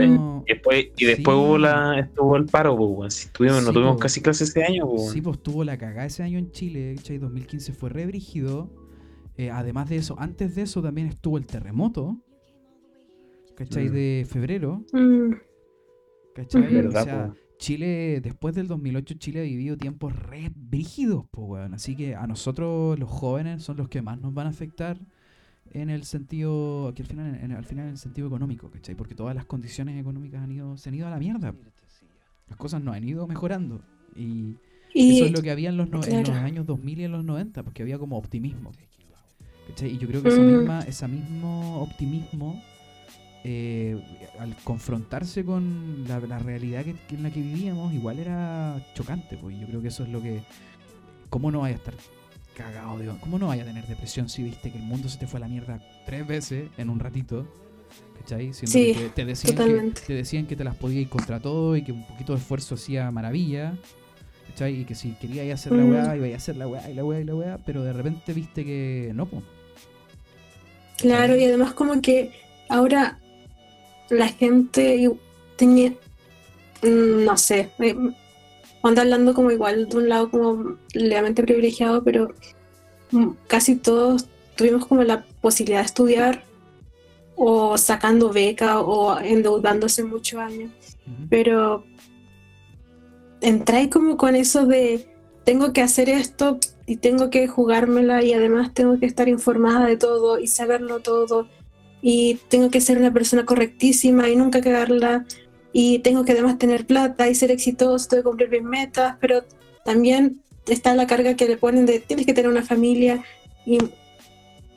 y 0.46 0.52
después, 0.52 0.86
y 0.96 1.04
después 1.06 1.36
Sí. 1.36 1.42
hubo 1.42 1.58
la 1.58 1.98
estuvo 2.00 2.36
el 2.36 2.44
paro, 2.46 2.76
pues, 2.76 2.90
weón. 2.90 3.10
Si 3.10 3.28
tuvimos, 3.30 3.62
no 3.62 3.68
Sí, 3.68 3.74
tuvimos 3.74 3.94
po. 3.94 3.98
casi 4.00 4.20
clases 4.20 4.50
ese 4.50 4.64
año, 4.64 4.86
pues, 4.88 5.10
Sí, 5.10 5.20
pues 5.20 5.42
tuvo 5.42 5.64
la 5.64 5.76
cagada 5.78 6.06
ese 6.06 6.22
año 6.22 6.38
en 6.38 6.50
Chile, 6.52 6.94
¿cachai? 6.96 7.18
2015 7.18 7.72
fue 7.72 7.90
re 7.90 8.06
brígido. 8.06 8.70
Eh, 9.36 9.50
además 9.50 9.88
de 9.88 9.96
eso, 9.96 10.14
antes 10.18 10.54
de 10.54 10.62
eso 10.62 10.80
también 10.82 11.08
estuvo 11.08 11.38
el 11.38 11.46
terremoto, 11.46 12.18
¿cachai? 13.56 13.88
Mm. 13.88 13.92
De 13.92 14.26
febrero, 14.28 14.84
Mm, 14.92 15.32
¿cachai? 16.34 16.62
Ujú. 16.62 16.70
O 16.70 16.74
¿Verdad, 16.82 17.04
sea, 17.04 17.26
po? 17.28 17.34
Chile, 17.58 18.20
después 18.22 18.54
del 18.54 18.66
2008, 18.68 19.14
Chile 19.14 19.40
ha 19.40 19.44
vivido 19.44 19.76
tiempos 19.76 20.14
re 20.14 20.50
brígidos, 20.54 21.24
pues, 21.30 21.48
weón. 21.48 21.74
Así 21.74 21.96
que 21.96 22.14
a 22.14 22.26
nosotros, 22.26 22.98
los 22.98 23.08
jóvenes, 23.08 23.62
son 23.62 23.76
los 23.76 23.88
que 23.88 24.02
más 24.02 24.20
nos 24.20 24.34
van 24.34 24.46
a 24.46 24.50
afectar 24.50 24.98
en 25.72 25.90
el 25.90 26.04
sentido, 26.04 26.88
aquí 26.88 27.02
al 27.02 27.08
final, 27.08 27.38
en, 27.42 27.52
al 27.52 27.64
final 27.64 27.86
en 27.86 27.90
el 27.92 27.98
sentido 27.98 28.26
económico, 28.28 28.70
¿cachai? 28.70 28.94
Porque 28.94 29.14
todas 29.14 29.34
las 29.34 29.44
condiciones 29.44 30.00
económicas 30.00 30.42
han 30.42 30.52
ido, 30.52 30.76
se 30.76 30.88
han 30.88 30.94
ido 30.94 31.06
a 31.06 31.10
la 31.10 31.18
mierda. 31.18 31.54
Las 32.48 32.56
cosas 32.58 32.82
no 32.82 32.92
han 32.92 33.02
ido 33.06 33.26
mejorando. 33.26 33.80
Y 34.14 34.56
Y 34.92 35.16
eso 35.16 35.24
es 35.26 35.32
lo 35.32 35.42
que 35.42 35.50
había 35.50 35.70
en 35.70 35.76
los, 35.76 35.88
no- 35.90 36.04
en 36.04 36.20
los 36.20 36.28
años 36.30 36.66
2000 36.66 37.00
y 37.00 37.04
en 37.04 37.12
los 37.12 37.24
90, 37.24 37.62
porque 37.64 37.82
había 37.82 37.98
como 37.98 38.16
optimismo. 38.16 38.70
¿Cachai? 39.68 39.92
Y 39.94 39.98
yo 39.98 40.06
creo 40.06 40.22
que 40.22 40.28
ese, 40.28 40.40
Mm. 40.40 40.46
misma, 40.58 40.80
ese 40.80 41.08
mismo 41.08 41.80
optimismo, 41.82 42.62
eh, 43.44 44.00
al 44.38 44.54
confrontarse 44.64 45.44
con 45.44 46.04
la, 46.06 46.20
la 46.20 46.38
realidad 46.38 46.84
que, 46.84 46.94
que 47.08 47.14
en 47.16 47.22
la 47.24 47.30
que 47.30 47.40
vivíamos, 47.40 47.92
igual 47.92 48.18
era 48.18 48.80
chocante. 48.94 49.36
Pues. 49.36 49.56
y 49.56 49.60
Yo 49.60 49.66
creo 49.66 49.82
que 49.82 49.88
eso 49.88 50.04
es 50.04 50.10
lo 50.10 50.20
que... 50.22 50.42
¿Cómo 51.30 51.50
no 51.50 51.60
vaya 51.60 51.74
a 51.74 51.78
estar 51.78 51.94
cagado 52.54 52.98
de... 52.98 53.08
¿Cómo 53.20 53.38
no 53.38 53.48
vaya 53.48 53.62
a 53.62 53.66
tener 53.66 53.86
depresión 53.86 54.28
si 54.28 54.42
viste 54.42 54.70
que 54.70 54.78
el 54.78 54.84
mundo 54.84 55.08
se 55.08 55.18
te 55.18 55.26
fue 55.26 55.38
a 55.38 55.40
la 55.42 55.48
mierda 55.48 55.80
tres 56.06 56.26
veces 56.26 56.68
en 56.78 56.90
un 56.90 57.00
ratito? 57.00 57.46
¿Cachai? 58.20 58.52
Siendo 58.54 58.72
Sí, 58.72 58.92
que 58.94 59.00
te, 59.00 59.08
te 59.10 59.24
decían 59.24 59.56
que, 59.56 60.00
te 60.06 60.12
decían 60.14 60.46
que 60.46 60.56
te 60.56 60.64
las 60.64 60.76
podías 60.76 61.02
ir 61.02 61.08
contra 61.08 61.40
todo 61.40 61.76
y 61.76 61.82
que 61.82 61.92
un 61.92 62.06
poquito 62.06 62.32
de 62.34 62.38
esfuerzo 62.38 62.74
hacía 62.76 63.10
maravilla. 63.10 63.74
¿Cachai? 64.48 64.80
Y 64.80 64.84
que 64.84 64.94
si 64.94 65.12
querías 65.12 65.44
ir 65.46 65.50
a 65.52 65.54
hacer 65.54 65.72
la 65.72 65.84
Mm. 65.84 65.90
weá, 65.90 66.16
iba 66.16 66.26
a 66.28 66.36
hacer 66.36 66.56
la 66.56 66.66
weá 66.68 66.90
y 66.90 66.94
la 66.94 67.04
weá 67.04 67.20
y 67.20 67.24
la 67.24 67.34
weá, 67.34 67.58
pero 67.58 67.82
de 67.82 67.92
repente 67.92 68.32
viste 68.32 68.64
que 68.64 69.10
no, 69.14 69.26
pues. 69.26 69.42
Claro, 70.98 71.36
y 71.36 71.44
además 71.44 71.72
como 71.74 72.00
que 72.00 72.30
ahora 72.68 73.18
la 74.10 74.28
gente 74.28 75.10
tenía, 75.56 75.90
mm, 76.82 77.24
no 77.24 77.36
sé, 77.36 77.70
eh, 77.80 77.96
anda 78.88 79.02
hablando 79.02 79.34
como 79.34 79.50
igual 79.50 79.88
de 79.88 79.96
un 79.96 80.08
lado 80.08 80.30
como 80.30 80.76
levemente 80.92 81.42
privilegiado, 81.42 82.02
pero 82.04 82.34
mm, 83.10 83.30
casi 83.46 83.76
todos 83.76 84.26
tuvimos 84.56 84.86
como 84.86 85.02
la 85.04 85.24
posibilidad 85.40 85.80
de 85.80 85.86
estudiar 85.86 86.44
o 87.36 87.76
sacando 87.78 88.32
beca 88.32 88.80
o 88.80 89.18
endeudándose 89.18 90.04
muchos 90.04 90.38
años, 90.38 90.70
pero 91.28 91.84
entré 93.40 93.90
como 93.90 94.16
con 94.16 94.36
eso 94.36 94.66
de 94.66 95.08
tengo 95.44 95.72
que 95.72 95.82
hacer 95.82 96.08
esto 96.08 96.58
y 96.86 96.96
tengo 96.96 97.30
que 97.30 97.48
jugármela 97.48 98.22
y 98.22 98.32
además 98.32 98.72
tengo 98.72 98.98
que 98.98 99.06
estar 99.06 99.28
informada 99.28 99.86
de 99.86 99.96
todo 99.96 100.38
y 100.38 100.46
saberlo 100.46 101.00
todo 101.00 101.48
y 102.00 102.38
tengo 102.48 102.70
que 102.70 102.80
ser 102.80 102.98
una 102.98 103.12
persona 103.12 103.44
correctísima 103.44 104.28
y 104.28 104.36
nunca 104.36 104.60
cagarla 104.60 105.26
y 105.76 105.98
tengo 105.98 106.24
que 106.24 106.30
además 106.32 106.56
tener 106.56 106.86
plata 106.86 107.28
y 107.28 107.34
ser 107.34 107.50
exitoso, 107.50 108.08
tengo 108.08 108.22
que 108.22 108.28
cumplir 108.28 108.48
mis 108.50 108.62
metas, 108.62 109.16
pero 109.20 109.42
también 109.84 110.40
está 110.66 110.94
la 110.94 111.08
carga 111.08 111.34
que 111.34 111.48
le 111.48 111.56
ponen 111.56 111.84
de 111.84 111.98
tienes 111.98 112.24
que 112.26 112.32
tener 112.32 112.48
una 112.48 112.62
familia 112.62 113.24
y, 113.66 113.78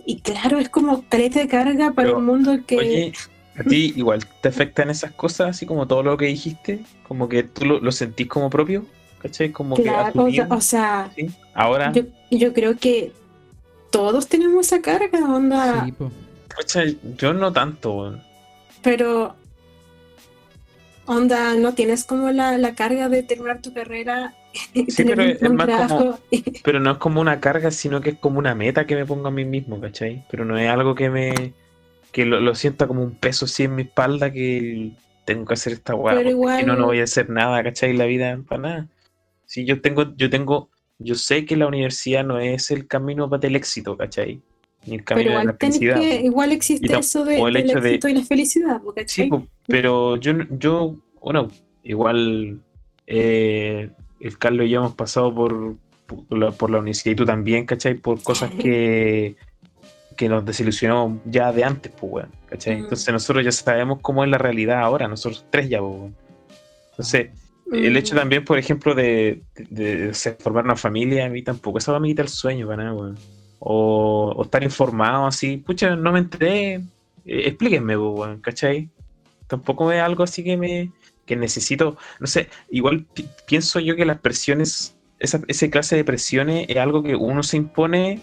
y 0.07 0.19
claro, 0.21 0.57
es 0.57 0.69
como 0.69 1.03
careta 1.07 1.39
de 1.39 1.47
carga 1.47 1.91
para 1.93 2.07
Pero, 2.07 2.17
un 2.17 2.25
mundo 2.25 2.57
que... 2.65 2.77
Oye, 2.77 3.13
¿a 3.57 3.63
ti 3.63 3.93
igual 3.95 4.25
te 4.41 4.49
afectan 4.49 4.89
esas 4.89 5.11
cosas, 5.11 5.51
así 5.51 5.67
como 5.67 5.87
todo 5.87 6.01
lo 6.01 6.17
que 6.17 6.25
dijiste? 6.25 6.79
Como 7.07 7.29
que 7.29 7.43
tú 7.43 7.65
lo, 7.65 7.79
lo 7.79 7.91
sentís 7.91 8.27
como 8.27 8.49
propio, 8.49 8.83
¿cachai? 9.21 9.51
Como 9.51 9.75
que 9.75 9.83
claro, 9.83 10.23
o, 10.23 10.31
sea- 10.31 10.47
o 10.49 10.61
sea, 10.61 11.11
¿sí? 11.15 11.29
Ahora, 11.53 11.91
yo, 11.93 12.05
yo 12.31 12.53
creo 12.53 12.75
que 12.75 13.11
todos 13.91 14.27
tenemos 14.27 14.65
esa 14.65 14.81
carga, 14.81 15.19
onda, 15.23 15.85
Sí, 15.85 15.91
pucha, 15.91 16.83
yo 17.19 17.33
no 17.33 17.53
tanto, 17.53 18.19
pero 18.81 19.35
onda, 21.07 21.55
no 21.55 21.73
tienes 21.73 22.03
como 22.05 22.31
la, 22.31 22.57
la 22.57 22.75
carga 22.75 23.09
de 23.09 23.23
terminar 23.23 23.61
tu 23.61 23.73
carrera 23.73 24.33
Sí, 24.87 25.03
pero 25.03 25.23
es 25.23 25.41
más 25.41 25.51
como- 25.51 25.65
trabajo. 25.65 26.19
Pero 26.63 26.79
no 26.79 26.91
es 26.91 26.97
como 26.97 27.21
una 27.21 27.39
carga, 27.39 27.71
sino 27.71 28.01
que 28.01 28.11
es 28.11 28.17
como 28.19 28.39
una 28.39 28.55
meta 28.55 28.85
que 28.85 28.95
me 28.95 29.05
pongo 29.05 29.27
a 29.27 29.31
mí 29.31 29.45
mismo, 29.45 29.79
¿cachai? 29.79 30.23
Pero 30.29 30.45
no 30.45 30.57
es 30.57 30.69
algo 30.69 30.95
que 30.95 31.09
me. 31.09 31.53
que 32.11 32.25
lo, 32.25 32.39
lo 32.39 32.55
sienta 32.55 32.87
como 32.87 33.03
un 33.03 33.15
peso 33.15 33.45
así 33.45 33.63
en 33.63 33.75
mi 33.75 33.83
espalda 33.83 34.31
que 34.31 34.91
tengo 35.25 35.45
que 35.45 35.53
hacer 35.53 35.73
esta 35.73 35.93
weá. 35.95 36.13
Pero 36.15 36.23
porque 36.23 36.31
igual- 36.31 36.65
no, 36.65 36.75
no 36.75 36.85
voy 36.87 36.99
a 37.01 37.03
hacer 37.03 37.29
nada, 37.29 37.61
¿cachai? 37.63 37.93
La 37.95 38.05
vida 38.05 38.37
para 38.47 38.61
nada. 38.61 38.87
Si 39.45 39.63
yo 39.65 39.79
tengo, 39.81 40.15
yo 40.15 40.29
tengo, 40.29 40.69
yo 40.99 41.15
sé 41.15 41.45
que 41.45 41.55
la 41.55 41.67
universidad 41.67 42.23
no 42.25 42.39
es 42.39 42.71
el 42.71 42.87
camino 42.87 43.29
para 43.29 43.47
el 43.47 43.55
éxito, 43.55 43.95
¿cachai? 43.95 44.41
El 44.89 45.03
camino 45.03 45.29
Pero 45.29 45.39
de 45.39 45.45
la 45.45 45.53
felicidad. 45.53 45.99
que, 45.99 46.21
igual 46.21 46.51
existe 46.51 46.97
eso 46.97 47.25
de, 47.25 47.41
o 47.41 47.47
el 47.47 47.53
del 47.55 47.69
hecho 47.69 47.81
de- 47.81 47.89
éxito 47.89 48.07
y 48.07 48.13
la 48.13 48.23
felicidad, 48.23 48.81
Sí, 48.81 48.91
¿cachai? 48.95 49.29
po, 49.29 49.47
pero 49.67 50.15
yo, 50.17 50.33
yo, 50.51 50.95
bueno, 51.21 51.49
igual 51.83 52.61
eh, 53.05 53.89
el 54.19 54.37
Carlos 54.37 54.65
y 54.65 54.69
yo 54.69 54.79
hemos 54.79 54.95
pasado 54.95 55.33
por, 55.33 55.75
por, 56.05 56.37
la, 56.37 56.51
por 56.51 56.69
la 56.69 56.79
universidad 56.79 57.13
y 57.13 57.15
tú 57.15 57.25
también, 57.25 57.65
¿cachai? 57.65 57.95
Por 57.95 58.21
cosas 58.23 58.51
que, 58.51 59.35
que 60.15 60.29
nos 60.29 60.45
desilusionó 60.45 61.19
ya 61.25 61.51
de 61.51 61.63
antes, 61.63 61.91
pues, 61.99 62.11
weón, 62.13 62.29
¿cachai? 62.47 62.77
Mm. 62.77 62.79
Entonces 62.83 63.13
nosotros 63.13 63.43
ya 63.45 63.51
sabemos 63.51 63.99
cómo 64.01 64.23
es 64.23 64.29
la 64.29 64.37
realidad 64.37 64.79
ahora, 64.79 65.07
nosotros 65.07 65.45
tres 65.49 65.69
ya, 65.69 65.79
pues. 65.81 66.11
Entonces, 66.91 67.29
el 67.71 67.93
Mm. 67.93 67.97
hecho 67.97 68.15
también, 68.15 68.45
por 68.45 68.57
ejemplo, 68.57 68.95
de, 68.95 69.41
de, 69.69 70.07
de 70.07 70.13
formar 70.39 70.63
una 70.63 70.77
familia, 70.77 71.25
a 71.25 71.29
mí 71.29 71.41
tampoco, 71.43 71.77
eso 71.79 71.97
me 71.99 72.07
quita 72.07 72.21
el 72.21 72.29
sueño 72.29 72.65
para 72.67 72.83
nada, 72.85 72.95
weón. 72.95 73.17
O, 73.59 74.33
o 74.35 74.43
estar 74.43 74.63
informado 74.63 75.25
así. 75.27 75.57
Pucha, 75.57 75.95
no 75.95 76.11
me 76.11 76.19
enteré. 76.19 76.75
Eh, 77.25 77.47
explíquenme, 77.47 77.97
weón, 77.97 78.39
¿cachai? 78.41 78.89
Tampoco 79.47 79.91
es 79.91 80.01
algo 80.01 80.23
así 80.23 80.43
que 80.43 80.57
me 80.57 80.91
que 81.25 81.35
necesito, 81.35 81.97
no 82.21 82.27
sé, 82.27 82.47
igual 82.69 83.05
pi- 83.13 83.27
pienso 83.45 83.81
yo 83.81 83.97
que 83.97 84.05
las 84.05 84.19
presiones, 84.19 84.95
esa, 85.19 85.41
esa 85.49 85.69
clase 85.69 85.97
de 85.97 86.05
presiones 86.05 86.65
es 86.69 86.77
algo 86.77 87.03
que 87.03 87.17
uno 87.17 87.43
se 87.43 87.57
impone 87.57 88.21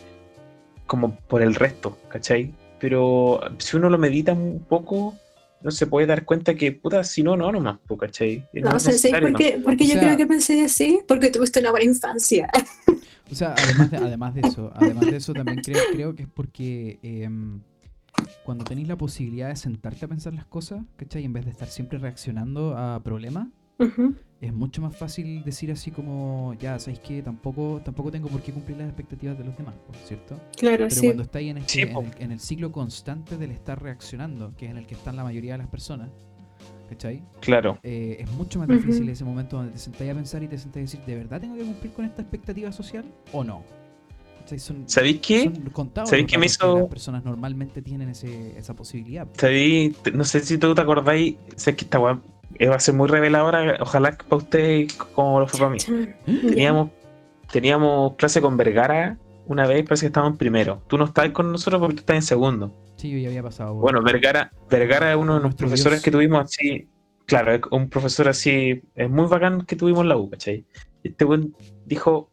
como 0.87 1.15
por 1.29 1.43
el 1.43 1.55
resto, 1.55 1.99
¿cachai? 2.09 2.55
Pero 2.81 3.41
si 3.59 3.77
uno 3.77 3.91
lo 3.91 3.99
medita 3.99 4.33
un 4.33 4.65
poco, 4.67 5.15
no 5.61 5.71
se 5.71 5.87
puede 5.87 6.07
dar 6.07 6.25
cuenta 6.25 6.55
que, 6.55 6.73
puta, 6.73 7.05
si 7.05 7.23
no, 7.23 7.37
no, 7.37 7.53
nomás, 7.53 7.79
¿cachai? 8.01 8.43
No, 8.55 8.71
¿sabes 8.81 8.87
necesario, 9.05 9.29
por 9.29 9.37
qué? 9.39 9.61
Porque 9.63 9.85
O 9.85 9.87
yo 9.87 9.93
sea- 9.95 10.01
creo 10.03 10.17
que 10.17 10.27
pensé 10.27 10.65
así, 10.65 11.01
porque 11.07 11.29
tuviste 11.31 11.61
una 11.61 11.73
buena 11.73 11.85
infancia. 11.87 12.49
O 13.31 13.35
sea, 13.35 13.55
además 13.57 13.91
de, 13.91 13.97
además 13.97 14.35
de 14.35 14.41
eso, 14.43 14.71
además 14.75 15.07
de 15.11 15.17
eso 15.17 15.33
también 15.33 15.61
creo, 15.63 15.81
creo 15.93 16.15
que 16.15 16.23
es 16.25 16.29
porque 16.29 16.99
em, 17.03 17.61
cuando 18.45 18.65
tenéis 18.65 18.87
la 18.89 18.97
posibilidad 18.97 19.49
de 19.49 19.57
sentarte 19.57 20.05
a 20.05 20.09
pensar 20.09 20.35
las 20.35 20.45
cosas, 20.47 20.83
¿cachai? 20.97 21.25
En 21.25 21.33
vez 21.33 21.45
de 21.45 21.51
estar 21.51 21.69
siempre 21.69 21.99
reaccionando 21.99 22.77
a 22.77 23.03
problemas, 23.03 23.49
es 24.41 24.53
mucho 24.53 24.83
más 24.83 24.97
fácil 24.97 25.43
decir 25.43 25.73
así 25.73 25.91
como, 25.91 26.55
ya, 26.61 26.79
¿sabéis 26.79 27.01
que 27.01 27.23
tampoco, 27.23 27.81
tampoco 27.85 28.11
tengo 28.13 28.29
por 28.29 28.41
qué 28.43 28.53
cumplir 28.53 28.77
las 28.77 28.87
expectativas 28.87 29.37
de 29.39 29.45
los 29.45 29.57
demás, 29.57 29.75
¿cierto? 30.05 30.39
Claro, 30.57 30.85
Pero 30.89 30.91
sí. 30.91 31.07
cuando 31.07 31.23
estáis 31.25 31.51
en, 31.51 31.59
este- 31.59 31.73
Sí, 31.73 31.81
en, 31.81 31.93
po. 31.93 32.01
el, 32.03 32.11
en 32.23 32.31
el 32.33 32.41
ciclo 32.41 32.71
constante 32.71 33.37
del 33.37 33.51
estar 33.51 33.83
reaccionando, 33.83 34.55
que 34.57 34.67
es 34.67 34.71
en 34.71 34.77
el 34.77 34.87
que 34.87 34.95
están 34.95 35.17
la 35.17 35.25
mayoría 35.25 35.53
de 35.53 35.59
las 35.59 35.69
personas, 35.69 36.11
¿cachai? 36.89 37.23
Claro, 37.41 37.79
Eh, 37.83 38.17
es 38.21 38.31
mucho 38.33 38.59
más 38.59 38.69
difícil 38.69 39.09
ese 39.09 39.25
momento 39.25 39.57
donde 39.57 39.73
te 39.73 39.79
sentáis 39.79 40.11
a 40.11 40.15
pensar 40.15 40.43
y 40.43 40.49
te 40.49 40.59
sentáis 40.59 40.83
a 40.95 40.99
decir, 40.99 41.07
¿de 41.07 41.17
verdad 41.17 41.41
tengo 41.41 41.57
que 41.57 41.63
cumplir 41.65 41.93
con 41.93 42.05
esta 42.05 42.23
expectativa 42.23 42.71
social 42.73 43.05
o 43.33 43.43
no? 43.45 43.63
¿sabéis 44.87 45.21
qué? 45.21 45.51
¿Sabéis 46.05 46.27
qué 46.27 46.37
me 46.39 46.47
ratos 46.47 46.59
que 46.59 46.67
hizo- 46.67 46.79
las 46.81 46.89
personas 46.89 47.25
normalmente 47.25 47.81
tienen 47.81 48.11
ese, 48.11 48.59
esa 48.59 48.75
posibilidad. 48.75 49.27
¿Sabéis? 49.39 49.97
no 50.13 50.25
sé 50.25 50.41
si 50.41 50.59
tú 50.59 50.75
te 50.75 50.83
acordáis, 50.83 51.37
sé 51.57 51.75
que 51.75 51.85
esta 51.85 51.99
weá 51.99 52.21
eh, 52.59 52.69
va 52.69 52.77
a 52.77 52.81
ser 52.81 52.95
muy 52.95 53.09
reveladora, 53.09 53.79
ojalá 53.81 54.13
que 54.17 54.25
para 54.25 54.37
ustedes 54.43 54.93
como 54.93 55.41
lo 55.41 55.49
fue 55.49 55.61
para 55.61 55.71
mí. 55.71 55.79
Teníamos, 56.27 56.91
teníamos 57.51 58.15
clase 58.17 58.41
con 58.43 58.57
Vergara 58.59 59.17
una 59.47 59.67
vez, 59.67 59.83
parece 59.85 60.03
que 60.03 60.07
estábamos 60.09 60.35
en 60.35 60.39
primero. 60.39 60.83
Tú 60.89 60.99
no 60.99 61.05
estabas 61.07 61.31
con 61.33 61.51
nosotros 61.51 61.81
porque 61.81 61.95
tú 61.97 62.01
estás 62.01 62.17
en 62.17 62.23
segundo. 62.23 62.71
Sí, 63.05 63.11
yo 63.11 63.19
ya 63.19 63.29
había 63.29 63.43
pasado. 63.43 63.75
Bueno, 63.75 64.03
Vergara, 64.03 64.51
Vergara 64.71 65.11
es 65.11 65.17
uno 65.19 65.35
de 65.35 65.41
los 65.41 65.43
Nuestro 65.43 65.67
profesores 65.67 65.99
Dios. 65.99 66.05
que 66.05 66.11
tuvimos 66.11 66.43
así. 66.43 66.89
Claro, 67.27 67.53
es 67.53 67.61
un 67.71 67.91
profesor 67.91 68.29
así, 68.29 68.81
es 68.95 69.11
muy 69.11 69.27
bacán 69.27 69.67
que 69.67 69.77
tuvimos 69.77 70.01
en 70.05 70.09
la 70.09 70.17
U, 70.17 70.31
¿cachai? 70.31 70.65
Este 71.03 71.27
buen 71.27 71.55
dijo, 71.85 72.31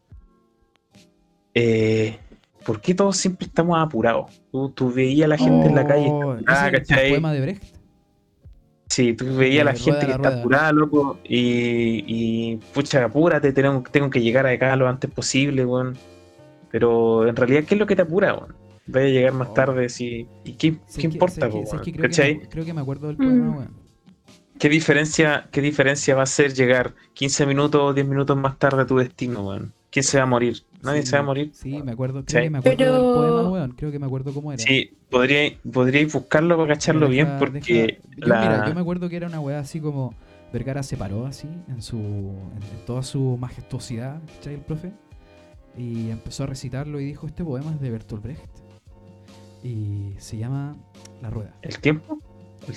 eh, 1.52 2.16
¿por 2.64 2.80
qué 2.80 2.94
todos 2.94 3.18
siempre 3.18 3.48
estamos 3.48 3.78
apurados? 3.78 4.40
Tú, 4.50 4.70
tú 4.70 4.90
veías 4.90 5.26
a 5.26 5.28
la 5.28 5.36
gente 5.36 5.66
en 5.68 5.74
la 5.74 5.86
calle, 5.86 6.06
Oh, 6.08 6.36
ah, 6.46 6.68
es 6.68 6.72
el 6.74 6.78
¿cachai? 6.88 7.10
poema 7.10 7.32
de 7.34 7.40
Brecht. 7.42 7.64
sí, 8.88 9.12
tú 9.12 9.36
veías 9.36 9.60
a 9.60 9.64
la 9.64 9.72
gente 9.74 9.90
rueda 9.90 10.00
que 10.00 10.06
la 10.22 10.28
está 10.28 10.40
apurada, 10.40 10.72
loco, 10.72 11.18
y, 11.24 12.04
y 12.06 12.56
pucha, 12.72 13.04
apúrate, 13.04 13.52
tengo, 13.52 13.82
tengo 13.90 14.08
que 14.08 14.22
llegar 14.22 14.46
acá 14.46 14.74
lo 14.76 14.88
antes 14.88 15.10
posible, 15.10 15.66
weón. 15.66 15.98
Pero 16.70 17.28
en 17.28 17.36
realidad, 17.36 17.64
¿qué 17.64 17.74
es 17.74 17.78
lo 17.78 17.86
que 17.86 17.94
te 17.94 18.00
apura, 18.02 18.32
weón? 18.32 18.54
Voy 18.86 19.02
a 19.02 19.06
llegar 19.08 19.32
más 19.32 19.48
Oh. 19.50 19.54
tarde, 19.54 19.88
sí. 19.88 20.26
¿Y 20.44 20.52
qué, 20.54 20.72
¿Sabes 20.72 20.94
qué 20.96 21.00
que- 21.02 21.06
importa, 21.08 21.46
que- 21.48 21.52
po, 21.52 21.64
creo, 21.70 21.82
que 21.82 21.92
me, 21.92 22.48
creo 22.48 22.64
que 22.64 22.74
me 22.74 22.80
acuerdo 22.80 23.06
del 23.08 23.16
Mm. 23.16 23.20
poema, 23.20 23.56
weón. 23.56 23.82
¿Qué 24.58 24.68
diferencia, 24.68 25.48
¿Qué 25.50 25.60
diferencia 25.60 26.14
va 26.14 26.22
a 26.22 26.26
ser 26.26 26.52
llegar 26.54 26.94
15 27.14 27.46
minutos 27.46 27.80
o 27.82 27.92
10 27.94 28.06
minutos 28.06 28.36
más 28.36 28.58
tarde 28.58 28.82
a 28.82 28.86
tu 28.86 28.96
destino, 28.98 29.46
weón? 29.48 29.72
¿Quién 29.90 30.04
se 30.04 30.16
va 30.18 30.22
a 30.22 30.26
morir? 30.26 30.62
Nadie 30.82 31.02
Sí, 31.02 31.08
se 31.08 31.16
va 31.16 31.22
a 31.22 31.26
morir. 31.26 31.50
Sí, 31.52 31.82
me 31.82 31.92
acuerdo, 31.92 32.24
creo 32.24 32.42
que 32.44 32.50
me 32.50 32.58
acuerdo 32.58 32.78
Pero- 32.78 32.92
del 32.92 33.14
poema, 33.14 33.50
weón. 33.50 33.72
Creo 33.72 33.90
que 33.92 33.98
me 33.98 34.06
acuerdo 34.06 34.32
cómo 34.32 34.52
era. 34.52 34.62
Sí, 34.62 34.96
podría, 35.10 35.52
podríais 35.70 36.12
buscarlo 36.12 36.56
para 36.56 36.74
cacharlo 36.74 37.08
bien 37.08 37.28
porque 37.38 37.60
deja- 37.60 37.98
yo, 38.16 38.26
la... 38.26 38.40
mira, 38.40 38.68
yo 38.68 38.74
me 38.74 38.80
acuerdo 38.80 39.08
que 39.08 39.16
era 39.16 39.26
una 39.26 39.40
weá 39.40 39.58
así 39.58 39.80
como 39.80 40.14
Vergara 40.52 40.82
se 40.82 40.96
paró 40.96 41.26
así 41.26 41.48
en 41.68 41.82
su 41.82 41.96
en, 41.98 42.62
en 42.78 42.84
toda 42.86 43.02
su 43.02 43.36
majestuosidad, 43.40 44.20
¿cachai? 44.36 44.54
El 44.54 44.60
profe 44.60 44.92
y 45.76 46.10
empezó 46.10 46.44
a 46.44 46.46
recitarlo 46.46 47.00
y 47.00 47.04
dijo 47.06 47.26
este 47.26 47.42
poema 47.44 47.70
es 47.72 47.80
de 47.80 47.90
Bertolt 47.90 48.22
Brecht 48.22 48.42
y 49.62 50.14
se 50.18 50.36
llama 50.38 50.76
La 51.20 51.30
rueda, 51.30 51.56
¿El 51.62 51.78
tiempo? 51.78 52.18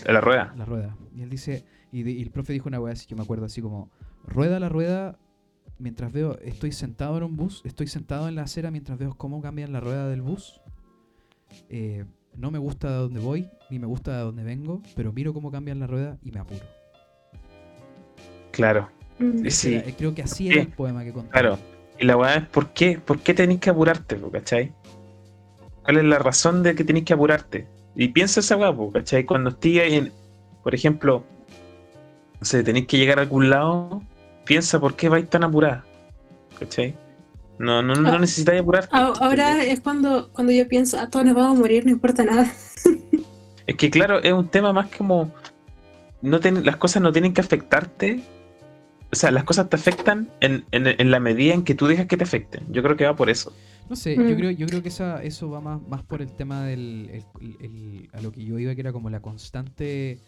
La 0.06 0.20
rueda. 0.22 0.54
la 0.58 0.66
rueda 0.66 0.96
y 1.16 1.22
él 1.22 1.30
dice 1.30 1.64
y, 1.92 2.04
de- 2.04 2.12
y 2.12 2.22
el 2.22 2.32
profe 2.32 2.54
dijo 2.54 2.68
una 2.70 2.80
weá 2.80 2.94
así 2.94 3.06
que 3.08 3.16
me 3.16 3.22
acuerdo 3.24 3.46
así 3.46 3.62
como 3.62 3.90
rueda 4.26 4.60
la 4.60 4.68
rueda 4.70 5.18
mientras 5.78 6.12
veo 6.12 6.38
estoy 6.40 6.72
sentado 6.72 7.18
en 7.18 7.24
un 7.24 7.36
bus, 7.36 7.62
estoy 7.66 7.88
sentado 7.88 8.28
en 8.28 8.36
la 8.36 8.44
acera 8.44 8.72
mientras 8.72 8.98
veo 8.98 9.14
cómo 9.16 9.42
cambian 9.42 9.72
la 9.74 9.80
rueda 9.82 10.08
del 10.08 10.22
bus. 10.22 10.62
Eh, 11.70 12.06
no 12.36 12.50
me 12.52 12.60
gusta 12.60 12.90
de 12.90 12.96
dónde 12.98 13.20
voy, 13.20 13.50
ni 13.70 13.78
me 13.80 13.86
gusta 13.88 14.18
de 14.18 14.24
dónde 14.24 14.44
vengo, 14.44 14.82
pero 14.96 15.12
miro 15.14 15.34
cómo 15.34 15.52
cambian 15.52 15.80
la 15.80 15.88
rueda 15.88 16.18
y 16.24 16.32
me 16.32 16.40
apuro. 16.40 16.66
Claro, 18.52 18.90
Mm. 19.20 19.48
sí, 19.50 19.76
Era- 19.76 19.92
creo 19.96 20.14
que 20.16 20.24
así 20.24 20.46
Sí, 20.46 20.50
era 20.50 20.62
el 20.62 20.70
poema 20.70 21.04
que 21.04 21.14
contaba. 21.14 21.32
claro. 21.40 21.60
Y 22.00 22.06
la 22.06 22.18
weá 22.18 22.36
es 22.36 22.48
¿por 22.48 22.70
qué? 22.72 23.00
¿Por 23.00 23.20
qué 23.20 23.34
tenés 23.34 23.60
que 23.60 23.70
apurarte, 23.70 24.20
cachai? 24.32 24.74
¿Cuál 25.86 25.98
es 25.98 26.04
la 26.04 26.20
razón 26.20 26.64
de 26.64 26.76
que 26.76 26.84
tenés 26.84 27.04
que 27.04 27.14
apurarte? 27.14 27.68
Y 27.96 28.10
piensa 28.10 28.40
esa 28.42 28.58
weá, 28.58 28.74
po, 28.76 28.92
cachai. 28.92 29.24
Cuando 29.24 29.52
estés 29.52 29.80
ahí 29.82 29.96
en, 29.96 30.12
por 30.64 30.76
ejemplo, 30.76 31.24
no 32.40 32.46
sé, 32.46 32.64
tenéis 32.64 32.88
que 32.88 32.98
llegar 32.98 33.20
a 33.20 33.22
algún 33.22 33.50
lado, 33.50 34.02
piensa 34.46 34.80
por 34.80 34.96
qué 34.96 35.08
vais 35.10 35.30
tan 35.30 35.44
apurada. 35.44 35.86
¿Cachai? 36.60 36.96
No, 37.58 37.82
no, 37.82 37.96
no 37.96 38.10
Ah. 38.10 38.20
necesitáis 38.20 38.62
apurarte. 38.62 38.90
A- 38.92 39.14
Ahora 39.22 39.64
es 39.64 39.80
cuando, 39.80 40.30
cuando 40.34 40.52
yo 40.52 40.68
pienso, 40.68 41.00
a 41.00 41.10
todos 41.10 41.26
nos 41.26 41.36
vamos 41.36 41.58
a 41.58 41.62
morir, 41.62 41.86
no 41.86 41.92
importa 41.92 42.24
nada. 42.26 42.52
Es 43.68 43.78
que 43.78 43.90
claro, 43.90 44.20
es 44.22 44.32
un 44.32 44.48
tema 44.48 44.72
más 44.74 44.92
como 44.96 45.32
no 46.22 46.40
ten- 46.40 46.64
las 46.64 46.76
cosas 46.78 47.02
no 47.02 47.12
tienen 47.12 47.34
que 47.34 47.42
afectarte. 47.42 48.22
O 49.12 49.16
sea, 49.16 49.32
las 49.32 49.44
cosas 49.44 49.70
te 49.70 49.76
afectan 49.76 50.30
en, 50.40 50.66
en- 50.72 50.86
en 50.86 51.10
la 51.10 51.20
medida 51.20 51.56
en 51.56 51.64
que 51.64 51.74
tú 51.74 51.88
dejas 51.88 52.06
que 52.06 52.16
te 52.16 52.24
afecten. 52.26 52.64
Yo 52.70 52.84
creo 52.84 52.96
que 52.96 53.06
va 53.06 53.16
por 53.16 53.30
eso. 53.32 53.54
No 53.90 53.96
sé, 53.96 54.18
Mm. 54.18 54.28
yo 54.30 54.36
creo, 54.36 54.52
yo 54.52 54.68
creo 54.68 54.82
que 54.82 54.90
esa, 54.90 55.22
eso 55.24 55.50
va 55.50 55.62
más, 55.62 55.82
más 55.88 56.02
por 56.04 56.22
el 56.22 56.32
tema 56.32 56.64
del 56.66 57.10
el- 57.40 57.56
el- 57.62 58.10
a 58.14 58.22
lo 58.22 58.32
que 58.32 58.44
yo 58.44 58.58
iba, 58.58 58.74
que 58.74 58.82
era 58.82 58.92
como 58.92 59.10
la 59.10 59.20
constante 59.22 60.20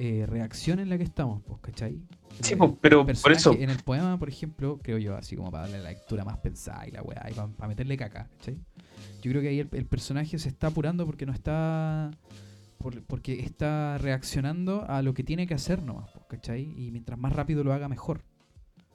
eh, 0.00 0.26
reacción 0.28 0.78
en 0.78 0.88
la 0.90 0.96
que 0.96 1.02
estamos, 1.04 1.42
pues, 1.44 1.60
¿cachai? 1.60 1.98
Sí, 2.40 2.52
El- 2.52 2.58
pues, 2.58 2.72
pero 2.80 3.00
el 3.08 3.16
por 3.16 3.32
eso. 3.32 3.52
En 3.52 3.68
el 3.68 3.78
poema, 3.82 4.16
por 4.16 4.28
ejemplo, 4.28 4.78
creo 4.80 4.96
yo, 4.98 5.16
así 5.16 5.34
como 5.34 5.50
para 5.50 5.64
darle 5.64 5.82
la 5.82 5.90
lectura 5.90 6.24
más 6.24 6.38
pensada 6.38 6.86
y 6.86 6.92
la 6.92 7.02
weá, 7.02 7.26
y 7.28 7.34
para, 7.34 7.68
meterle 7.68 7.96
caca, 7.96 8.28
¿cachai? 8.38 8.56
Yo 9.22 9.30
creo 9.32 9.42
que 9.42 9.48
ahí 9.48 9.58
el, 9.58 9.68
el 9.72 9.86
personaje 9.86 10.38
se 10.38 10.48
está 10.48 10.68
apurando 10.68 11.04
porque 11.04 11.26
no 11.26 11.32
está. 11.32 12.10
por- 12.78 13.02
porque 13.02 13.40
está 13.40 13.98
reaccionando 13.98 14.84
a 14.88 15.02
lo 15.02 15.12
que 15.14 15.24
tiene 15.24 15.48
que 15.48 15.54
hacer 15.54 15.82
nomás, 15.82 16.08
pues, 16.12 16.26
¿cachai? 16.28 16.62
Y 16.76 16.92
mientras 16.92 17.18
más 17.18 17.32
rápido 17.32 17.64
lo 17.64 17.72
haga, 17.72 17.88
mejor. 17.88 18.22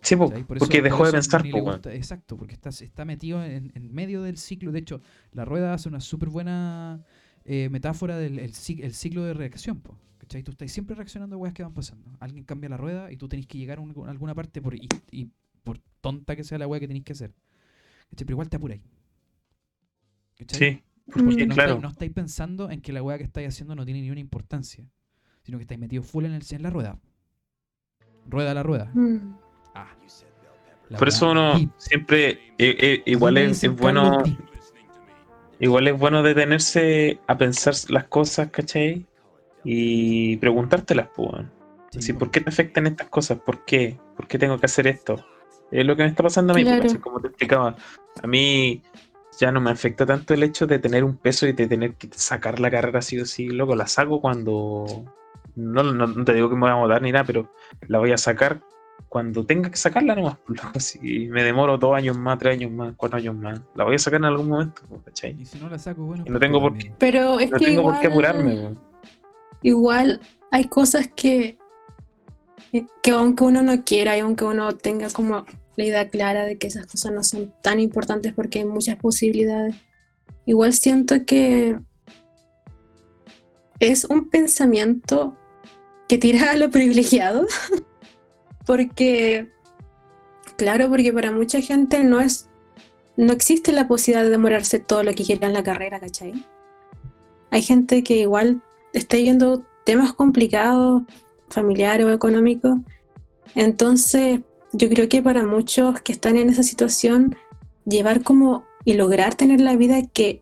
Sí, 0.03 0.15
po, 0.15 0.27
¿cachai? 0.29 0.43
Por 0.43 0.59
porque 0.59 0.77
eso- 0.77 0.83
dejó 0.83 0.97
por 0.99 1.05
de 1.07 1.11
pensar, 1.13 1.49
po, 1.49 1.61
gusta- 1.61 1.93
Exacto, 1.93 2.37
porque 2.37 2.53
está, 2.53 2.69
está 2.69 3.05
metido 3.05 3.43
en, 3.43 3.71
en 3.73 3.93
medio 3.93 4.21
del 4.21 4.37
ciclo. 4.37 4.71
De 4.71 4.79
hecho, 4.79 5.01
la 5.31 5.45
rueda 5.45 5.73
hace 5.73 5.87
una 5.89 5.99
súper 6.01 6.29
buena 6.29 7.03
eh, 7.45 7.69
metáfora 7.69 8.17
del 8.17 8.37
el, 8.39 8.51
ci- 8.53 8.83
el 8.83 8.93
ciclo 8.93 9.23
de 9.23 9.33
reacción. 9.33 9.79
Po, 9.81 9.97
¿cachai? 10.17 10.43
Tú 10.43 10.51
estás 10.51 10.71
siempre 10.71 10.95
reaccionando 10.95 11.35
a 11.35 11.39
weas 11.39 11.53
que 11.53 11.63
van 11.63 11.73
pasando. 11.73 12.11
Alguien 12.19 12.43
cambia 12.43 12.69
la 12.69 12.77
rueda 12.77 13.11
y 13.11 13.17
tú 13.17 13.27
tenés 13.27 13.47
que 13.47 13.57
llegar 13.57 13.77
a, 13.79 13.81
un- 13.81 13.93
a 14.07 14.11
alguna 14.11 14.35
parte 14.35 14.61
por, 14.61 14.75
y, 14.75 14.87
y 15.11 15.29
por 15.63 15.79
tonta 16.01 16.35
que 16.35 16.43
sea 16.43 16.57
la 16.57 16.67
wea 16.67 16.79
que 16.79 16.87
tenés 16.87 17.03
que 17.03 17.13
hacer. 17.13 17.31
¿cachai? 18.09 18.25
Pero 18.25 18.31
igual 18.35 18.49
te 18.49 18.57
apuráis. 18.57 18.81
¿cachai? 20.37 20.59
Sí, 20.75 20.83
Porque 21.05 21.45
Mm. 21.45 21.47
no, 21.49 21.55
claro. 21.55 21.69
estáis, 21.71 21.81
no 21.81 21.89
estáis 21.89 22.11
pensando 22.13 22.71
en 22.71 22.81
que 22.81 22.93
la 22.93 23.03
weá 23.03 23.17
que 23.17 23.23
estáis 23.25 23.47
haciendo 23.49 23.75
no 23.75 23.83
tiene 23.85 24.01
ni 24.01 24.09
una 24.11 24.19
importancia, 24.21 24.85
sino 25.43 25.57
que 25.57 25.63
estáis 25.63 25.79
metidos 25.79 26.05
full 26.07 26.25
en, 26.25 26.33
el, 26.33 26.43
en 26.49 26.63
la 26.63 26.69
rueda. 26.69 26.99
Rueda 28.25 28.53
la 28.53 28.63
rueda. 28.63 28.89
Mm. 28.93 29.35
Ah. 29.74 29.88
Por 30.97 31.07
eso 31.07 31.32
uno 31.32 31.53
siempre, 31.78 32.30
eh, 32.57 32.78
eh, 32.80 33.03
igual 33.05 33.36
¿Dónde 33.36 33.51
es, 33.51 33.63
es 33.63 33.76
bueno, 33.76 34.23
igual 35.60 35.88
es 35.88 35.97
bueno 35.97 36.22
detenerse 36.22 37.19
a 37.27 37.38
pensar 37.38 37.73
las 37.89 38.06
cosas, 38.06 38.49
¿cachai? 38.49 39.06
Y 39.64 40.38
preguntártelas, 40.38 41.10
pues. 41.15 41.45
Sí. 41.99 42.14
¿por 42.14 42.31
qué 42.31 42.41
te 42.41 42.49
afectan 42.49 42.88
estas 42.88 43.07
cosas? 43.07 43.39
¿Por 43.39 43.64
qué? 43.65 43.97
¿Por 44.15 44.27
qué 44.27 44.39
tengo 44.39 44.60
que 44.60 44.65
hacer 44.65 44.88
esto? 44.88 45.23
Es 45.72 45.85
lo 45.85 45.95
que 45.95 46.03
me 46.03 46.10
está 46.10 46.23
pasando 46.23 46.53
a 46.53 46.56
mí, 46.56 46.64
Claro. 46.64 46.84
porque, 46.84 46.99
como 46.99 47.19
te 47.19 47.27
explicaba. 47.27 47.76
A 48.22 48.27
mí 48.27 48.81
ya 49.39 49.52
no 49.52 49.61
me 49.61 49.72
afecta 49.72 50.06
tanto 50.06 50.34
el 50.34 50.43
hecho 50.43 50.68
de 50.68 50.80
tener 50.80 51.03
un 51.03 51.18
peso 51.18 51.47
y 51.47 51.53
de 51.53 51.68
tener 51.68 51.93
que 51.95 52.10
sacar 52.11 52.60
la 52.60 52.72
carrera 52.72 52.99
así 52.99 53.19
o 53.19 53.23
así. 53.23 53.47
Loco, 53.47 53.76
la 53.76 53.88
saco 53.88 54.22
cuando. 54.22 54.85
No, 55.56 55.84
no, 55.84 56.07
no 56.07 56.26
te 56.26 56.34
digo 56.34 56.49
que 56.49 56.56
me 56.56 56.61
voy 56.61 56.72
a 56.72 56.76
votar 56.76 57.02
ni 57.02 57.11
nada, 57.11 57.26
pero 57.26 57.52
la 57.88 57.99
voy 57.99 58.11
a 58.11 58.18
sacar 58.18 58.61
cuando 59.09 59.45
tenga 59.45 59.69
que 59.69 59.77
sacarla 59.77 60.15
nomás. 60.15 60.38
pues. 60.73 60.85
Si 60.85 61.27
me 61.27 61.43
demoro 61.43 61.77
dos 61.77 61.95
años 61.95 62.17
más, 62.17 62.38
tres 62.39 62.53
años 62.53 62.71
más, 62.71 62.93
cuatro 62.97 63.17
años 63.17 63.35
más, 63.35 63.61
la 63.75 63.84
voy 63.84 63.95
a 63.95 63.99
sacar 63.99 64.19
en 64.19 64.25
algún 64.25 64.49
momento, 64.49 64.81
pues, 64.89 65.01
¿cachai? 65.03 65.35
Y 65.39 65.45
si 65.45 65.59
no 65.59 65.69
la 65.69 65.80
saco, 65.80 66.03
bueno. 66.03 66.23
Y 66.25 66.30
no 66.30 66.39
pues, 66.39 66.41
tengo 66.41 66.61
por 66.61 66.71
también. 66.71 66.95
Pero 66.99 67.39
es 67.39 67.51
No 67.51 67.57
que 67.57 67.65
tengo 67.65 67.81
igual, 67.81 67.95
por 67.95 68.01
qué 68.01 68.07
apurarme, 68.07 68.53
weón. 68.55 68.80
igual 69.61 70.21
hay 70.51 70.65
cosas 70.65 71.09
que, 71.15 71.57
que 73.01 73.11
aunque 73.11 73.43
uno 73.43 73.63
no 73.63 73.84
quiera 73.84 74.17
y 74.17 74.19
aunque 74.19 74.45
uno 74.45 74.73
tenga 74.73 75.09
como 75.09 75.45
la 75.75 75.84
idea 75.84 76.09
clara 76.09 76.45
de 76.45 76.57
que 76.57 76.67
esas 76.67 76.85
cosas 76.85 77.11
no 77.11 77.23
son 77.23 77.53
tan 77.61 77.80
importantes 77.80 78.34
porque 78.34 78.59
hay 78.59 78.65
muchas 78.65 78.97
posibilidades, 78.97 79.75
igual 80.45 80.73
siento 80.73 81.25
que 81.25 81.80
es 83.80 84.05
un 84.05 84.30
pensamiento 84.30 85.35
que 86.07 86.17
tira 86.17 86.51
a 86.51 86.57
lo 86.57 86.69
privilegiado, 86.69 87.47
porque, 88.65 89.52
claro, 90.57 90.90
porque 90.90 91.14
para 91.14 91.31
mucha 91.31 91.61
gente 91.61 92.03
no 92.03 92.19
es, 92.22 92.49
no 93.18 93.34
existe 93.34 93.72
la 93.72 93.88
posibilidad 93.88 94.23
de 94.23 94.31
demorarse 94.31 94.80
todo 94.80 95.03
lo 95.03 95.14
que 95.14 95.23
quiera 95.23 95.48
en 95.48 95.53
la 95.53 95.64
carrera, 95.64 95.99
¿cachai? 95.99 96.45
Hay 97.52 97.61
gente 97.61 98.03
que 98.03 98.18
igual 98.18 98.61
está 98.94 99.18
yendo 99.18 99.64
temas 99.85 100.14
complicados, 100.14 101.03
familiares 101.49 102.06
o 102.06 102.11
económicos, 102.11 102.80
entonces 103.56 104.40
yo 104.72 104.90
creo 104.90 105.07
que 105.07 105.22
para 105.22 105.45
muchos 105.45 106.02
que 106.02 106.11
están 106.11 106.38
en 106.38 106.49
esa 106.49 106.64
situación, 106.64 107.35
llevar 107.85 108.23
como 108.23 108.65
y 108.85 108.94
lograr 108.94 109.35
tener 109.35 109.61
la 109.61 109.76
vida 109.76 110.02
que 110.14 110.41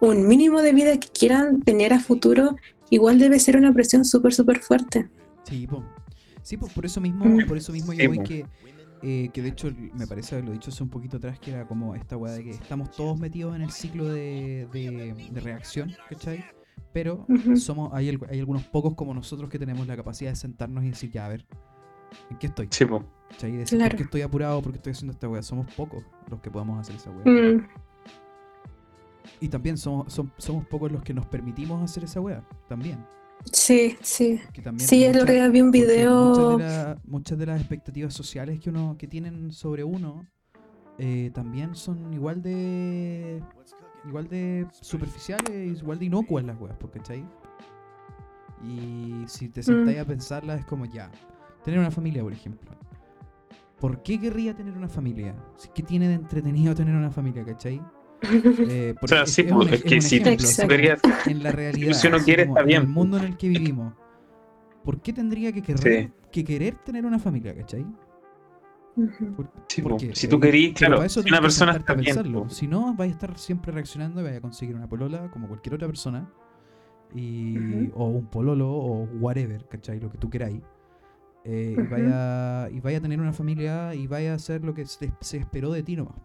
un 0.00 0.26
mínimo 0.26 0.62
de 0.62 0.72
vida 0.72 0.98
que 0.98 1.08
quieran 1.08 1.60
tener 1.62 1.92
a 1.92 2.00
futuro, 2.00 2.56
igual 2.88 3.18
debe 3.18 3.38
ser 3.38 3.56
una 3.56 3.72
presión 3.72 4.04
súper, 4.04 4.32
súper 4.32 4.60
fuerte. 4.60 5.08
Sí. 5.44 5.68
Sí, 6.42 6.56
po, 6.56 6.66
por 6.68 6.84
eso 6.86 7.00
mismo, 7.00 7.24
Mm. 7.24 7.46
por 7.46 7.56
eso 7.56 7.72
mismo 7.72 7.92
Sí, 7.92 7.98
yo 8.02 8.08
voy 8.08 8.18
que, 8.20 8.46
eh, 9.02 9.30
que 9.32 9.42
de 9.42 9.48
hecho 9.48 9.70
me 9.94 10.06
parece 10.06 10.34
haberlo 10.36 10.52
dicho 10.52 10.70
hace 10.70 10.82
un 10.82 10.88
poquito 10.88 11.16
atrás, 11.18 11.38
que 11.38 11.50
era 11.52 11.66
como 11.66 11.94
esta 11.94 12.16
weá 12.16 12.32
de 12.32 12.44
que 12.44 12.50
estamos 12.50 12.90
todos 12.90 13.18
metidos 13.18 13.54
en 13.56 13.62
el 13.62 13.70
ciclo 13.70 14.04
de, 14.06 14.68
de, 14.72 15.28
de 15.30 15.40
reacción, 15.40 15.92
¿cachai? 16.08 16.44
Pero 16.92 17.26
somos, 17.56 17.92
hay, 17.92 18.08
hay 18.30 18.38
algunos 18.40 18.64
pocos 18.64 18.94
como 18.94 19.12
nosotros 19.14 19.50
que 19.50 19.58
tenemos 19.58 19.86
la 19.86 19.96
capacidad 19.96 20.30
de 20.30 20.36
sentarnos 20.36 20.84
y 20.84 20.88
decir, 20.90 21.10
ya, 21.10 21.26
a 21.26 21.28
ver, 21.28 21.44
¿en 22.30 22.38
qué 22.38 22.46
estoy? 22.46 22.68
Sí, 22.70 22.84
po. 22.86 23.04
¿Cachai? 23.30 23.52
Y 23.52 23.56
decir, 23.58 23.78
Claro. 23.78 23.90
¿por 23.90 23.96
qué 23.98 24.02
estoy 24.04 24.22
apurado? 24.22 24.62
¿Por 24.62 24.72
qué 24.72 24.76
estoy 24.78 24.92
haciendo 24.92 25.12
esta 25.12 25.28
weá? 25.28 25.42
Somos 25.42 25.72
pocos 25.74 26.02
los 26.30 26.40
que 26.40 26.50
podemos 26.50 26.78
hacer 26.80 26.96
esa 26.96 27.10
weá. 27.10 27.24
Mm, 27.54 27.68
Y 29.40 29.48
también 29.48 29.76
somos, 29.76 30.16
som- 30.18 30.32
somos 30.38 30.66
pocos 30.66 30.90
los 30.90 31.02
que 31.02 31.12
nos 31.14 31.26
permitimos 31.26 31.82
hacer 31.82 32.04
esa 32.04 32.20
weá, 32.20 32.42
también. 32.68 33.04
Sí, 33.52 33.96
sí. 34.00 34.40
Que 34.52 34.62
también 34.62 34.88
Sí, 34.88 35.04
el 35.04 35.16
otro 35.16 35.32
día 35.32 35.48
vi 35.48 35.60
un 35.60 35.70
video. 35.70 36.12
Muchas 36.12 36.48
de, 36.48 36.64
la- 36.64 37.00
muchas 37.04 37.38
de 37.38 37.46
las 37.46 37.60
expectativas 37.60 38.14
sociales 38.14 38.60
que 38.60 38.70
uno 38.70 38.96
que 38.98 39.06
tienen 39.06 39.52
sobre 39.52 39.84
uno 39.84 40.26
eh, 40.98 41.30
también 41.32 41.74
son 41.74 42.12
igual 42.12 42.42
de 42.42 43.42
igual 44.06 44.28
de 44.28 44.66
superficiales, 44.80 45.80
igual 45.80 45.98
de 45.98 46.04
inocuas 46.06 46.44
las 46.44 46.58
weas, 46.60 46.76
porque 46.78 46.98
¿cachai? 46.98 47.24
Y 48.64 49.24
si 49.28 49.48
te 49.48 49.62
sentáis 49.62 49.98
a 50.00 50.04
pensarlas 50.04 50.60
es 50.60 50.66
como 50.66 50.84
ya, 50.86 51.10
tener 51.64 51.78
una 51.78 51.90
familia, 51.90 52.22
por 52.22 52.32
ejemplo. 52.32 52.70
¿Por 53.78 54.02
qué 54.02 54.18
querría 54.18 54.54
tener 54.56 54.76
una 54.76 54.88
familia? 54.88 55.36
¿Qué 55.74 55.82
tiene 55.84 56.08
de 56.08 56.14
entretenido 56.14 56.74
tener 56.74 56.94
una 56.96 57.10
familia, 57.12 57.44
cachai? 57.44 57.80
Eh, 58.20 58.94
O 59.00 59.06
sea, 59.06 59.26
sí, 59.26 59.42
es 59.42 59.52
un- 59.52 59.66
que 59.68 60.00
si 60.00 60.16
en 60.16 61.42
la 61.42 61.52
realidad, 61.52 61.92
si 61.94 62.08
uno 62.08 62.18
quiere, 62.18 62.42
está 62.44 62.60
en 62.60 62.66
bien, 62.66 62.80
el 62.82 62.86
po. 62.88 62.92
mundo 62.92 63.18
en 63.18 63.24
el 63.24 63.36
que 63.36 63.48
vivimos. 63.48 63.94
¿Por 64.84 65.00
qué 65.00 65.12
tendría 65.12 65.52
que 65.52 65.62
querer, 65.62 66.04
Sí. 66.06 66.12
que 66.32 66.44
querer 66.44 66.76
tener 66.76 67.06
una 67.06 67.18
familia, 67.18 67.54
cachai? 67.54 67.86
Ujú. 68.96 69.34
Por- 69.36 69.52
Sí, 69.68 69.82
po. 69.82 69.90
porque, 69.90 70.14
Si 70.16 70.26
tú 70.26 70.36
eh, 70.36 70.40
querías, 70.40 70.72
pero 70.78 70.88
claro, 70.96 71.02
eso 71.04 71.22
si 71.22 71.28
una 71.28 71.40
persona 71.40 71.72
está 71.72 71.94
bien, 71.94 72.06
pensarlo. 72.06 72.48
Si 72.48 72.66
no, 72.66 72.94
vais 72.94 73.12
a 73.12 73.14
estar 73.14 73.38
siempre 73.38 73.70
reaccionando 73.72 74.20
y 74.20 74.24
vais 74.24 74.36
a 74.38 74.40
conseguir 74.40 74.74
una 74.74 74.88
polola 74.88 75.30
como 75.30 75.46
cualquier 75.46 75.74
otra 75.76 75.86
persona. 75.86 76.28
Y. 77.14 77.88
O 77.94 78.06
un 78.08 78.26
pololo 78.26 78.68
o 78.70 79.04
whatever, 79.20 79.64
¿cachai? 79.68 80.00
Lo 80.00 80.10
que 80.10 80.18
tú 80.18 80.28
queráis. 80.28 80.60
Eh, 81.44 81.76
y, 81.78 81.82
vaya, 81.82 82.68
y 82.70 82.80
vaya 82.80 82.98
a 82.98 83.00
tener 83.00 83.20
una 83.20 83.32
familia 83.32 83.94
y 83.94 84.06
vaya 84.06 84.32
a 84.32 84.34
hacer 84.34 84.64
lo 84.64 84.74
que 84.74 84.84
se, 84.84 85.12
se 85.20 85.38
esperó 85.38 85.70
de 85.72 85.82
ti 85.82 85.96
nomás. 85.96 86.16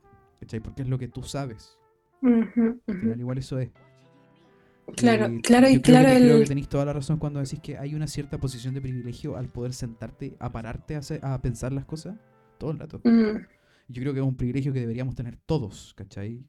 ¿Cachai? 0.41 0.59
Porque 0.59 0.81
es 0.81 0.89
lo 0.89 0.97
que 0.97 1.07
tú 1.07 1.23
sabes. 1.23 1.77
Ujú, 2.23 2.61
Al 2.61 2.81
ujú. 2.87 2.99
final 3.01 3.19
igual 3.19 3.37
eso 3.37 3.59
es. 3.59 3.69
Claro, 4.95 5.27
Y 5.27 5.41
claro, 5.41 5.67
y 5.69 5.75
yo 5.75 5.81
creo 5.81 5.95
claro 5.95 6.09
que, 6.09 6.21
creo 6.21 6.39
que 6.39 6.45
tenéis 6.45 6.69
toda 6.69 6.85
la 6.85 6.93
razón 6.93 7.17
cuando 7.17 7.39
decís 7.39 7.59
que 7.61 7.77
hay 7.77 7.95
una 7.95 8.05
cierta 8.07 8.37
posición 8.37 8.73
de 8.73 8.81
privilegio 8.81 9.35
al 9.37 9.47
poder 9.49 9.73
sentarte 9.73 10.35
a 10.39 10.51
pararte 10.51 10.95
a, 10.95 10.99
hacer- 10.99 11.23
a 11.23 11.41
pensar 11.41 11.71
las 11.73 11.85
cosas 11.85 12.15
todo 12.57 12.71
el 12.71 12.79
rato. 12.79 13.01
Mm, 13.03 13.37
Yo 13.87 14.01
creo 14.01 14.13
que 14.13 14.19
es 14.19 14.25
un 14.25 14.35
privilegio 14.35 14.71
que 14.73 14.81
deberíamos 14.81 15.15
tener 15.15 15.37
todos, 15.45 15.93
¿cachai? 15.95 16.45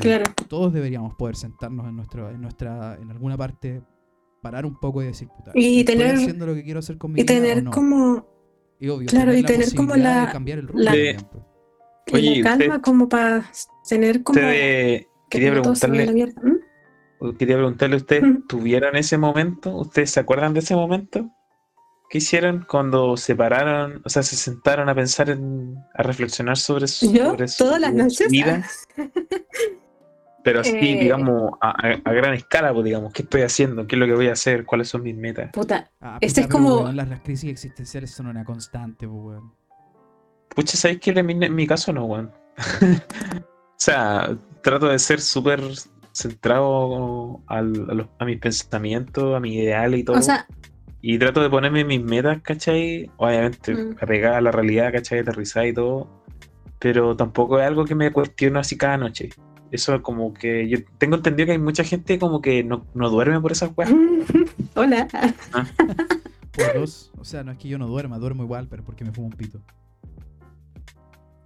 claro, 0.00 0.24
Todos 0.48 0.72
deberíamos 0.72 1.14
poder 1.14 1.36
sentarnos 1.36 1.86
en 1.88 1.96
nuestra, 1.96 2.30
en 2.30 2.40
nuestra, 2.40 2.94
en 3.00 3.10
alguna 3.10 3.36
parte, 3.36 3.82
parar 4.42 4.64
un 4.66 4.78
poco 4.78 5.02
y 5.02 5.06
decir, 5.06 5.28
puta, 5.28 5.52
Y 5.54 5.80
¿estoy 5.80 5.94
tener- 5.96 6.16
haciendo 6.16 6.46
lo 6.46 6.54
que 6.54 6.62
quiero 6.64 6.78
hacer 6.80 6.96
con 6.98 7.12
mi 7.12 7.20
y 7.20 7.24
vida 7.24 7.34
o 7.34 7.40
tener 7.40 7.64
no? 7.64 7.70
como 7.70 8.26
Y 8.80 8.88
obvio, 8.88 9.08
claro, 9.08 9.32
tener 9.32 9.38
y 9.38 9.42
la 9.42 9.48
tener 9.48 9.74
como 9.74 9.96
la- 9.96 10.26
de 10.26 10.32
cambiar 10.32 10.58
el 10.58 10.68
rumbo 10.68 10.82
Oye, 12.12 12.42
la 12.42 12.50
calma 12.50 12.64
usted- 12.76 12.80
como 12.82 13.08
para 13.08 13.44
tener 13.88 14.22
como 14.22 14.38
Ustedes, 14.38 15.00
que 15.02 15.08
quería 15.28 15.48
a 15.50 15.52
preguntarle. 15.52 16.34
¿Mm? 16.42 17.32
quería 17.38 17.56
preguntarle, 17.56 17.96
¿ustedes 17.96 18.22
Ujú. 18.22 18.42
tuvieron 18.46 18.94
ese 18.96 19.18
momento? 19.18 19.74
¿Ustedes 19.76 20.10
se 20.10 20.20
acuerdan 20.20 20.52
de 20.54 20.60
ese 20.60 20.74
momento? 20.76 21.30
¿Qué 22.08 22.18
hicieron 22.18 22.64
cuando 22.68 23.16
se 23.16 23.34
pararon, 23.34 24.00
o 24.04 24.08
sea, 24.08 24.22
se 24.22 24.36
sentaron 24.36 24.88
a 24.88 24.94
pensar, 24.94 25.28
en, 25.30 25.74
a 25.94 26.02
reflexionar 26.04 26.56
sobre 26.56 26.86
su, 26.86 27.12
¿Yo? 27.12 27.30
sobre 27.30 27.48
su 27.48 27.64
¿Todas 27.64 27.80
las 27.80 27.92
noches? 27.92 28.28
vida? 28.30 28.64
Pero 30.44 30.60
así, 30.60 30.76
Eh. 30.76 31.00
digamos, 31.00 31.50
a, 31.60 31.70
a- 31.70 32.00
a 32.04 32.12
gran 32.12 32.34
escala, 32.34 32.72
pues, 32.72 32.84
digamos, 32.84 33.12
¿qué 33.12 33.22
estoy 33.22 33.42
haciendo? 33.42 33.88
¿Qué 33.88 33.96
es 33.96 33.98
lo 33.98 34.06
que 34.06 34.14
voy 34.14 34.28
a 34.28 34.32
hacer? 34.34 34.64
¿Cuáles 34.64 34.88
son 34.88 35.02
mis 35.02 35.16
metas? 35.16 35.50
Puta, 35.52 35.90
Ah, 36.00 36.18
Este 36.20 36.42
es 36.42 36.46
como- 36.46 36.82
weón, 36.82 36.94
las, 36.96 37.08
las 37.08 37.20
crisis 37.22 37.50
existenciales 37.50 38.12
son 38.12 38.28
una 38.28 38.44
constante, 38.44 39.08
pues, 39.08 39.20
weón. 39.20 39.52
Pucha, 40.56 40.76
¿sabéis 40.76 41.00
que 41.00 41.10
en 41.10 41.26
mi, 41.26 41.32
en 41.44 41.54
mi 41.54 41.66
caso 41.66 41.92
no, 41.92 42.06
weón? 42.06 42.32
o 42.82 43.74
sea, 43.76 44.36
trato 44.62 44.88
de 44.88 44.98
ser 44.98 45.20
súper 45.20 45.60
centrado 46.12 47.40
al- 47.46 47.86
a, 47.90 47.94
los- 47.94 48.08
a 48.18 48.24
mis 48.24 48.38
pensamientos, 48.38 49.34
a 49.36 49.40
mis 49.40 49.54
ideales 49.54 50.00
y 50.00 50.04
todo. 50.04 50.18
o 50.18 50.22
sea, 50.22 50.46
y 51.02 51.18
trato 51.18 51.40
de 51.42 51.50
ponerme 51.50 51.84
mis 51.84 52.02
metas, 52.02 52.40
¿cachai? 52.42 53.08
Obviamente, 53.18 53.74
Mm. 53.74 53.96
apegada 54.00 54.38
a 54.38 54.40
la 54.40 54.50
realidad, 54.50 54.92
¿cachai? 54.92 55.20
Aterrizada 55.20 55.66
y 55.66 55.72
todo. 55.74 56.24
Pero 56.80 57.14
tampoco 57.16 57.60
es 57.60 57.66
algo 57.66 57.84
que 57.84 57.94
me 57.94 58.10
cuestiono 58.12 58.58
así 58.58 58.76
cada 58.76 58.96
noche. 58.96 59.28
Eso 59.70 59.94
es 59.94 60.00
como 60.00 60.32
que 60.34 60.68
yo 60.68 60.78
tengo 60.98 61.16
entendido 61.16 61.46
que 61.46 61.52
hay 61.52 61.58
mucha 61.58 61.84
gente 61.84 62.18
como 62.18 62.40
que 62.40 62.64
no, 62.64 62.86
no 62.94 63.10
duerme 63.10 63.40
por 63.40 63.52
esas 63.52 63.70
weas. 63.76 63.92
hola. 64.74 65.06
Por 66.52 66.74
dos. 66.80 67.12
O 67.18 67.24
sea, 67.24 67.44
no 67.44 67.52
es 67.52 67.58
que 67.58 67.68
yo 67.68 67.78
no 67.78 67.86
duerma, 67.86 68.18
duermo 68.18 68.42
igual, 68.42 68.66
pero 68.68 68.82
porque 68.82 69.04
me 69.04 69.12
fumo 69.12 69.26
un 69.28 69.32
pito. 69.34 69.60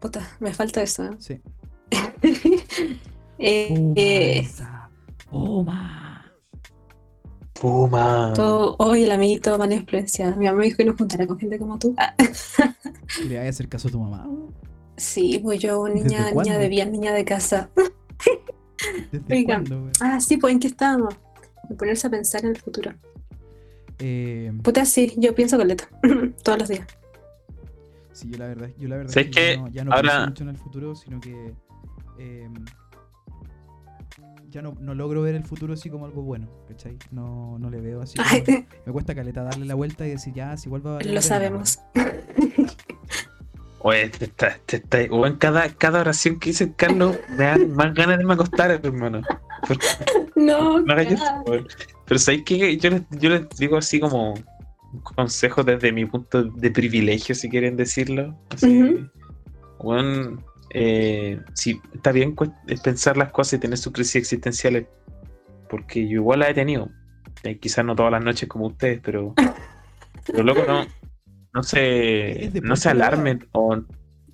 Puta, 0.00 0.26
me 0.40 0.52
falta 0.54 0.82
eso. 0.82 1.04
¿eh? 1.04 1.10
Sí. 1.18 1.40
Eh, 3.42 3.92
eh, 3.96 4.46
Fuma. 5.30 6.30
Fuma. 7.54 8.32
todo, 8.34 8.76
hoy 8.78 9.04
el 9.04 9.10
amiguito 9.10 9.56
mala 9.56 9.76
influencia. 9.76 10.30
Mi 10.36 10.44
mamá 10.44 10.58
me 10.58 10.64
dijo 10.66 10.76
que 10.76 10.84
no 10.84 10.94
juntara 10.94 11.26
con 11.26 11.38
gente 11.38 11.58
como 11.58 11.78
tú. 11.78 11.94
Ah, 11.96 12.14
¿Y 13.24 13.28
le 13.28 13.36
vas 13.38 13.46
a 13.46 13.48
hacer 13.48 13.68
caso 13.70 13.88
a 13.88 13.90
tu 13.90 13.98
mamá? 13.98 14.28
sí, 14.98 15.40
pues 15.42 15.58
yo, 15.60 15.84
¿Desde 15.84 16.02
niña, 16.04 16.30
niña 16.32 16.58
de 16.58 16.68
bien, 16.68 16.92
niña 16.92 17.14
de 17.14 17.24
casa. 17.24 17.70
¿Desde 19.10 19.24
Oiga. 19.34 19.54
cuándo? 19.54 19.88
Ah, 20.00 20.20
sí, 20.20 20.36
pues 20.36 20.52
en 20.52 20.60
qué 20.60 20.66
estábamos. 20.66 21.14
En 21.70 21.78
ponerse 21.78 22.06
a 22.08 22.10
pensar 22.10 22.44
en 22.44 22.50
el 22.50 22.58
futuro. 22.58 22.92
Eh, 24.00 24.52
Puta, 24.62 24.84
sí, 24.84 25.14
yo 25.16 25.34
pienso 25.34 25.56
coleta. 25.56 25.88
Todos 26.42 26.58
los 26.58 26.68
días. 26.68 26.86
Sí, 28.20 28.30
yo 28.30 28.38
la 28.38 28.46
verdad, 28.46 28.70
yo 28.78 28.88
la 28.88 28.96
verdad 28.96 29.12
¿Sabes 29.12 29.28
es 29.30 29.36
que 29.36 29.54
ya 29.54 29.60
no, 29.60 29.68
ya 29.68 29.84
no 29.84 29.92
Ahora- 29.92 30.02
pienso 30.10 30.26
mucho 30.28 30.42
en 30.44 30.48
el 30.50 30.56
futuro, 30.56 30.94
sino 30.94 31.20
que 31.20 31.54
eh, 32.18 32.48
ya 34.50 34.62
no, 34.62 34.74
no 34.80 34.94
logro 34.94 35.22
ver 35.22 35.34
el 35.36 35.44
futuro 35.44 35.74
así 35.74 35.88
como 35.90 36.06
algo 36.06 36.22
bueno, 36.22 36.48
¿cachai? 36.68 36.98
No, 37.10 37.58
no 37.58 37.70
le 37.70 37.80
veo 37.80 38.02
así. 38.02 38.16
como- 38.18 38.28
me 38.86 38.92
cuesta 38.92 39.14
caleta 39.14 39.42
darle 39.42 39.64
la 39.64 39.74
vuelta 39.74 40.06
y 40.06 40.10
decir, 40.10 40.34
ya, 40.34 40.56
si 40.56 40.68
vuelvo 40.68 40.90
a 40.90 40.92
valer 40.94 41.14
lo 41.14 41.22
sabemos. 41.22 41.78
Oye, 43.82 44.10
te 44.10 44.26
está, 44.26 44.58
te 44.66 44.76
está, 44.76 44.98
cada, 45.38 45.68
cada 45.70 46.00
oración 46.00 46.38
que 46.38 46.50
dice 46.50 46.74
Carlos 46.74 47.16
me 47.30 47.44
dan 47.44 47.72
más 47.72 47.94
ganas 47.94 48.18
de 48.18 48.24
me 48.24 48.34
acostar, 48.34 48.70
hermano. 48.70 49.22
Porque 49.66 49.86
No, 50.36 50.80
no 50.80 50.96
eso. 50.96 51.24
Pero 52.06 52.18
sabéis 52.18 52.44
que 52.44 52.76
yo 52.76 52.90
les, 52.90 53.02
yo 53.10 53.30
les 53.30 53.48
digo 53.56 53.76
así 53.78 54.00
como 54.00 54.34
consejo 55.02 55.62
desde 55.64 55.92
mi 55.92 56.04
punto 56.06 56.44
de 56.44 56.70
privilegio, 56.70 57.34
si 57.34 57.48
quieren 57.48 57.76
decirlo. 57.76 58.36
Así, 58.50 59.06
weón, 59.78 60.44
eh, 60.70 61.40
sí, 61.54 61.80
está 61.94 62.12
bien 62.12 62.34
pensar 62.82 63.16
las 63.16 63.32
cosas 63.32 63.54
y 63.54 63.58
tener 63.58 63.78
sus 63.78 63.92
crisis 63.92 64.16
existenciales, 64.16 64.86
porque 65.68 66.06
yo 66.06 66.14
igual 66.16 66.40
las 66.40 66.50
he 66.50 66.54
tenido. 66.54 66.88
Eh, 67.42 67.58
quizás 67.58 67.84
no 67.84 67.94
todas 67.96 68.12
las 68.12 68.22
noches 68.24 68.48
como 68.48 68.66
ustedes, 68.66 69.00
pero, 69.02 69.34
pero 70.26 70.42
loco, 70.42 70.62
no, 70.66 70.84
no 71.54 71.62
se, 71.62 72.50
no 72.62 72.76
se 72.76 72.88
alarmen 72.90 73.48
o 73.52 73.76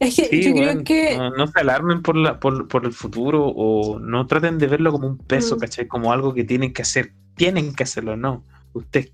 Es 0.01 0.17
que 0.17 0.25
Sí, 0.25 0.43
yo 0.43 0.55
creo 0.55 0.85
que. 0.85 1.17
no, 1.17 1.31
no 1.31 1.47
se 1.47 1.61
alarmen 1.61 2.03
por, 2.03 2.17
la, 2.17 2.41
por, 2.41 2.67
por 2.69 2.85
el 2.85 2.93
futuro 2.93 3.47
o 3.47 3.99
no 3.99 4.27
traten 4.27 4.59
de 4.59 4.67
verlo 4.67 4.93
como 4.93 5.07
un 5.09 5.19
peso, 5.19 5.57
Mm. 5.57 5.59
¿cachai? 5.61 5.87
Como 5.87 6.13
algo 6.13 6.35
que 6.35 6.45
tienen 6.45 6.73
que 6.73 6.83
hacer. 6.83 7.13
Tienen 7.37 7.75
que 7.75 7.85
hacerlo, 7.85 8.17
no. 8.17 8.45
Ustedes 8.73 9.13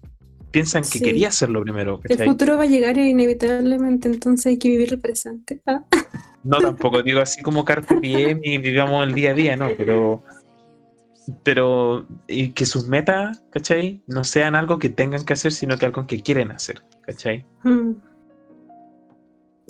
piensan 0.53 0.83
que 0.83 0.99
Sí. 0.99 1.03
quería 1.05 1.29
hacerlo 1.29 1.63
primero, 1.63 2.01
El 2.09 2.19
futuro 2.25 2.57
va 2.57 2.63
a 2.65 2.67
llegar 2.67 2.97
inevitablemente, 2.99 4.09
entonces 4.09 4.47
hay 4.47 4.59
que 4.59 4.69
vivir 4.69 4.93
el 4.93 5.01
presente. 5.01 5.61
Ah, 5.67 5.85
No 6.45 6.59
tampoco 6.59 7.03
digo 7.03 7.21
así 7.21 7.41
como 7.41 7.65
carpe 7.65 8.01
diem 8.01 8.41
y 8.43 8.59
vivamos 8.59 9.07
el 9.07 9.15
día 9.15 9.31
a 9.31 9.35
día, 9.35 9.57
no, 9.57 9.69
pero 9.77 10.23
pero 11.45 12.05
y 12.27 12.49
que 12.51 12.67
sus 12.67 12.89
metas, 12.89 13.43
¿cachai? 13.51 14.03
No 14.09 14.25
sean 14.25 14.57
algo 14.57 14.79
que 14.81 14.89
tengan 14.89 15.25
que 15.25 15.35
hacer, 15.35 15.53
sino 15.53 15.79
que 15.79 15.87
algo 15.87 16.05
que 16.07 16.21
quieren 16.21 16.51
hacer, 16.51 16.83
¿cachai? 17.03 17.47
Mm. 17.63 17.93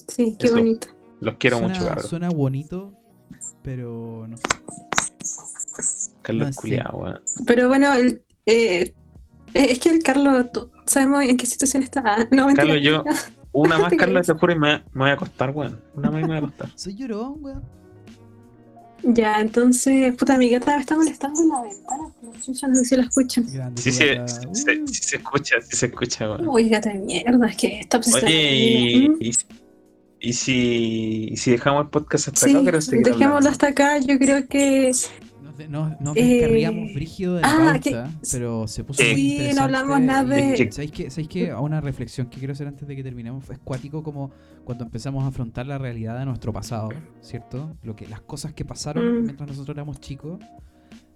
Sí, 0.08 0.34
qué 0.38 0.46
Eso. 0.46 0.56
bonito. 0.56 0.88
Los 1.20 1.36
quiero 1.36 1.58
suena, 1.58 1.74
mucho, 1.74 1.86
cabrón. 1.86 2.06
Suena 2.08 2.30
bonito, 2.30 2.92
pero 3.62 4.26
no 4.28 4.36
sé. 4.38 4.42
Carlos 6.22 6.48
Ah, 6.56 6.60
sí. 6.62 6.78
Pero 7.46 7.68
bueno, 7.68 7.92
el- 7.94 8.22
eh, 8.46 8.94
es 9.54 9.78
que 9.78 9.90
el 9.90 10.02
Carlos, 10.02 10.46
tú- 10.52 10.70
sabemos 10.86 11.22
en 11.24 11.36
qué 11.36 11.46
situación 11.46 11.82
está. 11.82 12.02
No, 12.30 12.46
mentira. 12.46 12.66
Carlos, 12.66 12.82
yo- 12.82 13.04
Una 13.54 13.78
más, 13.78 13.92
Carlos, 13.98 14.22
creo. 14.24 14.34
te 14.34 14.40
juro, 14.40 14.52
y 14.54 14.58
me, 14.58 14.76
me 14.78 14.82
voy 15.02 15.10
a 15.10 15.12
acostar, 15.12 15.50
weón. 15.50 15.78
Una 15.94 16.10
más 16.10 16.20
y 16.20 16.22
me 16.22 16.28
voy 16.28 16.36
a 16.36 16.38
acostar. 16.38 16.70
Soy 16.74 16.94
llorón, 16.96 17.36
weón. 17.40 17.62
Ya, 19.04 19.40
entonces, 19.40 20.14
puta, 20.14 20.38
mi 20.38 20.48
gata 20.48 20.78
está 20.78 20.94
molestando 20.96 21.42
en 21.42 21.48
la 21.48 21.62
ventana. 21.62 22.04
No 22.22 22.74
sé 22.76 22.84
si 22.84 22.96
la 22.96 23.02
escuchan. 23.02 23.44
Grande. 23.52 23.82
Sí, 23.82 23.90
sí, 23.90 24.04
sí, 24.26 24.46
Uh, 24.46 24.54
sí, 24.54 24.82
sí 24.86 25.02
se 25.02 25.16
escucha, 25.16 25.56
sí 25.60 25.76
se 25.76 25.86
escucha, 25.86 26.30
weón. 26.30 26.48
Uy, 26.48 26.68
gata 26.68 26.90
de 26.90 27.00
mierda, 27.00 27.46
es 27.48 27.56
que 27.56 27.80
está 27.80 27.96
obsesionada 27.98 28.28
Oye, 28.28 28.56
y, 29.20 29.28
y, 29.28 29.32
y 30.20 30.32
si, 30.32 31.28
y 31.32 31.36
si 31.36 31.50
dejamos 31.50 31.82
el 31.84 31.90
podcast 31.90 32.28
hasta 32.28 32.46
Sí, 32.46 32.52
acá, 32.52 32.62
quiero 32.62 32.80
seguir 32.80 33.04
dejémoslo 33.04 33.26
hablando. 33.38 33.48
hasta 33.50 33.66
acá. 33.66 33.98
Yo 33.98 34.18
creo 34.18 34.46
que 34.46 34.92
Nos, 35.68 36.00
nos, 36.00 36.16
Eh, 36.16 36.90
brígido 36.94 37.34
de 37.36 37.42
la 37.42 37.48
ah, 37.52 37.72
pauta, 37.72 38.10
pero 38.30 38.66
se 38.68 38.84
puso 38.84 39.02
Sí. 39.02 39.10
muy 39.10 39.16
Sí, 39.16 39.26
no 39.28 39.32
interesante. 39.32 39.62
hablamos 39.62 40.00
nada 40.00 40.38
y- 40.40 40.52
de- 40.64 40.72
¿Sabéis 40.72 40.92
qué? 40.92 41.10
¿Sabéis 41.10 41.28
qué? 41.28 41.54
Una 41.54 41.80
reflexión 41.80 42.28
que 42.28 42.38
quiero 42.38 42.52
hacer 42.52 42.66
antes 42.68 42.86
de 42.88 42.96
que 42.96 43.02
terminemos. 43.02 43.48
Es 43.50 43.58
cuático 43.58 44.02
como 44.02 44.30
cuando 44.64 44.84
empezamos 44.84 45.24
a 45.24 45.28
afrontar 45.28 45.66
la 45.66 45.78
realidad 45.78 46.18
de 46.18 46.24
nuestro 46.26 46.52
pasado, 46.52 46.88
¿cierto? 47.20 47.76
Lo 47.82 47.94
que, 47.96 48.06
las 48.08 48.20
cosas 48.22 48.52
que 48.54 48.64
pasaron 48.64 49.20
Mm. 49.20 49.24
mientras 49.24 49.48
nosotros 49.48 49.74
éramos 49.76 50.00
chicos. 50.00 50.40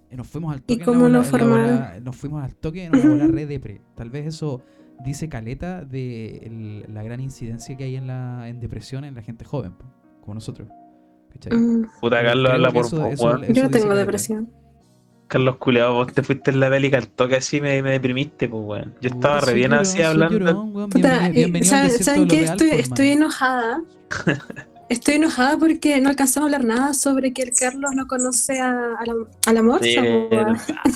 eh, 0.09 0.15
Nos 0.15 0.27
fuimos 0.27 0.53
al 0.53 0.59
Y 0.59 0.61
toque. 0.61 0.79
la 0.79 0.85
cómo 0.85 1.09
nos 1.09 1.27
formaron. 1.27 2.03
nos 2.03 2.15
fuimos 2.15 2.41
al 2.43 2.55
toque 2.55 2.85
en 2.85 2.95
una 2.95 3.09
bola 3.09 3.27
red 3.27 3.47
depre. 3.47 3.81
Tal 3.95 4.09
vez 4.09 4.25
eso 4.25 4.61
dice 5.03 5.27
caleta 5.27 5.83
de 5.83 6.37
el- 6.37 6.85
la 6.93 7.03
gran 7.03 7.19
incidencia 7.19 7.75
que 7.75 7.83
hay 7.83 7.97
en 7.97 8.07
la 8.07 8.47
en 8.47 8.59
depresión 8.61 9.03
en 9.03 9.15
la 9.15 9.21
gente 9.21 9.43
joven, 9.43 9.73
como 10.21 10.35
nosotros. 10.35 10.69
¿Cachai? 11.33 11.57
mm, 11.57 11.87
Puta, 12.01 12.21
Carlos 12.23 12.51
habla 12.51 12.71
por 12.71 12.85
eso- 12.85 13.09
yo 13.15 13.37
dice 13.47 13.69
tengo 13.69 13.95
depresión. 13.95 14.51
Carlos 15.27 15.57
Culeado, 15.57 15.93
vos 15.93 16.13
te 16.13 16.23
fuiste 16.23 16.51
en 16.51 16.61
la 16.61 16.69
bélica 16.69 16.97
al 16.97 17.07
toque 17.09 17.35
así 17.35 17.59
me, 17.59 17.81
me 17.83 17.91
deprimiste, 17.91 18.47
pues, 18.47 18.63
weón. 18.65 18.93
Yo 19.01 19.09
estaba 19.09 19.41
re 19.41 19.53
bien 19.53 19.73
así 19.73 20.01
hablando. 20.01 20.39
llorón, 20.39 20.73
weón. 20.73 20.89
Puta, 20.89 21.27
eh, 21.27 21.63
¿saben, 21.65 21.91
¿saben 21.91 22.27
qué? 22.29 22.41
real, 22.41 22.51
Estoy, 22.53 22.69
estoy 22.79 23.09
enojada. 23.09 23.81
Estoy 24.89 25.15
enojada 25.15 25.57
porque 25.57 25.99
no 25.99 26.07
alcanzamos 26.07 26.45
a 26.49 26.55
hablar 26.55 26.65
nada 26.65 26.93
sobre 26.93 27.33
que 27.33 27.41
el 27.41 27.51
Carlos 27.51 27.91
no 27.93 28.07
conoce 28.07 28.61
a, 28.61 28.69
a 28.97 29.05
la, 29.05 29.13
a 29.47 29.51
la 29.53 29.61
morsa. 29.61 29.85
Eh, 29.85 30.29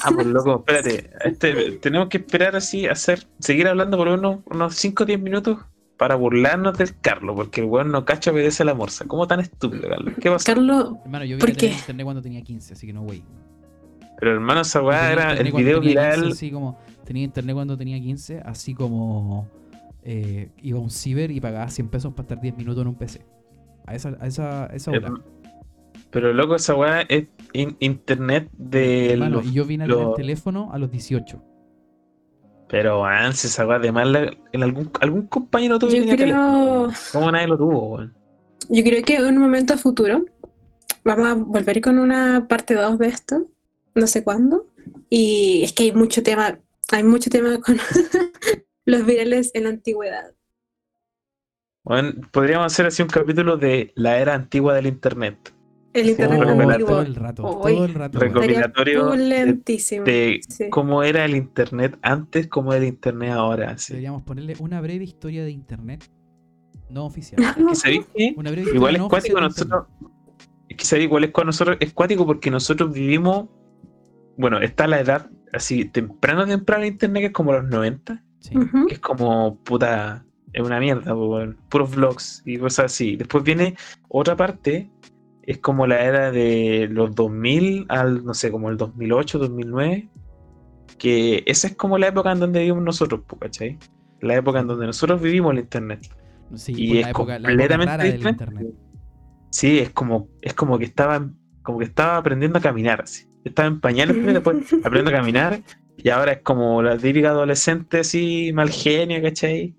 ah, 0.02 0.12
pues 0.16 0.28
loco, 0.28 0.60
espérate. 0.66 1.10
Este, 1.26 1.72
tenemos 1.82 2.08
que 2.08 2.20
esperar 2.20 2.56
así, 2.56 2.88
hacer, 2.88 3.28
seguir 3.40 3.68
hablando 3.68 3.98
por 3.98 4.08
unos, 4.08 4.40
unos 4.46 4.76
5 4.76 5.04
o 5.04 5.06
10 5.06 5.20
minutos 5.20 5.58
para 6.02 6.16
burlarnos 6.16 6.76
del 6.80 7.00
Carlos, 7.00 7.36
porque 7.36 7.62
el 7.62 7.68
weón 7.68 7.92
no 7.92 8.06
cacha 8.06 8.32
obedece 8.32 8.64
a 8.64 8.66
la 8.66 8.74
morsa. 8.74 9.06
¿Cómo 9.06 9.28
tan 9.28 9.40
estúpido, 9.40 9.88
Carlos? 9.88 10.16
¿Qué 10.20 10.32
pasó? 10.32 10.44
Carlos, 10.52 10.96
Hermano, 11.06 11.26
yo 11.26 11.38
¿Por 11.38 11.50
vine 11.50 11.58
a 11.58 11.60
tener 11.60 11.74
qué? 11.76 11.80
internet 11.80 12.04
cuando 12.06 12.22
tenía 12.24 12.42
15, 12.42 12.74
así 12.74 12.88
que 12.88 12.94
no, 12.94 13.04
güey. 13.04 13.24
Pero 14.20 14.32
hermano, 14.32 14.62
esa 14.62 14.82
weá 14.82 15.12
era 15.12 15.34
el 15.34 15.52
video 15.52 15.80
tenía 15.80 15.80
15, 15.80 15.88
viral. 16.18 16.32
así 16.32 16.50
como 16.50 16.80
tenía 17.06 17.24
internet 17.24 17.54
cuando 17.54 17.78
tenía 17.78 18.00
15, 18.00 18.40
así 18.44 18.74
como 18.74 19.48
eh, 20.04 20.50
iba 20.64 20.80
a 20.80 20.82
un 20.82 20.90
ciber 20.90 21.30
y 21.30 21.40
pagaba 21.40 21.70
100 21.70 21.90
pesos 21.90 22.14
para 22.14 22.24
estar 22.24 22.42
10 22.42 22.58
minutos 22.58 22.82
en 22.82 22.88
un 22.88 22.96
PC. 22.96 23.24
A 23.86 23.94
esa, 23.94 24.18
a 24.20 24.26
esa, 24.26 24.64
a 24.72 24.76
esa 24.76 24.90
hora. 24.90 25.14
Pero 26.10 26.34
loco, 26.34 26.56
esa 26.56 26.74
weá 26.74 27.02
es 27.02 27.28
in- 27.54 27.78
internet 27.80 28.50
de 28.58 29.14
Hermano, 29.14 29.36
los- 29.38 29.46
y 29.46 29.52
yo 29.54 29.66
vine 29.66 29.84
a 29.84 29.88
tener 29.88 30.04
los- 30.04 30.16
teléfono 30.16 30.72
a 30.74 30.80
los 30.80 30.90
18. 30.90 31.44
Pero 32.72 33.04
antes 33.04 33.44
esa 33.44 33.68
weá 33.68 33.80
de 33.80 33.92
mal 33.92 34.38
en 34.54 34.64
algún, 34.64 34.90
algún 35.02 35.28
compañero 35.28 35.78
tuyo 35.78 35.98
yo 35.98 36.02
tenía 36.04 36.16
creo, 36.16 36.90
¿Cómo 37.12 37.30
nadie 37.30 37.48
lo 37.48 37.58
tuvo, 37.58 37.96
weón? 37.96 38.16
yo 38.70 38.84
creo 38.84 39.04
que 39.04 39.16
en 39.16 39.26
un 39.26 39.38
momento 39.40 39.78
futuro 39.78 40.24
vamos 41.04 41.28
a 41.28 41.34
volver 41.34 41.82
con 41.82 42.00
una 42.00 42.48
parte 42.48 42.74
2 42.76 42.98
de 42.98 43.08
esto, 43.10 43.46
no 43.94 44.08
sé 44.08 44.24
cuándo. 44.24 44.68
Y 45.10 45.64
es 45.64 45.74
que 45.74 45.84
hay 45.84 45.92
mucho 45.92 46.24
tema, 46.24 46.60
hay 46.94 47.04
mucho 47.04 47.30
tema 47.30 47.60
con 47.62 47.78
los 48.86 49.06
virales 49.06 49.52
en 49.54 49.66
la 49.66 49.72
antigüedad. 49.72 50.34
Bueno, 51.84 52.14
podríamos 52.32 52.72
hacer 52.72 52.86
así 52.86 53.02
un 53.02 53.10
capítulo 53.10 53.58
de 53.58 53.92
la 53.96 54.18
era 54.18 54.34
antigua 54.34 54.74
del 54.76 54.88
internet. 54.88 55.54
El 55.94 56.06
Sí, 56.06 56.12
internet 56.12 56.40
Oh, 56.46 56.52
antiguo 56.70 56.88
todo 56.90 57.02
el 57.02 57.16
rato, 57.16 57.44
Uy. 57.44 57.74
todo 57.74 57.86
el 57.86 57.94
rato. 57.94 58.20
recopilatorio 58.20 59.16
lentísimo. 59.16 60.06
De 60.06 60.40
Sí. 60.48 60.70
cómo 60.70 61.04
era 61.04 61.26
el 61.26 61.36
internet 61.36 61.98
antes, 62.02 62.48
cómo 62.48 62.74
era 62.74 62.84
el 62.84 62.90
internet 62.90 63.32
ahora. 63.32 63.76
Deberíamos 63.88 64.22
ponerle 64.24 64.56
una 64.60 64.80
breve 64.82 65.04
historia 65.04 65.44
de 65.44 65.52
internet 65.52 66.10
no 66.90 67.06
oficial. 67.06 67.42
¿Que 67.56 67.76
¿Sabéis 67.76 68.06
qué? 68.16 68.34
Una 68.38 68.52
breve 68.52 68.72
Igual 68.74 68.96
es 68.96 69.02
no 69.02 69.10
cuático 69.10 69.42
nosotros. 69.42 69.86
Es 70.70 70.78
que 70.78 70.86
sabéis 70.86 71.08
igual 71.08 71.26
es 71.26 71.32
con 71.32 71.48
nosotros, 71.48 71.78
es 71.82 71.92
cuático 71.94 72.26
porque 72.26 72.50
nosotros 72.52 72.94
vivimos. 72.94 73.48
Bueno, 74.38 74.60
está 74.60 74.88
la 74.88 75.00
edad 75.02 75.30
así 75.52 75.84
temprano, 75.86 76.46
temprano 76.48 76.86
internet, 76.86 77.22
que 77.22 77.28
es 77.28 77.34
como 77.34 77.52
los 77.52 77.66
90, 77.66 78.14
internet. 78.14 78.26
Sí. 78.40 78.58
Ujú. 78.58 78.88
que 78.88 78.94
es 78.96 79.00
como 79.00 79.58
puta, 79.58 80.26
es 80.54 80.64
una 80.66 80.80
mierda, 80.80 81.14
weón. 81.14 81.58
puros 81.70 81.94
vlogs 81.96 82.42
y 82.46 82.58
cosas 82.58 82.86
así. 82.86 83.16
Después 83.18 83.44
viene 83.44 83.76
otra 84.08 84.36
parte, 84.36 84.90
es 85.44 85.58
como 85.58 85.88
la 85.88 86.04
era 86.04 86.32
de 86.32 86.88
los 86.92 87.16
2000 87.16 87.86
al, 87.90 88.24
no 88.24 88.34
sé, 88.34 88.52
como 88.52 88.70
el 88.70 88.78
2008, 88.78 89.40
2009, 89.40 90.10
que 90.98 91.44
esa 91.46 91.68
es 91.68 91.76
como 91.76 91.98
la 91.98 92.08
época 92.08 92.32
en 92.32 92.40
donde 92.40 92.60
vivimos 92.60 92.84
nosotros, 92.84 93.22
¿cachai? 93.40 93.78
La 94.20 94.36
época 94.36 94.60
en 94.60 94.68
donde 94.68 94.86
nosotros 94.86 95.22
vivimos 95.22 95.54
el 95.54 95.60
internet. 95.60 96.08
Sí, 96.56 96.74
y 96.78 96.88
por 96.88 96.96
es 96.98 97.04
la 97.04 97.10
época, 97.10 97.40
la 97.40 97.50
época 97.52 97.78
completamente 97.78 98.30
internet. 98.30 98.68
Sí, 99.50 99.80
es 99.80 99.90
como, 99.90 100.30
es 100.42 100.54
como 100.54 100.78
que 100.78 100.86
estaba, 100.86 101.30
como 101.64 101.80
que 101.80 101.86
estaba 101.86 102.18
aprendiendo 102.18 102.60
a 102.60 102.62
caminar 102.62 103.02
así. 103.02 103.26
Estaba 103.44 103.68
en 103.68 103.80
pañales 103.80 104.24
después 104.24 104.58
aprendiendo 104.84 105.10
a 105.10 105.14
caminar, 105.14 105.62
y 105.98 106.10
ahora 106.10 106.34
es 106.34 106.42
como 106.42 106.82
la 106.82 106.98
típica 106.98 107.30
adolescente 107.30 108.00
así, 108.00 108.52
mal 108.54 108.70
genio, 108.70 109.22
¿cachai? 109.22 109.76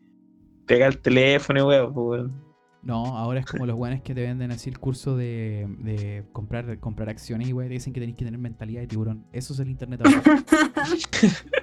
Pega 0.66 0.86
el 0.86 0.98
teléfono 0.98 1.60
y 1.60 1.62
weón, 1.62 1.94
pues, 1.94 2.06
weón. 2.06 2.41
No, 2.82 3.16
ahora 3.16 3.40
es 3.40 3.46
como 3.46 3.64
los 3.64 3.76
guanes 3.76 4.02
que 4.02 4.12
te 4.14 4.22
venden 4.22 4.50
así 4.50 4.68
el 4.68 4.78
curso 4.78 5.16
de, 5.16 5.68
de 5.78 6.24
comprar, 6.32 6.78
comprar 6.80 7.08
acciones 7.08 7.48
y 7.48 7.52
güey, 7.52 7.68
te 7.68 7.74
dicen 7.74 7.92
que 7.92 8.00
tenés 8.00 8.16
que 8.16 8.24
tener 8.24 8.40
mentalidad 8.40 8.80
de 8.80 8.88
tiburón. 8.88 9.24
Eso 9.32 9.54
es 9.54 9.60
el 9.60 9.68
internet 9.70 10.00
ahora. 10.04 10.22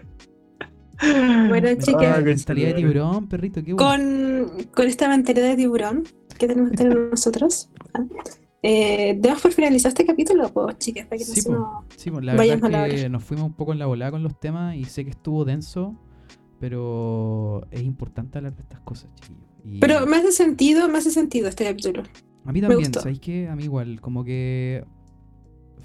Bueno, 1.48 1.70
chicas, 1.78 2.24
mentalidad 2.24 2.70
de 2.70 2.74
tiburón, 2.74 3.28
perrito, 3.30 3.64
qué 3.64 3.74
bueno. 3.74 4.50
con, 4.50 4.66
con 4.66 4.88
esta 4.88 5.08
mentalidad 5.08 5.48
de 5.48 5.56
tiburón 5.56 6.04
que 6.38 6.48
tenemos 6.48 6.72
que 6.72 6.78
tener 6.78 6.98
nosotros, 6.98 7.70
¿ah? 7.94 8.04
eh, 8.64 9.20
por 9.42 9.54
finalizar 9.54 9.90
este 9.90 10.06
capítulo, 10.06 10.52
pues, 10.52 10.78
chicas, 10.78 11.06
para 11.06 11.18
que 11.18 11.26
no 11.26 11.34
Sí, 11.34 11.42
po. 11.44 11.86
Sí, 11.96 12.10
la 12.10 12.36
verdad 12.36 12.66
a 12.66 12.70
la 12.70 12.88
es 12.88 12.94
que 12.94 13.00
hora. 13.02 13.10
nos 13.10 13.24
fuimos 13.24 13.46
un 13.46 13.54
poco 13.54 13.72
en 13.72 13.80
la 13.80 13.86
volada 13.86 14.12
con 14.12 14.24
los 14.24 14.38
temas 14.40 14.76
y 14.76 14.84
sé 14.86 15.06
que 15.06 15.12
estuvo 15.12 15.46
denso, 15.46 15.96
pero 16.60 17.66
es 17.72 17.82
importante 17.82 18.38
hablar 18.38 18.54
de 18.56 18.64
estas 18.64 18.82
cosas, 18.82 19.10
chiquillos. 19.16 19.49
Y 19.72 19.80
Pero 19.80 20.06
me 20.06 20.18
hace 20.18 20.32
sentido, 20.32 20.88
me 20.90 20.98
hace 20.98 21.12
sentido 21.12 21.48
este 21.48 21.66
capítulo. 21.66 22.04
a 22.46 22.52
mí 22.52 22.62
también. 22.62 22.94
¿sabéis 22.94 23.20
qué? 23.20 23.48
A 23.48 23.56
mí 23.56 23.64
igual, 23.64 24.02
como 24.02 24.24
que 24.24 24.84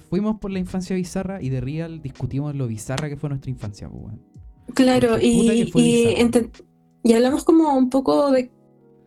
fuimos 0.08 0.38
por 0.38 0.50
la 0.50 0.58
infancia 0.58 0.94
bizarra 0.96 1.42
y 1.42 1.48
de 1.48 1.60
Real 1.60 2.00
discutimos 2.00 2.54
lo 2.54 2.66
bizarra 2.66 3.08
que 3.08 3.16
fue 3.16 3.28
nuestra 3.28 3.50
infancia, 3.50 3.88
pues. 3.88 4.14
Claro, 4.74 5.18
y, 5.20 5.70
y 7.02 7.12
hablamos 7.12 7.44
como 7.44 7.76
un 7.76 7.90
poco 7.90 8.30
de, 8.30 8.50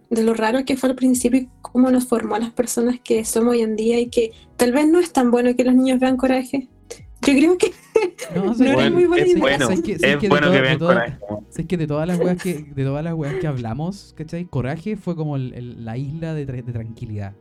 de 0.09 0.23
lo 0.23 0.33
raro 0.33 0.63
que 0.65 0.77
fue 0.77 0.89
al 0.89 0.95
principio 0.95 1.41
y 1.41 1.49
cómo 1.61 1.89
nos 1.91 2.05
formó 2.05 2.35
a 2.35 2.39
las 2.39 2.51
personas 2.51 2.99
que 3.03 3.25
somos 3.25 3.53
hoy 3.53 3.61
en 3.61 3.75
día 3.75 3.99
y 3.99 4.09
que 4.09 4.31
tal 4.55 4.71
vez 4.71 4.87
no 4.87 4.99
es 4.99 5.11
tan 5.11 5.31
bueno 5.31 5.55
que 5.55 5.63
los 5.63 5.75
niños 5.75 5.99
vean 5.99 6.17
coraje. 6.17 6.69
Yo 7.21 7.33
creo 7.33 7.57
que 7.57 7.73
No, 8.35 8.45
No 8.53 8.91
muy 8.91 9.05
buena 9.05 9.23
es 9.23 9.29
idea. 9.31 9.41
bueno, 9.41 9.65
¿Sabes 9.65 9.81
qué? 9.81 9.99
¿Sabes 9.99 10.15
es 10.15 10.21
qué? 10.21 10.25
De 10.27 10.29
bueno 10.29 10.47
todo- 10.47 10.51
que 10.53 10.57
de 10.57 10.61
vean 10.67 10.79
coraje. 10.79 11.17
¿Sabes 11.49 11.67
que 11.67 11.77
de 11.77 11.87
todas 11.87 12.07
las 12.07 12.19
weas 12.19 12.41
que, 12.43 12.53
de 12.75 12.83
todas 12.83 13.03
las 13.03 13.13
weas 13.13 13.35
que 13.35 13.47
hablamos, 13.47 14.13
¿cachai? 14.17 14.45
Coraje 14.45 14.97
fue 14.97 15.15
como 15.15 15.35
el- 15.37 15.53
el- 15.53 15.85
la 15.85 15.97
isla 15.97 16.33
de, 16.33 16.45
tra- 16.47 16.63
de 16.63 16.73
tranquilidad. 16.73 17.33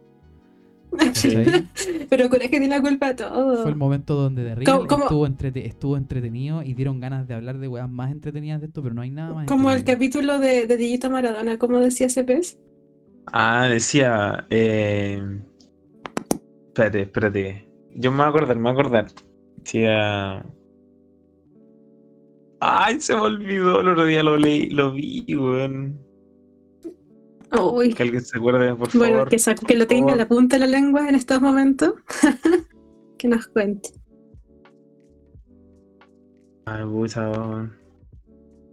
¿cachai? 0.97 1.67
pero 2.09 2.31
coraje 2.31 2.49
tiene 2.49 2.69
la 2.69 2.81
culpa 2.81 3.09
de 3.09 3.15
todo. 3.15 3.63
Fue 3.63 3.71
el 3.71 3.77
momento 3.77 4.15
donde 4.15 4.45
de 4.45 4.55
Real 4.55 4.65
¿Cómo- 4.65 4.87
cómo- 4.87 5.05
estuvo, 5.05 5.27
entrete- 5.27 5.67
estuvo 5.67 5.97
entretenido 5.97 6.63
y 6.63 6.75
dieron 6.75 7.01
ganas 7.01 7.27
de 7.27 7.35
hablar 7.35 7.59
de 7.59 7.69
weas 7.69 7.91
más 7.91 8.11
entretenidas 8.13 8.61
de 8.61 8.69
esto, 8.69 8.83
pero 8.83 8.95
no 8.95 9.03
hay 9.03 9.11
nada 9.11 9.35
más. 9.35 9.47
Como 9.47 9.71
el 9.73 9.85
capítulo 9.85 10.39
de, 10.39 10.67
de 10.67 10.77
Digito 10.77 11.11
Maradona, 11.11 11.59
como 11.59 11.81
decía 11.81 12.07
ese 12.07 12.25
pez. 12.25 12.59
Ah, 13.33 13.67
decía. 13.69 14.47
Eh... 14.51 15.21
Espérate, 16.69 17.03
espérate. 17.03 17.69
Yo 17.95 18.11
me 18.13 18.19
voy 18.19 18.27
a 18.27 18.29
acordar, 18.29 18.57
me 18.57 18.63
voy 18.63 18.71
a 18.71 18.73
acordar. 18.75 19.07
Decía. 19.71 20.47
Ay, 22.61 23.01
se 23.01 23.15
me 23.17 23.21
olvidó. 23.21 23.81
El 23.81 23.89
otro 23.89 24.05
día 24.05 24.23
lo 24.23 24.37
leí, 24.37 24.71
lo 24.71 24.93
vi, 24.93 25.25
weón. 25.35 25.99
Uy. 27.61 27.93
Que 27.93 28.05
alguien 28.05 28.23
se 28.25 28.39
acuerde, 28.39 28.77
por 28.77 28.97
Bueno, 28.97 29.15
favor. 29.15 29.29
que, 29.29 29.39
sa- 29.41 29.57
que 29.57 29.75
lo 29.77 29.89
tenga 29.89 30.13
en 30.13 30.19
la 30.19 30.29
punta 30.29 30.55
de 30.57 30.61
la 30.61 30.67
lengua 30.69 31.09
en 31.09 31.17
estos 31.17 31.41
momentos. 31.41 31.95
que 33.19 33.27
nos 33.27 33.49
cuente. 33.49 33.91
Ay, 36.67 36.85
puta, 36.85 37.29
weón. 37.31 37.77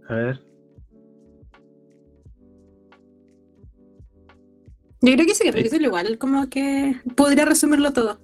A 0.08 0.14
ver. 0.14 0.40
Yo 5.00 5.12
creo 5.12 5.26
que 5.26 5.32
ese 5.32 5.44
capítulo 5.44 5.86
igual, 5.86 6.18
como 6.18 6.48
que 6.48 7.00
podría 7.16 7.44
resumirlo 7.46 7.92
todo. 7.92 8.20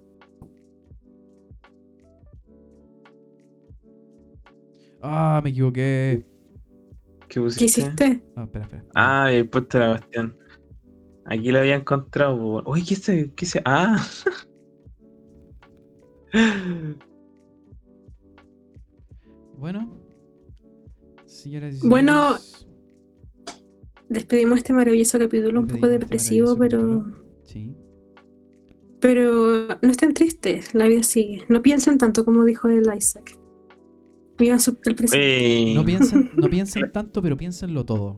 Ah, 5.03 5.41
me 5.43 5.51
equivoqué. 5.51 6.27
¿Qué 7.29 7.41
hiciste? 7.65 8.23
Ah, 8.37 8.45
espera, 8.45 8.65
espera. 8.65 8.85
Ah, 8.95 9.25
había 9.27 9.49
puesto 9.49 9.79
la 9.79 9.99
cuestión. 9.99 10.37
Aquí 11.27 11.53
lo 11.53 11.61
había 11.61 11.77
encontrado. 11.77 12.63
Uy, 12.67 12.85
¿qué 12.85 12.97
se? 12.97 13.33
¿Qué 13.35 13.47
se? 13.47 13.63
Ah. 13.65 14.05
Bueno. 19.57 19.95
Señoras 21.27 21.85
y 21.85 21.87
Bueno, 21.87 22.39
Despedimos 24.11 24.59
este 24.59 24.73
maravilloso 24.73 25.21
capítulo, 25.21 25.61
un 25.61 25.69
poco 25.69 25.87
este 25.87 26.01
depresivo, 26.01 26.57
pero, 26.59 26.81
capítulo. 26.81 27.25
Sí. 27.45 27.77
pero 28.99 29.69
no 29.81 29.89
estén 29.89 30.15
tristes, 30.15 30.75
la 30.75 30.89
vida 30.89 31.05
sigue. 31.05 31.45
No 31.49 31.63
piensen 31.63 31.97
tanto 31.97 32.25
como 32.25 32.45
dijo 32.45 32.69
el 32.69 32.93
Isaac. 32.93 33.39
Vivan 34.41 34.59
su- 34.59 34.77
el 34.85 34.95
presente. 34.97 35.47
Ey. 35.47 35.75
No 35.75 35.85
piensen, 35.85 36.31
no 36.35 36.49
piensen 36.49 36.91
tanto, 36.91 37.23
pero 37.23 37.37
piénsenlo 37.37 37.85
todo. 37.85 38.17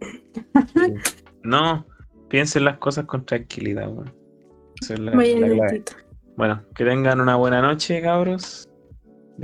No, 1.44 1.86
piensen 2.28 2.64
las 2.64 2.78
cosas 2.78 3.04
con 3.04 3.24
tranquilidad, 3.24 3.88
weón. 3.88 4.12
Esa 4.82 4.94
es 4.94 5.00
la-. 5.00 5.12
Bueno, 6.36 6.62
que 6.74 6.84
tengan 6.84 7.20
una 7.20 7.36
buena 7.36 7.62
noche, 7.62 8.02
cabros. 8.02 8.68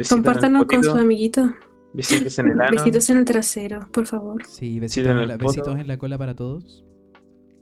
Compártanos 0.09 0.65
con 0.67 0.83
sus 0.83 0.97
amiguitos. 0.97 1.51
Besitos 1.95 2.39
en 2.41 2.49
el 2.49 2.61
ano. 2.61 2.71
Besitos 2.73 3.09
en 3.11 3.19
el 3.19 3.25
trasero, 3.25 3.89
por 3.93 4.07
favor. 4.07 4.45
Sí, 4.47 4.79
en 4.79 5.29
la, 5.29 5.37
besitos 5.37 5.79
en 5.79 5.87
la 5.87 5.97
cola 5.97 6.19
para 6.19 6.35
todos. 6.35 6.85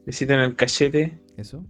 Besitos 0.06 0.34
en 0.34 0.40
el 0.40 0.56
cachete. 0.56 1.20
Eso. 1.36 1.64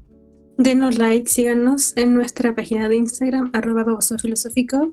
Denos 0.57 0.99
like, 0.99 1.29
síganos 1.29 1.97
en 1.97 2.15
nuestra 2.15 2.55
página 2.55 2.89
de 2.89 2.97
Instagram, 2.97 3.51
arroba 3.53 3.83
baboso 3.83 4.17
filosófico. 4.19 4.93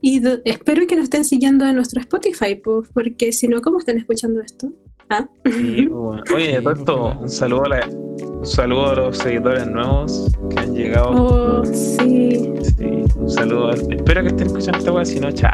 Y 0.00 0.22
espero 0.44 0.86
que 0.86 0.94
nos 0.94 1.04
estén 1.04 1.24
siguiendo 1.24 1.66
en 1.66 1.74
nuestro 1.76 2.00
Spotify, 2.00 2.54
pues, 2.54 2.88
porque 2.94 3.32
si 3.32 3.48
no, 3.48 3.60
¿cómo 3.60 3.78
están 3.78 3.98
escuchando 3.98 4.40
esto? 4.40 4.72
¿Ah? 5.10 5.26
Sí, 5.44 5.86
bueno. 5.86 6.22
Oye, 6.34 6.60
porque- 6.62 6.92
un 6.92 7.28
saludo 7.28 7.64
a 7.64 7.68
la- 7.70 7.88
un 7.88 8.46
saludo 8.46 8.86
a 8.90 8.94
los 8.94 9.18
seguidores 9.18 9.66
nuevos 9.66 10.30
que 10.50 10.60
han 10.60 10.74
llegado. 10.74 11.10
Oh, 11.10 11.64
sí. 11.64 12.52
Sí, 12.62 12.84
un 13.16 13.28
saludo. 13.30 13.68
a- 13.70 13.74
Espero 13.74 14.22
que 14.22 14.28
estén 14.28 14.46
escuchando 14.48 14.78
esta 14.78 14.92
weá, 14.92 15.04
si 15.04 15.18
no, 15.18 15.32
chao. 15.32 15.52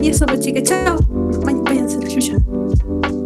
Y 0.00 0.08
eso, 0.08 0.24
pues, 0.26 0.40
chicas, 0.40 0.62
chao. 0.62 0.96
Váyanse 1.64 1.98
la 2.00 2.08
chucha. 2.08 3.17